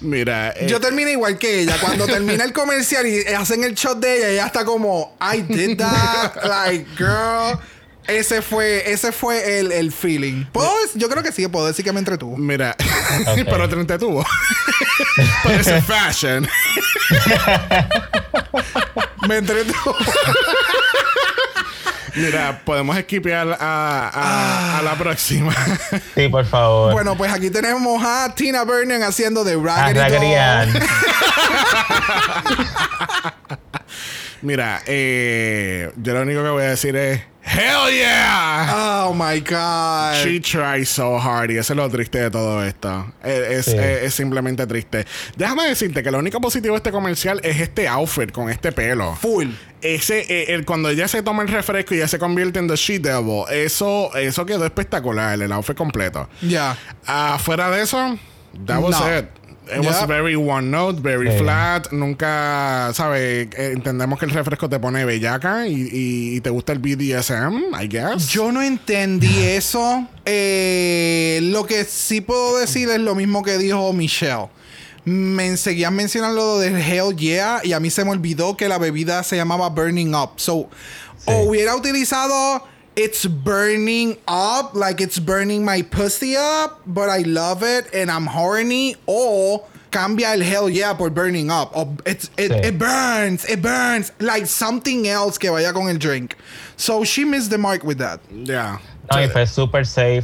Mira, 0.00 0.52
eh, 0.56 0.66
Yo 0.68 0.80
terminé 0.80 1.12
igual 1.12 1.38
que 1.38 1.60
ella. 1.60 1.76
Cuando 1.80 2.06
termina 2.06 2.44
el 2.44 2.52
comercial 2.52 3.06
y 3.06 3.20
hacen 3.34 3.62
el 3.64 3.74
shot 3.74 3.98
de 4.00 4.16
ella, 4.18 4.28
ella 4.30 4.46
está 4.46 4.64
como, 4.64 5.16
I 5.20 5.42
did 5.42 5.78
that. 5.78 6.34
Like, 6.44 6.86
girl. 6.96 7.58
Ese 8.08 8.42
fue, 8.42 8.90
ese 8.90 9.12
fue 9.12 9.60
el, 9.60 9.70
el 9.70 9.92
feeling. 9.92 10.44
¿Puedo 10.50 10.72
yo 10.96 11.08
creo 11.08 11.22
que 11.22 11.30
sí, 11.30 11.46
puedo 11.46 11.68
decir 11.68 11.84
que 11.84 11.92
me 11.92 12.00
entretuvo. 12.00 12.36
mira, 12.36 12.74
Ok. 13.28 13.42
pero 13.48 13.68
te 13.68 13.76
entretuvo. 13.76 14.26
Parece 15.44 15.80
fashion. 15.82 16.48
Me 19.28 19.36
entretuvo. 19.36 19.96
Mira, 22.14 22.60
podemos 22.64 22.96
esquipear 22.96 23.56
a, 23.58 24.08
a, 24.08 24.78
a 24.78 24.82
la 24.82 24.94
próxima. 24.96 25.52
Sí, 26.14 26.28
por 26.28 26.44
favor. 26.44 26.92
bueno, 26.92 27.16
pues 27.16 27.32
aquí 27.32 27.48
tenemos 27.50 28.02
a 28.04 28.34
Tina 28.34 28.64
Burner 28.64 29.02
haciendo 29.02 29.44
de 29.44 29.56
Raggedy 29.56 29.98
Raggedy 29.98 30.26
Doll. 30.26 30.38
Ann. 30.38 30.72
Mira, 34.42 34.82
eh, 34.86 35.90
yo 35.96 36.14
lo 36.14 36.22
único 36.22 36.42
que 36.42 36.48
voy 36.50 36.62
a 36.64 36.70
decir 36.70 36.96
es 36.96 37.22
Hell 37.44 37.90
yeah! 37.92 39.04
Oh 39.08 39.12
my 39.14 39.40
God. 39.40 40.14
She 40.24 40.38
tries 40.40 40.88
so 40.88 41.18
hard 41.18 41.50
y 41.50 41.56
eso 41.58 41.72
es 41.72 41.76
lo 41.76 41.88
triste 41.90 42.18
de 42.20 42.30
todo 42.30 42.62
esto. 42.64 43.12
Es, 43.22 43.32
es- 43.50 43.64
Sí. 43.66 43.72
es- 43.76 44.02
es 44.04 44.14
simplemente 44.14 44.66
triste. 44.66 45.04
Déjame 45.36 45.64
decirte 45.66 46.02
que 46.02 46.10
lo 46.10 46.18
único 46.18 46.40
positivo 46.40 46.74
de 46.74 46.78
este 46.78 46.92
comercial 46.92 47.40
es 47.42 47.60
este 47.60 47.88
outfit 47.88 48.30
con 48.30 48.48
este 48.48 48.70
pelo. 48.72 49.16
Full. 49.16 49.48
Ese, 49.80 50.20
eh, 50.28 50.54
el, 50.54 50.64
cuando 50.64 50.88
ella 50.88 51.08
se 51.08 51.22
toma 51.22 51.42
el 51.42 51.48
refresco 51.48 51.94
y 51.94 51.98
ya 51.98 52.06
se 52.08 52.18
convierte 52.18 52.60
en 52.60 52.68
The 52.68 52.76
She 52.76 53.00
Devil, 53.00 53.42
eso, 53.50 54.14
eso 54.14 54.46
quedó 54.46 54.64
espectacular, 54.64 55.40
el 55.42 55.50
outfit 55.50 55.76
completo. 55.76 56.28
Ya. 56.42 56.76
Afuera 57.06 57.70
de 57.70 57.82
eso, 57.82 58.18
that 58.66 58.80
was 58.80 58.98
No. 59.00 59.18
it. 59.18 59.24
It 59.70 59.78
was 59.86 60.06
very 60.08 60.34
one 60.34 60.70
note, 60.70 61.00
very 61.00 61.30
Sí. 61.30 61.38
flat. 61.38 61.92
Nunca, 61.92 62.90
¿sabes? 62.94 63.48
Eh, 63.56 63.72
Entendemos 63.74 64.18
que 64.18 64.24
el 64.26 64.32
refresco 64.32 64.68
te 64.68 64.78
pone 64.80 65.04
bellaca 65.04 65.66
y, 65.68 65.74
y- 65.74 66.36
y 66.36 66.40
te 66.40 66.50
gusta 66.50 66.72
el 66.72 66.78
BDSM, 66.80 67.72
I 67.80 67.86
guess. 67.88 68.28
Yo 68.28 68.50
no 68.52 68.60
entendí 68.62 69.42
eso. 69.44 70.06
Eh, 70.24 71.38
lo 71.42 71.64
que 71.66 71.84
sí 71.84 72.20
puedo 72.20 72.58
decir 72.58 72.88
es 72.90 72.98
lo 72.98 73.14
mismo 73.14 73.42
que 73.42 73.56
dijo 73.58 73.92
Michelle. 73.92 74.48
Me 75.04 75.56
seguían 75.56 75.94
mencionando 75.94 76.36
lo 76.36 76.58
del 76.58 76.76
Hell 76.76 77.16
Yeah 77.16 77.60
y 77.64 77.72
a 77.72 77.80
mí 77.80 77.90
se 77.90 78.04
me 78.04 78.10
olvidó 78.10 78.56
que 78.56 78.68
la 78.68 78.78
bebida 78.78 79.22
se 79.22 79.36
llamaba 79.36 79.68
Burning 79.68 80.14
Up. 80.14 80.32
So, 80.36 80.68
o 81.24 81.36
hubiera 81.46 81.74
utilizado 81.76 82.64
It's 82.94 83.24
burning 83.26 84.16
up, 84.28 84.74
like 84.74 85.00
it's 85.00 85.18
burning 85.18 85.64
my 85.64 85.82
pussy 85.82 86.36
up, 86.36 86.80
but 86.86 87.08
I 87.08 87.22
love 87.24 87.62
it 87.62 87.86
and 87.94 88.10
I'm 88.10 88.26
horny. 88.26 88.96
O 89.08 89.64
cambia 89.90 90.34
el 90.34 90.42
Hell 90.42 90.68
Yeah 90.68 90.94
por 90.94 91.08
Burning 91.10 91.50
Up. 91.50 91.72
O 91.74 91.96
it's, 92.04 92.30
it, 92.36 92.50
Sí. 92.52 92.64
it 92.64 92.78
burns, 92.78 93.44
it 93.48 93.62
burns. 93.62 94.12
Like 94.20 94.46
something 94.46 95.06
else 95.06 95.38
que 95.38 95.50
vaya 95.50 95.72
con 95.72 95.88
el 95.88 95.96
drink. 95.98 96.36
So 96.76 97.02
she 97.04 97.24
missed 97.24 97.50
the 97.50 97.58
mark 97.58 97.82
with 97.82 97.96
that. 97.98 98.20
Ya. 98.30 98.78
No, 99.10 99.18
y 99.20 99.26
fue 99.28 99.46
super 99.46 99.84
safe. 99.86 100.22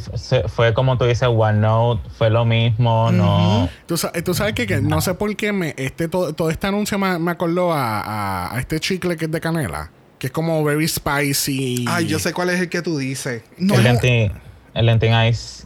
Fue 0.49 0.73
como 0.73 0.95
tú 0.97 1.05
dices, 1.05 1.27
OneNote. 1.27 2.01
Fue 2.17 2.29
lo 2.29 2.45
mismo. 2.45 3.11
No. 3.11 3.67
Tú 3.87 3.97
sabes 3.97 4.53
que, 4.53 4.65
que 4.67 4.79
no 4.81 5.01
sé 5.01 5.13
por 5.15 5.35
qué 5.35 5.51
me, 5.51 5.73
este, 5.77 6.07
todo, 6.07 6.33
todo 6.33 6.49
este 6.49 6.67
anuncio 6.67 6.97
me, 6.97 7.17
me 7.19 7.31
acordó 7.31 7.71
a, 7.73 8.01
a- 8.01 8.55
a 8.55 8.59
este 8.59 8.79
chicle 8.79 9.17
que 9.17 9.25
es 9.25 9.31
de 9.31 9.41
canela. 9.41 9.91
Que 10.19 10.27
es 10.27 10.33
como 10.33 10.63
very 10.63 10.87
spicy. 10.87 11.85
Ay, 11.87 12.05
yo 12.07 12.19
sé 12.19 12.33
cuál 12.33 12.49
es 12.49 12.59
el 12.59 12.69
que 12.69 12.81
tú 12.81 12.97
dices. 12.97 13.41
No, 13.57 13.75
el, 13.75 13.83
no. 13.83 13.89
lentin, 13.89 14.31
el 14.73 14.85
lentin 14.85 15.13
ice. 15.29 15.63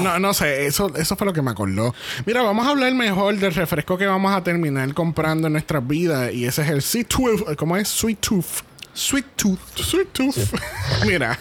No, 0.00 0.18
no 0.18 0.32
sé, 0.32 0.64
eso, 0.66 0.90
eso 0.96 1.16
fue 1.16 1.26
lo 1.26 1.34
que 1.34 1.42
me 1.42 1.50
acordó. 1.50 1.94
Mira, 2.24 2.40
vamos 2.42 2.66
a 2.66 2.70
hablar 2.70 2.94
mejor 2.94 3.36
del 3.36 3.54
refresco 3.54 3.98
que 3.98 4.06
vamos 4.06 4.34
a 4.34 4.42
terminar 4.42 4.92
comprando 4.94 5.48
en 5.48 5.52
nuestras 5.52 5.86
vidas. 5.86 6.32
Y 6.32 6.46
ese 6.46 6.62
es 6.62 6.70
el 6.70 6.80
Sweet 6.80 7.08
Tooth. 7.08 7.56
¿Cómo 7.56 7.76
es? 7.76 7.86
Sweet 7.88 8.20
Tooth. 8.20 8.46
Sweet 8.94 9.26
Tooth. 9.36 9.58
Sweet 9.76 10.08
Tooth. 10.12 10.36
Mira, 11.06 11.38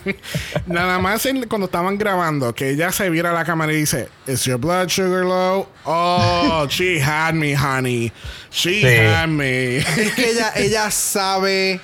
nada 0.67 0.99
más 0.99 1.25
en- 1.25 1.47
cuando 1.47 1.65
estaban 1.65 1.97
grabando, 1.97 2.53
que 2.53 2.69
ella 2.71 2.91
se 2.91 3.09
viera 3.09 3.31
a 3.31 3.33
la 3.33 3.43
cámara 3.45 3.71
y 3.73 3.77
dice, 3.77 4.07
¿Is 4.27 4.43
your 4.43 4.59
blood 4.59 4.89
sugar 4.89 5.23
low? 5.25 5.67
Oh, 5.85 6.67
she 6.69 7.01
had 7.01 7.33
me, 7.33 7.55
honey. 7.55 8.11
She 8.51 8.81
Sí. 8.81 8.85
had 8.85 9.27
me. 9.29 9.77
Es 9.77 10.13
que 10.13 10.29
ella, 10.31 10.51
ella 10.57 10.91
sabe 10.91 11.79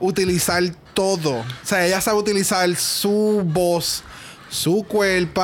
utilizar 0.00 0.62
todo. 0.94 1.38
O 1.40 1.44
sea, 1.62 1.86
ella 1.86 2.00
sabe 2.00 2.18
utilizar 2.18 2.74
su 2.76 3.42
voz, 3.44 4.02
su 4.48 4.82
cuerpo. 4.84 5.42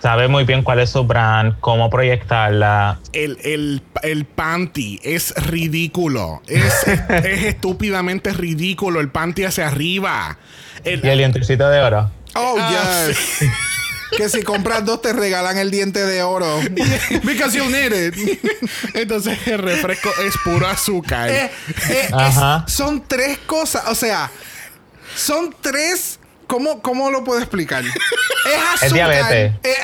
Sabe 0.00 0.28
muy 0.28 0.44
bien 0.44 0.62
cuál 0.62 0.78
es 0.80 0.90
su 0.90 1.04
brand, 1.04 1.58
cómo 1.60 1.88
proyectarla. 1.90 3.00
El, 3.12 3.38
el, 3.42 3.82
el 4.02 4.24
panty 4.24 5.00
es 5.02 5.34
ridículo. 5.46 6.42
Es, 6.48 6.86
es 6.86 7.44
estúpidamente 7.44 8.32
ridículo 8.32 9.00
el 9.00 9.08
panty 9.10 9.44
hacia 9.44 9.66
arriba. 9.68 10.38
El- 10.84 11.04
Y 11.04 11.08
el 11.08 11.18
dientecito 11.18 11.68
de 11.68 11.80
oro. 11.80 12.10
Oh, 12.34 12.56
Ah, 12.60 13.06
yes. 13.08 13.48
Que 14.16 14.28
si 14.28 14.42
compras 14.42 14.84
dos 14.84 15.02
te 15.02 15.12
regalan 15.12 15.58
el 15.58 15.70
diente 15.70 16.04
de 16.04 16.22
oro. 16.22 16.60
Because 17.24 17.56
you 17.56 17.68
need 17.68 17.92
it. 17.92 18.14
entonces 18.94 19.38
el 19.46 19.58
refresco 19.58 20.10
es 20.24 20.34
puro 20.44 20.66
azúcar. 20.68 21.28
Eh, 21.30 21.50
eh, 21.90 22.06
es- 22.08 22.12
Ajá. 22.12 22.64
son 22.68 23.02
tres 23.06 23.38
cosas. 23.46 23.84
O 23.88 23.94
sea, 23.94 24.30
son 25.16 25.54
tres. 25.60 26.18
¿Cómo, 26.46 26.80
cómo 26.80 27.10
lo 27.10 27.24
puedo 27.24 27.40
explicar? 27.40 27.84
Es 27.84 27.92
azúcar. 27.94 28.84
Es 28.86 28.92
diabetes. 28.92 29.52
eh, 29.64 29.76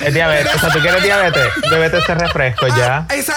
Es 0.00 0.14
diabetes. 0.14 0.54
O 0.54 0.58
sea, 0.58 0.70
tú 0.72 0.80
quieres 0.80 1.02
diabetes. 1.04 1.46
Bébete 1.70 1.98
este 1.98 2.14
refresco 2.16 2.66
ya. 2.68 3.06
Ah, 3.08 3.14
esa 3.14 3.32
es 3.34 3.35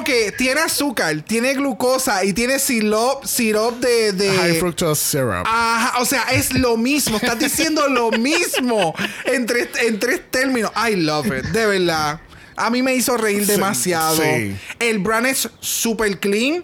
como 0.00 0.04
que 0.04 0.32
tiene 0.32 0.60
azúcar, 0.60 1.22
tiene 1.22 1.54
glucosa 1.54 2.24
y 2.24 2.32
tiene 2.32 2.58
sirop, 2.58 3.24
sirop 3.24 3.78
de, 3.80 4.12
de- 4.12 4.36
High 4.36 4.54
fructose 4.58 5.02
syrup. 5.18 5.44
Ajá, 5.46 5.98
o 6.00 6.04
sea, 6.04 6.22
es 6.32 6.52
lo 6.54 6.76
mismo. 6.76 7.16
Estás 7.16 7.38
diciendo 7.38 7.88
lo 7.88 8.10
mismo 8.18 8.94
en 9.24 9.46
tres, 9.46 9.68
en 9.82 9.98
tres 9.98 10.22
términos. 10.30 10.70
I 10.76 10.96
love 10.96 11.26
it, 11.26 11.44
de 11.46 11.66
verdad. 11.66 12.20
A 12.56 12.68
mí 12.70 12.82
me 12.82 12.94
hizo 12.94 13.16
reír 13.16 13.46
Sí, 13.46 13.52
demasiado. 13.52 14.16
sí. 14.16 14.54
El 14.78 14.98
brand 14.98 15.26
es 15.26 15.48
súper 15.60 16.18
clean, 16.20 16.62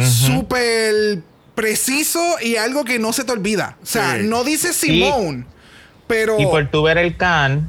súper 0.00 1.22
preciso 1.54 2.36
y 2.40 2.56
algo 2.56 2.84
que 2.84 2.98
no 2.98 3.12
se 3.12 3.24
te 3.24 3.32
olvida. 3.32 3.76
O 3.82 3.86
sea, 3.86 4.16
Sí. 4.16 4.26
no 4.26 4.44
dice 4.44 4.72
Simone, 4.72 5.44
pero... 6.06 6.38
Y 6.38 6.46
por 6.46 6.70
tú 6.70 6.82
ver 6.82 6.98
el 6.98 7.16
can, 7.16 7.68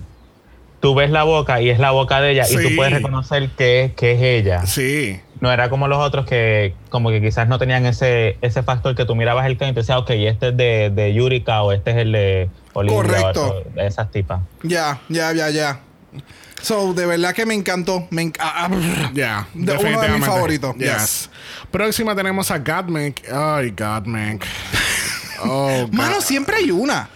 tú 0.80 0.96
ves 0.96 1.10
la 1.12 1.24
boca 1.24 1.62
y 1.62 1.70
es 1.70 1.80
la 1.80 1.92
boca 1.92 2.22
de 2.22 2.32
ella. 2.32 2.46
Y 2.50 2.56
tú 2.56 2.76
puedes 2.76 2.94
reconocer 2.94 3.50
que, 3.58 3.94
que 3.98 4.14
es 4.14 4.22
ella. 4.22 4.66
Sí. 4.66 5.20
No 5.42 5.52
era 5.52 5.70
como 5.70 5.88
los 5.88 6.00
otros 6.00 6.26
que 6.26 6.74
como 6.90 7.10
que 7.10 7.22
quizás 7.22 7.48
no 7.48 7.58
tenían 7.60 7.86
ese, 7.86 8.38
ese 8.42 8.62
factor 8.64 8.94
que 8.96 9.06
tú 9.06 9.16
mirabas 9.16 9.46
el 9.46 9.58
can 9.58 9.70
y 9.70 9.74
te 9.74 9.80
decías, 9.82 9.98
ok, 10.00 10.10
este 10.12 10.50
es 10.50 10.58
de, 10.58 10.92
de 10.94 11.14
Yurika 11.14 11.62
o 11.64 11.72
este 11.72 11.92
es 11.92 11.98
el 11.98 12.12
de 12.12 12.50
Olivia. 12.74 12.96
Correcto. 12.98 13.64
o- 13.66 13.70
de 13.76 13.88
esas 13.88 14.12
tipas. 14.12 14.42
Ya, 14.64 15.00
ya, 15.08 15.32
ya, 15.34 15.50
ya. 15.50 15.80
So, 16.62 16.94
de 16.94 17.06
verdad 17.06 17.34
que 17.34 17.46
me 17.46 17.54
encantó. 17.54 18.06
Me 18.10 18.24
enc- 18.24 18.36
ah, 18.40 18.68
ah. 18.70 19.12
Ya, 19.14 19.48
De- 19.54 19.78
uno 19.78 20.02
de 20.02 20.10
mis 20.10 20.26
favoritos, 20.26 20.76
Yes. 20.76 20.86
yes. 20.92 21.30
Próxima 21.72 22.14
tenemos 22.16 22.52
a 22.52 22.58
Godmik. 22.60 23.24
Ay, 23.32 23.72
Godmik. 23.72 24.46
Oh, 25.42 25.86
God. 25.88 25.94
Mano, 25.94 26.20
siempre 26.20 26.58
hay 26.58 26.70
una. 26.70 27.08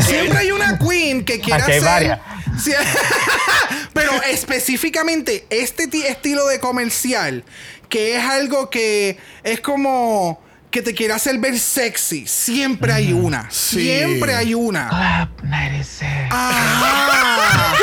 Siempre 0.00 0.38
hay 0.38 0.52
una 0.52 0.78
queen 0.78 1.24
que 1.24 1.40
quiere 1.40 1.62
Aquí 1.62 1.72
hay 1.72 1.78
hacer. 1.78 1.90
varias. 1.90 2.20
Sí. 2.62 2.72
Pero 3.92 4.12
específicamente 4.24 5.46
este 5.50 5.86
ti- 5.88 6.04
estilo 6.06 6.46
de 6.46 6.60
comercial, 6.60 7.44
que 7.88 8.16
es 8.16 8.24
algo 8.24 8.70
que 8.70 9.18
es 9.42 9.60
como 9.60 10.40
que 10.70 10.82
te 10.82 10.94
quiere 10.94 11.14
hacer 11.14 11.38
ver 11.38 11.58
sexy. 11.58 12.26
Siempre 12.26 12.92
hay 12.92 13.12
una. 13.12 13.48
Sí. 13.50 13.80
Siempre 13.82 14.34
hay 14.34 14.54
una. 14.54 14.88
Clap 14.88 15.42
96. 15.42 16.10
Ajá. 16.30 17.74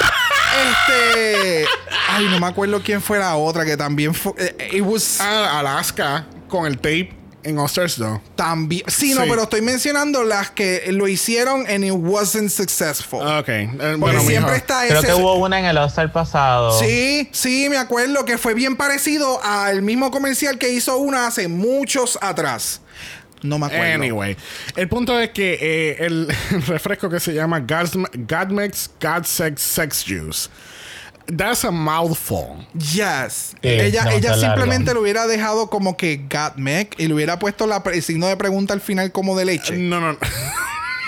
Este. 0.88 1.66
Ay, 2.10 2.28
no 2.30 2.40
me 2.40 2.48
acuerdo 2.48 2.82
quién 2.82 3.02
fue 3.02 3.20
la 3.20 3.36
otra 3.36 3.66
que 3.66 3.76
también 3.76 4.14
fue. 4.14 4.34
eh, 4.38 4.70
It 4.74 4.82
was 4.82 5.20
Ah, 5.20 5.60
Alaska 5.60 6.26
con 6.48 6.66
el 6.66 6.78
tape 6.78 7.12
en 7.46 7.58
Osters, 7.60 7.96
though. 7.96 8.20
también. 8.36 8.84
Sí, 8.88 9.14
no, 9.14 9.22
Sí. 9.24 9.28
pero 9.30 9.44
estoy 9.44 9.62
mencionando 9.62 10.24
las 10.24 10.52
que 10.52 10.84
lo 10.92 11.08
hicieron 11.08 11.66
and 11.70 11.86
it 11.86 11.94
wasn't 11.96 12.50
successful. 12.50 13.22
Ok. 13.22 13.48
eh, 13.50 13.70
Porque 13.78 13.96
bueno, 13.98 14.20
siempre 14.22 14.52
mijo. 14.52 14.56
está 14.56 14.86
Creo 14.88 15.00
ese. 15.00 15.08
que 15.08 15.14
hubo 15.14 15.36
una 15.36 15.60
en 15.60 15.66
el 15.66 15.78
All-Star 15.78 16.12
pasado. 16.12 16.78
Sí, 16.80 17.30
sí, 17.32 17.68
me 17.70 17.78
acuerdo 17.78 18.26
que 18.26 18.38
fue 18.38 18.54
bien 18.54 18.76
parecido 18.76 19.42
al 19.44 19.82
mismo 19.82 20.12
comercial 20.12 20.58
que 20.58 20.70
hizo 20.72 20.98
una 20.98 21.28
hace 21.28 21.48
muchos 21.48 22.18
atrás. 22.22 22.82
No 23.42 23.60
me 23.60 23.68
acuerdo. 23.68 23.94
Anyway, 23.94 24.36
el 24.76 24.88
punto 24.90 25.20
es 25.20 25.30
que 25.30 25.58
eh, 25.62 25.98
el 26.06 26.28
refresco 26.68 27.10
que 27.10 27.20
se 27.20 27.34
llama 27.34 27.60
Godmix 27.60 28.90
God 29.00 29.24
Sex 29.26 29.62
Sex 29.62 30.04
Juice. 30.08 30.50
That's 31.28 31.66
a 31.66 31.72
mouthful. 31.72 32.66
Yes. 32.74 33.56
Sí, 33.62 33.68
ella 33.68 34.12
ella 34.12 34.36
simplemente 34.36 34.86
largo. 34.86 34.96
lo 34.96 35.02
hubiera 35.02 35.28
dejado 35.28 35.70
como 35.70 35.98
que 35.98 36.26
got 36.30 36.58
mec 36.58 36.96
y 37.00 37.08
le 37.08 37.14
hubiera 37.14 37.40
puesto 37.40 37.66
la, 37.66 37.82
el 37.92 38.04
signo 38.04 38.28
de 38.28 38.38
pregunta 38.38 38.74
al 38.74 38.82
final 38.82 39.12
como 39.12 39.38
de 39.38 39.46
leche. 39.46 39.78
No, 39.78 40.00
no. 40.00 40.18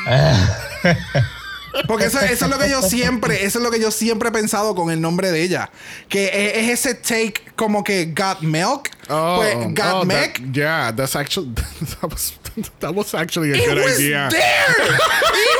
Porque 1.88 2.05
eso, 2.05 2.20
eso 2.20 2.45
es 2.45 2.51
lo 2.51 2.57
que 2.57 2.70
yo 2.70 2.82
siempre, 2.82 3.45
eso 3.45 3.59
es 3.59 3.63
lo 3.63 3.70
que 3.70 3.80
yo 3.80 3.91
siempre 3.91 4.30
he 4.30 4.32
pensado 4.32 4.74
con 4.74 4.89
el 4.89 5.01
nombre 5.01 5.32
de 5.32 5.43
ella. 5.43 5.70
Que 6.09 6.26
es, 6.26 6.70
es 6.70 6.86
ese 6.86 6.95
take 6.95 7.51
como 7.55 7.84
que 7.84 8.13
got 8.18 8.41
milk. 8.41 8.89
Oh, 9.10 9.38
pues 9.38 9.74
got 9.74 9.93
oh, 10.01 10.05
mec. 10.05 10.39
that- 10.39 10.53
yeah, 10.53 10.91
that's 10.95 11.16
actually 11.16 11.49
that 12.01 12.12
was 12.12 12.34
that 12.80 12.93
was 12.93 13.14
actually 13.14 13.51
a 13.51 13.55
It 13.55 13.66
good 13.68 13.78
was 13.84 13.97
idea. 13.99 14.30
there. 14.30 14.97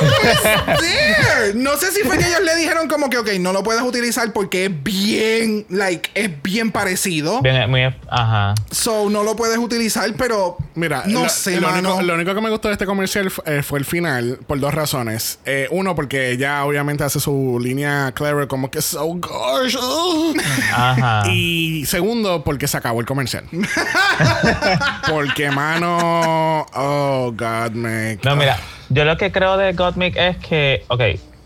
was 0.70 0.80
there. 0.80 1.54
No 1.54 1.76
sé 1.76 1.90
si 1.92 2.02
fue 2.02 2.18
que 2.18 2.26
ellos 2.26 2.42
le 2.42 2.54
dijeron 2.56 2.88
como 2.88 3.08
que, 3.08 3.18
ok, 3.18 3.28
no 3.40 3.52
lo 3.52 3.62
puedes 3.62 3.82
utilizar 3.82 4.32
porque 4.32 4.66
es 4.66 4.82
bien, 4.82 5.64
like, 5.70 6.10
es 6.14 6.30
bien 6.42 6.72
parecido. 6.72 7.40
Bien, 7.42 7.70
muy, 7.70 7.82
ajá. 8.10 8.54
So, 8.70 9.08
no 9.10 9.22
lo 9.22 9.36
puedes 9.36 9.58
utilizar, 9.58 10.12
pero 10.16 10.56
Mira, 10.74 11.04
no 11.06 11.22
lo, 11.24 11.28
sé, 11.28 11.60
lo 11.60 11.68
mano. 11.68 11.90
único, 11.94 12.02
lo 12.02 12.14
único 12.14 12.34
que 12.34 12.40
me 12.40 12.50
gustó 12.50 12.68
de 12.68 12.72
este 12.74 12.86
comercial 12.86 13.32
eh, 13.46 13.62
fue 13.62 13.78
el 13.78 13.84
final, 13.84 14.38
por 14.46 14.58
dos 14.60 14.74
razones. 14.74 15.38
Eh, 15.44 15.68
uno, 15.70 15.94
porque 15.94 16.30
ella 16.32 16.64
obviamente 16.64 17.04
hace 17.04 17.20
su 17.20 17.58
línea 17.62 18.12
clever, 18.12 18.48
como 18.48 18.70
que 18.70 18.82
so 18.82 19.04
gosh. 19.14 19.76
ugh". 19.76 20.36
Ajá. 20.72 21.22
Y 21.30 21.84
segundo, 21.86 22.42
porque 22.44 22.66
se 22.68 22.76
acabó 22.76 23.00
el 23.00 23.06
comercial. 23.06 23.37
porque, 25.10 25.50
mano. 25.50 26.66
Oh, 26.74 27.32
God, 27.36 27.72
me. 27.72 28.18
No, 28.24 28.36
mira, 28.36 28.58
yo 28.88 29.04
lo 29.04 29.16
que 29.16 29.32
creo 29.32 29.56
de 29.56 29.72
Gottmik 29.72 30.16
es 30.16 30.36
que, 30.38 30.84
ok, 30.88 31.02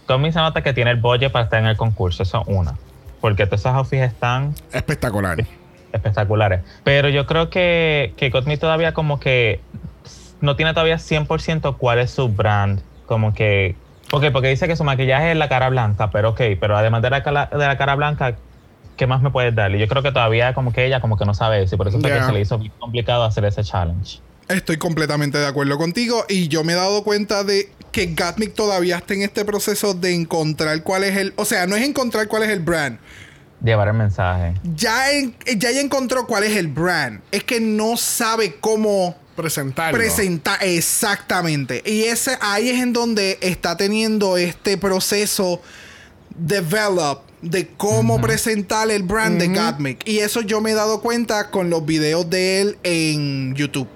Gottmik 0.08 0.32
se 0.32 0.38
nota 0.40 0.62
que 0.62 0.72
tiene 0.72 0.90
el 0.90 0.98
budget 1.00 1.32
para 1.32 1.44
estar 1.44 1.60
en 1.60 1.66
el 1.66 1.76
concurso, 1.76 2.22
eso 2.22 2.42
es 2.42 2.48
una. 2.48 2.74
Porque 3.20 3.46
todos 3.46 3.60
esos 3.60 3.72
outfits 3.74 4.02
están 4.02 4.54
Espectacular. 4.72 5.38
espectaculares. 5.92 6.60
Pero 6.84 7.08
yo 7.08 7.26
creo 7.26 7.50
que, 7.50 8.14
que 8.16 8.30
Gottmik 8.30 8.58
todavía 8.60 8.92
como 8.94 9.20
que 9.20 9.60
no 10.40 10.56
tiene 10.56 10.72
todavía 10.74 10.96
100% 10.96 11.76
cuál 11.78 11.98
es 12.00 12.10
su 12.10 12.28
brand. 12.28 12.80
Como 13.06 13.32
que... 13.32 13.76
Ok, 14.10 14.24
porque 14.32 14.48
dice 14.48 14.66
que 14.66 14.76
su 14.76 14.84
maquillaje 14.84 15.30
es 15.30 15.36
la 15.36 15.48
cara 15.48 15.68
blanca, 15.70 16.10
pero 16.10 16.30
ok, 16.30 16.40
pero 16.60 16.76
además 16.76 17.00
de 17.02 17.10
la, 17.10 17.20
de 17.20 17.66
la 17.66 17.78
cara 17.78 17.94
blanca, 17.94 18.36
¿qué 18.96 19.06
más 19.06 19.22
me 19.22 19.30
puedes 19.30 19.54
dar? 19.54 19.74
Y 19.74 19.78
yo 19.78 19.88
creo 19.88 20.02
que 20.02 20.12
todavía 20.12 20.54
como 20.54 20.72
que 20.72 20.86
ella 20.86 21.00
como 21.00 21.16
que 21.16 21.24
no 21.24 21.34
sabe 21.34 21.62
eso 21.62 21.74
y 21.74 21.78
por 21.78 21.88
eso 21.88 21.98
fue 22.00 22.10
Yeah. 22.10 22.20
que 22.20 22.26
se 22.26 22.32
le 22.32 22.40
hizo 22.40 22.58
bien 22.58 22.72
complicado 22.78 23.24
hacer 23.24 23.44
ese 23.44 23.62
challenge. 23.64 24.20
Estoy 24.48 24.76
completamente 24.76 25.38
de 25.38 25.46
acuerdo 25.46 25.78
contigo 25.78 26.24
y 26.28 26.48
yo 26.48 26.62
me 26.64 26.72
he 26.72 26.76
dado 26.76 27.02
cuenta 27.04 27.44
de 27.44 27.70
que 27.90 28.06
Gatmic 28.14 28.54
todavía 28.54 28.98
está 28.98 29.14
en 29.14 29.22
este 29.22 29.44
proceso 29.44 29.94
de 29.94 30.14
encontrar 30.14 30.82
cuál 30.82 31.04
es 31.04 31.16
el... 31.16 31.32
O 31.36 31.44
sea, 31.44 31.66
no 31.66 31.76
es 31.76 31.82
encontrar 31.86 32.26
cuál 32.28 32.42
es 32.42 32.50
el 32.50 32.60
brand. 32.60 32.98
Llevar 33.62 33.88
el 33.88 33.94
mensaje. 33.94 34.54
Ya, 34.74 35.12
en- 35.12 35.34
ya 35.56 35.70
encontró 35.70 36.26
cuál 36.26 36.42
es 36.44 36.56
el 36.56 36.66
brand. 36.68 37.20
Es 37.30 37.44
que 37.44 37.60
no 37.60 37.96
sabe 37.96 38.56
cómo 38.60 39.16
Presentarlo. 39.36 39.96
presentar 39.96 40.58
exactamente. 40.62 41.82
Y 41.86 42.02
ese 42.04 42.36
ahí 42.40 42.70
es 42.70 42.80
en 42.82 42.92
donde 42.92 43.38
está 43.40 43.76
teniendo 43.76 44.36
este 44.36 44.76
proceso 44.76 45.62
develop 46.36 47.20
de 47.42 47.68
cómo 47.76 48.20
presentar 48.20 48.90
el 48.90 49.02
brand 49.02 49.38
de 49.38 49.48
Gatmic. 49.48 50.06
Y 50.06 50.20
eso 50.20 50.40
yo 50.40 50.60
me 50.60 50.70
he 50.70 50.74
dado 50.74 51.00
cuenta 51.00 51.50
con 51.50 51.70
los 51.70 51.84
videos 51.84 52.30
de 52.30 52.60
él 52.60 52.78
en 52.84 53.54
YouTube. 53.54 53.88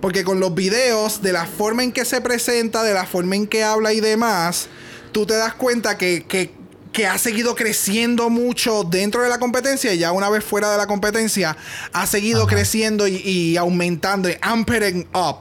Porque 0.00 0.24
con 0.24 0.40
los 0.40 0.54
videos, 0.54 1.22
de 1.22 1.32
la 1.32 1.46
forma 1.46 1.82
en 1.82 1.92
que 1.92 2.04
se 2.04 2.20
presenta, 2.20 2.82
de 2.82 2.92
la 2.92 3.06
forma 3.06 3.36
en 3.36 3.46
que 3.46 3.64
habla 3.64 3.92
y 3.92 4.00
demás, 4.00 4.68
tú 5.12 5.24
te 5.24 5.34
das 5.34 5.54
cuenta 5.54 5.96
que, 5.96 6.24
que, 6.24 6.52
que 6.92 7.06
ha 7.06 7.16
seguido 7.18 7.54
creciendo 7.54 8.28
mucho 8.28 8.84
dentro 8.84 9.22
de 9.22 9.28
la 9.28 9.38
competencia 9.38 9.94
y 9.94 9.98
ya 9.98 10.12
una 10.12 10.28
vez 10.28 10.44
fuera 10.44 10.70
de 10.70 10.76
la 10.76 10.86
competencia, 10.86 11.56
ha 11.92 12.06
seguido 12.06 12.46
creciendo 12.46 13.06
y, 13.06 13.16
y 13.16 13.56
aumentando, 13.56 14.28
y 14.28 14.36
ampering 14.42 15.08
up. 15.14 15.36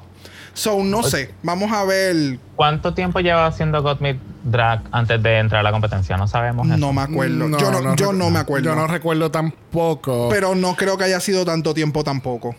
So, 0.53 0.81
no 0.84 1.03
sé, 1.03 1.31
vamos 1.43 1.72
a 1.73 1.84
ver. 1.84 2.39
¿Cuánto 2.56 2.93
tiempo 2.93 3.19
lleva 3.19 3.47
haciendo 3.47 3.81
Gottmik 3.81 4.18
Drag 4.45 4.84
antes 4.91 5.22
de 5.23 5.39
entrar 5.39 5.59
a 5.61 5.63
la 5.63 5.72
competencia? 5.72 6.15
No 6.17 6.27
sabemos. 6.27 6.67
eso. 6.67 6.77
No 6.77 6.93
me 6.93 7.01
acuerdo. 7.01 7.49
yo 7.57 7.72
no, 7.81 7.95
yo 7.95 8.13
no 8.13 8.30
me 8.30 8.39
acuerdo. 8.39 8.65
Yo 8.69 8.76
no 8.76 8.85
recuerdo 8.88 9.31
tampoco. 9.31 10.30
pero 10.30 10.53
no 10.55 10.76
creo 10.76 10.97
que 10.97 11.03
haya 11.05 11.19
sido 11.19 11.43
tanto 11.43 11.73
tiempo 11.73 12.03
tampoco. 12.03 12.55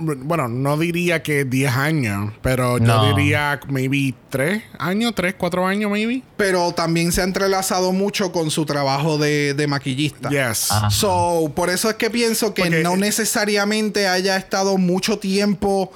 bueno, 0.00 0.48
no 0.48 0.76
diría 0.78 1.22
que 1.22 1.44
10 1.44 1.76
años, 1.76 2.32
pero 2.42 2.78
No. 2.78 3.10
yo 3.10 3.16
diría 3.16 3.60
maybe 3.68 4.14
3 4.30 4.62
años, 4.78 5.12
3, 5.14 5.34
4 5.36 5.66
años, 5.66 5.90
maybe. 5.90 6.22
Pero 6.38 6.72
también 6.72 7.12
se 7.12 7.20
ha 7.20 7.24
entrelazado 7.24 7.92
mucho 7.92 8.32
con 8.32 8.50
su 8.50 8.64
trabajo 8.64 9.18
de, 9.18 9.52
de 9.54 9.66
maquillista. 9.66 10.30
Yes. 10.30 10.72
Ajá. 10.72 10.90
So, 10.90 11.52
por 11.54 11.68
eso 11.70 11.90
es 11.90 11.96
que 11.96 12.08
pienso 12.10 12.54
que 12.54 12.62
Porque- 12.62 12.82
no 12.82 12.96
necesariamente 12.96 14.08
haya 14.08 14.36
estado 14.38 14.78
mucho 14.78 15.18
tiempo 15.18 15.92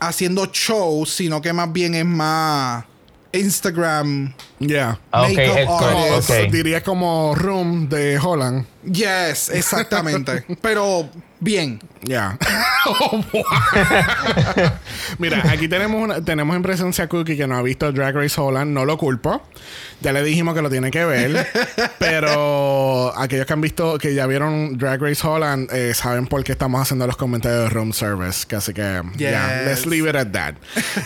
haciendo 0.00 0.46
shows, 0.52 1.10
sino 1.10 1.40
que 1.40 1.52
más 1.52 1.72
bien 1.72 1.94
es 1.94 2.04
más 2.04 2.84
Instagram. 3.32 4.32
Yeah. 4.58 4.98
Ah, 5.10 5.22
ok, 5.22 5.36
Makeup 5.36 5.68
artist. 5.82 6.30
ok. 6.30 6.50
Diría 6.50 6.82
como 6.82 7.34
Room 7.34 7.88
de 7.88 8.18
Holland. 8.18 8.66
Yes, 8.92 9.50
exactamente. 9.50 10.44
Pero 10.60 11.08
bien. 11.40 11.80
Ya. 12.02 12.38
Oh, 12.90 13.22
wow. 13.32 13.42
Mira, 15.18 15.42
aquí 15.50 15.68
tenemos 15.68 16.00
una, 16.02 16.24
tenemos 16.24 16.56
en 16.56 16.62
presencia 16.62 17.04
a 17.04 17.08
Cookie 17.08 17.36
que 17.36 17.46
no 17.46 17.56
ha 17.56 17.62
visto 17.62 17.90
Drag 17.92 18.14
Race 18.14 18.40
Holland. 18.40 18.72
No 18.72 18.86
lo 18.86 18.96
culpo. 18.96 19.42
Ya 20.00 20.12
le 20.12 20.22
dijimos 20.22 20.54
que 20.54 20.62
lo 20.62 20.70
tiene 20.70 20.90
que 20.90 21.04
ver. 21.04 21.46
pero 21.98 23.12
aquellos 23.14 23.44
que 23.44 23.52
han 23.52 23.60
visto, 23.60 23.98
que 23.98 24.14
ya 24.14 24.26
vieron 24.26 24.78
Drag 24.78 25.02
Race 25.02 25.26
Holland, 25.26 25.68
eh, 25.72 25.92
saben 25.92 26.26
por 26.28 26.44
qué 26.44 26.52
estamos 26.52 26.80
haciendo 26.80 27.06
los 27.06 27.16
comentarios 27.16 27.64
de 27.64 27.68
Room 27.70 27.92
Service. 27.92 28.46
Que 28.46 28.56
así 28.56 28.72
que, 28.72 29.02
ya, 29.16 29.64
Yes. 29.64 29.66
let's 29.66 29.86
leave 29.86 30.08
it 30.08 30.16
at 30.16 30.28
that. 30.28 30.54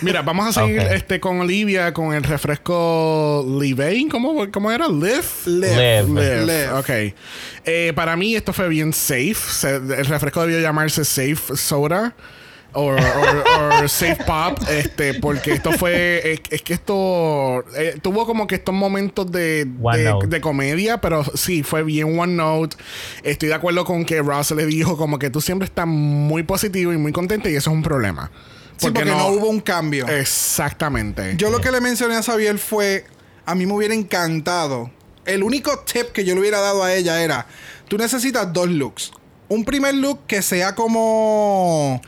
Mira, 0.03 0.23
vamos 0.23 0.47
a 0.49 0.53
seguir 0.61 0.83
este, 0.83 1.19
con 1.19 1.41
Olivia 1.41 1.93
con 1.93 2.13
el 2.15 2.23
refresco 2.23 3.45
Live. 3.61 4.07
¿Cómo, 4.11 4.47
¿Cómo 4.53 4.71
era? 4.71 4.87
Live. 4.87 5.23
Live. 5.47 6.03
Live. 6.05 6.09
Live. 6.09 6.47
Live. 6.47 6.71
Ok. 6.71 6.91
Eh, 7.75 7.93
para 7.95 8.17
mí 8.17 8.35
esto 8.35 8.53
fue 8.53 8.69
bien 8.69 8.93
safe. 8.93 9.35
Se- 9.35 9.77
el 9.77 10.05
refresco 10.07 10.43
debió 10.43 10.61
llamarse 10.61 11.05
Safe 11.05 11.57
Soda. 11.57 12.15
O 12.75 12.95
Safe 13.89 14.19
Pop. 14.27 14.59
Este, 14.69 15.15
porque 15.15 15.53
esto 15.53 15.73
fue. 15.73 16.33
Es, 16.33 16.41
es 16.51 16.63
que 16.63 16.75
esto. 16.75 17.65
eh, 17.77 17.99
tuvo 18.03 18.27
como 18.27 18.47
que 18.47 18.57
estos 18.57 18.75
momentos 18.75 19.31
de, 19.31 19.67
de, 20.27 20.41
comedia. 20.41 21.01
Pero 21.01 21.25
sí, 21.35 21.63
fue 21.63 21.83
bien 21.83 22.19
one 22.19 22.35
note. 22.35 22.77
Estoy 23.23 23.49
de 23.49 23.55
acuerdo 23.55 23.85
con 23.85 24.05
que 24.05 24.21
Ross 24.21 24.51
le 24.53 24.67
dijo 24.67 24.97
como 24.97 25.19
que 25.19 25.31
tú 25.31 25.41
siempre 25.41 25.67
estás 25.67 25.87
muy 25.87 26.43
positivo 26.43 26.93
y 26.93 26.99
muy 26.99 27.13
contento. 27.13 27.49
Y 27.49 27.57
eso 27.57 27.71
es 27.71 27.77
un 27.77 27.83
problema. 27.83 28.31
Sí, 28.77 28.91
porque 28.91 29.05
no, 29.05 29.29
hubo 29.29 29.49
un 29.49 29.61
cambio. 29.61 30.09
Exactamente. 30.09 31.35
Yo 31.37 31.51
lo 31.51 31.61
que 31.61 31.71
le 31.71 31.81
mencioné 31.81 32.17
a 32.17 32.23
Xavier 32.23 32.59
fue, 32.59 33.05
a 33.45 33.55
mí 33.55 33.67
me 33.67 33.75
hubiera 33.75 33.95
encantado. 33.95 34.91
El 35.25 35.43
único 35.43 35.79
tip 35.81 36.13
que 36.13 36.25
yo 36.25 36.35
le 36.35 36.41
hubiera 36.41 36.61
dado 36.61 36.83
a 36.83 36.93
ella 36.95 37.23
era, 37.23 37.47
tú 37.89 37.97
necesitas 37.99 38.53
dos 38.53 38.69
looks. 38.69 39.13
Un 39.49 39.65
primer 39.65 39.95
look 39.95 40.21
que 40.27 40.43
sea 40.43 40.75
como 40.75 42.01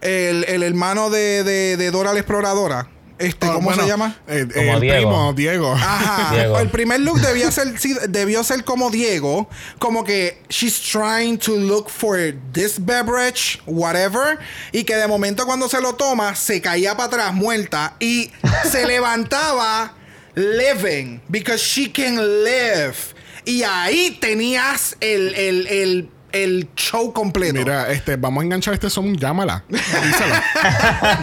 el, 0.00 0.44
el 0.44 0.62
hermano 0.62 1.10
de, 1.10 1.44
de, 1.44 1.76
de 1.76 1.90
Dora 1.90 2.12
la 2.12 2.18
Exploradora. 2.20 2.88
Este, 3.16 3.46
Oh, 3.46 3.54
¿Cómo 3.54 3.66
bueno, 3.68 3.82
se 3.84 3.88
llama? 3.88 4.16
eh, 4.26 4.44
Como 4.52 4.74
el 4.74 4.80
Diego. 4.80 4.96
primo, 5.08 5.32
Diego. 5.34 5.72
Ajá. 5.72 6.30
Diego. 6.34 6.58
El 6.58 6.68
primer 6.70 6.98
look 7.00 7.20
debía 7.20 7.48
ser, 7.52 7.78
sí, 7.78 7.94
debió 8.08 8.42
ser 8.42 8.64
como 8.64 8.90
Diego. 8.90 9.48
Como 9.78 10.02
que 10.02 10.42
she's 10.48 10.80
trying 10.80 11.38
to 11.38 11.54
look 11.56 11.88
for 11.88 12.18
this 12.52 12.84
beverage, 12.84 13.60
whatever. 13.66 14.38
Y 14.72 14.82
que 14.82 14.96
de 14.96 15.06
momento 15.06 15.46
cuando 15.46 15.68
se 15.68 15.80
lo 15.80 15.94
toma, 15.94 16.34
se 16.34 16.60
caía 16.60 16.96
para 16.96 17.06
atrás 17.06 17.34
muerta. 17.34 17.94
Y 18.00 18.32
se 18.68 18.84
levantaba 18.86 19.94
living. 20.34 21.20
Because 21.28 21.62
she 21.62 21.90
can 21.90 22.16
live. 22.44 22.96
Y 23.44 23.62
ahí 23.62 24.16
tenías 24.20 24.96
el, 25.00 25.34
el, 25.34 25.66
el, 25.66 26.08
el 26.32 26.68
show 26.76 27.12
completo. 27.12 27.54
Mira, 27.54 27.90
este, 27.90 28.16
vamos 28.16 28.42
a 28.42 28.44
enganchar 28.44 28.74
este 28.74 28.88
son, 28.90 29.16
llámala. 29.16 29.64
Avísala. 29.68 30.42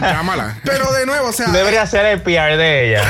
llámala. 0.00 0.60
Pero 0.64 0.92
de 0.92 1.04
nuevo, 1.06 1.28
o 1.28 1.32
sea, 1.32 1.48
Debería 1.48 1.86
ser 1.86 2.06
el 2.06 2.22
PR 2.22 2.56
de 2.56 2.90
ella. 2.90 3.02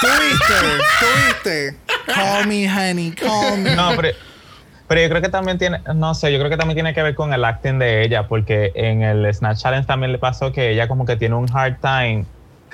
tuviste, 0.00 0.54
tuviste. 1.00 1.76
Call 2.06 2.46
me, 2.46 2.68
honey, 2.68 3.10
call 3.12 3.58
me. 3.58 3.74
No, 3.76 3.94
pero, 3.96 4.08
pero 4.88 5.00
yo 5.02 5.08
creo 5.10 5.22
que 5.22 5.28
también 5.28 5.58
tiene, 5.58 5.80
no 5.94 6.14
sé, 6.14 6.32
yo 6.32 6.38
creo 6.38 6.50
que 6.50 6.56
también 6.56 6.76
tiene 6.76 6.94
que 6.94 7.02
ver 7.02 7.14
con 7.14 7.32
el 7.32 7.44
acting 7.44 7.78
de 7.78 8.02
ella, 8.04 8.28
porque 8.28 8.72
en 8.74 9.02
el 9.02 9.32
Snatch 9.34 9.60
Challenge 9.62 9.86
también 9.86 10.12
le 10.12 10.18
pasó 10.18 10.52
que 10.52 10.70
ella 10.70 10.88
como 10.88 11.04
que 11.06 11.16
tiene 11.16 11.34
un 11.34 11.48
hard 11.54 11.76
time 11.80 12.24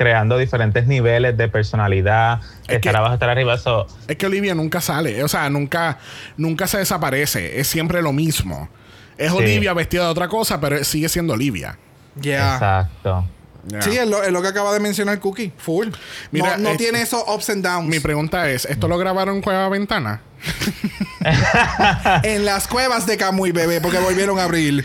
creando 0.00 0.38
diferentes 0.38 0.86
niveles 0.86 1.36
de 1.36 1.46
personalidad, 1.48 2.40
Es 2.62 2.76
estar 2.76 2.80
que- 2.80 2.88
abajo, 2.96 3.12
estar 3.12 3.28
arriba, 3.28 3.52
eso 3.54 3.86
Es 4.08 4.16
que 4.16 4.24
Olivia 4.24 4.54
nunca 4.54 4.80
sale, 4.80 5.22
o 5.22 5.28
sea, 5.28 5.50
nunca, 5.50 5.98
nunca 6.38 6.66
se 6.66 6.78
desaparece, 6.78 7.60
es 7.60 7.66
siempre 7.66 8.00
lo 8.00 8.10
mismo. 8.14 8.70
Es 9.18 9.30
Sí. 9.30 9.36
Olivia 9.36 9.74
vestida 9.74 10.04
de 10.04 10.08
otra 10.08 10.26
cosa, 10.28 10.58
pero 10.58 10.82
sigue 10.84 11.10
siendo 11.10 11.34
Olivia. 11.34 11.76
Yeah. 12.18 12.54
exacto. 12.54 13.26
Ya. 13.66 13.82
Sí, 13.82 13.94
es 13.98 14.08
lo, 14.08 14.22
es 14.22 14.32
lo 14.32 14.40
que 14.40 14.48
acaba 14.48 14.72
de 14.72 14.80
mencionar 14.80 15.20
Cookie. 15.20 15.52
Full. 15.58 15.88
Mira, 16.30 16.56
no 16.56 16.70
no 16.70 16.76
tiene 16.78 17.02
esos 17.02 17.22
ups 17.28 17.50
and 17.50 17.62
downs. 17.62 17.86
Mi 17.86 18.00
pregunta 18.00 18.48
es, 18.48 18.64
¿esto 18.64 18.88
lo 18.88 18.96
grabaron 18.96 19.36
en 19.36 19.42
Cueva 19.42 19.68
Ventana? 19.68 20.22
en 22.22 22.44
las 22.44 22.66
cuevas 22.68 23.06
de 23.06 23.16
Camuy, 23.16 23.52
bebé, 23.52 23.80
porque 23.80 23.98
volvieron 23.98 24.38
a 24.38 24.44
abrir. 24.44 24.84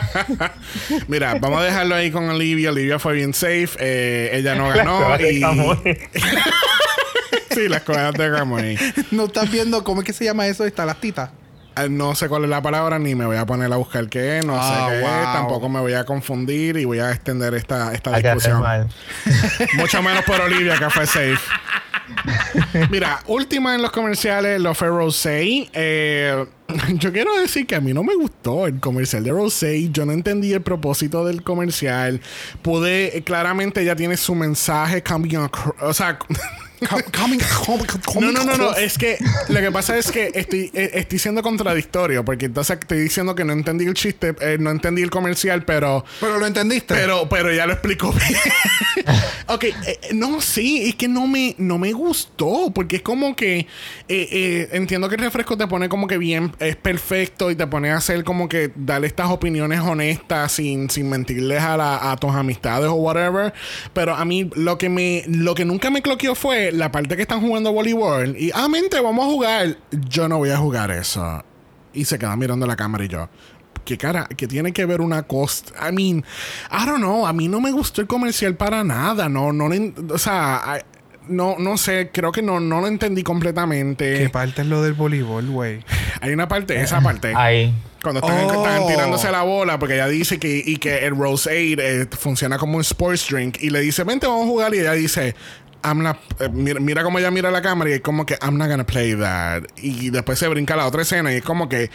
Mira, 1.08 1.34
vamos 1.40 1.60
a 1.60 1.64
dejarlo 1.64 1.94
ahí 1.94 2.10
con 2.10 2.28
Olivia. 2.28 2.70
Olivia 2.70 2.98
fue 2.98 3.14
bien 3.14 3.34
safe, 3.34 3.70
eh, 3.78 4.30
ella 4.32 4.54
no 4.54 4.68
ganó 4.68 5.16
de 5.18 5.32
y... 5.32 5.42
Sí, 7.54 7.68
las 7.68 7.82
cuevas 7.82 8.12
de 8.12 8.30
Camuy. 8.30 8.78
no 9.12 9.24
estás 9.24 9.50
viendo 9.50 9.82
cómo 9.82 10.02
es 10.02 10.06
que 10.06 10.12
se 10.12 10.26
llama 10.26 10.46
eso, 10.46 10.66
estalactita. 10.66 11.30
Eh, 11.76 11.88
No 11.88 12.14
sé 12.14 12.28
cuál 12.28 12.44
es 12.44 12.50
la 12.50 12.60
palabra, 12.60 12.98
ni 12.98 13.14
me 13.14 13.24
voy 13.24 13.38
a 13.38 13.46
poner 13.46 13.72
a 13.72 13.76
buscar 13.76 14.10
qué 14.10 14.38
es, 14.40 14.44
no 14.44 14.58
Ah, 14.60 14.88
sé 14.90 14.92
qué 14.92 14.98
es, 14.98 15.02
wow. 15.02 15.32
tampoco 15.32 15.68
me 15.70 15.80
voy 15.80 15.94
a 15.94 16.04
confundir 16.04 16.76
y 16.76 16.84
voy 16.84 16.98
a 16.98 17.10
extender 17.12 17.54
esta, 17.54 17.94
esta 17.94 18.14
Hay 18.14 18.20
que 18.22 18.28
hacer 18.28 18.52
discusión. 18.56 18.60
mal. 18.60 18.88
Mucho 19.74 20.02
menos 20.02 20.22
por 20.24 20.38
Olivia, 20.38 20.76
que 20.78 20.90
fue 20.90 21.06
safe. 21.06 21.38
Mira, 22.90 23.22
última 23.26 23.74
en 23.74 23.82
los 23.82 23.90
comerciales, 23.90 24.60
lo 24.60 24.74
fue. 24.74 24.86
Eh, 25.72 26.46
yo 26.94 27.12
quiero 27.12 27.36
decir 27.40 27.66
que 27.66 27.74
a 27.74 27.80
mí 27.80 27.92
no 27.92 28.02
me 28.02 28.14
gustó 28.14 28.66
el 28.66 28.80
comercial 28.80 29.24
de 29.24 29.30
Rosé. 29.30 29.90
Yo 29.90 30.06
no 30.06 30.12
entendí 30.12 30.52
el 30.52 30.62
propósito 30.62 31.24
del 31.24 31.42
comercial. 31.42 32.20
Pude, 32.62 33.16
eh, 33.16 33.22
claramente 33.22 33.82
ella 33.82 33.96
tiene 33.96 34.16
su 34.16 34.34
mensaje 34.34 35.02
coming 35.02 35.36
acro- 35.36 35.74
O 35.80 35.92
sea, 35.92 36.18
No, 38.20 38.32
no, 38.32 38.44
no, 38.44 38.56
no. 38.56 38.74
Es 38.76 38.98
que 38.98 39.18
lo 39.48 39.60
que 39.60 39.70
pasa 39.72 39.96
es 39.96 40.10
que 40.10 40.30
estoy, 40.34 40.70
eh, 40.74 40.90
estoy 40.94 41.18
siendo 41.18 41.42
contradictorio. 41.42 42.24
Porque 42.24 42.46
entonces 42.46 42.78
estoy 42.80 43.00
diciendo 43.00 43.34
que 43.34 43.44
no 43.44 43.52
entendí 43.52 43.84
el 43.86 43.94
chiste, 43.94 44.34
eh, 44.40 44.56
no 44.60 44.70
entendí 44.70 45.02
el 45.02 45.10
comercial, 45.10 45.64
pero. 45.64 46.04
Pero 46.20 46.38
lo 46.38 46.46
entendiste. 46.46 46.94
Pero, 46.94 47.28
pero 47.28 47.52
ya 47.52 47.66
lo 47.66 47.72
explicó 47.72 48.12
bien. 48.12 48.38
ok, 49.48 49.64
eh, 49.64 49.98
no, 50.12 50.40
sí, 50.40 50.88
es 50.88 50.94
que 50.94 51.08
no 51.08 51.26
me, 51.26 51.54
no 51.58 51.78
me 51.78 51.92
gustó. 51.92 52.70
Porque 52.74 52.96
es 52.96 53.02
como 53.02 53.34
que 53.36 53.66
eh, 54.08 54.68
entiendo 54.72 55.08
que 55.08 55.14
el 55.16 55.20
refresco 55.22 55.56
te 55.56 55.66
pone 55.66 55.88
como 55.88 56.06
que 56.06 56.18
bien, 56.18 56.52
es 56.58 56.76
perfecto 56.76 57.50
y 57.50 57.56
te 57.56 57.66
pone 57.66 57.90
a 57.90 57.96
hacer 57.96 58.24
como 58.24 58.48
que 58.48 58.70
darle 58.76 59.06
estas 59.06 59.28
opiniones 59.30 59.80
honestas 59.80 60.52
sin, 60.52 60.90
sin 60.90 61.08
mentirles 61.08 61.60
a, 61.62 61.76
la- 61.76 62.12
a 62.12 62.16
tus 62.16 62.32
amistades 62.34 62.88
o 62.88 62.94
whatever. 62.94 63.52
Pero 63.92 64.14
a 64.14 64.24
mí 64.24 64.50
lo 64.54 64.78
que 64.78 64.88
me, 64.88 65.24
lo 65.26 65.54
que 65.54 65.64
nunca 65.64 65.90
me 65.90 66.02
cloqueó 66.02 66.34
fue 66.34 66.65
que 66.70 66.76
la 66.76 66.90
parte 66.90 67.16
que 67.16 67.22
están 67.22 67.40
jugando 67.40 67.72
voleibol 67.72 68.36
y, 68.38 68.50
ah, 68.54 68.68
mente, 68.68 69.00
vamos 69.00 69.24
a 69.26 69.28
jugar. 69.28 69.76
Yo 70.08 70.28
no 70.28 70.38
voy 70.38 70.50
a 70.50 70.56
jugar 70.56 70.90
eso. 70.90 71.44
Y 71.92 72.04
se 72.04 72.18
queda 72.18 72.36
mirando 72.36 72.66
la 72.66 72.76
cámara 72.76 73.04
y 73.04 73.08
yo, 73.08 73.28
¿qué 73.84 73.96
cara? 73.96 74.26
que 74.36 74.46
tiene 74.46 74.72
que 74.72 74.84
ver 74.84 75.00
una 75.00 75.22
costa? 75.22 75.88
I 75.88 75.92
mean, 75.92 76.24
I 76.70 76.86
don't 76.86 76.98
know. 76.98 77.26
A 77.26 77.32
mí 77.32 77.48
no 77.48 77.60
me 77.60 77.70
gustó 77.72 78.00
el 78.00 78.06
comercial 78.06 78.54
para 78.56 78.84
nada. 78.84 79.28
No, 79.28 79.52
no, 79.52 79.68
o 80.12 80.18
sea, 80.18 80.78
I- 80.78 80.84
no, 81.28 81.56
no 81.58 81.76
sé, 81.76 82.10
creo 82.12 82.30
que 82.30 82.40
no, 82.42 82.60
no 82.60 82.80
lo 82.80 82.86
entendí 82.86 83.22
completamente. 83.24 84.18
¿Qué 84.18 84.28
parte 84.28 84.62
es 84.62 84.68
lo 84.68 84.82
del 84.82 84.92
voleibol, 84.92 85.46
güey? 85.50 85.80
Hay 86.20 86.32
una 86.32 86.46
parte, 86.46 86.80
esa 86.80 87.00
parte. 87.00 87.32
Ahí. 87.34 87.74
Cuando 88.02 88.20
están, 88.20 88.44
Oh. 88.44 88.64
están 88.64 88.86
tirándose 88.86 89.32
la 89.32 89.42
bola, 89.42 89.78
porque 89.80 89.94
ella 89.94 90.06
dice 90.06 90.38
que, 90.38 90.62
y 90.64 90.76
que 90.76 91.04
el 91.04 91.16
Rose 91.16 91.50
Aid 91.50 91.80
eh, 91.80 92.06
funciona 92.16 92.58
como 92.58 92.76
un 92.76 92.82
sports 92.82 93.26
drink. 93.28 93.56
Y 93.60 93.70
le 93.70 93.80
dice, 93.80 94.04
vente, 94.04 94.28
vamos 94.28 94.44
a 94.44 94.46
jugar. 94.46 94.74
Y 94.76 94.78
ella 94.78 94.92
dice, 94.92 95.34
I'm 95.86 96.02
not, 96.02 96.16
eh, 96.40 96.48
mira, 96.48 96.80
mira 96.80 97.04
cómo 97.04 97.20
ella 97.20 97.30
mira 97.30 97.50
la 97.52 97.62
cámara 97.62 97.90
y 97.90 97.92
es 97.94 98.00
como 98.00 98.26
que, 98.26 98.36
I'm 98.42 98.58
not 98.58 98.68
gonna 98.68 98.84
play 98.84 99.14
that. 99.14 99.62
Y 99.76 100.10
después 100.10 100.38
se 100.38 100.48
brinca 100.48 100.74
a 100.74 100.78
la 100.78 100.86
otra 100.86 101.02
escena 101.02 101.32
y 101.32 101.36
es 101.36 101.44
como 101.44 101.68
que, 101.68 101.90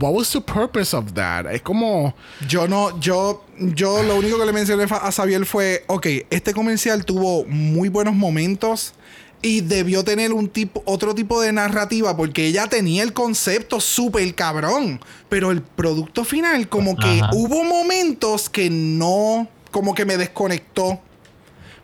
what 0.00 0.12
was 0.12 0.32
the 0.32 0.40
purpose 0.40 0.96
of 0.96 1.12
that? 1.12 1.46
Es 1.52 1.60
como, 1.60 2.14
Yo 2.48 2.66
no, 2.66 2.98
yo, 2.98 3.44
yo 3.58 4.02
lo 4.02 4.16
único 4.16 4.38
que 4.38 4.46
le 4.46 4.52
mencioné 4.52 4.84
a 4.84 5.12
Xavier 5.12 5.44
fue, 5.44 5.84
ok, 5.86 6.06
este 6.30 6.54
comercial 6.54 7.04
tuvo 7.04 7.44
muy 7.44 7.90
buenos 7.90 8.14
momentos 8.14 8.94
y 9.42 9.60
debió 9.60 10.02
tener 10.02 10.32
un 10.32 10.48
tipo, 10.48 10.82
otro 10.86 11.14
tipo 11.14 11.40
de 11.42 11.52
narrativa 11.52 12.16
porque 12.16 12.46
ella 12.46 12.68
tenía 12.68 13.02
el 13.02 13.12
concepto 13.12 13.80
súper 13.80 14.34
cabrón, 14.34 14.98
pero 15.28 15.50
el 15.50 15.62
producto 15.62 16.24
final 16.24 16.68
como 16.68 16.96
que 16.96 17.20
Ajá. 17.20 17.30
hubo 17.34 17.64
momentos 17.64 18.48
que 18.48 18.70
no, 18.70 19.46
como 19.70 19.94
que 19.94 20.06
me 20.06 20.16
desconectó. 20.16 21.00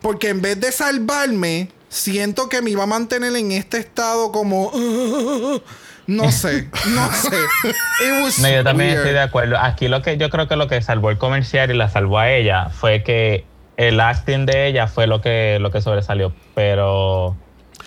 Porque 0.03 0.29
en 0.31 0.43
vez 0.43 0.61
de 0.61 0.73
salvarme, 0.73 1.69
siento 1.89 2.49
que 2.49 2.61
me 2.61 2.71
iba 2.71 2.83
a 2.83 2.87
mantener 2.87 3.35
en 3.37 3.53
este 3.53 3.79
estado 3.79 4.33
como... 4.33 4.71
no 6.07 6.33
sé, 6.33 6.69
no 6.89 7.13
sé. 7.13 7.37
No, 8.41 8.49
yo 8.49 8.65
también 8.65 8.91
weird. 8.91 8.99
estoy 8.99 9.13
de 9.13 9.21
acuerdo. 9.21 9.59
Aquí 9.59 9.89
lo 9.89 10.03
que 10.03 10.17
yo 10.17 10.29
creo 10.29 10.49
que 10.49 10.57
lo 10.57 10.67
que 10.67 10.83
salvó 10.83 11.11
el 11.11 11.19
comercial 11.19 11.71
y 11.71 11.75
la 11.75 11.89
salvó 11.89 12.19
a 12.19 12.31
ella 12.31 12.69
fue 12.71 13.03
que 13.03 13.45
el 13.77 14.01
acting 14.01 14.45
de 14.47 14.67
ella 14.67 14.87
fue 14.87 15.07
lo 15.07 15.21
que, 15.21 15.59
lo 15.61 15.71
que 15.71 15.81
sobresalió, 15.81 16.33
pero 16.55 17.37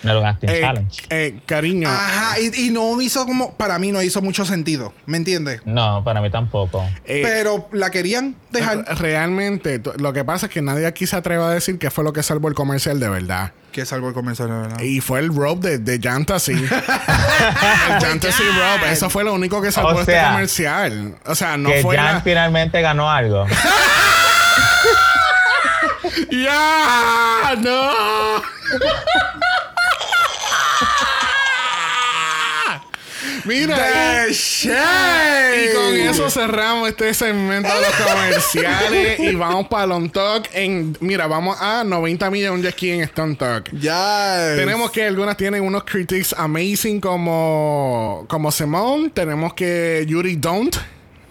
no 0.02 0.10
era 0.10 0.20
un 0.20 0.26
acting 0.26 0.48
eh, 0.50 0.60
challenge. 0.60 1.02
eh, 1.10 1.40
cariño. 1.46 1.88
Ajá, 1.88 2.38
y, 2.40 2.66
y 2.66 2.70
no 2.70 3.00
hizo 3.00 3.24
como, 3.26 3.54
para 3.54 3.78
mí 3.78 3.92
no 3.92 4.02
hizo 4.02 4.22
mucho 4.22 4.44
sentido, 4.44 4.92
¿me 5.06 5.16
entiendes? 5.16 5.60
No, 5.64 6.02
para 6.04 6.20
mí 6.20 6.30
tampoco. 6.30 6.88
eh, 7.04 7.22
Pero 7.24 7.68
la 7.72 7.90
querían 7.90 8.36
dejar. 8.50 8.84
Realmente, 8.98 9.80
lo 9.98 10.12
que 10.12 10.24
pasa 10.24 10.46
es 10.46 10.52
que 10.52 10.62
nadie 10.62 10.86
aquí 10.86 11.06
se 11.06 11.16
atreve 11.16 11.42
a 11.42 11.48
decir 11.50 11.78
que 11.78 11.90
fue 11.90 12.04
lo 12.04 12.12
que 12.12 12.22
salvó 12.22 12.48
el 12.48 12.54
comercial 12.54 13.00
de 13.00 13.08
verdad. 13.08 13.52
Que 13.72 13.84
salvo 13.84 14.08
el 14.08 14.14
comercial, 14.14 14.48
de 14.48 14.54
verdad. 14.54 14.80
Y 14.80 15.00
fue 15.02 15.18
el 15.20 15.28
robe 15.34 15.76
de, 15.78 15.98
de 15.98 16.00
Jantasy. 16.08 16.52
el 16.52 16.68
Jantasy 16.68 18.42
robe. 18.42 18.90
Eso 18.92 19.10
fue 19.10 19.22
lo 19.24 19.34
único 19.34 19.60
que 19.60 19.70
salvó 19.70 19.90
O 19.90 20.00
este 20.00 20.18
comercial. 20.18 21.14
O 21.26 21.34
sea, 21.34 21.56
no 21.58 21.68
que 21.70 21.82
fue 21.82 21.96
Jan 21.96 22.14
la... 22.14 22.20
finalmente 22.22 22.80
ganó 22.80 23.10
algo. 23.10 23.44
¡Ya! 26.30 27.54
¡No! 27.60 28.42
Mira, 33.46 33.76
The 33.76 34.30
y, 34.30 34.34
shade. 34.34 35.64
y 35.64 35.74
con 35.74 35.94
eso 35.94 36.30
cerramos 36.30 36.88
este 36.88 37.14
segmento 37.14 37.68
de 37.68 37.80
los 37.80 37.94
comerciales 38.10 39.20
y 39.20 39.34
vamos 39.34 39.68
para 39.68 39.86
Long 39.86 40.10
Talk 40.10 40.48
en, 40.52 40.96
mira, 41.00 41.26
vamos 41.26 41.56
a 41.60 41.84
90 41.84 42.30
millones 42.30 42.62
de 42.62 42.68
aquí 42.68 42.90
en 42.90 43.02
Stone 43.02 43.36
Talk. 43.36 43.70
Ya. 43.72 44.54
Tenemos 44.56 44.90
que 44.90 45.06
algunas 45.06 45.36
tienen 45.36 45.62
unos 45.62 45.84
critics 45.84 46.34
amazing 46.36 47.00
como, 47.00 48.26
como 48.28 48.50
Simone. 48.50 49.10
Tenemos 49.10 49.54
que 49.54 50.04
Yuri 50.08 50.36
Don't. 50.36 50.76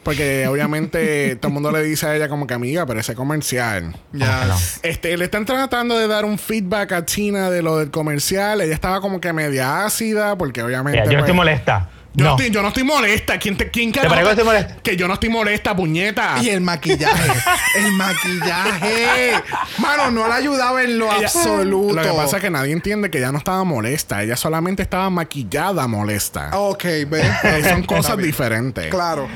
Porque 0.03 0.47
obviamente 0.49 1.35
todo 1.35 1.49
el 1.49 1.53
mundo 1.55 1.71
le 1.71 1.81
dice 1.83 2.05
a 2.05 2.15
ella 2.15 2.29
como 2.29 2.47
que 2.47 2.53
amiga, 2.53 2.85
pero 2.85 2.99
ese 2.99 3.15
comercial. 3.15 3.93
Ya. 4.13 4.45
No. 4.45 4.55
Este, 4.83 5.17
le 5.17 5.25
están 5.25 5.45
tratando 5.45 5.97
de 5.97 6.07
dar 6.07 6.23
un 6.23 6.37
feedback 6.37 6.93
a 6.93 7.05
Tina 7.05 7.49
de 7.49 7.61
lo 7.61 7.79
del 7.79 7.91
comercial. 7.91 8.61
Ella 8.61 8.73
estaba 8.73 9.01
como 9.01 9.19
que 9.19 9.33
media 9.33 9.83
ácida, 9.85 10.37
porque 10.37 10.61
obviamente. 10.61 11.01
Mira, 11.01 11.05
yo 11.05 11.11
no 11.11 11.17
pues, 11.17 11.29
estoy 11.29 11.35
molesta. 11.35 11.89
Yo 12.15 12.23
no. 12.23 12.29
No. 12.31 12.35
estoy, 12.37 12.49
yo 12.49 12.61
no 12.61 12.67
estoy 12.69 12.83
molesta. 12.83 13.37
¿Quién, 13.37 13.57
te, 13.57 13.69
quién 13.69 13.91
carajo 13.91 14.09
parece 14.15 14.25
que 14.25 14.31
estoy 14.31 14.45
molesta? 14.45 14.75
Que 14.81 14.97
yo 14.97 15.07
no 15.07 15.13
estoy 15.13 15.29
molesta, 15.29 15.75
puñeta. 15.75 16.37
Y 16.41 16.49
el 16.49 16.61
maquillaje. 16.61 17.31
el 17.77 17.91
maquillaje. 17.91 19.33
Mano, 19.77 20.11
no 20.11 20.27
le 20.27 20.33
ayudaba 20.33 20.83
en 20.83 20.97
lo 20.97 21.11
Ella- 21.11 21.27
absoluto. 21.27 21.93
Lo 21.95 22.01
que 22.01 22.09
pasa 22.09 22.37
es 22.37 22.43
que 22.43 22.49
nadie 22.49 22.73
entiende 22.73 23.09
que 23.09 23.17
ella 23.17 23.31
no 23.31 23.37
estaba 23.37 23.63
molesta. 23.63 24.23
Ella 24.23 24.35
solamente 24.35 24.81
estaba 24.83 25.09
maquillada 25.09 25.87
molesta. 25.87 26.49
Ok, 26.53 26.83
ve. 27.07 27.23
Son 27.69 27.83
cosas 27.83 28.17
diferentes. 28.17 28.87
Claro. 28.87 29.27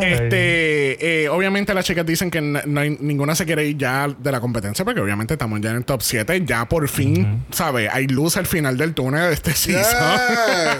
Este, 0.00 1.24
eh, 1.24 1.28
obviamente 1.28 1.74
las 1.74 1.84
chicas 1.84 2.04
dicen 2.06 2.30
que 2.30 2.38
n- 2.38 2.60
no 2.66 2.80
hay- 2.80 2.96
ninguna 3.00 3.34
se 3.34 3.44
quiere 3.44 3.66
ir 3.66 3.76
ya 3.76 4.08
de 4.08 4.32
la 4.32 4.40
competencia 4.40 4.84
porque 4.84 5.00
obviamente 5.00 5.34
estamos 5.34 5.60
ya 5.60 5.70
en 5.70 5.76
el 5.76 5.84
top 5.84 6.02
7. 6.02 6.42
Ya 6.44 6.64
por 6.68 6.88
fin, 6.88 7.44
¿sabes? 7.50 7.90
Hay 7.92 8.06
luz 8.06 8.36
al 8.36 8.46
final 8.46 8.76
del 8.76 8.94
túnel 8.94 9.28
de 9.28 9.32
este 9.34 9.52
season. 9.52 10.18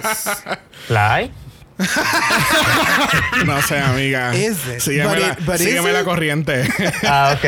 Yes. 0.03 0.31
¿La 0.89 1.15
hay? 1.15 1.33
no 3.47 3.61
sé, 3.63 3.79
amiga. 3.79 4.35
Is 4.35 4.57
it? 4.67 4.81
Sígueme, 4.81 5.09
But 5.11 5.19
la, 5.19 5.29
it- 5.33 5.47
but 5.47 5.55
is 5.57 5.61
sígueme 5.67 5.93
la 5.93 6.01
it? 6.01 6.05
corriente. 6.07 6.65
Ah, 7.03 7.37
ok. 7.37 7.45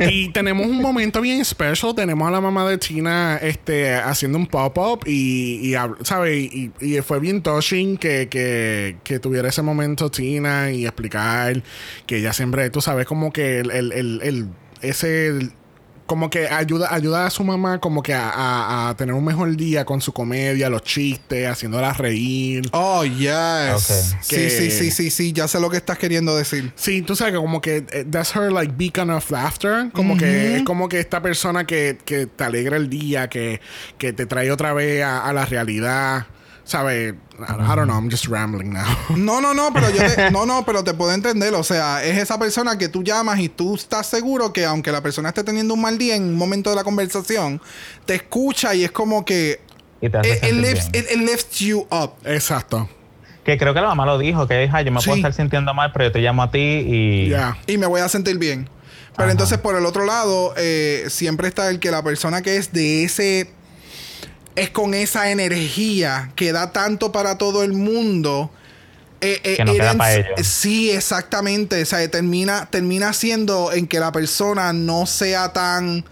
y 0.10 0.28
tenemos 0.32 0.66
un 0.66 0.80
momento 0.80 1.20
bien 1.20 1.40
especial. 1.40 1.94
Tenemos 1.94 2.26
a 2.28 2.30
la 2.30 2.40
mamá 2.40 2.68
de 2.68 2.78
Tina 2.78 3.38
este, 3.40 3.94
haciendo 3.94 4.38
un 4.38 4.46
pop-up 4.46 5.04
y, 5.06 5.72
y 5.72 5.74
¿sabes? 6.02 6.52
Y, 6.52 6.72
y 6.80 7.00
fue 7.02 7.20
bien 7.20 7.42
touching 7.42 7.96
que, 7.96 8.28
que, 8.28 8.96
que 9.04 9.18
tuviera 9.18 9.48
ese 9.48 9.62
momento 9.62 10.10
Tina 10.10 10.70
y 10.72 10.84
explicar 10.86 11.62
que 12.06 12.18
ella 12.18 12.32
siempre, 12.32 12.68
tú 12.70 12.80
sabes, 12.80 13.06
como 13.06 13.32
que 13.32 13.60
el, 13.60 13.70
el, 13.70 13.92
el, 13.92 14.20
el- 14.22 14.48
ese... 14.82 15.32
como 16.06 16.28
que 16.28 16.48
ayuda, 16.48 16.92
ayuda 16.94 17.26
a 17.26 17.30
su 17.30 17.44
mamá 17.44 17.80
como 17.80 18.02
que 18.02 18.12
a, 18.12 18.28
a- 18.30 18.88
a 18.90 18.96
tener 18.96 19.14
un 19.14 19.24
mejor 19.24 19.56
día 19.56 19.84
con 19.84 20.00
su 20.00 20.12
comedia, 20.12 20.68
los 20.68 20.82
chistes, 20.82 21.48
haciéndola 21.48 21.92
reír. 21.94 22.62
Oh, 22.72 23.04
yes. 23.04 24.16
Sí, 24.20 24.36
Que- 24.36 24.50
sí, 24.50 24.70
sí, 24.70 24.90
sí, 24.90 25.10
sí. 25.10 25.32
Ya 25.32 25.48
sé 25.48 25.60
lo 25.60 25.70
que 25.70 25.78
estás 25.78 25.96
queriendo 25.98 26.36
decir. 26.36 26.72
Sí, 26.76 27.02
tú 27.02 27.16
sabes 27.16 27.32
que 27.34 27.38
como 27.40 27.60
que 27.60 27.84
eh, 27.90 28.04
that's 28.10 28.34
her 28.36 28.52
like 28.52 28.74
beacon 28.76 29.10
of 29.10 29.30
laughter. 29.30 29.90
Como 29.92 30.16
que 30.16 30.56
es 30.56 30.62
como 30.64 30.88
que 30.88 31.00
esta 31.00 31.22
persona 31.22 31.66
que, 31.66 31.98
que 32.04 32.26
te 32.26 32.44
alegra 32.44 32.76
el 32.76 32.90
día, 32.90 33.28
que, 33.28 33.60
que 33.98 34.12
te 34.12 34.26
trae 34.26 34.50
otra 34.50 34.72
vez 34.74 35.02
a, 35.02 35.26
a 35.26 35.32
la 35.32 35.46
realidad. 35.46 36.26
¿Sabes? 36.64 37.12
I, 37.38 37.76
don't 37.76 37.84
know, 37.86 37.94
I'm 37.96 38.08
just 38.10 38.26
rambling 38.26 38.72
now. 38.72 38.86
No, 39.16 39.40
no, 39.42 39.52
no, 39.52 39.70
pero 39.74 39.90
yo 39.90 40.02
te, 40.14 40.30
no, 40.32 40.46
no, 40.46 40.64
pero 40.64 40.82
te 40.82 40.94
puedo 40.94 41.12
entender. 41.12 41.52
O 41.54 41.62
sea, 41.62 42.02
es 42.04 42.16
esa 42.16 42.38
persona 42.38 42.78
que 42.78 42.88
tú 42.88 43.02
llamas 43.02 43.38
y 43.40 43.48
tú 43.50 43.74
estás 43.74 44.06
seguro 44.06 44.52
que 44.52 44.64
aunque 44.64 44.90
la 44.90 45.02
persona 45.02 45.28
esté 45.28 45.44
teniendo 45.44 45.74
un 45.74 45.82
mal 45.82 45.98
día 45.98 46.16
en 46.16 46.22
un 46.22 46.36
momento 46.36 46.70
de 46.70 46.76
la 46.76 46.84
conversación, 46.84 47.60
te 48.06 48.14
escucha 48.14 48.74
y 48.74 48.82
es 48.84 48.90
como 48.92 49.24
que 49.26 49.60
Y 50.00 50.08
te 50.08 50.16
hace 50.18 50.36
it, 50.38 50.44
it 50.44 50.52
lifts, 50.54 50.90
bien. 50.90 51.04
it- 51.04 51.10
it 51.10 51.18
lifts 51.28 51.58
you 51.58 51.86
up. 51.90 52.12
Exacto. 52.24 52.88
Que 53.44 53.58
creo 53.58 53.74
que 53.74 53.80
la 53.82 53.88
mamá 53.88 54.06
lo 54.06 54.16
dijo, 54.16 54.46
que 54.48 54.64
hija, 54.64 54.80
yo 54.80 54.90
me 54.90 55.00
Sí. 55.00 55.06
puedo 55.06 55.16
estar 55.18 55.34
sintiendo 55.34 55.74
mal, 55.74 55.92
pero 55.92 56.06
yo 56.06 56.12
te 56.12 56.20
llamo 56.20 56.42
a 56.44 56.50
ti 56.50 56.58
y... 56.58 57.28
Ya. 57.28 57.58
y 57.66 57.76
me 57.76 57.86
voy 57.86 58.00
a 58.00 58.08
sentir 58.08 58.38
bien. 58.38 58.70
Pero 59.16 59.24
Ajá. 59.24 59.32
entonces, 59.32 59.58
por 59.58 59.76
el 59.76 59.84
otro 59.84 60.06
lado, 60.06 60.54
eh, 60.56 61.04
siempre 61.08 61.46
está 61.48 61.68
el 61.68 61.78
que 61.78 61.90
la 61.90 62.02
persona 62.02 62.40
que 62.40 62.56
es 62.56 62.72
de 62.72 63.04
ese. 63.04 63.50
Es 64.56 64.70
con 64.70 64.94
esa 64.94 65.30
energía 65.30 66.30
que 66.36 66.52
da 66.52 66.72
tanto 66.72 67.10
para 67.12 67.38
todo 67.38 67.62
el 67.64 67.72
mundo. 67.72 68.50
eh, 69.20 69.40
eh, 69.42 69.56
Que 69.56 69.64
no 69.64 69.72
queda 69.72 69.92
it 69.92 69.98
pa' 69.98 70.12
ends- 70.12 70.26
ellos. 70.36 70.46
Sí, 70.46 70.90
exactamente. 70.90 71.80
O 71.82 71.86
sea, 71.86 72.06
termina, 72.10 72.66
termina 72.70 73.12
siendo 73.14 73.72
en 73.72 73.86
que 73.86 73.98
la 73.98 74.12
persona 74.12 74.72
no 74.74 75.06
sea 75.06 75.52
tan 75.52 76.04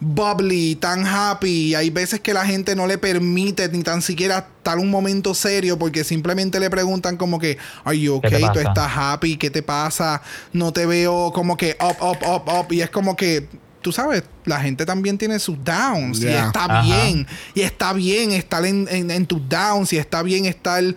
bubbly, 0.00 0.76
tan 0.76 1.06
happy. 1.06 1.48
Y 1.68 1.74
hay 1.74 1.90
veces 1.90 2.20
que 2.20 2.32
la 2.34 2.44
gente 2.46 2.74
no 2.74 2.86
le 2.86 2.98
permite 2.98 3.68
ni 3.68 3.82
tan 3.82 4.02
siquiera 4.02 4.38
estar 4.58 4.78
un 4.78 4.90
momento 4.90 5.34
serio 5.34 5.78
porque 5.78 6.04
simplemente 6.04 6.58
le 6.58 6.68
preguntan 6.70 7.16
como 7.16 7.38
que, 7.38 7.58
are 7.84 7.98
you 7.98 8.20
¿Qué 8.20 8.28
te 8.30 8.36
okay? 8.36 8.48
¿Tú 8.52 8.58
estás 8.60 8.90
happy? 8.94 9.36
¿Qué 9.36 9.50
te 9.50 9.62
pasa? 9.62 10.22
No 10.52 10.72
te 10.72 10.86
veo 10.86 11.32
como 11.32 11.56
que 11.56 11.76
up, 11.80 11.96
up, 12.02 12.18
up, 12.26 12.48
up. 12.48 12.72
Y 12.72 12.80
es 12.80 12.90
como 12.90 13.14
que, 13.14 13.46
tú 13.84 13.92
sabes, 13.92 14.24
la 14.46 14.58
gente 14.60 14.84
también 14.86 15.18
tiene 15.18 15.38
sus 15.38 15.62
downs. 15.62 16.18
Y 16.18 16.22
Yeah. 16.22 16.46
está 16.46 16.64
Ajá. 16.64 16.82
bien. 16.82 17.26
Y 17.54 17.60
está 17.60 17.92
bien 17.92 18.32
estar 18.32 18.64
en, 18.64 18.88
en- 18.90 19.10
en 19.10 19.26
tus 19.26 19.46
downs. 19.48 19.92
Y 19.92 19.98
está 19.98 20.22
bien 20.22 20.46
estar 20.46 20.82
en, 20.82 20.96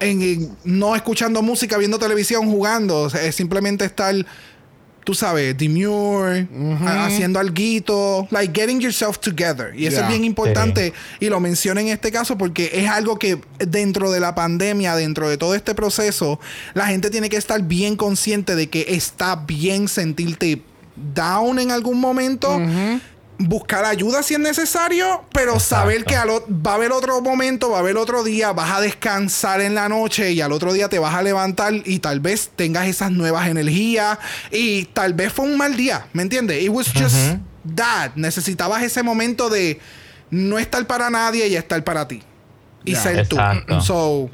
en- 0.00 0.56
no 0.64 0.94
escuchando 0.94 1.42
música, 1.42 1.76
viendo 1.76 1.98
televisión, 1.98 2.48
jugando. 2.48 3.02
O 3.02 3.10
sea, 3.10 3.22
es 3.24 3.34
simplemente 3.34 3.84
estar 3.84 4.14
tú 5.04 5.14
sabes, 5.14 5.56
demure, 5.56 6.46
ha- 6.84 7.06
haciendo 7.06 7.38
alguito, 7.40 8.28
like 8.30 8.52
getting 8.54 8.78
yourself 8.78 9.18
together. 9.18 9.72
Y 9.74 9.86
eso 9.86 9.96
Yeah. 9.96 10.04
es 10.04 10.08
bien 10.10 10.22
importante 10.24 10.92
y 11.18 11.30
lo 11.30 11.40
menciono 11.40 11.80
en 11.80 11.88
este 11.88 12.12
caso 12.12 12.36
porque 12.36 12.70
es 12.74 12.90
algo 12.90 13.18
que 13.18 13.40
dentro 13.58 14.10
de 14.10 14.20
la 14.20 14.34
pandemia, 14.34 14.94
dentro 14.96 15.26
de 15.30 15.38
todo 15.38 15.54
este 15.54 15.74
proceso, 15.74 16.38
la 16.74 16.88
gente 16.88 17.08
tiene 17.08 17.30
que 17.30 17.38
estar 17.38 17.62
bien 17.62 17.96
consciente 17.96 18.54
de 18.54 18.68
que 18.68 18.84
está 18.90 19.34
bien 19.36 19.88
sentirte 19.88 20.62
down 21.14 21.58
en 21.58 21.70
algún 21.70 22.00
momento. 22.00 22.60
buscar 23.38 23.84
ayuda 23.84 24.22
si 24.24 24.34
es 24.34 24.40
necesario, 24.40 25.24
pero 25.32 25.60
saber 25.60 26.04
que 26.04 26.16
al 26.16 26.28
va 26.28 26.72
a 26.72 26.74
haber 26.74 26.90
otro 26.90 27.20
momento, 27.20 27.70
va 27.70 27.76
a 27.76 27.80
haber 27.80 27.96
otro 27.96 28.24
día, 28.24 28.52
vas 28.52 28.76
a 28.76 28.80
descansar 28.80 29.60
en 29.60 29.76
la 29.76 29.88
noche 29.88 30.32
y 30.32 30.40
al 30.40 30.50
otro 30.50 30.72
día 30.72 30.88
te 30.88 30.98
vas 30.98 31.14
a 31.14 31.22
levantar 31.22 31.72
y 31.84 32.00
tal 32.00 32.18
vez 32.18 32.50
tengas 32.56 32.88
esas 32.88 33.12
nuevas 33.12 33.46
energías 33.46 34.18
y 34.50 34.86
tal 34.86 35.14
vez 35.14 35.32
fue 35.32 35.44
un 35.44 35.56
mal 35.56 35.76
día, 35.76 36.08
¿me 36.12 36.22
entiendes? 36.22 36.62
It 36.62 36.70
was 36.70 36.88
just 36.92 37.38
that. 37.76 38.12
Necesitabas 38.16 38.82
ese 38.82 39.04
momento 39.04 39.48
de 39.48 39.78
no 40.30 40.58
estar 40.58 40.84
para 40.86 41.08
nadie 41.08 41.46
y 41.46 41.54
estar 41.54 41.82
para 41.84 42.08
ti. 42.08 42.22
Y 42.84 42.96
ser 42.96 43.20
Exacto. 43.20 43.36
tú. 43.66 43.80
So, 43.80 44.30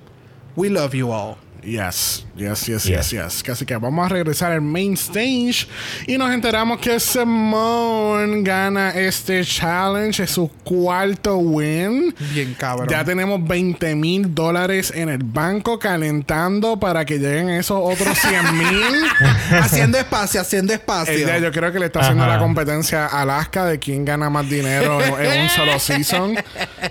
we 0.57 0.71
love 0.71 0.95
you 0.95 1.13
all. 1.13 1.37
Yes, 1.65 2.27
yes, 2.37 2.67
yes, 2.67 2.85
Yes. 2.85 3.11
yes. 3.11 3.49
Así 3.49 3.65
que 3.65 3.77
vamos 3.77 4.05
a 4.05 4.09
regresar 4.09 4.53
al 4.53 4.61
main 4.61 4.95
stage 4.95 5.67
y 6.07 6.19
nos 6.19 6.31
enteramos 6.33 6.79
que 6.79 7.01
Simone 7.01 8.43
gana 8.43 8.91
este 8.91 9.43
challenge, 9.45 10.23
es 10.23 10.31
su 10.31 10.49
cuarto 10.63 11.39
win. 11.39 12.15
Bien 12.33 12.55
cabrón. 12.59 12.89
Ya 12.89 13.03
tenemos 13.05 13.43
20 13.47 13.95
mil 13.95 14.35
dólares 14.35 14.93
en 14.95 15.09
el 15.09 15.23
banco 15.23 15.79
calentando 15.79 16.79
para 16.79 17.05
que 17.05 17.19
lleguen 17.19 17.49
esos 17.49 17.79
otros 17.81 18.19
100 18.19 18.59
mil. 18.59 19.05
haciendo 19.63 19.97
espacio, 19.99 20.41
haciendo 20.43 20.75
espacio. 20.75 21.15
Ella 21.15 21.39
yo 21.39 21.51
creo 21.51 21.73
que 21.73 21.79
le 21.79 21.87
está 21.87 22.01
haciendo 22.01 22.25
Ajá. 22.25 22.35
la 22.35 22.39
competencia 22.41 23.07
a 23.07 23.23
Alaska 23.23 23.65
de 23.65 23.79
quién 23.79 24.05
gana 24.05 24.29
más 24.29 24.49
dinero 24.49 25.01
en, 25.03 25.43
un 25.43 25.49
solo 25.49 25.79
season. 25.79 26.37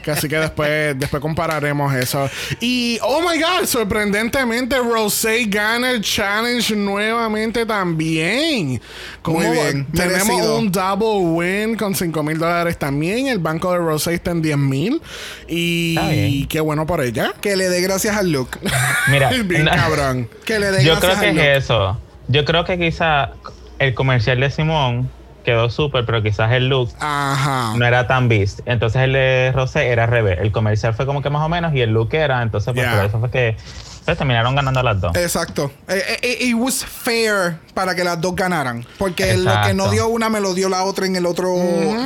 Así 0.08 0.28
que 0.28 0.38
después, 0.38 0.98
después 0.98 1.22
compararemos 1.22 1.94
eso. 1.94 2.28
Y, 2.60 2.98
oh 3.04 3.22
my 3.22 3.40
God, 3.40 3.66
sorprendentemente 3.66 4.63
Rosé 4.70 5.46
gana 5.46 5.92
el 5.92 6.02
challenge 6.02 6.76
nuevamente 6.76 7.66
también. 7.66 8.82
Como 9.22 9.40
Muy 9.40 9.50
bien, 9.52 9.88
tenemos 9.94 10.28
merecido. 10.28 10.58
un 10.60 10.72
double 10.72 11.20
win 11.32 11.76
con 11.78 11.96
5 11.96 12.24
mil 12.24 12.38
dólares 12.38 12.78
también. 12.78 13.28
El 13.28 13.40
banco 13.40 13.72
de 13.72 13.78
Rosé 13.80 14.14
está 14.14 14.32
en 14.32 14.42
10 14.42 14.58
mil. 14.58 15.02
Y 15.48 16.46
qué 16.48 16.60
bueno 16.60 16.86
por 16.86 17.02
ella. 17.02 17.32
Que 17.42 17.56
le 17.56 17.70
dé 17.70 17.82
gracias 17.82 18.16
al 18.18 18.32
look. 18.32 18.50
Mira, 19.12 19.30
Bien 19.46 19.66
cabrón. 19.66 20.30
Que 20.46 20.60
le 20.60 20.72
dé 20.72 20.84
yo 20.84 20.94
gracias 21.00 21.20
creo 21.20 21.22
que 21.22 21.30
al 21.30 21.36
look. 21.36 21.46
es 21.46 21.64
eso. 21.64 22.00
Yo 22.28 22.46
creo 22.46 22.66
que 22.66 22.78
quizá 22.80 23.32
el 23.80 23.94
comercial 23.94 24.40
de 24.40 24.50
Simón 24.50 25.10
quedó 25.44 25.70
súper, 25.70 26.06
pero 26.06 26.24
quizás 26.24 26.54
el 26.54 26.70
look 26.70 26.90
Ajá. 27.02 27.74
no 27.78 27.86
era 27.86 28.08
tan 28.08 28.30
beast. 28.30 28.62
Entonces 28.66 29.02
el 29.02 29.12
de 29.14 29.52
Rosé 29.54 29.90
era 29.90 30.06
al 30.06 30.10
revés. 30.10 30.40
El 30.42 30.54
comercial 30.54 30.94
fue 30.94 31.06
como 31.06 31.22
que 31.22 31.30
más 31.30 31.42
o 31.46 31.50
menos 31.50 31.74
y 31.76 31.82
el 31.82 31.90
look 31.92 32.14
era. 32.14 32.42
Entonces, 32.42 32.74
pues 32.74 32.86
Yeah. 32.86 32.96
por 32.96 33.06
eso 33.06 33.20
fue 33.20 33.30
que 33.30 33.58
pues, 34.06 34.18
terminaron 34.18 34.56
ganando 34.56 34.82
las 34.84 35.00
dos. 35.02 35.16
Exacto. 35.16 35.72
Eh, 35.88 36.04
eh, 36.08 36.20
eh, 36.22 36.46
it 36.48 36.56
was 36.56 36.84
fair 36.86 37.58
para 37.74 37.96
que 37.96 38.04
las 38.04 38.20
dos 38.20 38.36
ganaran. 38.36 38.86
Porque 38.98 39.34
lo 39.36 39.44
que 39.46 39.50
Exacto. 39.50 39.74
no 39.76 39.90
dio 39.90 40.08
una 40.08 40.30
me 40.30 40.40
lo 40.40 40.54
dio 40.54 40.70
la 40.70 40.84
otra 40.84 41.06
en 41.06 41.16
el 41.16 41.26
otro. 41.26 41.54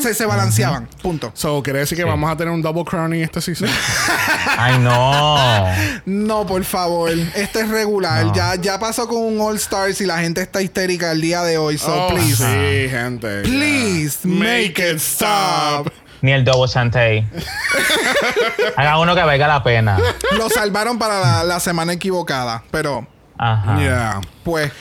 se, 0.01 0.13
se 0.13 0.25
balanceaban. 0.25 0.87
Punto. 1.01 1.31
So, 1.33 1.61
quiere 1.63 1.79
decir 1.79 1.97
que 1.97 2.03
Sí. 2.03 2.09
vamos 2.09 2.31
a 2.31 2.37
tener 2.37 2.53
un 2.53 2.61
double 2.61 2.83
crowning 2.85 3.21
este 3.23 3.41
season. 3.41 3.69
Ay, 4.57 4.79
no. 4.79 5.65
No, 6.05 6.45
por 6.45 6.63
favor. 6.63 7.09
Este 7.35 7.61
es 7.61 7.69
regular. 7.69 8.25
No. 8.25 8.33
Ya, 8.35 8.55
ya 8.55 8.79
pasó 8.79 9.07
con 9.07 9.17
un 9.23 9.39
All 9.41 9.55
Stars 9.57 9.99
y 10.01 10.05
la 10.05 10.19
gente 10.19 10.41
está 10.41 10.61
histérica 10.61 11.11
el 11.11 11.21
día 11.21 11.41
de 11.43 11.57
hoy. 11.57 11.77
So, 11.77 11.93
Oh, 11.93 12.09
please. 12.09 12.35
Sí, 12.35 12.89
gente. 12.89 13.41
Please, 13.41 14.19
Yeah. 14.23 14.33
make 14.33 14.75
it 14.91 14.97
stop. 14.99 15.87
Ni 16.21 16.31
el 16.31 16.43
double 16.43 16.67
Shantae. 16.67 17.25
Haga 18.75 18.99
uno 18.99 19.15
que 19.15 19.21
valga 19.23 19.47
la 19.47 19.63
pena. 19.63 19.97
Lo 20.37 20.49
salvaron 20.49 20.97
para 20.97 21.19
la, 21.19 21.43
la 21.43 21.59
semana 21.59 21.93
equivocada. 21.93 22.63
Pero, 22.71 23.07
Ajá. 23.37 23.79
Yeah. 23.79 24.21
pues. 24.43 24.71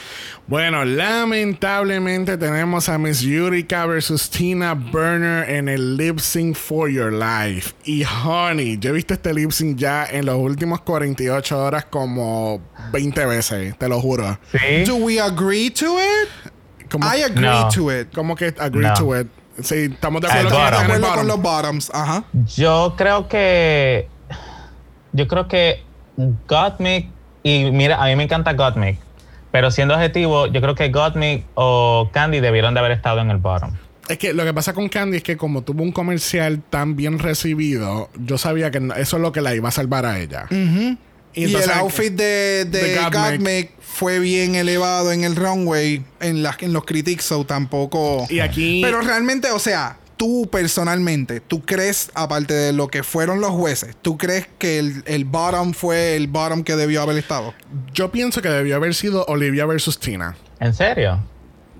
Bueno, 0.48 0.84
lamentablemente 0.84 2.36
tenemos 2.38 2.88
a 2.88 2.98
Miss 2.98 3.20
Yurika 3.20 3.84
versus 3.84 4.30
Tina 4.30 4.74
Burner 4.74 5.50
en 5.50 5.68
el 5.68 5.96
lip 5.96 6.20
sync 6.20 6.54
for 6.56 6.88
your 6.88 7.12
life. 7.12 7.74
Y 7.84 8.04
honey, 8.04 8.78
yo 8.78 8.90
he 8.90 8.92
visto 8.92 9.12
este 9.14 9.34
lip 9.34 9.50
sync 9.50 9.76
ya 9.76 10.06
en 10.08 10.24
los 10.26 10.36
últimos 10.36 10.82
48 10.82 11.58
horas 11.58 11.86
como 11.86 12.60
20 12.92 13.26
veces, 13.26 13.76
te 13.76 13.88
lo 13.88 14.00
juro. 14.00 14.38
Sí. 14.52 14.84
Do 14.86 14.94
we 14.96 15.20
agree 15.20 15.68
to 15.70 15.98
it? 15.98 16.52
Como, 16.92 17.04
I 17.04 17.22
agree 17.24 17.44
No. 17.44 17.68
to 17.68 17.90
it. 17.92 18.14
como 18.14 18.36
que 18.36 18.54
agree 18.60 18.86
No. 18.86 18.94
to 18.94 19.20
it. 19.20 19.26
Sí, 19.62 19.90
estamos 19.92 20.20
de 20.22 20.28
acuerdo, 20.28 20.48
en 20.48 20.90
el 20.90 21.04
acuerdo 21.04 21.14
con 21.14 21.26
los 21.26 21.40
bottoms. 21.40 21.90
Ajá. 21.94 22.24
Yo 22.54 22.94
creo 22.96 23.28
que. 23.28 24.08
Yo 25.12 25.28
creo 25.28 25.48
que 25.48 25.82
Gottmik. 26.48 27.10
Y 27.42 27.70
mira, 27.70 28.02
a 28.02 28.06
mí 28.06 28.16
me 28.16 28.24
encanta 28.24 28.52
Gottmik. 28.52 28.98
Pero 29.56 29.70
siendo 29.70 29.94
objetivo, 29.94 30.46
yo 30.48 30.60
creo 30.60 30.74
que 30.74 30.90
Gottmik 30.90 31.46
o 31.54 32.10
Candy 32.12 32.40
debieron 32.40 32.74
de 32.74 32.80
haber 32.80 32.92
estado 32.92 33.20
en 33.20 33.30
el 33.30 33.38
bottom. 33.38 33.72
Es 34.08 34.18
que 34.18 34.34
lo 34.34 34.44
que 34.44 34.52
pasa 34.52 34.72
con 34.72 34.88
Candy 34.88 35.16
es 35.16 35.22
que 35.22 35.36
como 35.36 35.62
tuvo 35.62 35.82
un 35.82 35.92
comercial 35.92 36.60
tan 36.68 36.94
bien 36.94 37.18
recibido, 37.18 38.10
yo 38.16 38.38
sabía 38.38 38.70
que 38.70 38.78
eso 38.98 39.16
es 39.16 39.22
lo 39.22 39.32
que 39.32 39.40
la 39.40 39.54
iba 39.54 39.68
a 39.68 39.72
salvar 39.72 40.04
a 40.04 40.18
ella. 40.18 40.46
Y, 41.36 41.44
el 41.54 41.70
outfit 41.70 42.12
de, 42.12 42.64
de, 42.64 43.70
fue 43.80 44.18
bien 44.18 44.54
elevado 44.56 45.12
en 45.12 45.22
el 45.22 45.36
runway, 45.36 46.04
en, 46.20 46.42
las 46.42 46.60
en 46.62 46.72
los 46.72 46.84
critics, 46.84 47.24
so 47.24 47.44
tampoco. 47.44 48.26
Y 48.28 48.40
aquí... 48.40 48.80
Pero 48.82 49.00
realmente, 49.02 49.50
o 49.50 49.58
sea, 49.58 49.98
tú 50.16 50.48
personalmente, 50.50 51.40
¿tú 51.40 51.62
crees, 51.64 52.10
aparte 52.14 52.54
de 52.54 52.72
lo 52.72 52.88
que 52.88 53.02
fueron 53.02 53.40
los 53.40 53.50
jueces, 53.50 53.94
¿tú 54.00 54.16
crees 54.16 54.48
que 54.58 54.78
el, 54.78 55.02
el 55.06 55.24
bottom 55.26 55.72
fue 55.74 56.16
el 56.16 56.26
bottom 56.26 56.64
que 56.64 56.74
debió 56.74 57.02
haber 57.02 57.18
estado? 57.18 57.54
Yo 57.92 58.10
pienso 58.10 58.40
que 58.42 58.48
debió 58.48 58.76
haber 58.76 58.94
sido 58.94 59.24
Olivia 59.26 59.66
versus 59.66 60.00
Tina. 60.00 60.36
¿En 60.58 60.72
serio? 60.72 61.22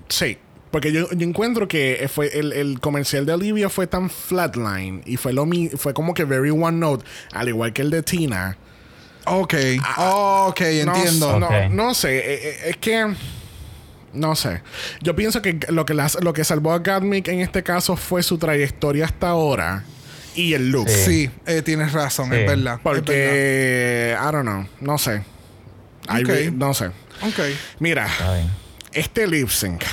Sí. 0.09 0.37
Porque 0.69 0.91
yo, 0.91 1.09
yo 1.11 1.25
encuentro 1.27 1.67
que 1.67 2.07
fue 2.13 2.27
el, 2.37 2.51
el 2.53 2.79
comercial 2.79 3.25
de 3.25 3.33
Olivia 3.33 3.69
fue 3.69 3.87
tan 3.87 4.09
flatline 4.09 5.01
y 5.05 5.17
fue 5.17 5.33
lo 5.33 5.45
mi- 5.45 5.69
fue 5.69 5.93
como 5.93 6.13
que 6.13 6.25
very 6.25 6.49
one 6.51 6.77
note, 6.77 7.05
al 7.31 7.47
igual 7.47 7.73
que 7.73 7.81
el 7.83 7.89
de 7.89 8.03
Tina. 8.03 8.57
Ok, 9.29 9.53
ok, 9.97 10.61
No, 10.85 10.95
entiendo. 10.95 11.39
No, 11.39 11.47
Ok. 11.47 11.53
no 11.71 11.93
sé, 11.93 12.17
eh, 12.17 12.23
eh, 12.49 12.57
es 12.69 12.77
que 12.77 13.13
no 14.13 14.35
sé. 14.35 14.61
Yo 15.01 15.15
pienso 15.15 15.41
que 15.41 15.59
lo 15.69 15.85
que 15.85 15.93
las- 15.93 16.21
lo 16.23 16.33
que 16.33 16.43
salvó 16.43 16.73
a 16.73 16.79
Gatmic 16.79 17.27
en 17.27 17.41
este 17.41 17.63
caso 17.63 17.95
fue 17.97 18.23
su 18.23 18.37
trayectoria 18.37 19.05
hasta 19.05 19.29
ahora 19.29 19.83
y 20.35 20.53
el 20.53 20.69
look. 20.71 20.89
Sí. 20.89 21.03
Sí, 21.05 21.31
eh, 21.45 21.61
tienes 21.61 21.91
razón, 21.93 22.29
Sí. 22.29 22.35
es 22.37 22.47
verdad. 22.47 22.75
es 22.75 22.81
Porque 22.81 24.15
I 24.19 24.31
don't 24.31 24.41
know, 24.47 24.65
no 24.81 24.97
sé. 24.97 25.23
Ok. 26.09 26.27
re- 26.27 26.51
no 26.51 26.73
sé. 26.73 26.85
verdad. 26.85 27.27
Ok. 27.29 27.39
Mira, 27.79 28.07
este 28.93 29.27
lip 29.27 29.49
sync. 29.49 29.83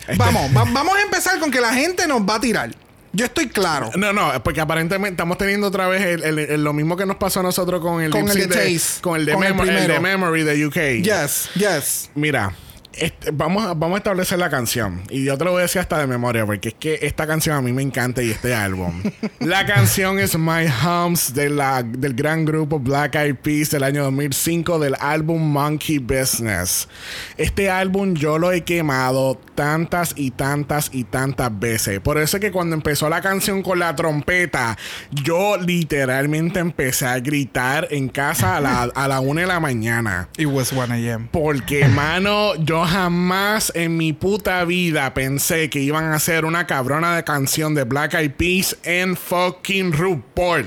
Este- 0.00 0.16
Vamos, 0.16 0.50
va- 0.54 0.64
vamos 0.70 0.96
a 0.96 1.00
empezar 1.02 1.38
con 1.40 1.50
que 1.50 1.60
la 1.62 1.72
gente 1.72 2.06
nos 2.06 2.20
va 2.22 2.34
a 2.36 2.40
tirar. 2.40 2.70
Yo 3.14 3.24
estoy 3.26 3.48
claro. 3.48 3.90
No, 3.96 4.12
no, 4.12 4.42
porque 4.42 4.60
aparentemente 4.60 5.10
estamos 5.14 5.38
teniendo 5.38 5.68
otra 5.68 5.86
vez 5.88 6.02
el- 6.02 6.24
el- 6.24 6.38
el- 6.38 6.64
lo 6.64 6.72
mismo 6.72 6.96
que 6.96 7.06
nos 7.06 7.16
pasó 7.16 7.40
a 7.40 7.42
nosotros 7.44 7.80
con 7.80 8.02
el 8.02 8.10
Con 8.10 8.28
el 8.28 8.48
de 8.48 8.48
Chase. 8.48 9.00
con 9.00 9.16
el 9.20 9.24
de, 9.26 9.32
Con 9.32 9.44
el 9.44 9.86
de 9.86 10.00
Memory 10.00 10.42
de 10.42 10.66
UK. 10.66 11.02
Yes, 11.02 11.48
yes. 11.54 12.10
Mira, 12.14 12.52
este, 12.98 13.30
vamos, 13.30 13.64
a, 13.64 13.74
vamos 13.74 13.96
a 13.96 13.98
establecer 13.98 14.38
la 14.38 14.50
canción. 14.50 15.02
Y 15.10 15.24
yo 15.24 15.36
te 15.36 15.44
lo 15.44 15.52
voy 15.52 15.60
a 15.60 15.62
decir 15.62 15.80
hasta 15.80 15.98
de 15.98 16.06
memoria, 16.06 16.46
porque 16.46 16.68
es 16.70 16.74
que 16.74 16.98
esta 17.02 17.26
canción 17.26 17.56
a 17.56 17.62
mí 17.62 17.72
me 17.72 17.82
encanta 17.82 18.22
y 18.22 18.30
este 18.30 18.54
álbum. 18.54 19.02
la 19.40 19.66
canción 19.66 20.18
es 20.18 20.38
My 20.38 20.66
Hums 20.66 21.34
de 21.34 21.50
la, 21.50 21.82
del 21.82 22.14
gran 22.14 22.44
grupo 22.44 22.78
Black 22.78 23.16
Eyed 23.16 23.36
Peas 23.36 23.70
del 23.70 23.82
año 23.82 24.04
2005 24.04 24.78
del 24.78 24.94
álbum 25.00 25.42
Monkey 25.42 25.98
Business. 25.98 26.88
Este 27.36 27.70
álbum 27.70 28.14
yo 28.14 28.38
lo 28.38 28.52
he 28.52 28.62
quemado 28.62 29.40
tantas 29.54 30.12
y 30.16 30.30
tantas 30.30 30.90
y 30.92 31.04
tantas 31.04 31.58
veces. 31.58 32.00
Por 32.00 32.18
eso 32.18 32.36
es 32.36 32.40
que 32.40 32.52
cuando 32.52 32.74
empezó 32.74 33.08
la 33.08 33.20
canción 33.20 33.62
con 33.62 33.78
la 33.78 33.94
trompeta, 33.94 34.76
yo 35.10 35.56
literalmente 35.56 36.60
empecé 36.60 37.06
a 37.06 37.18
gritar 37.20 37.88
en 37.90 38.08
casa 38.08 38.56
a 38.56 38.60
la, 38.60 38.82
a 38.82 39.08
la 39.08 39.20
una 39.20 39.42
de 39.42 39.46
la 39.46 39.60
mañana. 39.60 40.28
It 40.36 40.46
was 40.46 40.72
1 40.72 40.94
a.m. 40.94 41.28
Porque, 41.32 41.88
mano, 41.88 42.54
yo 42.56 42.83
jamás 42.86 43.72
en 43.74 43.96
mi 43.96 44.12
puta 44.12 44.64
vida 44.64 45.12
pensé 45.14 45.68
que 45.70 45.80
iban 45.80 46.04
a 46.04 46.14
hacer 46.16 46.44
una 46.44 46.66
cabrona 46.66 47.16
de 47.16 47.24
canción 47.24 47.74
de 47.74 47.84
Black 47.84 48.14
Eyed 48.14 48.32
Peas 48.32 48.76
en 48.84 49.16
fucking 49.16 49.92
RuPaul. 49.92 50.66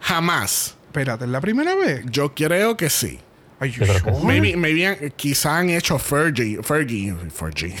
Jamás. 0.00 0.76
Espérate, 0.86 1.24
¿es 1.24 1.30
la 1.30 1.40
primera 1.40 1.74
vez? 1.74 2.02
Yo 2.10 2.34
creo 2.34 2.76
que 2.76 2.88
sí. 2.90 3.20
Are 3.60 3.68
you 3.68 3.84
sure? 3.84 4.00
Maybe, 4.22 4.56
maybe 4.56 4.86
han- 4.86 5.12
quizá 5.16 5.58
han 5.58 5.70
hecho 5.70 5.98
Fergie. 5.98 6.62
Fergie. 6.62 7.12
Fergie. 7.34 7.74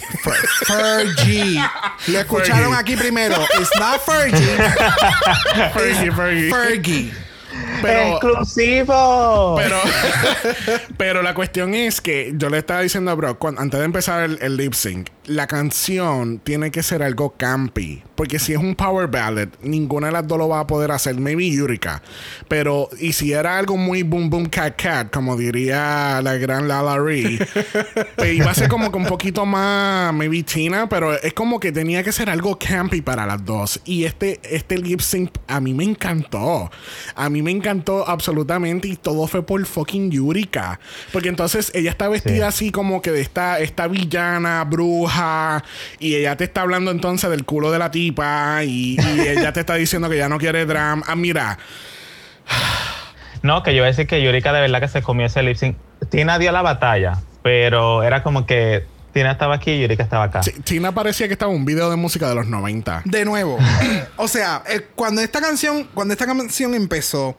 Fergie. 0.66 1.60
Lo 2.08 2.18
escucharon 2.18 2.74
Fergie. 2.74 2.80
aquí 2.80 2.96
primero. 2.96 3.36
It's 3.60 3.70
not 3.78 4.00
Fergie. 4.00 4.56
Fergie, 5.72 6.10
Fergie. 6.10 6.50
Fergie. 6.50 7.12
Pero, 7.82 8.00
¡Exclusivo! 8.16 9.56
pero, 9.56 9.76
pero 10.96 11.22
la 11.22 11.34
cuestión 11.34 11.74
es 11.74 12.00
que 12.00 12.32
yo 12.36 12.50
le 12.50 12.58
estaba 12.58 12.80
diciendo 12.80 13.10
a 13.10 13.14
Brock, 13.14 13.38
cuan- 13.38 13.58
antes 13.58 13.78
de 13.78 13.86
empezar 13.86 14.24
el, 14.24 14.38
el 14.42 14.56
lip 14.56 14.74
sync, 14.74 15.08
la 15.26 15.46
canción 15.46 16.38
tiene 16.38 16.70
que 16.70 16.82
ser 16.82 17.02
algo 17.02 17.34
campy. 17.36 18.02
Porque 18.14 18.38
si 18.38 18.52
es 18.52 18.58
un 18.58 18.74
power 18.74 19.06
ballad, 19.06 19.48
ninguna 19.62 20.08
de 20.08 20.12
las 20.14 20.26
dos 20.26 20.38
lo 20.38 20.48
va 20.48 20.60
a 20.60 20.66
poder 20.66 20.90
hacer. 20.90 21.14
Maybe 21.16 21.48
Yurika. 21.50 22.02
Pero, 22.48 22.88
y 22.98 23.12
si 23.12 23.32
era 23.32 23.58
algo 23.58 23.76
muy 23.76 24.02
boom 24.02 24.28
boom 24.28 24.46
cat 24.46 24.74
cat, 24.80 25.10
como 25.12 25.36
diría 25.36 26.20
la 26.22 26.34
gran 26.34 26.66
Lala 26.66 26.98
Ree, 26.98 27.38
pues 28.16 28.32
iba 28.34 28.50
a 28.50 28.54
ser 28.54 28.68
como 28.68 28.90
que 28.90 28.96
un 28.96 29.06
poquito 29.06 29.46
más, 29.46 30.12
maybe 30.12 30.42
Tina, 30.42 30.88
pero 30.88 31.12
es 31.14 31.32
como 31.34 31.60
que 31.60 31.70
tenía 31.70 32.02
que 32.02 32.10
ser 32.10 32.28
algo 32.30 32.58
campy 32.58 33.02
para 33.02 33.24
las 33.26 33.44
dos. 33.44 33.80
Y 33.84 34.04
este, 34.04 34.40
este 34.42 34.78
lip 34.78 35.00
sync 35.00 35.30
a 35.46 35.60
mí 35.60 35.72
me 35.74 35.84
encantó. 35.84 36.70
A 37.14 37.28
mí 37.30 37.37
me 37.42 37.50
encantó 37.50 38.08
absolutamente 38.08 38.88
y 38.88 38.96
todo 38.96 39.26
fue 39.26 39.44
por 39.44 39.64
fucking 39.64 40.10
Yurika. 40.10 40.80
Porque 41.12 41.28
entonces 41.28 41.70
ella 41.74 41.90
está 41.90 42.08
vestida 42.08 42.48
así 42.48 42.70
como 42.70 43.02
que 43.02 43.10
de 43.10 43.20
esta, 43.20 43.58
esta 43.58 43.86
villana, 43.86 44.64
bruja, 44.64 45.62
y 45.98 46.14
ella 46.14 46.36
te 46.36 46.44
está 46.44 46.62
hablando 46.62 46.90
entonces 46.90 47.30
del 47.30 47.44
culo 47.44 47.70
de 47.70 47.78
la 47.78 47.90
tipa 47.90 48.64
y, 48.64 48.96
y 48.98 49.20
ella 49.28 49.52
te 49.52 49.60
está 49.60 49.74
diciendo 49.74 50.08
que 50.08 50.16
ya 50.16 50.28
no 50.28 50.38
quiere 50.38 50.66
drama. 50.66 51.04
Ah, 51.06 51.16
mira. 51.16 51.58
No, 53.42 53.62
que 53.62 53.72
yo 53.72 53.78
iba 53.78 53.86
a 53.86 53.88
decir 53.88 54.06
que 54.06 54.22
Yurika 54.22 54.52
de 54.52 54.60
verdad 54.60 54.80
que 54.80 54.88
se 54.88 55.02
comió 55.02 55.26
ese 55.26 55.42
lip 55.42 55.56
sync. 55.56 55.76
Tina 56.10 56.38
dio 56.38 56.52
la 56.52 56.62
batalla, 56.62 57.18
pero 57.42 58.02
era 58.02 58.22
como 58.22 58.46
que 58.46 58.84
Tina 59.18 59.32
estaba 59.32 59.56
aquí 59.56 59.72
y 59.72 59.80
Yurika 59.80 60.04
estaba 60.04 60.24
acá. 60.24 60.42
Tina 60.62 60.92
parecía 60.92 61.26
que 61.26 61.32
estaba 61.32 61.50
en 61.50 61.58
un 61.58 61.64
video 61.64 61.90
de 61.90 61.96
música 61.96 62.28
de 62.28 62.36
los 62.36 62.46
90. 62.46 63.02
De 63.04 63.24
nuevo. 63.24 63.58
o 64.16 64.28
sea, 64.28 64.62
eh, 64.68 64.86
cuando 64.94 65.20
esta 65.20 65.40
canción, 65.40 65.88
cuando 65.92 66.14
esta 66.14 66.24
canción 66.24 66.72
empezó, 66.72 67.36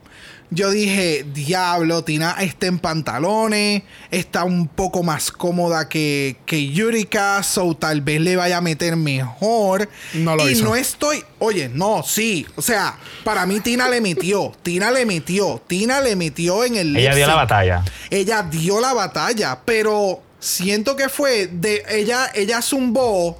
yo 0.50 0.72
dije, 0.72 1.26
diablo, 1.34 2.04
Tina 2.04 2.36
está 2.40 2.66
en 2.66 2.80
pantalones, 2.80 3.84
está 4.12 4.44
un 4.44 4.68
poco 4.68 5.04
más 5.04 5.32
cómoda 5.32 5.88
que, 5.88 6.36
que 6.46 6.70
Yurika, 6.70 7.42
so 7.44 7.74
tal 7.76 8.02
vez 8.02 8.20
le 8.20 8.36
vaya 8.36 8.58
a 8.58 8.62
meter 8.62 8.98
mejor. 8.98 9.88
No 10.16 10.36
lo 10.36 10.50
y 10.50 10.52
hizo. 10.52 10.66
no 10.66 10.76
estoy, 10.76 11.24
oye, 11.38 11.70
no, 11.70 12.04
sí, 12.04 12.46
o 12.58 12.62
sea, 12.62 12.98
para 13.24 13.46
mí 13.46 13.62
Tina 13.62 13.88
le 13.88 14.02
metió, 14.02 14.52
Tina 14.64 14.92
le 14.92 15.06
metió, 15.06 15.62
Tina 15.66 16.02
le 16.02 16.18
metió 16.18 16.66
en 16.66 16.76
el 16.76 16.98
Ella 16.98 17.16
dio 17.16 17.28
la 17.28 17.36
batalla. 17.36 17.86
Ella 18.10 18.44
dio 18.44 18.82
la 18.82 18.94
batalla, 18.94 19.60
pero 19.64 20.24
siento 20.40 20.96
que 20.96 21.10
fue 21.10 21.48
de 21.48 21.84
ella, 21.90 22.32
ella 22.34 22.62
zumbó, 22.62 23.38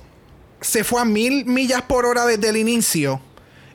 se 0.62 0.84
fue 0.84 1.02
a 1.02 1.06
mil 1.06 1.46
millas 1.46 1.82
por 1.84 2.06
hora 2.06 2.26
desde 2.26 2.50
el 2.50 2.58
inicio 2.58 3.22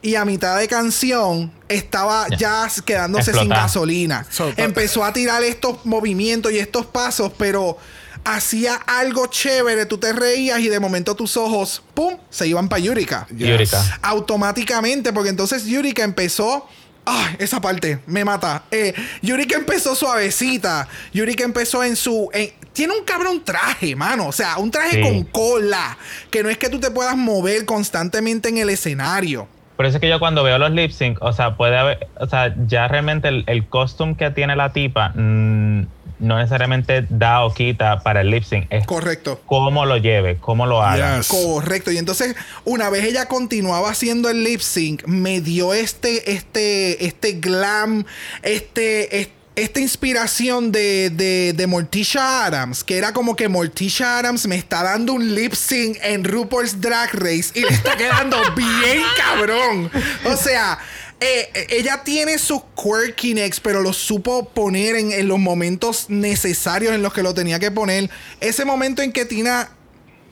y 0.02 0.16
a 0.16 0.24
mitad 0.26 0.58
de 0.58 0.68
canción 0.68 1.50
estaba 1.68 2.26
ya, 2.36 2.68
quedándose 2.84 3.32
sin 3.32 3.48
gasolina. 3.48 4.26
Empezó 4.56 5.02
a 5.04 5.12
tirar 5.12 5.42
estos 5.42 5.84
movimientos 5.86 6.52
y 6.52 6.58
estos 6.58 6.84
pasos, 6.84 7.32
pero 7.38 7.78
hacía 8.22 8.74
algo 8.74 9.26
chévere, 9.26 9.86
tú 9.86 9.98
te 9.98 10.12
reías 10.12 10.60
y 10.60 10.68
de 10.68 10.78
momento 10.80 11.14
tus 11.14 11.36
ojos, 11.36 11.82
¡pum!, 11.94 12.18
se 12.30 12.46
iban 12.46 12.68
para 12.68 12.80
Yurika 12.80 13.26
Yes. 13.34 13.48
Yurika. 13.48 13.98
automáticamente, 14.02 15.12
porque 15.12 15.30
entonces 15.30 15.64
Yurika 15.64 16.02
empezó. 16.04 16.68
Ah, 17.06 17.30
esa 17.38 17.60
parte 17.60 17.98
me 18.06 18.24
mata. 18.24 18.62
Eh, 18.70 18.94
Yurika 19.22 19.56
empezó 19.56 19.94
suavecita. 19.94 20.88
Yurika 21.12 21.44
empezó 21.44 21.84
en 21.84 21.96
su. 21.96 22.30
en- 22.32 22.50
tiene 22.72 22.92
un 22.98 23.04
cabrón 23.04 23.44
traje, 23.44 23.94
mano. 23.94 24.26
O 24.26 24.32
sea, 24.32 24.56
un 24.58 24.70
traje 24.70 24.96
Sí. 24.96 25.02
con 25.02 25.22
cola. 25.24 25.96
Que 26.30 26.42
no 26.42 26.48
es 26.48 26.58
que 26.58 26.68
tú 26.68 26.80
te 26.80 26.90
puedas 26.90 27.16
mover 27.16 27.64
constantemente 27.66 28.48
en 28.48 28.58
el 28.58 28.70
escenario. 28.70 29.46
Por 29.76 29.86
eso 29.86 29.96
es 29.96 30.00
que 30.00 30.08
yo 30.08 30.18
cuando 30.18 30.42
veo 30.44 30.56
los 30.58 30.70
lip 30.70 30.90
sync, 30.92 31.18
o 31.20 31.32
sea, 31.32 31.56
puede 31.56 31.76
haber, 31.76 32.06
o 32.18 32.26
sea, 32.28 32.54
ya 32.66 32.86
realmente 32.88 33.28
el, 33.28 33.44
el 33.48 33.66
costume 33.68 34.16
que 34.16 34.30
tiene 34.30 34.54
la 34.56 34.72
tipa 34.72 35.10
mm, 35.16 35.86
no 36.18 36.38
necesariamente 36.38 37.04
da 37.08 37.44
o 37.44 37.52
quita 37.52 38.00
para 38.02 38.20
el 38.20 38.30
lip 38.30 38.44
sync, 38.44 38.66
es 38.70 38.86
Correcto. 38.86 39.40
cómo 39.46 39.84
lo 39.84 39.96
lleve, 39.98 40.36
cómo 40.40 40.66
lo 40.66 40.82
haga. 40.82 41.18
Yes. 41.18 41.28
Correcto. 41.28 41.90
Y 41.90 41.98
entonces, 41.98 42.36
una 42.64 42.90
vez 42.90 43.04
ella 43.04 43.26
continuaba 43.26 43.90
haciendo 43.90 44.28
el 44.30 44.44
lip 44.44 44.60
sync, 44.60 45.04
me 45.06 45.40
dio 45.40 45.74
este, 45.74 46.32
este, 46.32 47.04
este 47.04 47.32
glam, 47.32 48.04
este, 48.42 49.20
es- 49.20 49.28
esta 49.56 49.78
inspiración 49.78 50.72
de, 50.72 51.10
de, 51.10 51.52
de 51.52 51.66
Morticia 51.68 52.44
Adams, 52.44 52.82
que 52.82 52.98
era 52.98 53.12
como 53.12 53.36
que 53.36 53.48
Morticia 53.48 54.18
Adams 54.18 54.48
me 54.48 54.56
está 54.56 54.82
dando 54.82 55.12
un 55.12 55.32
lip 55.32 55.52
sync 55.54 55.96
en 56.02 56.24
RuPaul's 56.24 56.80
Drag 56.80 57.10
Race 57.14 57.52
y 57.54 57.60
le 57.60 57.68
está 57.68 57.96
quedando 57.96 58.36
bien 58.56 59.00
cabrón. 59.16 59.92
O 60.24 60.36
sea, 60.36 60.76
eh, 61.20 61.66
ella 61.70 62.02
tiene 62.04 62.38
sus 62.38 62.62
quirkiness, 62.74 63.60
pero 63.60 63.80
lo 63.80 63.92
supo 63.92 64.48
poner 64.48 64.96
en 64.96 65.28
los 65.28 65.38
momentos 65.38 66.06
necesarios 66.08 66.94
en 66.94 67.02
los 67.02 67.12
que 67.12 67.22
lo 67.22 67.34
tenía 67.34 67.58
que 67.58 67.70
poner. 67.70 68.10
Ese 68.40 68.64
momento 68.64 69.02
en 69.02 69.12
que 69.12 69.24
Tina 69.24 69.70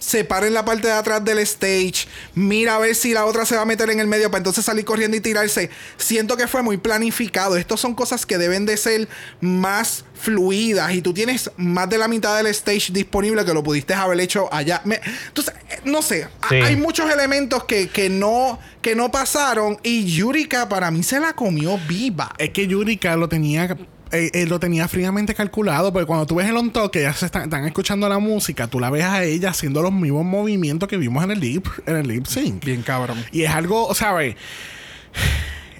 se 0.02 0.24
para 0.24 0.48
en 0.48 0.54
la 0.54 0.64
parte 0.64 0.88
de 0.88 0.92
atrás 0.94 1.24
del 1.24 1.38
stage, 1.38 2.08
mira 2.34 2.74
a 2.74 2.78
ver 2.80 2.96
si 2.96 3.14
la 3.14 3.24
otra 3.24 3.46
se 3.46 3.54
va 3.54 3.62
a 3.62 3.64
meter 3.64 3.88
en 3.90 4.00
el 4.00 4.08
medio 4.08 4.30
para 4.32 4.38
entonces 4.38 4.64
salir 4.64 4.84
corriendo 4.84 5.16
y 5.16 5.20
tirarse. 5.20 5.70
Siento 5.96 6.36
que 6.36 6.48
fue 6.48 6.60
muy 6.62 6.76
planificado. 6.76 7.56
Estas 7.56 7.78
son 7.78 7.94
cosas 7.94 8.26
que 8.26 8.36
deben 8.36 8.66
de 8.66 8.76
ser 8.76 9.06
más 9.40 10.04
fluidas 10.14 10.92
y 10.92 11.02
tú 11.02 11.14
tienes 11.14 11.50
más 11.56 11.88
de 11.88 11.98
la 11.98 12.08
mitad 12.08 12.36
del 12.36 12.46
stage 12.48 12.92
disponible 12.92 13.44
que 13.44 13.54
lo 13.54 13.62
pudiste 13.62 13.94
haber 13.94 14.18
hecho 14.20 14.52
allá. 14.52 14.80
Me- 14.84 15.00
entonces, 15.28 15.54
eh, 15.70 15.80
no 15.84 16.02
sé, 16.02 16.26
Sí. 16.48 16.56
hay 16.56 16.74
muchos 16.74 17.08
elementos 17.10 17.64
que, 17.64 17.88
que 17.88 18.08
no 18.10 18.58
que 18.82 18.96
no 18.96 19.12
pasaron 19.12 19.78
y 19.84 20.04
Yurika 20.06 20.68
para 20.68 20.90
mí 20.90 21.04
se 21.04 21.20
la 21.20 21.34
comió 21.34 21.78
viva. 21.86 22.34
Es 22.38 22.50
que 22.50 22.66
Yurika 22.66 23.14
lo 23.14 23.28
tenía. 23.28 23.76
Eh, 24.12 24.30
eh, 24.34 24.46
lo 24.46 24.60
tenía 24.60 24.86
fríamente 24.88 25.34
calculado, 25.34 25.92
porque 25.92 26.06
cuando 26.06 26.26
tú 26.26 26.36
ves 26.36 26.48
el 26.48 26.56
on 26.56 26.70
talk, 26.70 26.92
que 26.92 27.02
ya 27.02 27.14
se 27.14 27.26
están, 27.26 27.44
están 27.44 27.64
escuchando 27.64 28.08
la 28.08 28.18
música, 28.18 28.66
tú 28.66 28.78
la 28.78 28.90
ves 28.90 29.04
a 29.04 29.24
ella 29.24 29.50
haciendo 29.50 29.82
los 29.82 29.92
mismos 29.92 30.24
movimientos 30.24 30.88
que 30.88 30.96
vimos 30.96 31.24
en 31.24 31.30
el 31.30 31.40
lip, 31.40 31.66
en 31.86 31.96
el 31.96 32.06
lip 32.06 32.26
sync. 32.26 32.64
Bien 32.64 32.82
cabrón. 32.82 33.24
Y 33.32 33.42
es 33.42 33.50
algo, 33.50 33.94
¿sabes? 33.94 34.36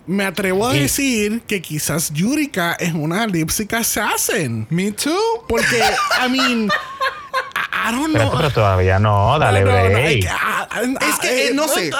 Me 0.06 0.24
atrevo 0.24 0.66
a 0.66 0.72
decir 0.72 1.42
que 1.42 1.62
quizás 1.62 2.12
Yurika 2.12 2.72
es 2.72 2.92
una 2.92 3.26
lip 3.26 3.50
sync 3.50 3.74
assassin. 3.74 4.66
Me 4.68 4.90
too. 4.90 5.12
Porque, 5.48 5.80
I 6.24 6.28
mean, 6.28 6.68
Don't 7.90 8.12
Pero, 8.12 8.28
know. 8.28 8.36
pero 8.36 8.50
todavía 8.52 8.98
no, 8.98 9.38
dale 9.38 9.62
No, 9.62 9.70
no, 9.72 9.76
no, 9.76 9.82
break. 9.90 10.18
es 10.18 10.24
que, 10.24 10.28
ah, 10.30 10.68
ah, 10.70 11.18
que, 11.20 11.48
eh, 11.48 11.50
no 11.54 11.66
sé. 11.66 11.88
Eh, 11.88 11.92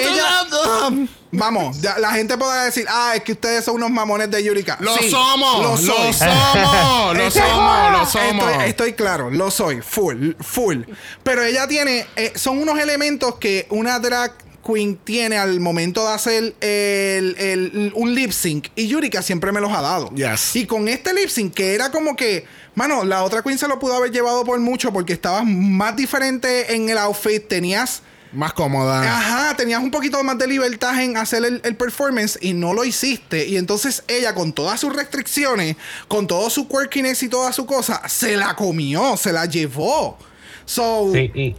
ella- 0.00 1.06
Vamos, 1.32 1.80
ya 1.80 1.96
la 1.98 2.10
gente 2.10 2.36
podrá 2.36 2.64
decir, 2.64 2.86
ah, 2.88 3.12
es 3.14 3.22
que 3.22 3.32
ustedes 3.32 3.64
son 3.64 3.76
unos 3.76 3.90
mamones 3.90 4.28
de 4.32 4.42
Yurika. 4.42 4.76
Lo 4.80 4.96
Sí, 4.96 5.08
somos, 5.10 5.62
lo 5.62 5.76
somos, 5.76 6.20
lo 7.14 7.22
Estoy- 7.22 7.40
somos, 7.42 7.92
lo 7.92 8.06
somos. 8.06 8.44
Estoy, 8.50 8.68
estoy 8.68 8.92
claro, 8.94 9.30
lo 9.30 9.50
soy, 9.50 9.80
full, 9.80 10.32
full. 10.40 10.78
Pero 11.22 11.42
ella 11.44 11.68
tiene, 11.68 12.04
eh, 12.16 12.32
son 12.34 12.58
unos 12.58 12.80
elementos 12.80 13.36
que 13.36 13.66
una 13.70 14.00
drag 14.00 14.32
queen 14.66 14.96
tiene 14.96 15.38
al 15.38 15.60
momento 15.60 16.06
de 16.06 16.12
hacer 16.14 16.54
el- 16.60 17.34
el- 17.38 17.92
un 17.94 18.12
lip 18.14 18.32
sync. 18.32 18.66
Y 18.74 18.88
Yurika 18.88 19.22
siempre 19.22 19.52
me 19.52 19.60
los 19.60 19.72
ha 19.72 19.80
dado. 19.82 20.10
Yes. 20.10 20.56
Y 20.56 20.66
con 20.66 20.88
este 20.88 21.14
lip 21.14 21.28
sync, 21.28 21.54
que 21.54 21.74
era 21.74 21.90
como 21.92 22.16
que, 22.16 22.44
mano, 22.74 23.04
la 23.04 23.22
otra 23.22 23.42
queen 23.42 23.58
se 23.58 23.68
lo 23.68 23.78
pudo 23.78 23.94
haber 23.94 24.10
llevado 24.10 24.44
por 24.44 24.58
mucho 24.60 24.92
porque 24.92 25.12
estabas 25.12 25.44
más 25.44 25.96
diferente 25.96 26.74
en 26.74 26.88
el 26.88 26.98
outfit, 26.98 27.46
tenías... 27.46 28.02
Más 28.32 28.52
cómoda. 28.52 29.00
Ajá, 29.02 29.56
tenías 29.56 29.82
un 29.82 29.90
poquito 29.90 30.22
más 30.22 30.38
de 30.38 30.46
libertad 30.46 31.02
en 31.02 31.16
hacer 31.16 31.44
el, 31.44 31.60
el 31.64 31.74
performance 31.74 32.38
y 32.40 32.52
no 32.52 32.74
lo 32.74 32.84
hiciste. 32.84 33.48
Y 33.48 33.56
entonces 33.56 34.04
ella, 34.06 34.34
con 34.34 34.52
todas 34.52 34.78
sus 34.78 34.94
restricciones, 34.94 35.76
con 36.06 36.28
todo 36.28 36.48
su 36.48 36.68
quirkiness 36.68 37.24
y 37.24 37.28
toda 37.28 37.52
su 37.52 37.66
cosa, 37.66 38.08
se 38.08 38.36
la 38.36 38.54
comió, 38.54 39.16
se 39.16 39.32
la 39.32 39.46
llevó. 39.46 40.16
So, 40.64 41.10
Sí, 41.12 41.32
y, 41.34 41.56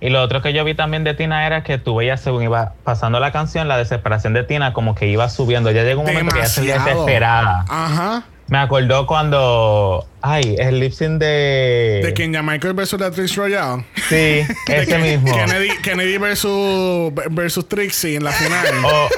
y 0.00 0.10
lo 0.10 0.22
otro 0.22 0.40
que 0.40 0.52
yo 0.52 0.64
vi 0.64 0.74
también 0.74 1.04
de 1.04 1.14
Tina 1.14 1.46
era 1.46 1.62
que 1.62 1.76
tú 1.76 1.96
veías 1.96 2.22
según 2.22 2.42
iba 2.42 2.74
pasando 2.84 3.20
la 3.20 3.30
canción, 3.30 3.68
la 3.68 3.76
desesperación 3.76 4.32
de 4.32 4.44
Tina 4.44 4.72
como 4.72 4.94
que 4.94 5.06
iba 5.08 5.28
subiendo. 5.28 5.70
Ya 5.70 5.82
llegó 5.82 6.00
un 6.00 6.06
momento 6.06 6.32
que 6.32 6.40
ella 6.40 6.48
se 6.48 6.62
desesperada. 6.62 7.64
Ajá. 7.68 8.24
Me 8.48 8.58
acordó 8.58 9.06
cuando. 9.06 10.06
Ay, 10.20 10.56
el 10.58 10.80
lip 10.80 10.92
sync 10.92 11.18
de. 11.18 12.00
De 12.04 12.12
Kenya 12.14 12.42
Michael 12.42 12.74
versus 12.74 13.00
la 13.00 13.10
Trish 13.10 13.36
Royale. 13.36 13.84
Sí, 14.08 14.42
ese 14.68 14.98
mismo. 15.02 15.34
Kennedy, 15.34 15.70
Kennedy 15.82 16.18
versus, 16.18 17.12
versus 17.30 17.66
Trixie 17.68 18.16
en 18.16 18.24
la 18.24 18.32
final. 18.32 18.66
O, 18.84 19.08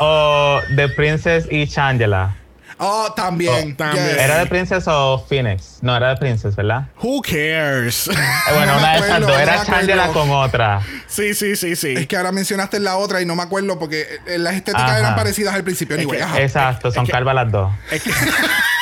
o 0.00 0.60
The 0.76 0.88
Princess 0.90 1.46
y 1.50 1.66
Changela. 1.66 2.36
Oh, 2.80 3.12
también. 3.14 3.72
Oh, 3.72 3.76
también. 3.76 4.06
yes. 4.08 4.18
¿Era 4.18 4.38
de 4.38 4.46
Princess 4.46 4.84
o 4.88 5.24
Phoenix? 5.28 5.78
No, 5.82 5.96
era 5.96 6.08
de 6.10 6.16
Princess, 6.16 6.56
¿verdad? 6.56 6.88
Who 7.02 7.22
cares? 7.22 8.08
Eh, 8.08 8.12
bueno, 8.54 8.72
No 8.72 8.78
una 8.78 8.92
de 8.92 8.98
esas 8.98 9.20
dos. 9.20 9.30
no 9.30 9.38
Era. 9.38 9.64
Changela 9.64 10.08
con 10.08 10.30
otra. 10.30 10.80
sí, 11.06 11.34
sí, 11.34 11.56
sí, 11.56 11.76
sí. 11.76 11.94
Es 11.96 12.06
que 12.06 12.16
ahora 12.16 12.32
mencionaste 12.32 12.80
la 12.80 12.96
otra 12.96 13.20
y 13.22 13.26
no 13.26 13.36
me 13.36 13.42
acuerdo 13.42 13.78
porque 13.78 14.06
eh, 14.26 14.38
las 14.38 14.54
estéticas 14.54 14.82
Ajá. 14.90 14.98
eran 14.98 15.14
parecidas 15.14 15.54
al 15.54 15.62
principio. 15.64 15.96
Anyway, 15.96 16.18
que- 16.18 16.24
ajá. 16.24 16.40
Exacto, 16.40 16.90
son 16.90 17.06
calvas 17.06 17.34
las 17.34 17.50
dos. 17.52 17.70
Es 17.90 18.02
que- 18.02 18.10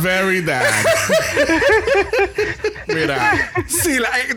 very 0.00 0.42
dad. 0.42 0.66
Mira. 2.86 3.50
Sí, 3.66 3.98
la- 3.98 4.18
eh, 4.20 4.36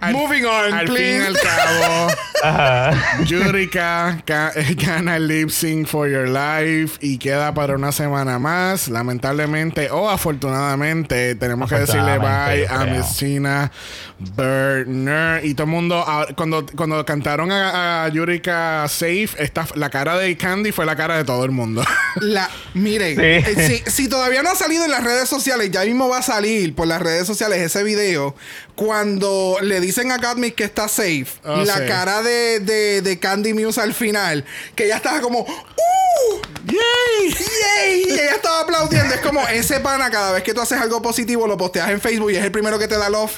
al- 0.00 0.12
Moving 0.12 0.44
on, 0.44 0.72
al 0.74 0.86
please. 0.86 1.18
fin 1.18 1.22
al 1.26 1.36
cabo, 1.38 2.08
Ajá. 2.42 3.22
Yurika 3.24 4.22
ca- 4.24 4.52
gana 4.76 5.18
lip 5.18 5.50
sync 5.50 5.86
for 5.86 6.08
your 6.08 6.26
life 6.28 6.98
y 7.00 7.18
queda 7.18 7.52
para 7.54 7.74
una 7.74 7.92
semana 7.92 8.38
más. 8.38 8.88
Lamentablemente 8.88 9.90
o 9.90 10.08
afortunadamente, 10.08 11.34
tenemos 11.34 11.68
que 11.68 11.76
decirle 11.80 12.18
bye 12.18 12.66
a. 12.68 12.84
Miss 12.86 13.16
Tina 13.16 13.70
Burner. 14.18 15.44
Y 15.44 15.54
todo 15.54 15.64
el 15.64 15.70
mundo, 15.70 16.02
ah, 16.06 16.26
cuando, 16.36 16.64
cuando 16.76 17.04
cantaron 17.04 17.52
a, 17.52 18.04
a 18.04 18.08
Yurika 18.08 18.86
Safe, 18.88 19.28
esta, 19.38 19.66
la 19.74 19.90
cara 19.90 20.16
de 20.18 20.36
Candy 20.36 20.72
fue 20.72 20.86
la 20.86 20.96
cara 20.96 21.16
de 21.16 21.24
todo 21.24 21.44
el 21.44 21.50
mundo. 21.50 21.82
La, 22.20 22.48
miren, 22.74 23.16
Sí. 23.16 23.22
eh, 23.22 23.82
si, 23.84 23.90
si 23.90 24.08
todavía 24.08 24.42
no 24.42 24.50
ha 24.50 24.54
salido 24.56 24.84
en 24.84 24.90
las 24.90 25.04
redes 25.04 25.28
sociales, 25.28 25.70
ya 25.70 25.84
mismo 25.84 26.08
va 26.08 26.18
a 26.18 26.22
salir 26.22 26.74
por 26.74 26.86
las 26.86 27.00
redes 27.00 27.26
sociales 27.26 27.58
ese 27.60 27.82
video. 27.84 28.34
Cuando 28.80 29.58
le 29.60 29.78
dicen 29.78 30.10
a 30.10 30.16
Gottmik 30.16 30.54
que 30.54 30.64
está 30.64 30.88
safe, 30.88 31.26
Oh, 31.44 31.62
la 31.66 31.76
sí. 31.76 31.82
cara 31.86 32.22
de, 32.22 32.60
de, 32.60 33.02
de 33.02 33.18
Candy 33.18 33.52
Muse 33.52 33.78
al 33.78 33.92
final, 33.92 34.42
que 34.74 34.86
ella 34.86 34.96
estaba 34.96 35.20
como, 35.20 35.40
¡Uh! 35.40 36.40
¡Yay! 36.64 37.30
¡Yay! 37.30 38.04
Y 38.08 38.12
ella 38.12 38.36
estaba 38.36 38.60
aplaudiendo. 38.62 39.14
Es 39.14 39.20
como 39.20 39.46
ese 39.48 39.80
pana, 39.80 40.08
cada 40.10 40.32
vez 40.32 40.42
que 40.42 40.54
tú 40.54 40.62
haces 40.62 40.80
algo 40.80 41.02
positivo, 41.02 41.46
lo 41.46 41.58
posteas 41.58 41.90
en 41.90 42.00
Facebook 42.00 42.30
y 42.30 42.36
es 42.36 42.42
el 42.44 42.52
primero 42.52 42.78
que 42.78 42.88
te 42.88 42.96
da 42.96 43.10
love. 43.10 43.32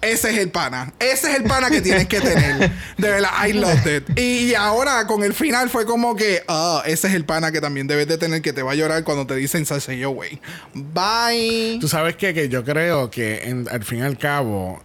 Ese 0.00 0.28
es 0.30 0.36
el 0.38 0.50
pana. 0.50 0.92
Ese 0.98 1.30
es 1.30 1.36
el 1.38 1.44
pana 1.44 1.70
que 1.70 1.80
tienes 1.80 2.06
que 2.06 2.20
tener. 2.20 2.70
De 2.98 3.10
verdad, 3.10 3.30
I 3.48 3.54
loved 3.54 3.86
it. 3.90 4.18
Y 4.18 4.54
ahora 4.54 5.06
con 5.06 5.24
el 5.24 5.32
final 5.32 5.70
fue 5.70 5.86
como 5.86 6.14
que, 6.14 6.44
ah, 6.46 6.82
ese 6.84 7.08
es 7.08 7.14
el 7.14 7.24
pana 7.24 7.50
que 7.50 7.62
también 7.62 7.86
debes 7.86 8.06
de 8.06 8.18
tener 8.18 8.42
que 8.42 8.52
te 8.52 8.62
va 8.62 8.72
a 8.72 8.74
llorar 8.74 9.02
cuando 9.02 9.26
te 9.26 9.34
dicen 9.34 9.64
yo 9.98 10.10
güey. 10.10 10.38
Bye. 10.74 11.78
Tú 11.80 11.88
sabes 11.88 12.16
qué? 12.16 12.34
que 12.34 12.50
yo 12.50 12.64
creo 12.64 13.10
que 13.10 13.44
en- 13.48 13.66
al 13.70 13.82
fin 13.82 14.00
y 14.00 14.02
al 14.02 14.18
cabo, 14.18 14.82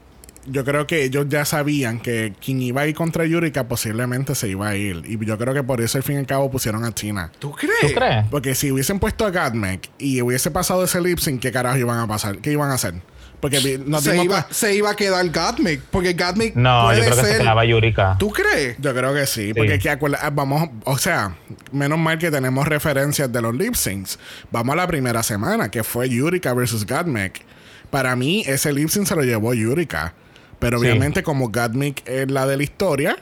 yo 0.52 0.66
creo 0.66 0.88
que 0.88 1.04
ellos 1.04 1.26
ya 1.30 1.46
sabían 1.46 2.00
que 2.00 2.34
quien 2.44 2.62
iba 2.62 2.82
a 2.82 2.88
ir 2.88 2.96
contra 2.96 3.26
Yurika 3.26 3.68
posiblemente 3.68 4.36
se 4.36 4.48
iba 4.50 4.70
a 4.70 4.76
ir. 4.76 5.02
Y 5.06 5.24
yo 5.26 5.38
creo 5.38 5.54
que 5.54 5.64
por 5.64 5.82
eso 5.82 5.98
al 5.98 6.04
fin 6.04 6.16
y 6.16 6.20
al 6.20 6.26
cabo 6.28 6.50
pusieron 6.52 6.84
a 6.86 6.92
Tina. 6.92 7.32
¿Tú 7.40 7.52
crees? 7.54 7.74
¿Tú 7.82 7.88
crees? 7.94 8.26
Porque 8.30 8.56
si 8.56 8.72
hubiesen 8.72 9.00
puesto 9.00 9.26
a 9.26 9.32
Gatmec 9.32 9.90
y 9.98 10.22
hubiese 10.22 10.52
pasado 10.52 10.84
ese 10.84 11.00
lip 11.02 11.20
sync, 11.20 11.42
¿qué 11.42 11.52
carajo 11.52 11.78
iban 11.78 12.00
a 12.00 12.08
pasar? 12.08 12.38
¿Qué 12.40 12.52
iban 12.52 12.70
a 12.72 12.76
hacer? 12.76 12.96
Porque 13.40 13.80
nos 13.86 14.04
Se 14.04 14.22
iba, 14.22 14.46
se 14.50 14.76
iba 14.76 14.90
a 14.90 14.96
quedar 14.96 15.26
Gatmik. 15.30 15.80
Porque 15.92 16.12
Gatmik 16.12 16.56
No, 16.56 16.84
puede 16.88 16.98
yo 16.98 17.04
creo 17.06 17.16
que 17.16 17.22
ser. 17.24 17.32
se 17.34 17.40
quedaba 17.40 17.64
Yurika. 17.64 18.18
¿Tú 18.20 18.32
crees? 18.32 18.76
Yo 18.80 18.94
creo 18.94 19.14
que 19.14 19.26
sí, 19.28 19.54
porque 19.54 19.76
es 19.76 19.82
que 19.82 19.90
acuerda- 19.90 20.20
ah, 20.22 20.30
vamos, 20.30 20.70
o 20.84 20.98
sea, 20.98 21.38
menos 21.72 21.98
mal 21.98 22.18
que 22.18 22.32
tenemos 22.32 22.68
referencias 22.68 23.32
de 23.32 23.42
los 23.42 23.56
lip 23.56 23.76
syncs. 23.76 24.20
Vamos 24.52 24.74
a 24.74 24.76
la 24.76 24.88
primera 24.88 25.24
semana, 25.24 25.72
que 25.72 25.86
fue 25.86 26.10
Yurika 26.10 26.54
versus 26.54 26.86
Gatmec. 26.86 27.42
Para 27.90 28.14
mí, 28.18 28.44
ese 28.46 28.74
lip 28.74 28.90
sync 28.90 29.08
se 29.08 29.16
lo 29.16 29.24
llevó 29.24 29.54
Yurika. 29.54 30.14
Pero 30.60 30.78
Sí. 30.80 30.86
obviamente, 30.86 31.24
como 31.24 31.50
Gatmec 31.50 32.08
es 32.08 32.30
la 32.30 32.46
de 32.46 32.58
la 32.58 32.64
historia, 32.64 33.18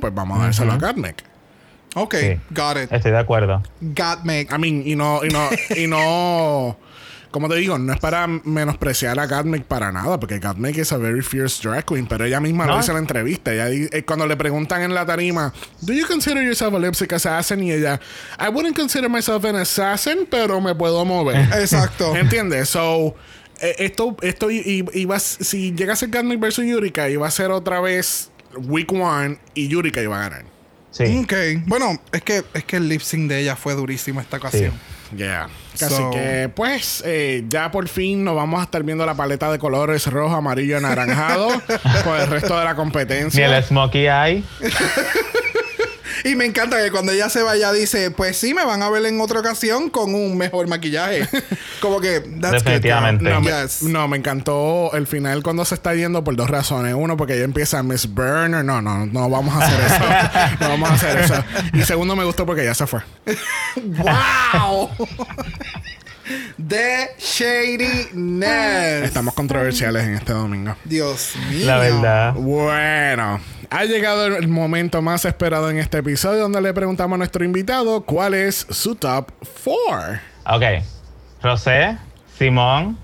pues 0.00 0.14
vamos 0.14 0.38
a 0.38 0.44
dárselo 0.44 0.72
a 0.72 0.76
Gatmec. 0.76 1.24
Ok, 1.96 2.14
Sí. 2.20 2.40
got 2.50 2.76
it. 2.76 2.92
Estoy 2.92 3.12
de 3.12 3.18
acuerdo. 3.18 3.62
Gatmik. 3.80 4.52
I 4.52 4.58
mean, 4.58 4.82
y 4.86 4.96
no, 4.96 5.24
y 5.24 5.28
no, 5.28 5.48
y 5.76 5.86
no. 5.86 6.76
Como 7.30 7.48
te 7.48 7.56
digo, 7.56 7.78
no 7.78 7.92
es 7.92 7.98
para 7.98 8.28
menospreciar 8.28 9.18
a 9.18 9.26
Gatmec 9.26 9.64
para 9.64 9.90
nada, 9.90 10.20
porque 10.20 10.38
Gatmec 10.38 10.78
es 10.78 10.92
a 10.92 10.98
very 10.98 11.20
fierce 11.20 11.66
drag 11.68 11.84
queen, 11.84 12.06
pero 12.06 12.24
ella 12.24 12.38
misma 12.38 12.64
lo 12.66 12.72
No. 12.74 12.78
dice 12.78 12.92
en 12.92 12.94
la 12.94 13.00
entrevista. 13.00 13.52
Ella 13.52 13.68
eh, 13.70 14.04
cuando 14.04 14.24
le 14.26 14.36
preguntan 14.36 14.82
en 14.82 14.94
la 14.94 15.04
tarima, 15.04 15.52
¿Do 15.80 15.92
you 15.92 16.06
consider 16.06 16.44
yourself 16.44 16.74
a 16.74 16.78
lip 16.78 16.94
sync 16.94 17.12
assassin? 17.12 17.60
Y 17.62 17.72
ella, 17.72 17.98
I 18.38 18.48
wouldn't 18.50 18.76
consider 18.76 19.08
myself 19.08 19.44
an 19.46 19.56
assassin, 19.56 20.28
pero 20.30 20.60
me 20.60 20.74
puedo 20.76 21.04
mover. 21.04 21.36
Exacto. 21.60 22.14
¿Entiendes? 22.16 22.68
So, 22.68 23.16
esto, 23.78 24.16
esto 24.22 24.50
iba, 24.50 25.14
a 25.14 25.18
s- 25.18 25.42
si 25.44 25.72
llega 25.72 25.92
a 25.92 25.96
ser 25.96 26.08
Gatmec 26.10 26.40
versus 26.40 26.64
Yurika, 26.64 27.08
iba 27.08 27.26
a 27.26 27.30
ser 27.30 27.50
otra 27.50 27.80
vez 27.80 28.30
week 28.56 28.92
one 28.92 29.38
y 29.54 29.68
Yurika 29.68 30.00
iba 30.02 30.16
a 30.18 30.28
ganar. 30.28 30.44
Sí. 30.90 31.04
Ok. 31.24 31.32
Bueno, 31.66 32.00
es 32.12 32.22
que, 32.22 32.44
es 32.54 32.64
que 32.64 32.76
el 32.76 32.88
lip 32.88 33.00
sync 33.00 33.28
de 33.28 33.40
ella 33.40 33.56
fue 33.56 33.74
durísimo 33.74 34.20
esta 34.20 34.36
ocasión. 34.36 34.72
Yeah. 35.16 35.48
Así 35.74 35.86
So- 35.94 36.10
que, 36.10 36.50
pues, 36.54 37.02
eh, 37.04 37.44
ya 37.48 37.70
por 37.70 37.88
fin 37.88 38.24
nos 38.24 38.34
vamos 38.36 38.60
a 38.60 38.64
estar 38.64 38.82
viendo 38.84 39.04
la 39.06 39.14
paleta 39.14 39.50
de 39.50 39.58
colores 39.58 40.06
rojo, 40.06 40.34
amarillo, 40.34 40.76
anaranjado 40.76 41.48
por 42.04 42.18
el 42.20 42.26
resto 42.28 42.56
de 42.58 42.64
la 42.64 42.70
Ni 42.72 42.76
competencia. 42.76 43.56
el 43.58 43.64
Smokey 43.64 44.06
Eye. 44.08 44.42
Y 46.24 46.36
me 46.36 46.46
encanta 46.46 46.82
que 46.82 46.90
cuando 46.90 47.12
ella 47.12 47.28
se 47.28 47.42
vaya 47.42 47.70
dice, 47.70 48.10
pues 48.10 48.38
sí, 48.38 48.54
me 48.54 48.64
van 48.64 48.82
a 48.82 48.88
ver 48.88 49.04
en 49.04 49.20
otra 49.20 49.40
ocasión 49.40 49.90
con 49.90 50.14
un 50.14 50.38
mejor 50.38 50.66
maquillaje. 50.68 51.28
Como 51.80 52.00
que, 52.00 52.20
that's 52.40 52.64
Definitivamente. 52.64 53.24
No, 53.28 53.42
me, 53.42 53.50
Yes. 53.50 53.82
no, 53.82 54.08
me 54.08 54.16
encantó 54.16 54.90
el 54.94 55.06
final 55.06 55.42
cuando 55.42 55.64
se 55.66 55.74
está 55.74 55.94
yendo 55.94 56.24
por 56.24 56.34
dos 56.34 56.48
razones. 56.48 56.94
Uno, 56.96 57.16
porque 57.18 57.34
ella 57.34 57.44
empieza 57.44 57.82
Miss 57.82 58.06
Burner. 58.12 58.64
No, 58.64 58.80
no, 58.80 59.04
no 59.04 59.28
vamos 59.28 59.54
a 59.54 59.66
hacer 59.66 59.80
eso. 59.84 60.56
no 60.60 60.68
vamos 60.70 60.90
a 60.90 60.94
hacer 60.94 61.18
eso. 61.18 61.44
Y 61.74 61.82
segundo, 61.82 62.16
me 62.16 62.24
gustó 62.24 62.46
porque 62.46 62.64
ya 62.64 62.74
se 62.74 62.86
fue. 62.86 63.00
¡Wow! 63.76 64.90
The 66.66 67.10
Shadiness. 67.18 69.04
Estamos 69.04 69.34
controversiales 69.34 70.04
en 70.04 70.14
este 70.14 70.32
domingo. 70.32 70.74
Dios 70.84 71.34
mío. 71.50 71.66
La 71.66 71.76
verdad. 71.78 72.32
Bueno, 72.32 73.40
ha 73.70 73.84
llegado 73.84 74.26
el 74.26 74.48
momento 74.48 75.02
más 75.02 75.24
esperado 75.24 75.70
en 75.70 75.78
este 75.78 75.98
episodio 75.98 76.42
donde 76.42 76.60
le 76.60 76.72
preguntamos 76.72 77.16
a 77.16 77.18
nuestro 77.18 77.44
invitado 77.44 78.02
cuál 78.02 78.34
es 78.34 78.66
su 78.70 78.94
top 78.94 79.30
4. 79.64 80.20
Ok. 80.46 80.62
Rosé, 81.42 81.98
Simón, 82.38 82.98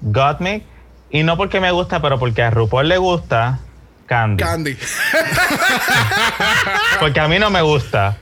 Gottmik. 0.00 0.64
Y 1.10 1.22
no 1.22 1.36
porque 1.36 1.60
me 1.60 1.72
gusta, 1.72 2.00
pero 2.00 2.18
porque 2.18 2.42
a 2.42 2.50
RuPaul 2.50 2.88
le 2.88 2.98
gusta 2.98 3.60
Candy. 4.10 4.42
Candy. 4.42 4.76
Porque 6.98 7.20
a 7.20 7.28
mí 7.28 7.38
no 7.38 7.48
me 7.48 7.62
gusta. 7.62 8.18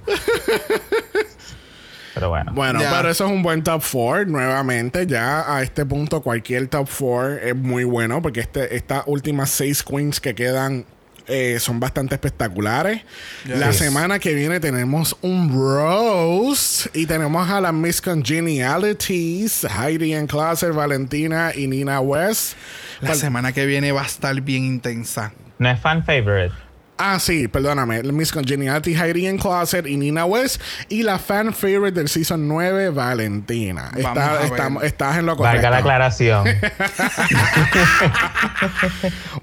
Pero 2.12 2.28
bueno. 2.28 2.52
Bueno, 2.52 2.80
pero 2.80 3.08
eso 3.08 3.24
es 3.24 3.30
un 3.30 3.42
buen 3.42 3.62
top 3.62 3.82
4. 3.90 4.26
Nuevamente, 4.26 5.06
ya 5.06 5.50
a 5.50 5.62
este 5.62 5.86
punto, 5.86 6.20
cualquier 6.20 6.68
top 6.68 6.90
4 6.98 7.38
es 7.38 7.56
muy 7.56 7.84
bueno 7.84 8.20
porque 8.20 8.40
este, 8.40 8.76
estas 8.76 9.04
últimas 9.06 9.48
seis 9.48 9.82
queens 9.82 10.20
que 10.20 10.34
quedan 10.34 10.84
eh, 11.28 11.58
son 11.60 11.78
bastante 11.78 12.14
espectaculares. 12.14 13.02
La 13.46 13.72
semana 13.72 14.18
que 14.18 14.34
viene 14.34 14.60
tenemos 14.60 15.16
un 15.20 15.52
roast 15.52 16.86
y 16.96 17.06
tenemos 17.06 17.48
a 17.50 17.60
las 17.60 17.72
Miss 17.72 18.00
Congenialities, 18.00 19.64
Heidi 19.64 20.14
en 20.14 20.26
Closet, 20.26 20.72
Valentina 20.72 21.52
y 21.54 21.66
Nina 21.66 22.00
West. 22.00 22.56
La 23.00 23.14
semana 23.14 23.52
que 23.52 23.66
viene 23.66 23.92
va 23.92 24.02
a 24.02 24.06
estar 24.06 24.40
bien 24.40 24.64
intensa. 24.64 25.32
No 25.58 25.70
es 25.70 25.80
fan 25.80 26.04
favorite. 26.04 26.67
Ah, 26.98 27.18
sí, 27.20 27.46
perdóname. 27.48 28.02
Miss 28.02 28.32
Congeniality, 28.32 28.94
Heidi 28.96 29.26
en 29.26 29.38
Closet 29.38 29.86
y 29.86 29.96
Nina 29.96 30.24
West. 30.24 30.60
Y 30.88 31.02
la 31.04 31.18
fan 31.18 31.54
favorite 31.54 31.92
del 31.98 32.08
season 32.08 32.48
9, 32.48 32.90
Valentina. 32.90 33.90
Está- 33.96 34.40
estás 34.82 35.16
en 35.18 35.26
lo 35.26 35.36
correcto. 35.36 35.56
Valga 35.56 35.70
la 35.70 35.76
aclaración. 35.78 36.44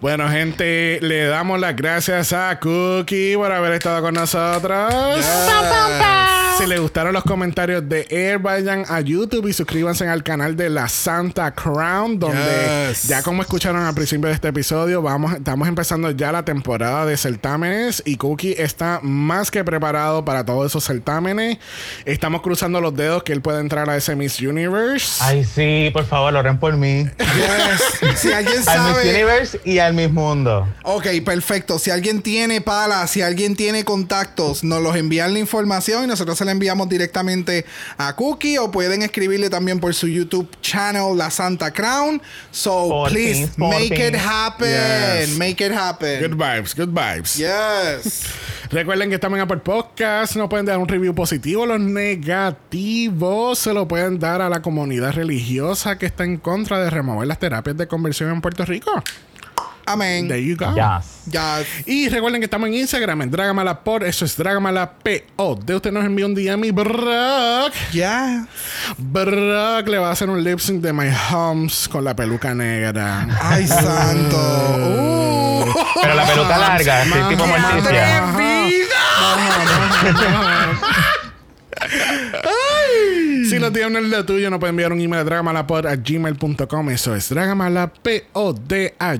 Bueno, 0.02 0.30
gente, 0.30 1.00
le 1.02 1.26
damos 1.26 1.60
las 1.60 1.76
gracias 1.76 2.34
a 2.34 2.60
Cookie 2.60 3.36
por 3.36 3.52
haber 3.52 3.74
estado 3.74 4.02
con 4.02 4.14
nosotros. 4.14 4.94
Si 6.58 6.66
les 6.68 6.80
gustaron 6.80 7.14
los 7.14 7.24
comentarios 7.24 7.88
de 7.88 8.06
Air, 8.10 8.40
vayan 8.40 8.86
a 8.88 9.02
YouTube 9.02 9.48
y 9.48 9.54
suscríbanse 9.54 10.08
al 10.08 10.24
canal 10.24 10.56
de 10.56 10.70
la 10.70 10.88
Santa 10.88 11.52
Crown, 11.54 12.18
donde 12.20 12.88
Yes. 12.90 13.04
ya 13.04 13.22
como 13.24 13.42
escucharon 13.42 13.84
al 13.84 13.94
principio 13.94 14.28
de 14.28 14.36
este 14.36 14.48
episodio, 14.50 15.02
vamos, 15.02 15.34
estamos 15.34 15.68
empezando 15.68 16.12
ya 16.12 16.32
la 16.32 16.44
temporada 16.46 17.06
de 17.06 17.18
certámenes 17.46 18.02
y 18.08 18.18
Cookie 18.18 18.56
está 18.58 19.00
más 19.04 19.52
que 19.52 19.64
preparado 19.64 20.26
para 20.26 20.44
todos 20.44 20.66
esos 20.66 20.84
certámenes. 20.84 21.60
Estamos 22.04 22.42
cruzando 22.42 22.82
los 22.82 22.96
dedos 22.96 23.22
que 23.22 23.34
él 23.34 23.42
pueda 23.42 23.60
entrar 23.60 23.88
a 23.88 23.96
ese 23.96 24.16
Miss 24.16 24.40
Universe. 24.40 25.18
Ay, 25.24 25.44
sí, 25.44 25.92
por 25.94 26.06
favor, 26.06 26.36
oren 26.36 26.58
por 26.58 26.76
mí. 26.76 27.06
Yes. 27.20 28.16
si 28.20 28.34
alguien 28.34 28.56
Al 28.56 28.58
Miss 28.58 28.66
sabe. 28.66 29.10
Universe 29.12 29.60
y 29.64 29.78
al 29.78 29.94
Miss 29.94 30.12
Mundo. 30.12 30.68
Ok, 30.84 31.06
perfecto. 31.24 31.78
Si 31.78 31.92
alguien 31.92 32.24
tiene 32.24 32.62
pala, 32.62 33.06
si 33.06 33.22
alguien 33.22 33.56
tiene 33.56 33.84
contactos, 33.86 34.64
nos 34.64 34.82
los 34.82 34.96
envían 34.96 35.34
la 35.34 35.40
información 35.40 36.06
y 36.06 36.08
nosotros 36.08 36.40
se 36.40 36.46
la 36.46 36.52
enviamos 36.52 36.90
directamente 36.90 37.64
a 38.00 38.16
Cookie 38.16 38.58
o 38.58 38.72
pueden 38.72 39.04
escribirle 39.04 39.52
también 39.52 39.80
por 39.80 39.94
su 39.94 40.08
YouTube 40.08 40.50
channel 40.62 41.16
La 41.16 41.30
Santa 41.30 41.72
Crown. 41.72 42.20
So 42.50 42.90
Por 42.90 43.12
please 43.12 43.52
por 43.56 43.70
make 43.70 43.96
fin. 43.96 44.16
it 44.16 44.16
happen. 44.16 44.68
Yes. 45.28 45.38
Make 45.38 45.64
it 45.64 45.72
happen. 45.72 46.22
Good 46.22 46.38
vibes, 46.40 46.74
good 46.76 46.90
vibes. 46.90 47.35
Yes. 47.38 48.24
Recuerden 48.70 49.10
que 49.10 49.16
estamos 49.16 49.38
en 49.38 49.44
Apple 49.44 49.58
Podcast. 49.58 50.36
Nos 50.36 50.50
pueden 50.50 50.66
dar 50.66 50.78
un 50.78 50.88
review 50.88 51.14
positivo. 51.14 51.66
Los 51.66 51.80
negativos 51.80 53.60
se 53.60 53.74
lo 53.74 53.88
pueden 53.88 54.20
dar 54.20 54.42
a 54.42 54.50
la 54.50 54.62
comunidad 54.62 55.14
religiosa 55.14 55.98
que 55.98 56.06
está 56.06 56.24
en 56.24 56.38
contra 56.38 56.80
de 56.80 56.90
remover 56.90 57.28
las 57.28 57.40
terapias 57.40 57.78
de 57.78 57.88
conversión 57.88 58.32
en 58.32 58.42
Puerto 58.42 58.66
Rico. 58.66 58.92
Amén. 59.86 60.28
There 60.28 60.44
you 60.44 60.56
go. 60.56 60.74
Yes. 60.74 61.22
Ya. 61.28 61.64
Y 61.86 62.10
recuerden 62.10 62.42
que 62.42 62.46
estamos 62.46 62.68
en 62.68 62.76
Instagram, 62.76 63.24
en 63.24 63.32
Dragamala 63.32 63.84
por, 63.84 64.04
eso 64.04 64.26
es 64.26 64.36
Dragamala 64.36 64.94
PO. 64.94 65.60
De 65.64 65.76
usted 65.76 65.92
nos 65.92 66.06
envía 66.06 66.26
un 66.26 66.36
DM 66.36 66.66
y 66.66 66.72
Brock. 66.72 67.74
Ya. 67.92 68.48
Brock 68.98 69.88
le 69.88 69.98
va 69.98 70.10
a 70.10 70.12
hacer 70.12 70.30
un 70.30 70.44
lip 70.44 70.60
sync 70.60 70.82
de 70.82 70.94
My 70.94 71.10
Homes 71.32 71.88
con 71.88 72.04
la 72.04 72.16
peluca 72.16 72.54
negra. 72.54 73.28
Ay, 73.42 73.68
santo. 73.68 74.38
Uh. 74.38 75.74
Pero 76.02 76.16
la 76.16 76.26
peluca 76.26 76.58
larga, 76.58 77.02
así 77.02 77.12
tipo. 77.30 77.46
Morticia. 77.46 78.34
Si 83.50 83.60
los 83.60 83.72
DM 83.72 83.92
no 83.94 84.00
es 84.00 84.06
lo 84.06 84.26
tuyo, 84.26 84.50
no 84.50 84.60
pueden 84.60 84.74
enviar 84.74 84.92
un 84.94 85.00
email 85.02 85.22
a 85.22 85.24
dragamalapod 85.24 85.86
a 85.86 85.96
gmail.com. 85.96 86.90
Eso 86.90 87.16
es 87.16 87.30
dragamalapod 87.30 88.74
a 89.00 89.16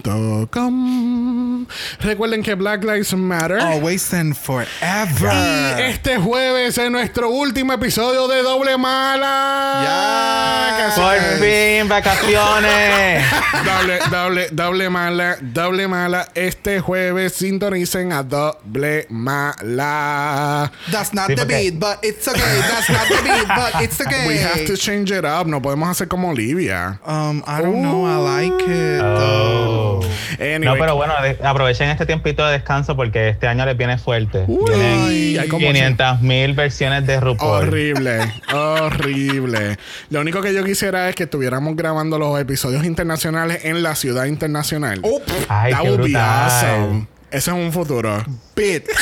gmail.com. 0.00 1.66
Recuerden 2.00 2.42
que 2.42 2.54
Black 2.54 2.82
Lives 2.84 3.12
Matter. 3.14 3.58
Always 3.60 4.12
and 4.14 4.32
Y 4.32 4.36
forever. 4.36 5.80
este 5.80 6.16
jueves 6.18 6.78
es 6.78 6.90
nuestro 6.90 7.28
último 7.30 7.72
episodio 7.72 8.26
de 8.28 8.42
Doble 8.42 8.76
Mala. 8.78 9.80
Ya. 9.84 10.76
Casi 10.78 11.00
Por 11.00 11.14
es. 11.14 11.38
fin, 11.40 11.88
vacaciones. 11.88 13.24
Doble, 13.64 13.98
doble, 14.10 14.48
doble 14.52 14.88
mala, 14.90 15.36
doble 15.40 15.86
mala. 15.86 16.28
Este 16.34 16.80
jueves 16.80 17.34
sintonicen 17.34 18.12
a 18.12 18.22
Doble 18.22 19.06
Mala. 19.10 20.72
That's 20.90 21.12
not 21.12 21.26
Sí, 21.28 21.34
the 21.36 21.44
beat, 21.44 21.78
but 21.78 21.98
it's 22.02 22.26
okay. 22.26 22.40
That's 22.70 22.88
not 22.90 23.08
the 23.08 23.22
beat, 23.22 23.48
but 23.48 23.82
it's 23.82 24.00
okay. 24.00 24.26
We 24.28 24.38
have 24.38 24.64
to 24.66 24.76
change 24.76 25.10
it 25.10 25.24
up. 25.24 25.46
No 25.46 25.60
podemos 25.60 25.88
hacer 25.88 26.08
como 26.08 26.30
Olivia. 26.30 27.00
Um, 27.06 27.42
I 27.46 27.60
don't 27.62 27.82
know. 27.82 28.06
I 28.06 28.16
like 28.16 28.64
it. 28.66 29.00
Oh. 29.02 30.00
Anyway. 30.38 30.60
No, 30.64 30.74
pero 30.76 30.96
bueno, 30.96 31.12
aprovechen 31.44 31.90
este 31.90 32.06
tiempito 32.06 32.46
de 32.46 32.52
descanso 32.52 32.96
porque 32.96 33.28
este 33.28 33.46
año 33.46 33.66
les 33.66 33.76
viene 33.76 33.98
fuerte. 33.98 34.44
Uy, 34.46 34.70
Vienen 34.70 35.40
hay 35.40 35.48
como 35.48 35.66
500 35.66 36.20
mil 36.22 36.54
versiones 36.54 37.06
de 37.06 37.20
RuPaul. 37.20 37.68
Horrible, 37.68 38.32
horrible. 38.54 39.76
Lo 40.10 40.20
único 40.20 40.40
que 40.40 40.54
yo 40.54 40.64
quisiera 40.64 41.08
es 41.08 41.14
que 41.14 41.24
estuviéramos 41.24 41.76
grabando 41.76 42.18
los 42.18 42.38
episodios 42.40 42.84
internacionales 42.84 43.64
en 43.64 43.82
la 43.82 43.94
ciudad 43.94 44.24
internacional. 44.26 45.00
Oh, 45.02 45.20
Ay, 45.48 45.72
That 45.72 45.82
qué 45.82 45.88
would 45.88 45.98
be 46.00 46.04
brutal. 46.12 46.22
awesome. 46.46 47.06
Ese 47.30 47.50
es 47.50 47.56
un 47.56 47.72
futuro. 47.72 48.24
bit. 48.56 48.88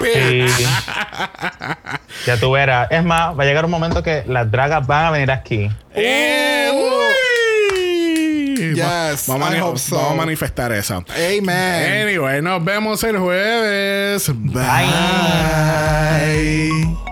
Sí. 0.00 0.46
ya 2.26 2.36
tú 2.38 2.50
verás. 2.52 2.88
Es 2.90 3.04
más, 3.04 3.38
va 3.38 3.42
a 3.42 3.46
llegar 3.46 3.64
un 3.66 3.70
momento 3.70 4.02
que 4.02 4.24
las 4.26 4.50
dragas 4.50 4.86
van 4.86 5.04
a 5.06 5.10
venir 5.10 5.30
aquí. 5.30 5.70
Eh, 5.94 6.70
uy. 6.74 8.74
Yes, 8.74 9.24
vamos, 9.26 9.48
a 9.48 9.50
I 9.50 9.54
mani- 9.56 9.60
hope 9.60 9.78
so. 9.78 9.96
vamos 9.96 10.12
a 10.12 10.16
manifestar 10.16 10.72
eso. 10.72 11.04
Amen. 11.14 12.08
Anyway, 12.08 12.40
nos 12.40 12.64
vemos 12.64 13.02
el 13.04 13.18
jueves. 13.18 14.30
Bye. 14.34 14.62
Bye. 16.72 17.11